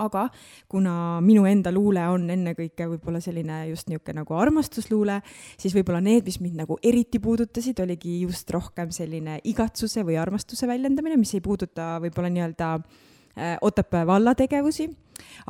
Aga 0.00 0.26
kuna 0.70 0.94
minu 1.24 1.44
enda 1.48 1.72
luule 1.74 2.02
on 2.12 2.28
ennekõike 2.32 2.88
võib-olla 2.94 3.20
selline 3.22 3.62
just 3.70 3.90
niisugune 3.90 4.20
nagu 4.22 4.36
armastusluule, 4.38 5.20
siis 5.60 5.74
võib-olla 5.76 6.00
need, 6.04 6.26
mis 6.28 6.40
mind 6.42 6.64
nagu 6.64 6.78
eriti 6.82 7.20
puudutasid, 7.22 7.80
oligi 7.84 8.20
just 8.24 8.50
rohkem 8.54 8.92
selline 8.94 9.40
igatsuse 9.50 10.04
või 10.06 10.18
armastuse 10.20 10.68
väljendamine, 10.70 11.18
mis 11.20 11.34
ei 11.36 11.44
puuduta 11.44 11.92
võib-olla 12.02 12.32
nii-öelda 12.32 12.72
äh, 12.76 13.56
Otepää 13.60 14.06
valla 14.06 14.34
tegevusi, 14.38 14.88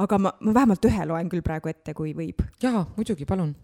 aga 0.01 0.19
ma, 0.19 0.35
ma 0.41 0.55
vähemalt 0.55 0.87
ühe 0.91 1.09
loen 1.09 1.31
küll 1.33 1.45
praegu 1.47 1.73
ette, 1.73 1.95
kui 1.97 2.15
võib. 2.17 2.43
jaa, 2.63 2.85
muidugi, 2.97 3.27
palun. 3.29 3.55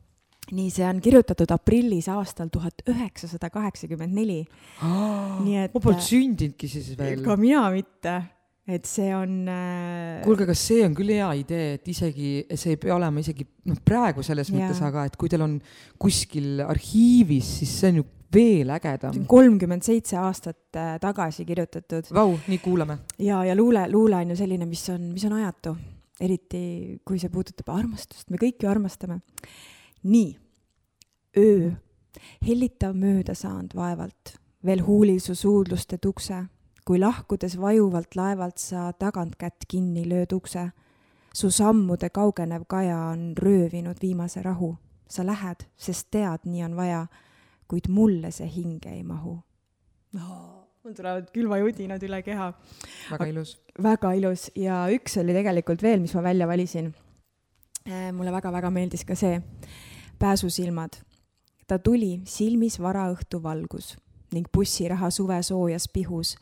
nii, 0.52 0.70
see 0.70 0.86
on 0.86 1.02
kirjutatud 1.02 1.50
aprillis 1.50 2.08
aastal 2.12 2.52
tuhat 2.54 2.84
üheksasada 2.86 3.50
kaheksakümmend 3.50 4.14
neli. 4.14 4.40
nii 5.42 5.60
et. 5.64 5.74
ma 5.74 5.82
polnud 5.82 6.04
sündinudki 6.04 6.70
siis 6.70 6.94
veel. 6.98 7.24
ka 7.26 7.38
mina 7.40 7.66
mitte 7.74 8.16
et 8.66 8.86
see 8.88 9.12
on 9.14 9.46
äh.... 9.48 10.24
kuulge, 10.24 10.46
kas 10.48 10.64
see 10.68 10.82
on 10.86 10.94
küll 10.98 11.12
hea 11.14 11.28
idee, 11.38 11.76
et 11.78 11.88
isegi, 11.90 12.30
see 12.52 12.74
ei 12.74 12.80
pea 12.82 12.96
olema 12.96 13.22
isegi 13.22 13.46
noh, 13.70 13.78
praegu 13.86 14.24
selles 14.26 14.50
ja. 14.50 14.58
mõttes, 14.58 14.82
aga 14.86 15.06
et 15.06 15.16
kui 15.20 15.30
teil 15.30 15.44
on 15.46 15.56
kuskil 16.02 16.64
arhiivis, 16.66 17.52
siis 17.60 17.74
see 17.80 17.92
on 17.94 18.00
ju 18.02 18.06
veel 18.36 18.72
ägedam. 18.74 19.20
kolmkümmend 19.30 19.86
seitse 19.86 20.18
aastat 20.18 20.78
äh, 20.78 20.96
tagasi 21.02 21.46
kirjutatud. 21.46 22.10
Vau, 22.14 22.34
nii 22.50 22.58
kuulame. 22.64 22.98
ja, 23.22 23.44
ja 23.46 23.54
luule, 23.56 23.86
luule 23.92 24.18
on 24.18 24.34
ju 24.34 24.38
selline, 24.42 24.66
mis 24.66 24.82
on, 24.92 25.12
mis 25.14 25.24
on 25.28 25.36
ajatu, 25.38 25.76
eriti 26.20 26.64
kui 27.06 27.20
see 27.22 27.30
puudutab 27.32 27.70
armastust, 27.76 28.28
me 28.34 28.40
kõik 28.40 28.66
ju 28.66 28.72
armastame. 28.72 29.20
nii, 30.06 30.34
öö, 31.38 31.70
hellitav 32.46 32.98
mööda 32.98 33.34
saanud 33.38 33.74
vaevalt, 33.76 34.36
veel 34.66 34.82
huulil 34.82 35.22
su 35.22 35.34
suudluste 35.38 35.98
tukse, 36.02 36.42
kui 36.86 36.98
lahkudes 36.98 37.60
vajuvalt 37.60 38.14
laevalt 38.14 38.58
sa 38.58 38.92
tagantkätt 38.92 39.66
kinni 39.68 40.06
lööd 40.08 40.32
ukse. 40.32 40.70
su 41.34 41.50
sammude 41.50 42.10
kaugenev 42.10 42.62
kaja 42.68 42.98
on 42.98 43.32
röövinud 43.36 43.96
viimase 44.02 44.42
rahu, 44.42 44.76
sa 45.08 45.26
lähed, 45.26 45.66
sest 45.76 46.08
tead, 46.10 46.40
nii 46.44 46.62
on 46.64 46.76
vaja 46.76 47.06
kuid 47.68 47.90
mulle 47.90 48.30
see 48.34 48.46
hinge 48.50 48.90
ei 48.92 49.02
mahu 49.06 49.34
oh,. 50.14 50.66
mul 50.84 50.94
tulevad 50.94 51.30
külmajudinad 51.34 52.02
üle 52.06 52.22
keha. 52.22 52.52
väga 53.10 53.26
ilus. 53.32 53.56
väga 53.82 54.12
ilus 54.18 54.46
ja 54.54 54.84
üks 54.94 55.18
oli 55.20 55.34
tegelikult 55.34 55.82
veel, 55.82 56.00
mis 56.00 56.14
ma 56.14 56.22
välja 56.22 56.46
valisin. 56.46 56.92
Äh, 57.86 58.12
mulle 58.14 58.32
väga-väga 58.34 58.70
meeldis 58.70 59.04
ka 59.06 59.14
see, 59.18 59.40
Pääsusilmad. 60.18 61.02
ta 61.66 61.78
tuli, 61.78 62.20
silmis 62.24 62.78
varaõhtu 62.80 63.42
valgus 63.42 63.96
ning 64.32 64.46
bussiraha 64.52 65.10
suvesoojas 65.10 65.88
pihus. 65.92 66.36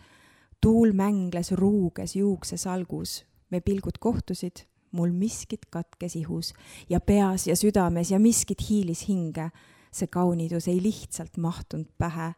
Tuul 0.65 0.93
mängles 0.93 1.53
ruuges 1.53 2.17
juuksesalgus, 2.17 3.27
me 3.51 3.61
pilgud 3.61 3.99
kohtusid, 4.01 4.62
mul 4.97 5.11
miskit 5.12 5.67
katkes 5.71 6.17
ihus. 6.17 6.55
Ja 6.89 7.01
peas 7.01 7.47
ja 7.47 7.57
südames 7.57 8.11
ja 8.11 8.19
miskit 8.19 8.65
hiilis 8.69 9.03
hinge. 9.09 9.51
See 9.93 10.09
kaunidus 10.09 10.69
ei 10.69 10.81
lihtsalt 10.83 11.37
mahtunud 11.37 11.91
pähe. 11.99 12.31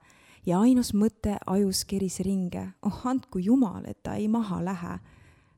Ja 0.47 0.59
ainus 0.61 0.91
mõte 0.95 1.37
ajus 1.47 1.85
keris 1.87 2.19
ringe, 2.27 2.65
oh 2.83 3.07
andku 3.07 3.39
jumal, 3.39 3.87
et 3.87 4.03
ta 4.03 4.15
ei 4.19 4.27
maha 4.29 4.59
lähe. 4.65 4.99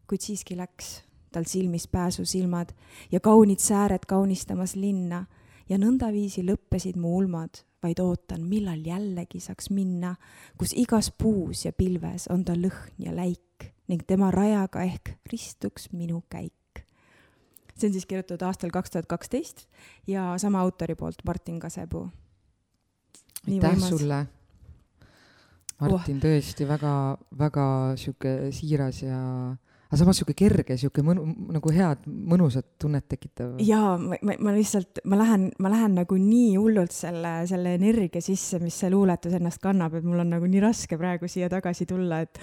kuid 0.09 0.21
siiski 0.21 0.57
läks 0.57 1.03
tal 1.33 1.45
silmis 1.49 1.89
pääsusilmad 1.89 2.73
ja 3.13 3.21
kaunid 3.21 3.59
sääred 3.65 4.05
kaunistamas 4.09 4.77
linna. 4.77 5.25
Ja 5.69 5.79
nõndaviisi 5.79 6.45
lõppesid 6.45 7.01
mu 7.01 7.17
ulmad, 7.17 7.65
vaid 7.83 8.01
ootan, 8.03 8.43
millal 8.45 8.81
jällegi 8.85 9.41
saaks 9.41 9.71
minna, 9.71 10.15
kus 10.59 10.75
igas 10.77 11.11
puus 11.11 11.65
ja 11.65 11.73
pilves 11.73 12.27
on 12.33 12.45
ta 12.45 12.57
lõhn 12.59 12.95
ja 12.99 13.15
läik 13.15 13.71
ning 13.89 14.03
tema 14.07 14.31
rajaga 14.35 14.83
ehk 14.85 15.17
ristuks 15.31 15.89
minu 15.93 16.23
käik 16.29 16.53
see 17.79 17.89
on 17.89 17.95
siis 17.95 18.07
kirjutatud 18.11 18.43
aastal 18.47 18.73
kaks 18.75 18.91
tuhat 18.91 19.07
kaksteist 19.07 19.67
ja 20.07 20.33
sama 20.39 20.61
autori 20.61 20.95
poolt, 20.95 21.23
Martin 21.27 21.61
Kasepuu. 21.61 22.09
aitäh 23.47 23.79
sulle, 23.79 24.27
Martin 25.81 26.17
oh., 26.17 26.23
tõesti 26.23 26.67
väga-väga 26.69 27.69
sihuke 27.97 28.35
siiras 28.53 29.03
ja 29.03 29.21
aga 29.89 29.99
samas 30.03 30.19
sihuke 30.21 30.35
kerge, 30.37 30.77
sihuke 30.77 31.03
mõnu, 31.05 31.23
nagu 31.55 31.71
head, 31.73 32.03
mõnusat 32.05 32.67
tunnet 32.81 33.07
tekitav. 33.09 33.55
jaa, 33.65 33.95
ma, 34.01 34.19
ma, 34.21 34.35
ma 34.45 34.53
lihtsalt, 34.53 35.01
ma 35.09 35.17
lähen, 35.17 35.47
ma 35.65 35.73
lähen 35.73 35.97
nagu 35.97 36.19
nii 36.21 36.59
hullult 36.59 36.93
selle, 36.93 37.33
selle 37.49 37.73
energia 37.79 38.21
sisse, 38.25 38.61
mis 38.61 38.77
see 38.77 38.91
luuletus 38.93 39.39
ennast 39.39 39.63
kannab, 39.65 39.97
et 39.97 40.05
mul 40.05 40.21
on 40.25 40.35
nagu 40.37 40.51
nii 40.51 40.61
raske 40.67 41.01
praegu 41.01 41.31
siia 41.31 41.49
tagasi 41.53 41.89
tulla, 41.89 42.21
et 42.27 42.41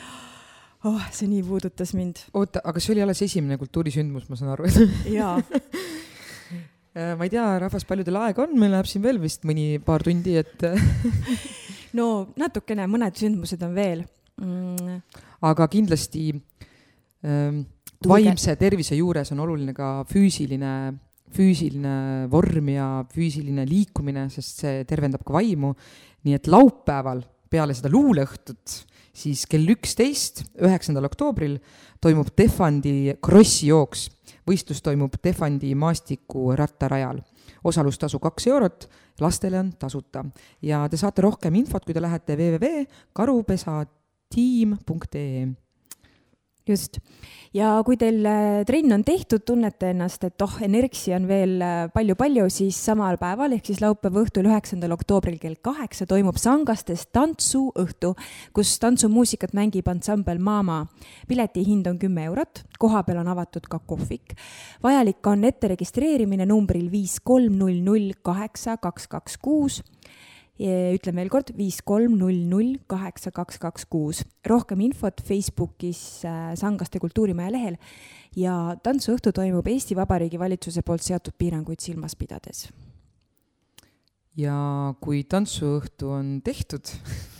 oh, 0.90 1.06
see 1.14 1.30
nii 1.30 1.44
puudutas 1.46 1.94
mind. 1.98 2.26
oota, 2.34 2.66
aga 2.66 2.82
see 2.82 2.96
oli 2.96 3.06
alles 3.06 3.22
esimene 3.28 3.60
kultuurisündmus, 3.62 4.26
ma 4.32 4.42
saan 4.42 4.56
aru 4.56 4.66
jaa 5.20 5.38
äh, 5.38 7.14
ma 7.14 7.28
ei 7.28 7.30
tea, 7.30 7.46
rahvas, 7.62 7.86
palju 7.86 8.08
teil 8.08 8.18
aega 8.24 8.48
on, 8.48 8.58
meil 8.58 8.74
läheb 8.74 8.90
siin 8.90 9.06
veel 9.06 9.22
vist 9.22 9.46
mõni 9.46 9.76
paar 9.86 10.02
tundi, 10.06 10.34
et 10.42 10.66
no 12.00 12.10
natukene, 12.42 12.90
mõned 12.90 13.22
sündmused 13.22 13.62
on 13.70 13.78
veel 13.78 14.02
mm.. 14.42 14.98
aga 15.46 15.70
kindlasti 15.70 16.32
vaimse 18.06 18.56
tervise 18.60 18.96
juures 18.96 19.32
on 19.34 19.40
oluline 19.46 19.74
ka 19.74 20.04
füüsiline, 20.10 20.74
füüsiline 21.36 22.28
vorm 22.32 22.70
ja 22.70 22.90
füüsiline 23.14 23.66
liikumine, 23.68 24.28
sest 24.30 24.62
see 24.64 24.84
tervendab 24.90 25.26
ka 25.26 25.34
vaimu. 25.34 25.74
nii 26.26 26.34
et 26.34 26.48
laupäeval 26.50 27.20
peale 27.50 27.74
seda 27.78 27.92
luuleõhtut 27.94 28.86
siis 29.16 29.46
kell 29.48 29.70
üksteist, 29.72 30.44
üheksandal 30.60 31.08
oktoobril 31.08 31.58
toimub 32.04 32.32
Tehvandi 32.36 33.16
krossijooks. 33.24 34.10
võistlus 34.46 34.82
toimub 34.84 35.16
Tehvandi 35.22 35.74
maastiku 35.76 36.52
rattarajal. 36.56 37.22
osalustasu 37.64 38.20
kaks 38.20 38.48
eurot, 38.48 38.90
lastele 39.20 39.60
on 39.60 39.72
tasuta 39.74 40.26
ja 40.62 40.88
te 40.90 40.98
saate 40.98 41.22
rohkem 41.22 41.56
infot, 41.56 41.86
kui 41.86 41.94
te 41.94 42.02
lähete 42.02 42.36
www.karupesa 42.36 43.86
tiim.ee 44.30 45.65
just. 46.68 47.00
ja 47.56 47.70
kui 47.88 47.98
teil 48.00 48.26
äh, 48.28 48.64
trenn 48.68 48.94
on 48.96 49.04
tehtud, 49.08 49.44
tunnete 49.48 49.92
ennast, 49.94 50.24
et 50.28 50.42
oh, 50.44 50.58
energii 50.66 51.14
on 51.16 51.28
veel 51.30 51.64
palju-palju, 51.94 52.48
siis 52.54 52.78
samal 52.90 53.20
päeval 53.22 53.56
ehk 53.56 53.70
siis 53.70 53.82
laupäeva 53.84 54.24
õhtul, 54.26 54.50
üheksandal 54.50 54.96
oktoobril 54.98 55.38
kell 55.42 55.58
kaheksa 55.64 56.08
toimub 56.10 56.40
Sangastes 56.42 57.08
tantsuõhtu, 57.16 58.16
kus 58.56 58.76
tantsumuusikat 58.84 59.56
mängib 59.58 59.88
ansambel 59.92 60.42
Mama. 60.42 60.84
pileti 61.28 61.66
hind 61.66 61.88
on 61.88 62.00
kümme 62.02 62.28
eurot, 62.30 62.66
kohapeal 62.80 63.22
on 63.24 63.32
avatud 63.34 63.70
ka 63.70 63.80
kohvik. 63.80 64.36
vajalik 64.84 65.26
on 65.28 65.44
ette 65.44 65.72
registreerimine 65.72 66.46
numbril 66.46 66.90
viis 66.92 67.20
kolm 67.24 67.58
null 67.58 67.82
null 67.84 68.14
kaheksa 68.22 68.78
kaks 68.78 69.08
kaks 69.08 69.38
kuus 69.38 69.84
ütlen 70.60 71.18
veel 71.20 71.30
kord, 71.32 71.52
viis 71.58 71.82
kolm 71.84 72.16
null 72.20 72.46
null 72.48 72.78
kaheksa 72.88 73.32
kaks 73.36 73.60
kaks 73.60 73.86
kuus. 73.92 74.24
rohkem 74.48 74.80
infot 74.80 75.22
Facebookis 75.22 76.24
äh, 76.24 76.56
Sangaste 76.56 77.00
kultuurimaja 77.00 77.52
lehel 77.52 77.78
ja 78.36 78.76
tantsuõhtu 78.84 79.34
toimub 79.36 79.68
Eesti 79.68 79.96
Vabariigi 79.96 80.40
valitsuse 80.40 80.82
poolt 80.82 81.04
seatud 81.04 81.36
piiranguid 81.38 81.80
silmas 81.80 82.16
pidades. 82.16 82.70
ja 84.36 84.94
kui 85.02 85.24
tantsuõhtu 85.24 86.10
on 86.10 86.42
tehtud 86.42 86.88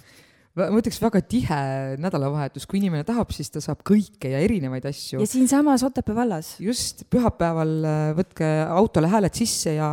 ma 0.56 0.80
ütleks 0.80 1.02
väga 1.04 1.20
tihe 1.28 1.60
nädalavahetus, 2.02 2.66
kui 2.70 2.80
inimene 2.80 3.04
tahab, 3.08 3.34
siis 3.36 3.52
ta 3.52 3.62
saab 3.64 3.82
kõike 3.88 4.32
ja 4.32 4.40
erinevaid 4.44 4.88
asju. 4.88 5.20
ja 5.20 5.28
siinsamas 5.28 5.84
Otepää 5.84 6.16
vallas. 6.16 6.56
just, 6.64 7.04
pühapäeval 7.12 7.74
äh, 7.84 8.06
võtke 8.18 8.52
autole 8.70 9.12
hääled 9.12 9.36
sisse 9.36 9.76
ja 9.76 9.90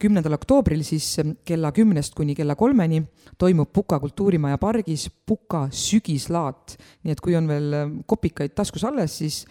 kümnendal 0.00 0.36
oktoobril 0.36 0.82
siis 0.84 1.08
kella 1.48 1.72
kümnest 1.72 2.14
kuni 2.16 2.34
kella 2.36 2.54
kolmeni 2.54 3.00
toimub 3.40 3.72
Puka 3.72 3.98
kultuurimaja 4.00 4.58
pargis 4.60 5.08
Puka 5.26 5.66
sügislaat. 5.72 6.76
nii 7.04 7.16
et 7.16 7.24
kui 7.24 7.36
on 7.38 7.48
veel 7.48 7.80
kopikaid 8.06 8.52
taskus 8.56 8.84
alles, 8.84 9.16
siis 9.22 9.44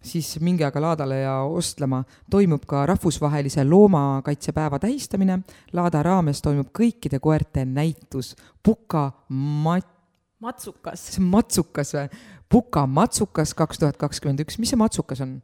siis 0.00 0.38
minge 0.40 0.64
aga 0.64 0.80
laadale 0.80 1.20
ja 1.20 1.34
ostlema. 1.42 2.04
toimub 2.30 2.64
ka 2.66 2.86
rahvusvahelise 2.86 3.64
loomakaitsepäeva 3.64 4.78
tähistamine. 4.78 5.38
laada 5.72 6.02
raames 6.02 6.42
toimub 6.42 6.68
kõikide 6.72 7.20
koerte 7.20 7.64
näitus 7.64 8.36
Puka 8.62 9.12
mat-. 9.28 9.94
matsukas. 10.40 11.06
see 11.14 11.22
on 11.22 11.30
matsukas 11.30 11.94
või? 11.94 12.08
Puka 12.48 12.86
matsukas 12.86 13.54
kaks 13.54 13.78
tuhat 13.78 13.96
kakskümmend 13.96 14.40
üks, 14.40 14.58
mis 14.58 14.70
see 14.70 14.78
matsukas 14.80 15.20
on? 15.20 15.42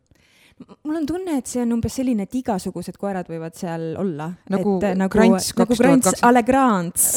mul 0.85 0.97
on 0.97 1.07
tunne, 1.07 1.39
et 1.39 1.51
see 1.51 1.63
on 1.63 1.75
umbes 1.77 1.97
selline, 1.99 2.29
et 2.29 2.35
igasugused 2.39 2.97
koerad 3.01 3.29
võivad 3.29 3.57
seal 3.59 3.95
olla. 3.99 4.31
nagu 4.51 4.79
et, 4.81 4.97
nagu 4.99 5.11
Grants 5.11 5.51
nagu 5.59 5.79
Grants 5.79 6.23
Allegrants 6.29 7.09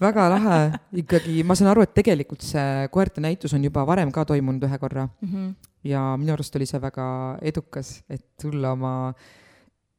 väga 0.00 0.28
lahe, 0.32 0.58
ikkagi 1.02 1.42
ma 1.46 1.56
saan 1.58 1.72
aru, 1.72 1.84
et 1.86 1.94
tegelikult 1.96 2.44
see 2.44 2.88
koerte 2.94 3.22
näitus 3.24 3.54
on 3.56 3.64
juba 3.64 3.84
varem 3.86 4.12
ka 4.14 4.24
toimunud 4.28 4.66
ühe 4.68 4.78
korra 4.78 5.06
mm. 5.06 5.28
-hmm. 5.28 5.52
Ja 5.84 6.14
minu 6.16 6.32
arust 6.32 6.56
oli 6.56 6.66
see 6.66 6.80
väga 6.80 7.06
edukas, 7.42 7.98
et 8.08 8.24
tulla 8.40 8.72
oma 8.72 8.94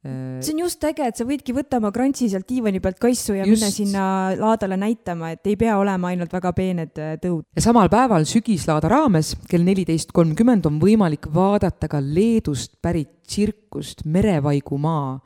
Äh, 0.05 0.41
see 0.41 0.53
on 0.53 0.59
just 0.59 0.83
äge, 0.85 1.01
et 1.09 1.17
sa 1.17 1.25
võidki 1.25 1.53
võtta 1.55 1.79
oma 1.81 1.89
krantsi 1.93 2.27
sealt 2.29 2.45
diivani 2.45 2.77
pealt 2.83 2.99
kaisu 3.01 3.33
ja 3.39 3.45
just. 3.47 3.57
minna 3.57 3.71
sinna 3.73 4.03
laadale 4.37 4.77
näitama, 4.77 5.31
et 5.33 5.49
ei 5.49 5.55
pea 5.57 5.79
olema 5.81 6.11
ainult 6.11 6.33
väga 6.35 6.51
peened 6.53 7.01
äh, 7.01 7.15
tõud. 7.23 7.41
ja 7.57 7.63
samal 7.65 7.89
päeval 7.89 8.27
sügislaada 8.29 8.91
raames 8.91 9.33
kell 9.49 9.65
neliteist 9.65 10.13
kolmkümmend 10.13 10.69
on 10.69 10.77
võimalik 10.81 11.25
vaadata 11.33 11.89
ka 11.89 12.03
Leedust 12.05 12.75
pärit 12.85 13.15
tsirkust 13.25 14.05
Merevaigu 14.05 14.77
maa 14.77 15.17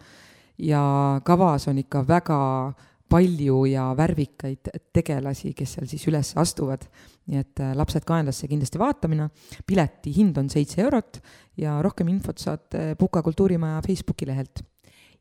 ja 0.64 0.84
kavas 1.28 1.68
on 1.68 1.84
ikka 1.84 2.06
väga 2.08 2.40
palju 3.10 3.64
ja 3.70 3.90
värvikaid 3.98 4.72
tegelasi, 4.94 5.54
kes 5.58 5.76
seal 5.76 5.88
siis 5.90 6.08
üles 6.12 6.34
astuvad. 6.40 6.86
nii 7.30 7.38
et 7.44 7.62
äh, 7.62 7.76
lapsed 7.78 8.06
kaenlasse 8.06 8.48
kindlasti 8.48 8.80
vaatamine. 8.82 9.30
pileti 9.66 10.14
hind 10.16 10.38
on 10.38 10.50
seitse 10.50 10.82
eurot 10.82 11.22
ja 11.58 11.82
rohkem 11.82 12.08
infot 12.08 12.38
saate 12.38 12.96
Puka 13.00 13.22
kultuurimaja 13.22 13.82
Facebooki 13.86 14.28
lehelt 14.28 14.64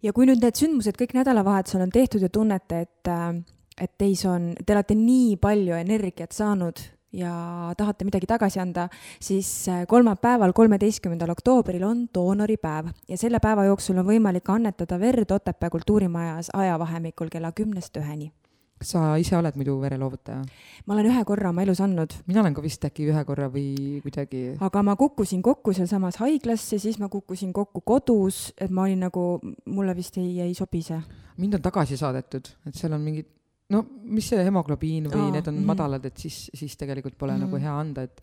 ja 0.03 0.13
kui 0.13 0.29
nüüd 0.29 0.43
need 0.43 0.59
sündmused 0.59 0.99
kõik 0.99 1.17
nädalavahetusel 1.17 1.83
on 1.83 1.95
tehtud 1.95 2.23
ja 2.23 2.29
tunnete, 2.29 2.85
et, 2.87 3.11
äh, 3.11 3.43
et 3.81 3.97
teis 3.99 4.25
on, 4.29 4.53
te 4.65 4.77
olete 4.77 4.95
nii 4.99 5.37
palju 5.41 5.75
energiat 5.79 6.33
saanud 6.33 6.81
ja 7.13 7.75
tahate 7.77 8.05
midagi 8.05 8.27
tagasi 8.27 8.61
anda, 8.61 8.89
siis 9.21 9.69
äh, 9.69 9.87
kolmapäeval, 9.89 10.53
kolmeteistkümnendal 10.53 11.31
oktoobril 11.33 11.85
on 11.89 12.07
doonoripäev 12.15 12.93
ja 13.09 13.17
selle 13.21 13.41
päeva 13.41 13.65
jooksul 13.65 13.99
on 13.99 14.09
võimalik 14.09 14.51
annetada 14.53 15.01
verd 15.01 15.31
Otepää 15.31 15.71
kultuurimajas 15.71 16.51
ajavahemikul 16.55 17.33
kella 17.33 17.53
kümnest 17.53 17.97
üheni 17.97 18.33
kas 18.79 18.93
sa 18.95 19.01
ise 19.19 19.37
oled 19.39 19.57
muidu 19.59 19.75
vereloovutaja? 19.83 20.43
ma 20.87 20.95
olen 20.95 21.09
ühe 21.11 21.23
korra 21.27 21.51
oma 21.51 21.65
elus 21.65 21.81
andnud. 21.83 22.15
mina 22.31 22.43
olen 22.43 22.55
ka 22.55 22.63
vist 22.63 22.85
äkki 22.87 23.09
ühe 23.11 23.23
korra 23.27 23.49
või 23.53 23.99
kuidagi. 24.05 24.43
aga 24.63 24.83
ma 24.87 24.95
kukkusin 24.99 25.43
kokku 25.43 25.75
sealsamas 25.77 26.21
haiglas 26.23 26.67
ja 26.73 26.79
siis 26.83 27.01
ma 27.03 27.11
kukkusin 27.13 27.53
kokku 27.53 27.83
kodus, 27.83 28.53
et 28.59 28.71
ma 28.71 28.87
olin 28.87 29.03
nagu, 29.09 29.25
mulle 29.67 29.97
vist 29.99 30.19
ei, 30.23 30.39
ei 30.47 30.55
sobi 30.55 30.83
see. 30.87 31.01
mind 31.37 31.59
on 31.59 31.65
tagasi 31.65 31.99
saadetud, 31.99 32.53
et 32.67 32.79
seal 32.79 32.95
on 32.95 33.03
mingid, 33.03 33.31
no 33.73 33.85
mis 34.03 34.29
see 34.33 34.45
hemoglobiin 34.45 35.09
või 35.13 35.25
Aa, 35.27 35.33
need 35.37 35.47
on 35.47 35.55
mm 35.55 35.61
-hmm. 35.61 35.73
madalad, 35.73 36.05
et 36.05 36.17
siis, 36.17 36.51
siis 36.55 36.77
tegelikult 36.77 37.19
pole 37.19 37.33
mm 37.33 37.43
-hmm. 37.43 37.51
nagu 37.51 37.65
hea 37.65 37.81
anda, 37.81 38.03
et 38.03 38.23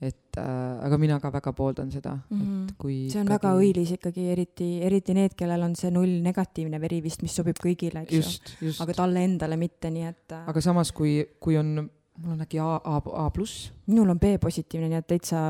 et 0.00 0.38
äh, 0.40 0.86
aga 0.86 0.96
mina 0.96 1.18
ka 1.20 1.30
väga 1.32 1.52
pooldan 1.52 1.90
seda 1.92 2.14
mm, 2.16 2.40
-hmm. 2.40 2.62
et 2.62 2.70
mhm. 2.70 2.76
kui 2.78 3.10
see 3.12 3.20
on 3.20 3.26
ikkagi... 3.26 3.34
väga 3.36 3.50
õilis 3.60 3.92
ikkagi, 3.96 4.26
eriti, 4.32 4.68
eriti 4.82 5.14
need, 5.14 5.36
kellel 5.36 5.62
on 5.62 5.76
see 5.76 5.90
null 5.90 6.22
negatiivne 6.24 6.80
veri 6.80 7.02
vist, 7.04 7.22
mis 7.22 7.34
sobib 7.36 7.60
kõigile, 7.60 8.06
eks 8.06 8.40
ju. 8.60 8.72
aga 8.80 8.96
talle 8.96 9.24
endale 9.24 9.56
mitte, 9.60 9.90
nii 9.90 10.06
et 10.08 10.32
äh.... 10.32 10.48
aga 10.48 10.60
samas, 10.64 10.92
kui, 10.96 11.18
kui 11.38 11.58
on, 11.60 11.74
mul 12.16 12.32
on 12.32 12.40
äkki 12.46 12.62
A, 12.64 12.80
A, 12.80 12.96
A 13.26 13.28
pluss. 13.30 13.72
minul 13.86 14.08
on 14.08 14.18
B-positiivne, 14.18 14.88
nii 14.88 15.02
et 15.02 15.08
täitsa 15.12 15.42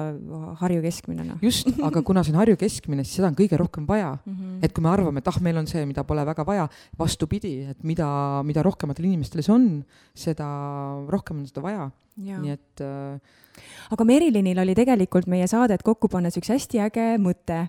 Harju 0.64 0.82
keskmine, 0.82 1.28
noh. 1.30 1.38
just, 1.42 1.70
aga 1.88 2.02
kuna 2.02 2.26
see 2.26 2.34
on 2.34 2.42
Harju 2.42 2.58
keskmine, 2.58 3.06
siis 3.06 3.20
seda 3.20 3.30
on 3.30 3.38
kõige 3.38 3.60
rohkem 3.60 3.86
vaja 3.86 4.16
mm. 4.24 4.34
-hmm. 4.34 4.49
Et 4.62 4.72
kui 4.72 4.84
me 4.84 4.90
arvame, 4.92 5.20
et 5.20 5.28
ah, 5.30 5.40
meil 5.44 5.58
on 5.60 5.68
see, 5.70 5.82
mida 5.88 6.04
pole 6.04 6.24
väga 6.28 6.44
vaja, 6.46 6.68
vastupidi, 6.98 7.54
et 7.72 7.84
mida, 7.86 8.08
mida 8.46 8.64
rohkematel 8.66 9.08
inimestel 9.08 9.42
see 9.44 9.54
on, 9.54 9.68
seda 10.16 10.48
rohkem 11.10 11.40
on 11.42 11.48
seda 11.48 11.64
vaja. 11.64 11.90
nii 12.20 12.52
et 12.52 12.82
äh, 12.84 13.38
aga 13.94 14.04
Merilinil 14.04 14.58
oli 14.60 14.74
tegelikult 14.76 15.28
meie 15.30 15.46
saadet 15.50 15.82
kokku 15.86 16.10
pannes 16.12 16.36
üks 16.36 16.50
hästi 16.52 16.82
äge 16.84 17.06
mõte, 17.22 17.62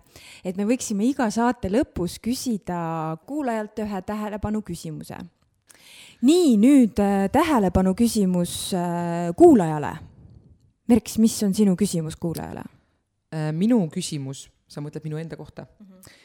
et 0.43 0.57
me 0.59 0.65
võiksime 0.67 1.05
iga 1.07 1.29
saate 1.31 1.71
lõpus 1.71 2.17
küsida 2.23 3.17
kuulajalt 3.29 3.79
ühe 3.85 4.01
tähelepanu 4.07 4.63
küsimuse. 4.65 5.17
nii, 6.21 6.57
nüüd 6.61 6.99
äh, 7.01 7.27
tähelepanu 7.33 7.95
küsimus 7.97 8.73
äh, 8.77 9.31
kuulajale. 9.37 9.95
Merks, 10.91 11.17
mis 11.17 11.37
on 11.43 11.53
sinu 11.55 11.77
küsimus 11.79 12.17
kuulajale? 12.19 12.65
Äh, 13.31 13.49
minu 13.55 13.79
küsimus, 13.89 14.49
sa 14.67 14.83
mõtled 14.83 15.05
minu 15.07 15.17
enda 15.17 15.39
kohta 15.39 15.65
mm? 15.65 15.85
-hmm 15.87 16.20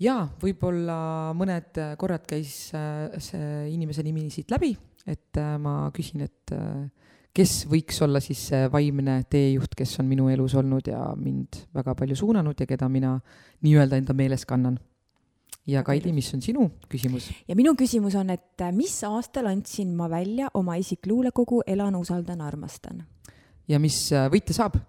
jaa, 0.00 0.24
võib-olla 0.40 0.96
mõned 1.36 1.80
korrad 2.00 2.24
käis 2.28 2.70
see 2.70 3.50
inimese 3.72 4.04
nimi 4.06 4.28
siit 4.32 4.50
läbi, 4.52 4.72
et 5.08 5.40
ma 5.60 5.90
küsin, 5.94 6.24
et 6.24 6.54
kes 7.36 7.64
võiks 7.70 8.00
olla 8.04 8.20
siis 8.22 8.42
see 8.50 8.68
vaimne 8.72 9.20
teejuht, 9.30 9.74
kes 9.78 9.98
on 10.02 10.08
minu 10.10 10.28
elus 10.32 10.56
olnud 10.58 10.88
ja 10.90 11.00
mind 11.18 11.62
väga 11.76 11.94
palju 11.98 12.18
suunanud 12.18 12.58
ja 12.58 12.66
keda 12.68 12.88
mina 12.90 13.16
nii-öelda 13.64 14.00
enda 14.00 14.16
meeles 14.16 14.46
kannan. 14.46 14.78
ja 15.66 15.82
Kaidi, 15.84 16.12
mis 16.12 16.32
on 16.34 16.42
sinu 16.42 16.70
küsimus? 16.88 17.30
ja 17.48 17.56
minu 17.56 17.74
küsimus 17.78 18.16
on, 18.18 18.30
et 18.30 18.66
mis 18.72 18.96
aastal 19.04 19.46
andsin 19.46 19.94
ma 19.96 20.10
välja 20.10 20.50
oma 20.54 20.76
isikluulekogu 20.76 21.62
Elan, 21.66 21.96
usaldan, 21.96 22.40
armastan? 22.40 23.04
ja 23.68 23.78
mis 23.78 24.10
võitja 24.32 24.56
saab 24.56 24.80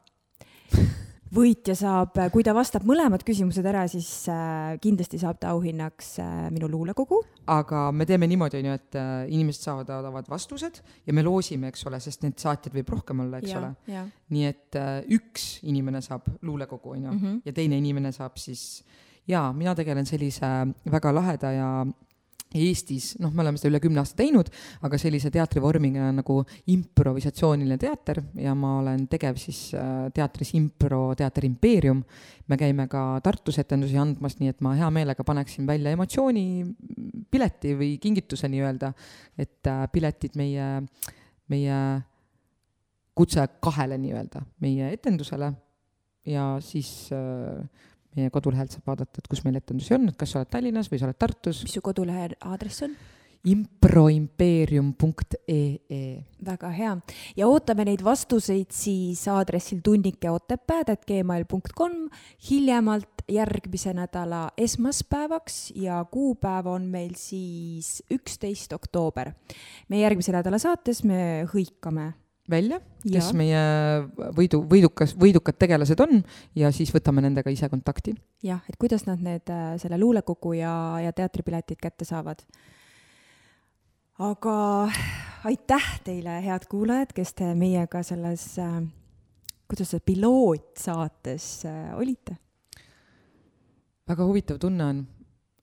võitja 1.32 1.76
saab, 1.78 2.18
kui 2.34 2.44
ta 2.44 2.54
vastab 2.56 2.86
mõlemad 2.88 3.24
küsimused 3.28 3.66
ära, 3.68 3.86
siis 3.92 4.10
äh, 4.32 4.76
kindlasti 4.84 5.20
saab 5.22 5.40
ta 5.42 5.54
auhinnaks 5.56 6.14
äh, 6.24 6.34
minu 6.54 6.70
luulekogu. 6.72 7.22
aga 7.52 7.88
me 7.96 8.06
teeme 8.08 8.28
niimoodi, 8.28 8.60
on 8.60 8.72
ju, 8.72 8.78
et 8.80 9.00
äh, 9.00 9.12
inimesed 9.32 9.68
saadavad 9.68 10.28
vastused 10.32 10.82
ja 11.08 11.16
me 11.16 11.24
loosime, 11.24 11.72
eks 11.72 11.88
ole, 11.88 12.02
sest 12.04 12.26
neid 12.26 12.38
saatjaid 12.42 12.76
võib 12.76 12.92
rohkem 12.98 13.24
olla, 13.24 13.40
eks 13.40 13.54
ja, 13.54 13.62
ole. 13.62 14.04
nii 14.36 14.46
et 14.50 14.80
üks 15.16 15.48
inimene 15.68 16.04
saab 16.04 16.28
luulekogu, 16.42 16.98
on 16.98 17.08
ju, 17.08 17.16
mhm. 17.16 17.42
ja 17.48 17.56
teine 17.56 17.80
inimene 17.80 18.12
saab 18.16 18.40
siis 18.42 18.84
jaa, 19.30 19.52
mina 19.56 19.76
tegelen 19.78 20.08
sellise 20.10 20.52
väga 20.92 21.16
laheda 21.16 21.56
ja 21.56 21.72
Eestis, 22.52 23.14
noh, 23.24 23.32
me 23.32 23.46
oleme 23.46 23.60
seda 23.60 23.70
üle 23.72 23.80
kümne 23.84 24.02
aasta 24.02 24.18
teinud, 24.20 24.50
aga 24.84 24.98
sellise 25.00 25.32
teatrivormiga 25.32 26.10
nagu 26.18 26.42
improvisatsiooniline 26.74 27.78
teater 27.80 28.20
ja 28.36 28.52
ma 28.58 28.74
olen 28.82 29.06
tegev 29.12 29.40
siis 29.40 29.70
äh, 29.78 30.10
teatris 30.16 30.52
Impro 30.60 31.14
Teater 31.16 31.48
Impeerium. 31.48 32.04
me 32.52 32.58
käime 32.60 32.88
ka 32.92 33.22
Tartus 33.24 33.62
etendusi 33.62 33.96
andmas, 33.96 34.36
nii 34.40 34.52
et 34.52 34.60
ma 34.60 34.74
hea 34.76 34.90
meelega 34.92 35.24
paneksin 35.24 35.68
välja 35.68 35.94
emotsioonipileti 35.96 37.76
või 37.80 37.94
kingituse 38.04 38.50
nii-öelda, 38.52 38.92
et 39.40 39.72
äh, 39.72 39.86
piletid 39.92 40.36
meie, 40.36 40.68
meie 41.48 41.78
kutse 43.16 43.48
kahele 43.64 43.96
nii-öelda, 44.02 44.44
meie 44.60 44.92
etendusele 44.92 45.54
ja 46.28 46.58
siis 46.60 47.08
äh, 47.16 47.64
meie 48.16 48.32
kodulehelt 48.34 48.76
saab 48.76 48.92
vaadata, 48.92 49.22
et 49.22 49.32
kus 49.32 49.44
meil 49.46 49.58
etendusi 49.62 49.96
on, 49.96 50.10
et 50.12 50.20
kas 50.20 50.34
sa 50.34 50.42
oled 50.42 50.52
Tallinnas 50.52 50.92
või 50.92 51.02
sa 51.02 51.10
oled 51.10 51.20
Tartus. 51.22 51.64
mis 51.66 51.76
su 51.78 51.84
kodulehe 51.86 52.32
aadress 52.40 52.88
on? 52.88 52.96
improimpeerium.ee. 53.42 56.22
väga 56.46 56.70
hea 56.76 56.92
ja 57.38 57.48
ootame 57.50 57.86
neid 57.90 58.04
vastuseid 58.06 58.70
siis 58.76 59.28
aadressil 59.32 59.80
tunnikeotepääd.gmail.com 59.86 61.94
hiljemalt 62.50 63.24
järgmise 63.32 63.94
nädala 63.98 64.42
esmaspäevaks 64.58 65.72
ja 65.76 66.06
kuupäev 66.12 66.68
on 66.68 66.86
meil 66.92 67.14
siis 67.18 68.04
üksteist 68.14 68.74
oktoober. 68.78 69.32
meie 69.90 70.04
järgmise 70.04 70.32
nädala 70.36 70.58
saates 70.62 71.04
me 71.04 71.46
hõikame 71.54 72.14
välja, 72.52 72.82
kes 73.06 73.32
ja. 73.32 73.38
meie 73.38 73.62
võidu, 74.38 74.62
võidukas, 74.70 75.16
võidukad 75.20 75.58
tegelased 75.62 76.04
on 76.04 76.22
ja 76.58 76.72
siis 76.76 76.92
võtame 76.94 77.24
nendega 77.26 77.54
ise 77.54 77.70
kontakti. 77.72 78.14
jah, 78.44 78.62
et 78.70 78.78
kuidas 78.82 79.08
nad 79.08 79.24
need, 79.24 79.50
äh, 79.50 79.74
selle 79.82 80.00
luulekuku 80.02 80.54
ja, 80.60 80.76
ja 81.04 81.16
teatripiletid 81.16 81.82
kätte 81.82 82.08
saavad 82.08 82.44
aga 84.22 84.56
aitäh 85.50 85.88
teile, 86.06 86.38
head 86.46 86.68
kuulajad, 86.70 87.14
kes 87.16 87.34
te 87.38 87.52
meiega 87.58 88.04
selles 88.06 88.46
äh,, 88.62 88.82
kuidas 89.70 89.94
see 89.94 90.04
pilootsaates 90.12 91.48
äh, 91.70 91.90
olite? 91.98 92.38
väga 94.12 94.28
huvitav 94.28 94.60
tunne 94.62 94.86
on, 94.92 95.02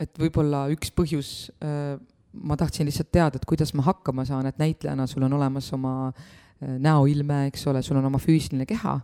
et 0.01 0.15
võib-olla 0.19 0.67
üks 0.75 0.91
põhjus 0.97 1.33
äh,, 1.63 1.99
ma 2.33 2.59
tahtsin 2.59 2.89
lihtsalt 2.89 3.13
teada, 3.15 3.39
et 3.39 3.49
kuidas 3.49 3.75
ma 3.77 3.87
hakkama 3.87 4.27
saan, 4.29 4.49
et 4.51 4.59
näitlejana 4.61 5.07
sul 5.11 5.27
on 5.27 5.39
olemas 5.39 5.71
oma 5.77 5.95
äh, 6.09 6.48
näoilme, 6.61 7.47
eks 7.53 7.67
ole, 7.71 7.83
sul 7.87 8.01
on 8.01 8.09
oma 8.09 8.21
füüsiline 8.23 8.67
keha, 8.69 8.97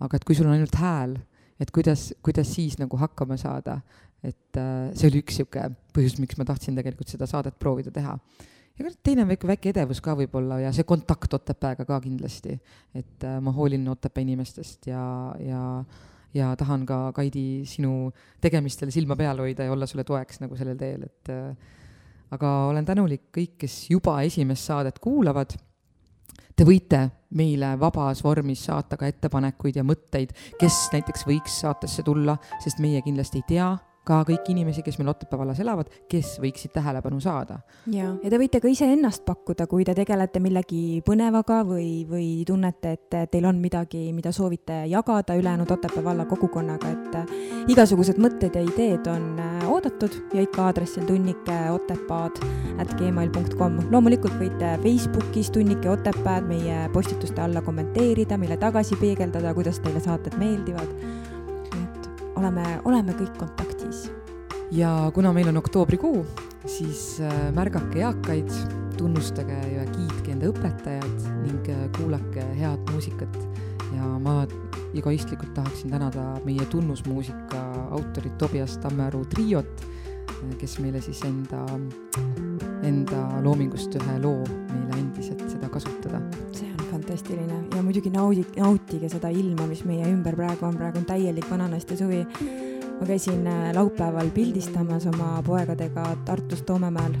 aga 0.00 0.16
et 0.16 0.24
kui 0.26 0.36
sul 0.38 0.46
on 0.46 0.54
ainult 0.54 0.76
hääl, 0.78 1.16
et 1.60 1.72
kuidas, 1.74 2.10
kuidas 2.22 2.52
siis 2.54 2.78
nagu 2.80 2.96
hakkama 3.00 3.36
saada, 3.40 3.80
et 4.22 4.60
äh, 4.60 4.92
see 4.94 5.10
oli 5.10 5.24
üks 5.24 5.40
niisugune 5.40 5.74
põhjus, 5.96 6.18
miks 6.20 6.38
ma 6.38 6.46
tahtsin 6.48 6.76
tegelikult 6.78 7.08
seda 7.10 7.26
saadet 7.28 7.56
proovida 7.58 7.92
teha 7.94 8.18
ja 8.80 8.92
teine 9.04 9.26
väike, 9.28 9.48
väike 9.48 9.72
edevus 9.74 10.00
ka 10.04 10.14
võib-olla 10.18 10.60
ja 10.62 10.70
see 10.74 10.86
kontakt 10.88 11.34
Otepääga 11.36 11.84
ka 11.88 12.00
kindlasti. 12.04 12.58
et 12.94 13.24
äh, 13.24 13.40
ma 13.40 13.52
hoolin 13.52 13.88
Otepää 13.88 14.22
inimestest 14.22 14.86
ja, 14.86 15.34
ja, 15.38 15.84
ja 16.34 16.54
tahan 16.56 16.86
ka, 16.86 17.12
Kaidi, 17.16 17.64
sinu 17.66 18.10
tegemistele 18.40 18.90
silma 18.90 19.16
peal 19.16 19.38
hoida 19.38 19.66
ja 19.66 19.72
olla 19.72 19.86
sulle 19.86 20.04
toeks 20.04 20.40
nagu 20.40 20.56
sellel 20.56 20.78
teel, 20.80 21.04
et 21.08 21.32
äh, 21.32 21.56
aga 22.30 22.52
olen 22.70 22.86
tänulik 22.86 23.28
kõik, 23.34 23.56
kes 23.64 23.90
juba 23.90 24.20
esimest 24.22 24.70
saadet 24.70 24.98
kuulavad. 25.02 25.56
Te 26.60 26.66
võite 26.68 26.98
meile 27.40 27.70
vabas 27.80 28.18
vormis 28.20 28.66
saata 28.66 28.98
ka 29.00 29.06
ettepanekuid 29.08 29.78
ja 29.78 29.84
mõtteid, 29.86 30.34
kes 30.60 30.90
näiteks 30.92 31.24
võiks 31.24 31.54
saatesse 31.62 32.04
tulla, 32.04 32.34
sest 32.60 32.82
meie 32.84 33.00
kindlasti 33.00 33.40
ei 33.40 33.46
tea 33.48 33.68
ka 34.06 34.22
kõiki 34.24 34.54
inimesi, 34.54 34.82
kes 34.84 34.96
meil 34.98 35.10
Otepää 35.12 35.38
vallas 35.38 35.60
elavad, 35.60 35.90
kes 36.08 36.38
võiksid 36.40 36.72
tähelepanu 36.72 37.20
saada. 37.20 37.60
ja, 37.92 38.14
ja 38.22 38.30
te 38.32 38.38
võite 38.40 38.60
ka 38.62 38.68
iseennast 38.68 39.24
pakkuda, 39.26 39.66
kui 39.68 39.84
te 39.84 39.94
tegelete 39.94 40.40
millegi 40.40 41.02
põnevaga 41.06 41.60
või, 41.68 42.06
või 42.08 42.28
tunnete, 42.48 42.94
et 42.96 43.18
teil 43.30 43.48
on 43.48 43.60
midagi, 43.60 44.08
mida 44.16 44.32
soovite 44.32 44.84
jagada 44.90 45.36
ülejäänud 45.36 45.70
Otepää 45.70 46.04
valla 46.04 46.24
kogukonnaga, 46.24 46.90
et 46.90 47.18
äh, 47.20 47.34
igasugused 47.68 48.18
mõtted 48.18 48.56
ja 48.56 48.64
ideed 48.64 49.06
on 49.12 49.38
äh, 49.38 49.68
oodatud 49.68 50.16
ja 50.34 50.44
ikka 50.46 50.70
aadressil 50.70 51.04
tunnike 51.08 51.58
otepaad 51.70 52.40
at 52.80 52.94
gmail.com. 52.96 53.80
loomulikult 53.92 54.38
võite 54.40 54.76
Facebookis 54.82 55.52
tunnike 55.52 55.90
Otepääd 55.92 56.48
meie 56.48 56.86
postituste 56.94 57.44
alla 57.44 57.62
kommenteerida, 57.62 58.40
meile 58.40 58.56
tagasi 58.56 58.96
peegeldada, 59.00 59.54
kuidas 59.54 59.82
teile 59.84 60.00
saated 60.00 60.38
meeldivad 60.40 60.88
oleme, 62.36 62.64
oleme 62.84 63.14
kõik 63.18 63.36
kontaktis. 63.38 64.10
ja 64.70 65.10
kuna 65.14 65.32
meil 65.32 65.48
on 65.50 65.56
oktoobrikuu, 65.56 66.24
siis 66.66 67.20
äh, 67.20 67.52
märgake 67.54 68.02
eakaid, 68.04 68.50
tunnustage 68.98 69.58
ja 69.74 69.86
kiitke 69.90 70.34
enda 70.34 70.50
õpetajad 70.52 71.28
ning 71.44 71.70
äh, 71.72 71.86
kuulake 71.96 72.44
head 72.58 72.92
muusikat. 72.92 73.38
ja 73.90 74.06
ma 74.22 74.44
egoistlikult 74.94 75.54
tahaksin 75.54 75.90
tänada 75.90 76.36
meie 76.44 76.66
tunnusmuusika 76.70 77.62
autorit 77.90 78.38
Tobias 78.38 78.78
Tammearu 78.78 79.24
triot, 79.24 79.84
äh, 80.30 80.56
kes 80.58 80.78
meile 80.78 81.00
siis 81.00 81.22
enda, 81.26 81.64
enda 82.86 83.26
loomingust 83.42 83.94
ühe 83.98 84.18
loo 84.22 84.44
meile 84.46 85.00
andis, 85.00 85.32
et 85.34 85.48
seda 85.50 85.68
kasutada. 85.68 86.22
see 86.52 86.69
fantastiline 86.90 87.64
ja 87.74 87.82
muidugi 87.82 88.10
naudi, 88.10 88.44
nautige 88.56 89.08
seda 89.12 89.30
ilma, 89.32 89.66
mis 89.70 89.84
meie 89.88 90.06
ümber 90.10 90.36
praegu 90.38 90.66
on, 90.68 90.76
praegu 90.78 91.00
on 91.00 91.06
täielik 91.08 91.48
vananaiste 91.50 91.96
suvi. 91.96 92.24
ma 93.00 93.06
käisin 93.06 93.46
äh, 93.46 93.70
laupäeval 93.74 94.28
pildistamas 94.30 95.06
oma 95.06 95.42
poegadega 95.46 96.16
Tartus 96.24 96.62
Toomemäel 96.62 97.14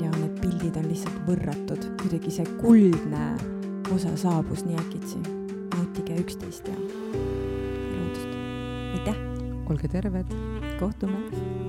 ja 0.00 0.10
need 0.10 0.40
pildid 0.40 0.76
on 0.80 0.88
lihtsalt 0.90 1.20
võrratud, 1.28 1.86
kuidagi 2.02 2.30
see 2.34 2.46
kuldne 2.58 3.26
osa 3.94 4.16
saabus 4.16 4.64
nii 4.66 4.78
äkitsi. 4.82 5.22
nautige 5.76 6.16
üksteist 6.24 6.68
ja 6.68 6.78
loodust. 6.78 8.32
aitäh! 8.98 9.20
olge 9.70 9.88
terved! 9.88 10.34
kohtume! 10.80 11.61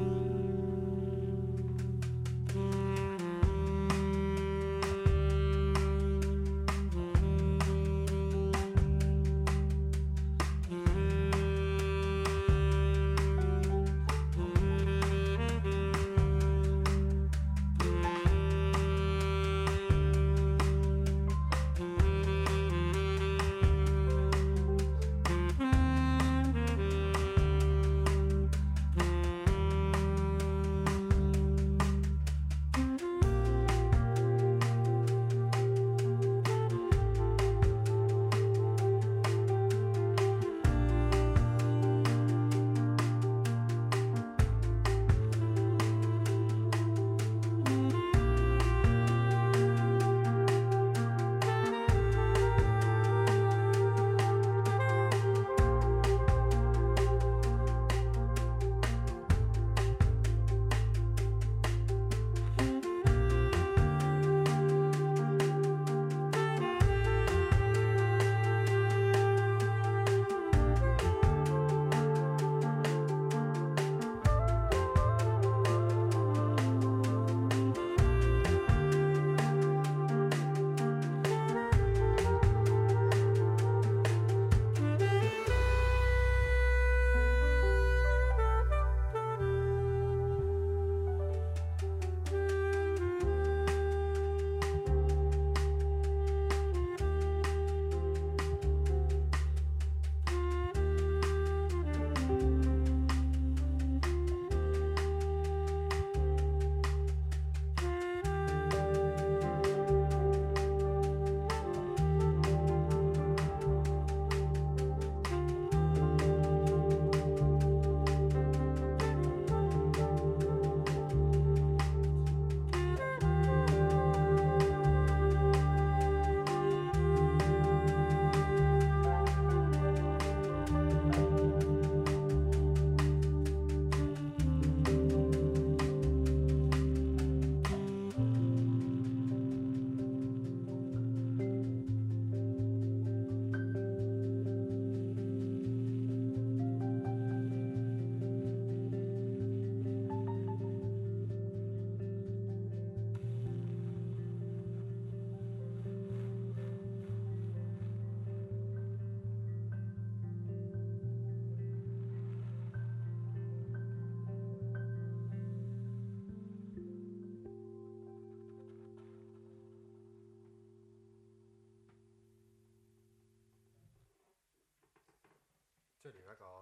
See 176.03 176.09
oli 176.09 176.21
väga 176.27 176.45
armas 176.45 176.52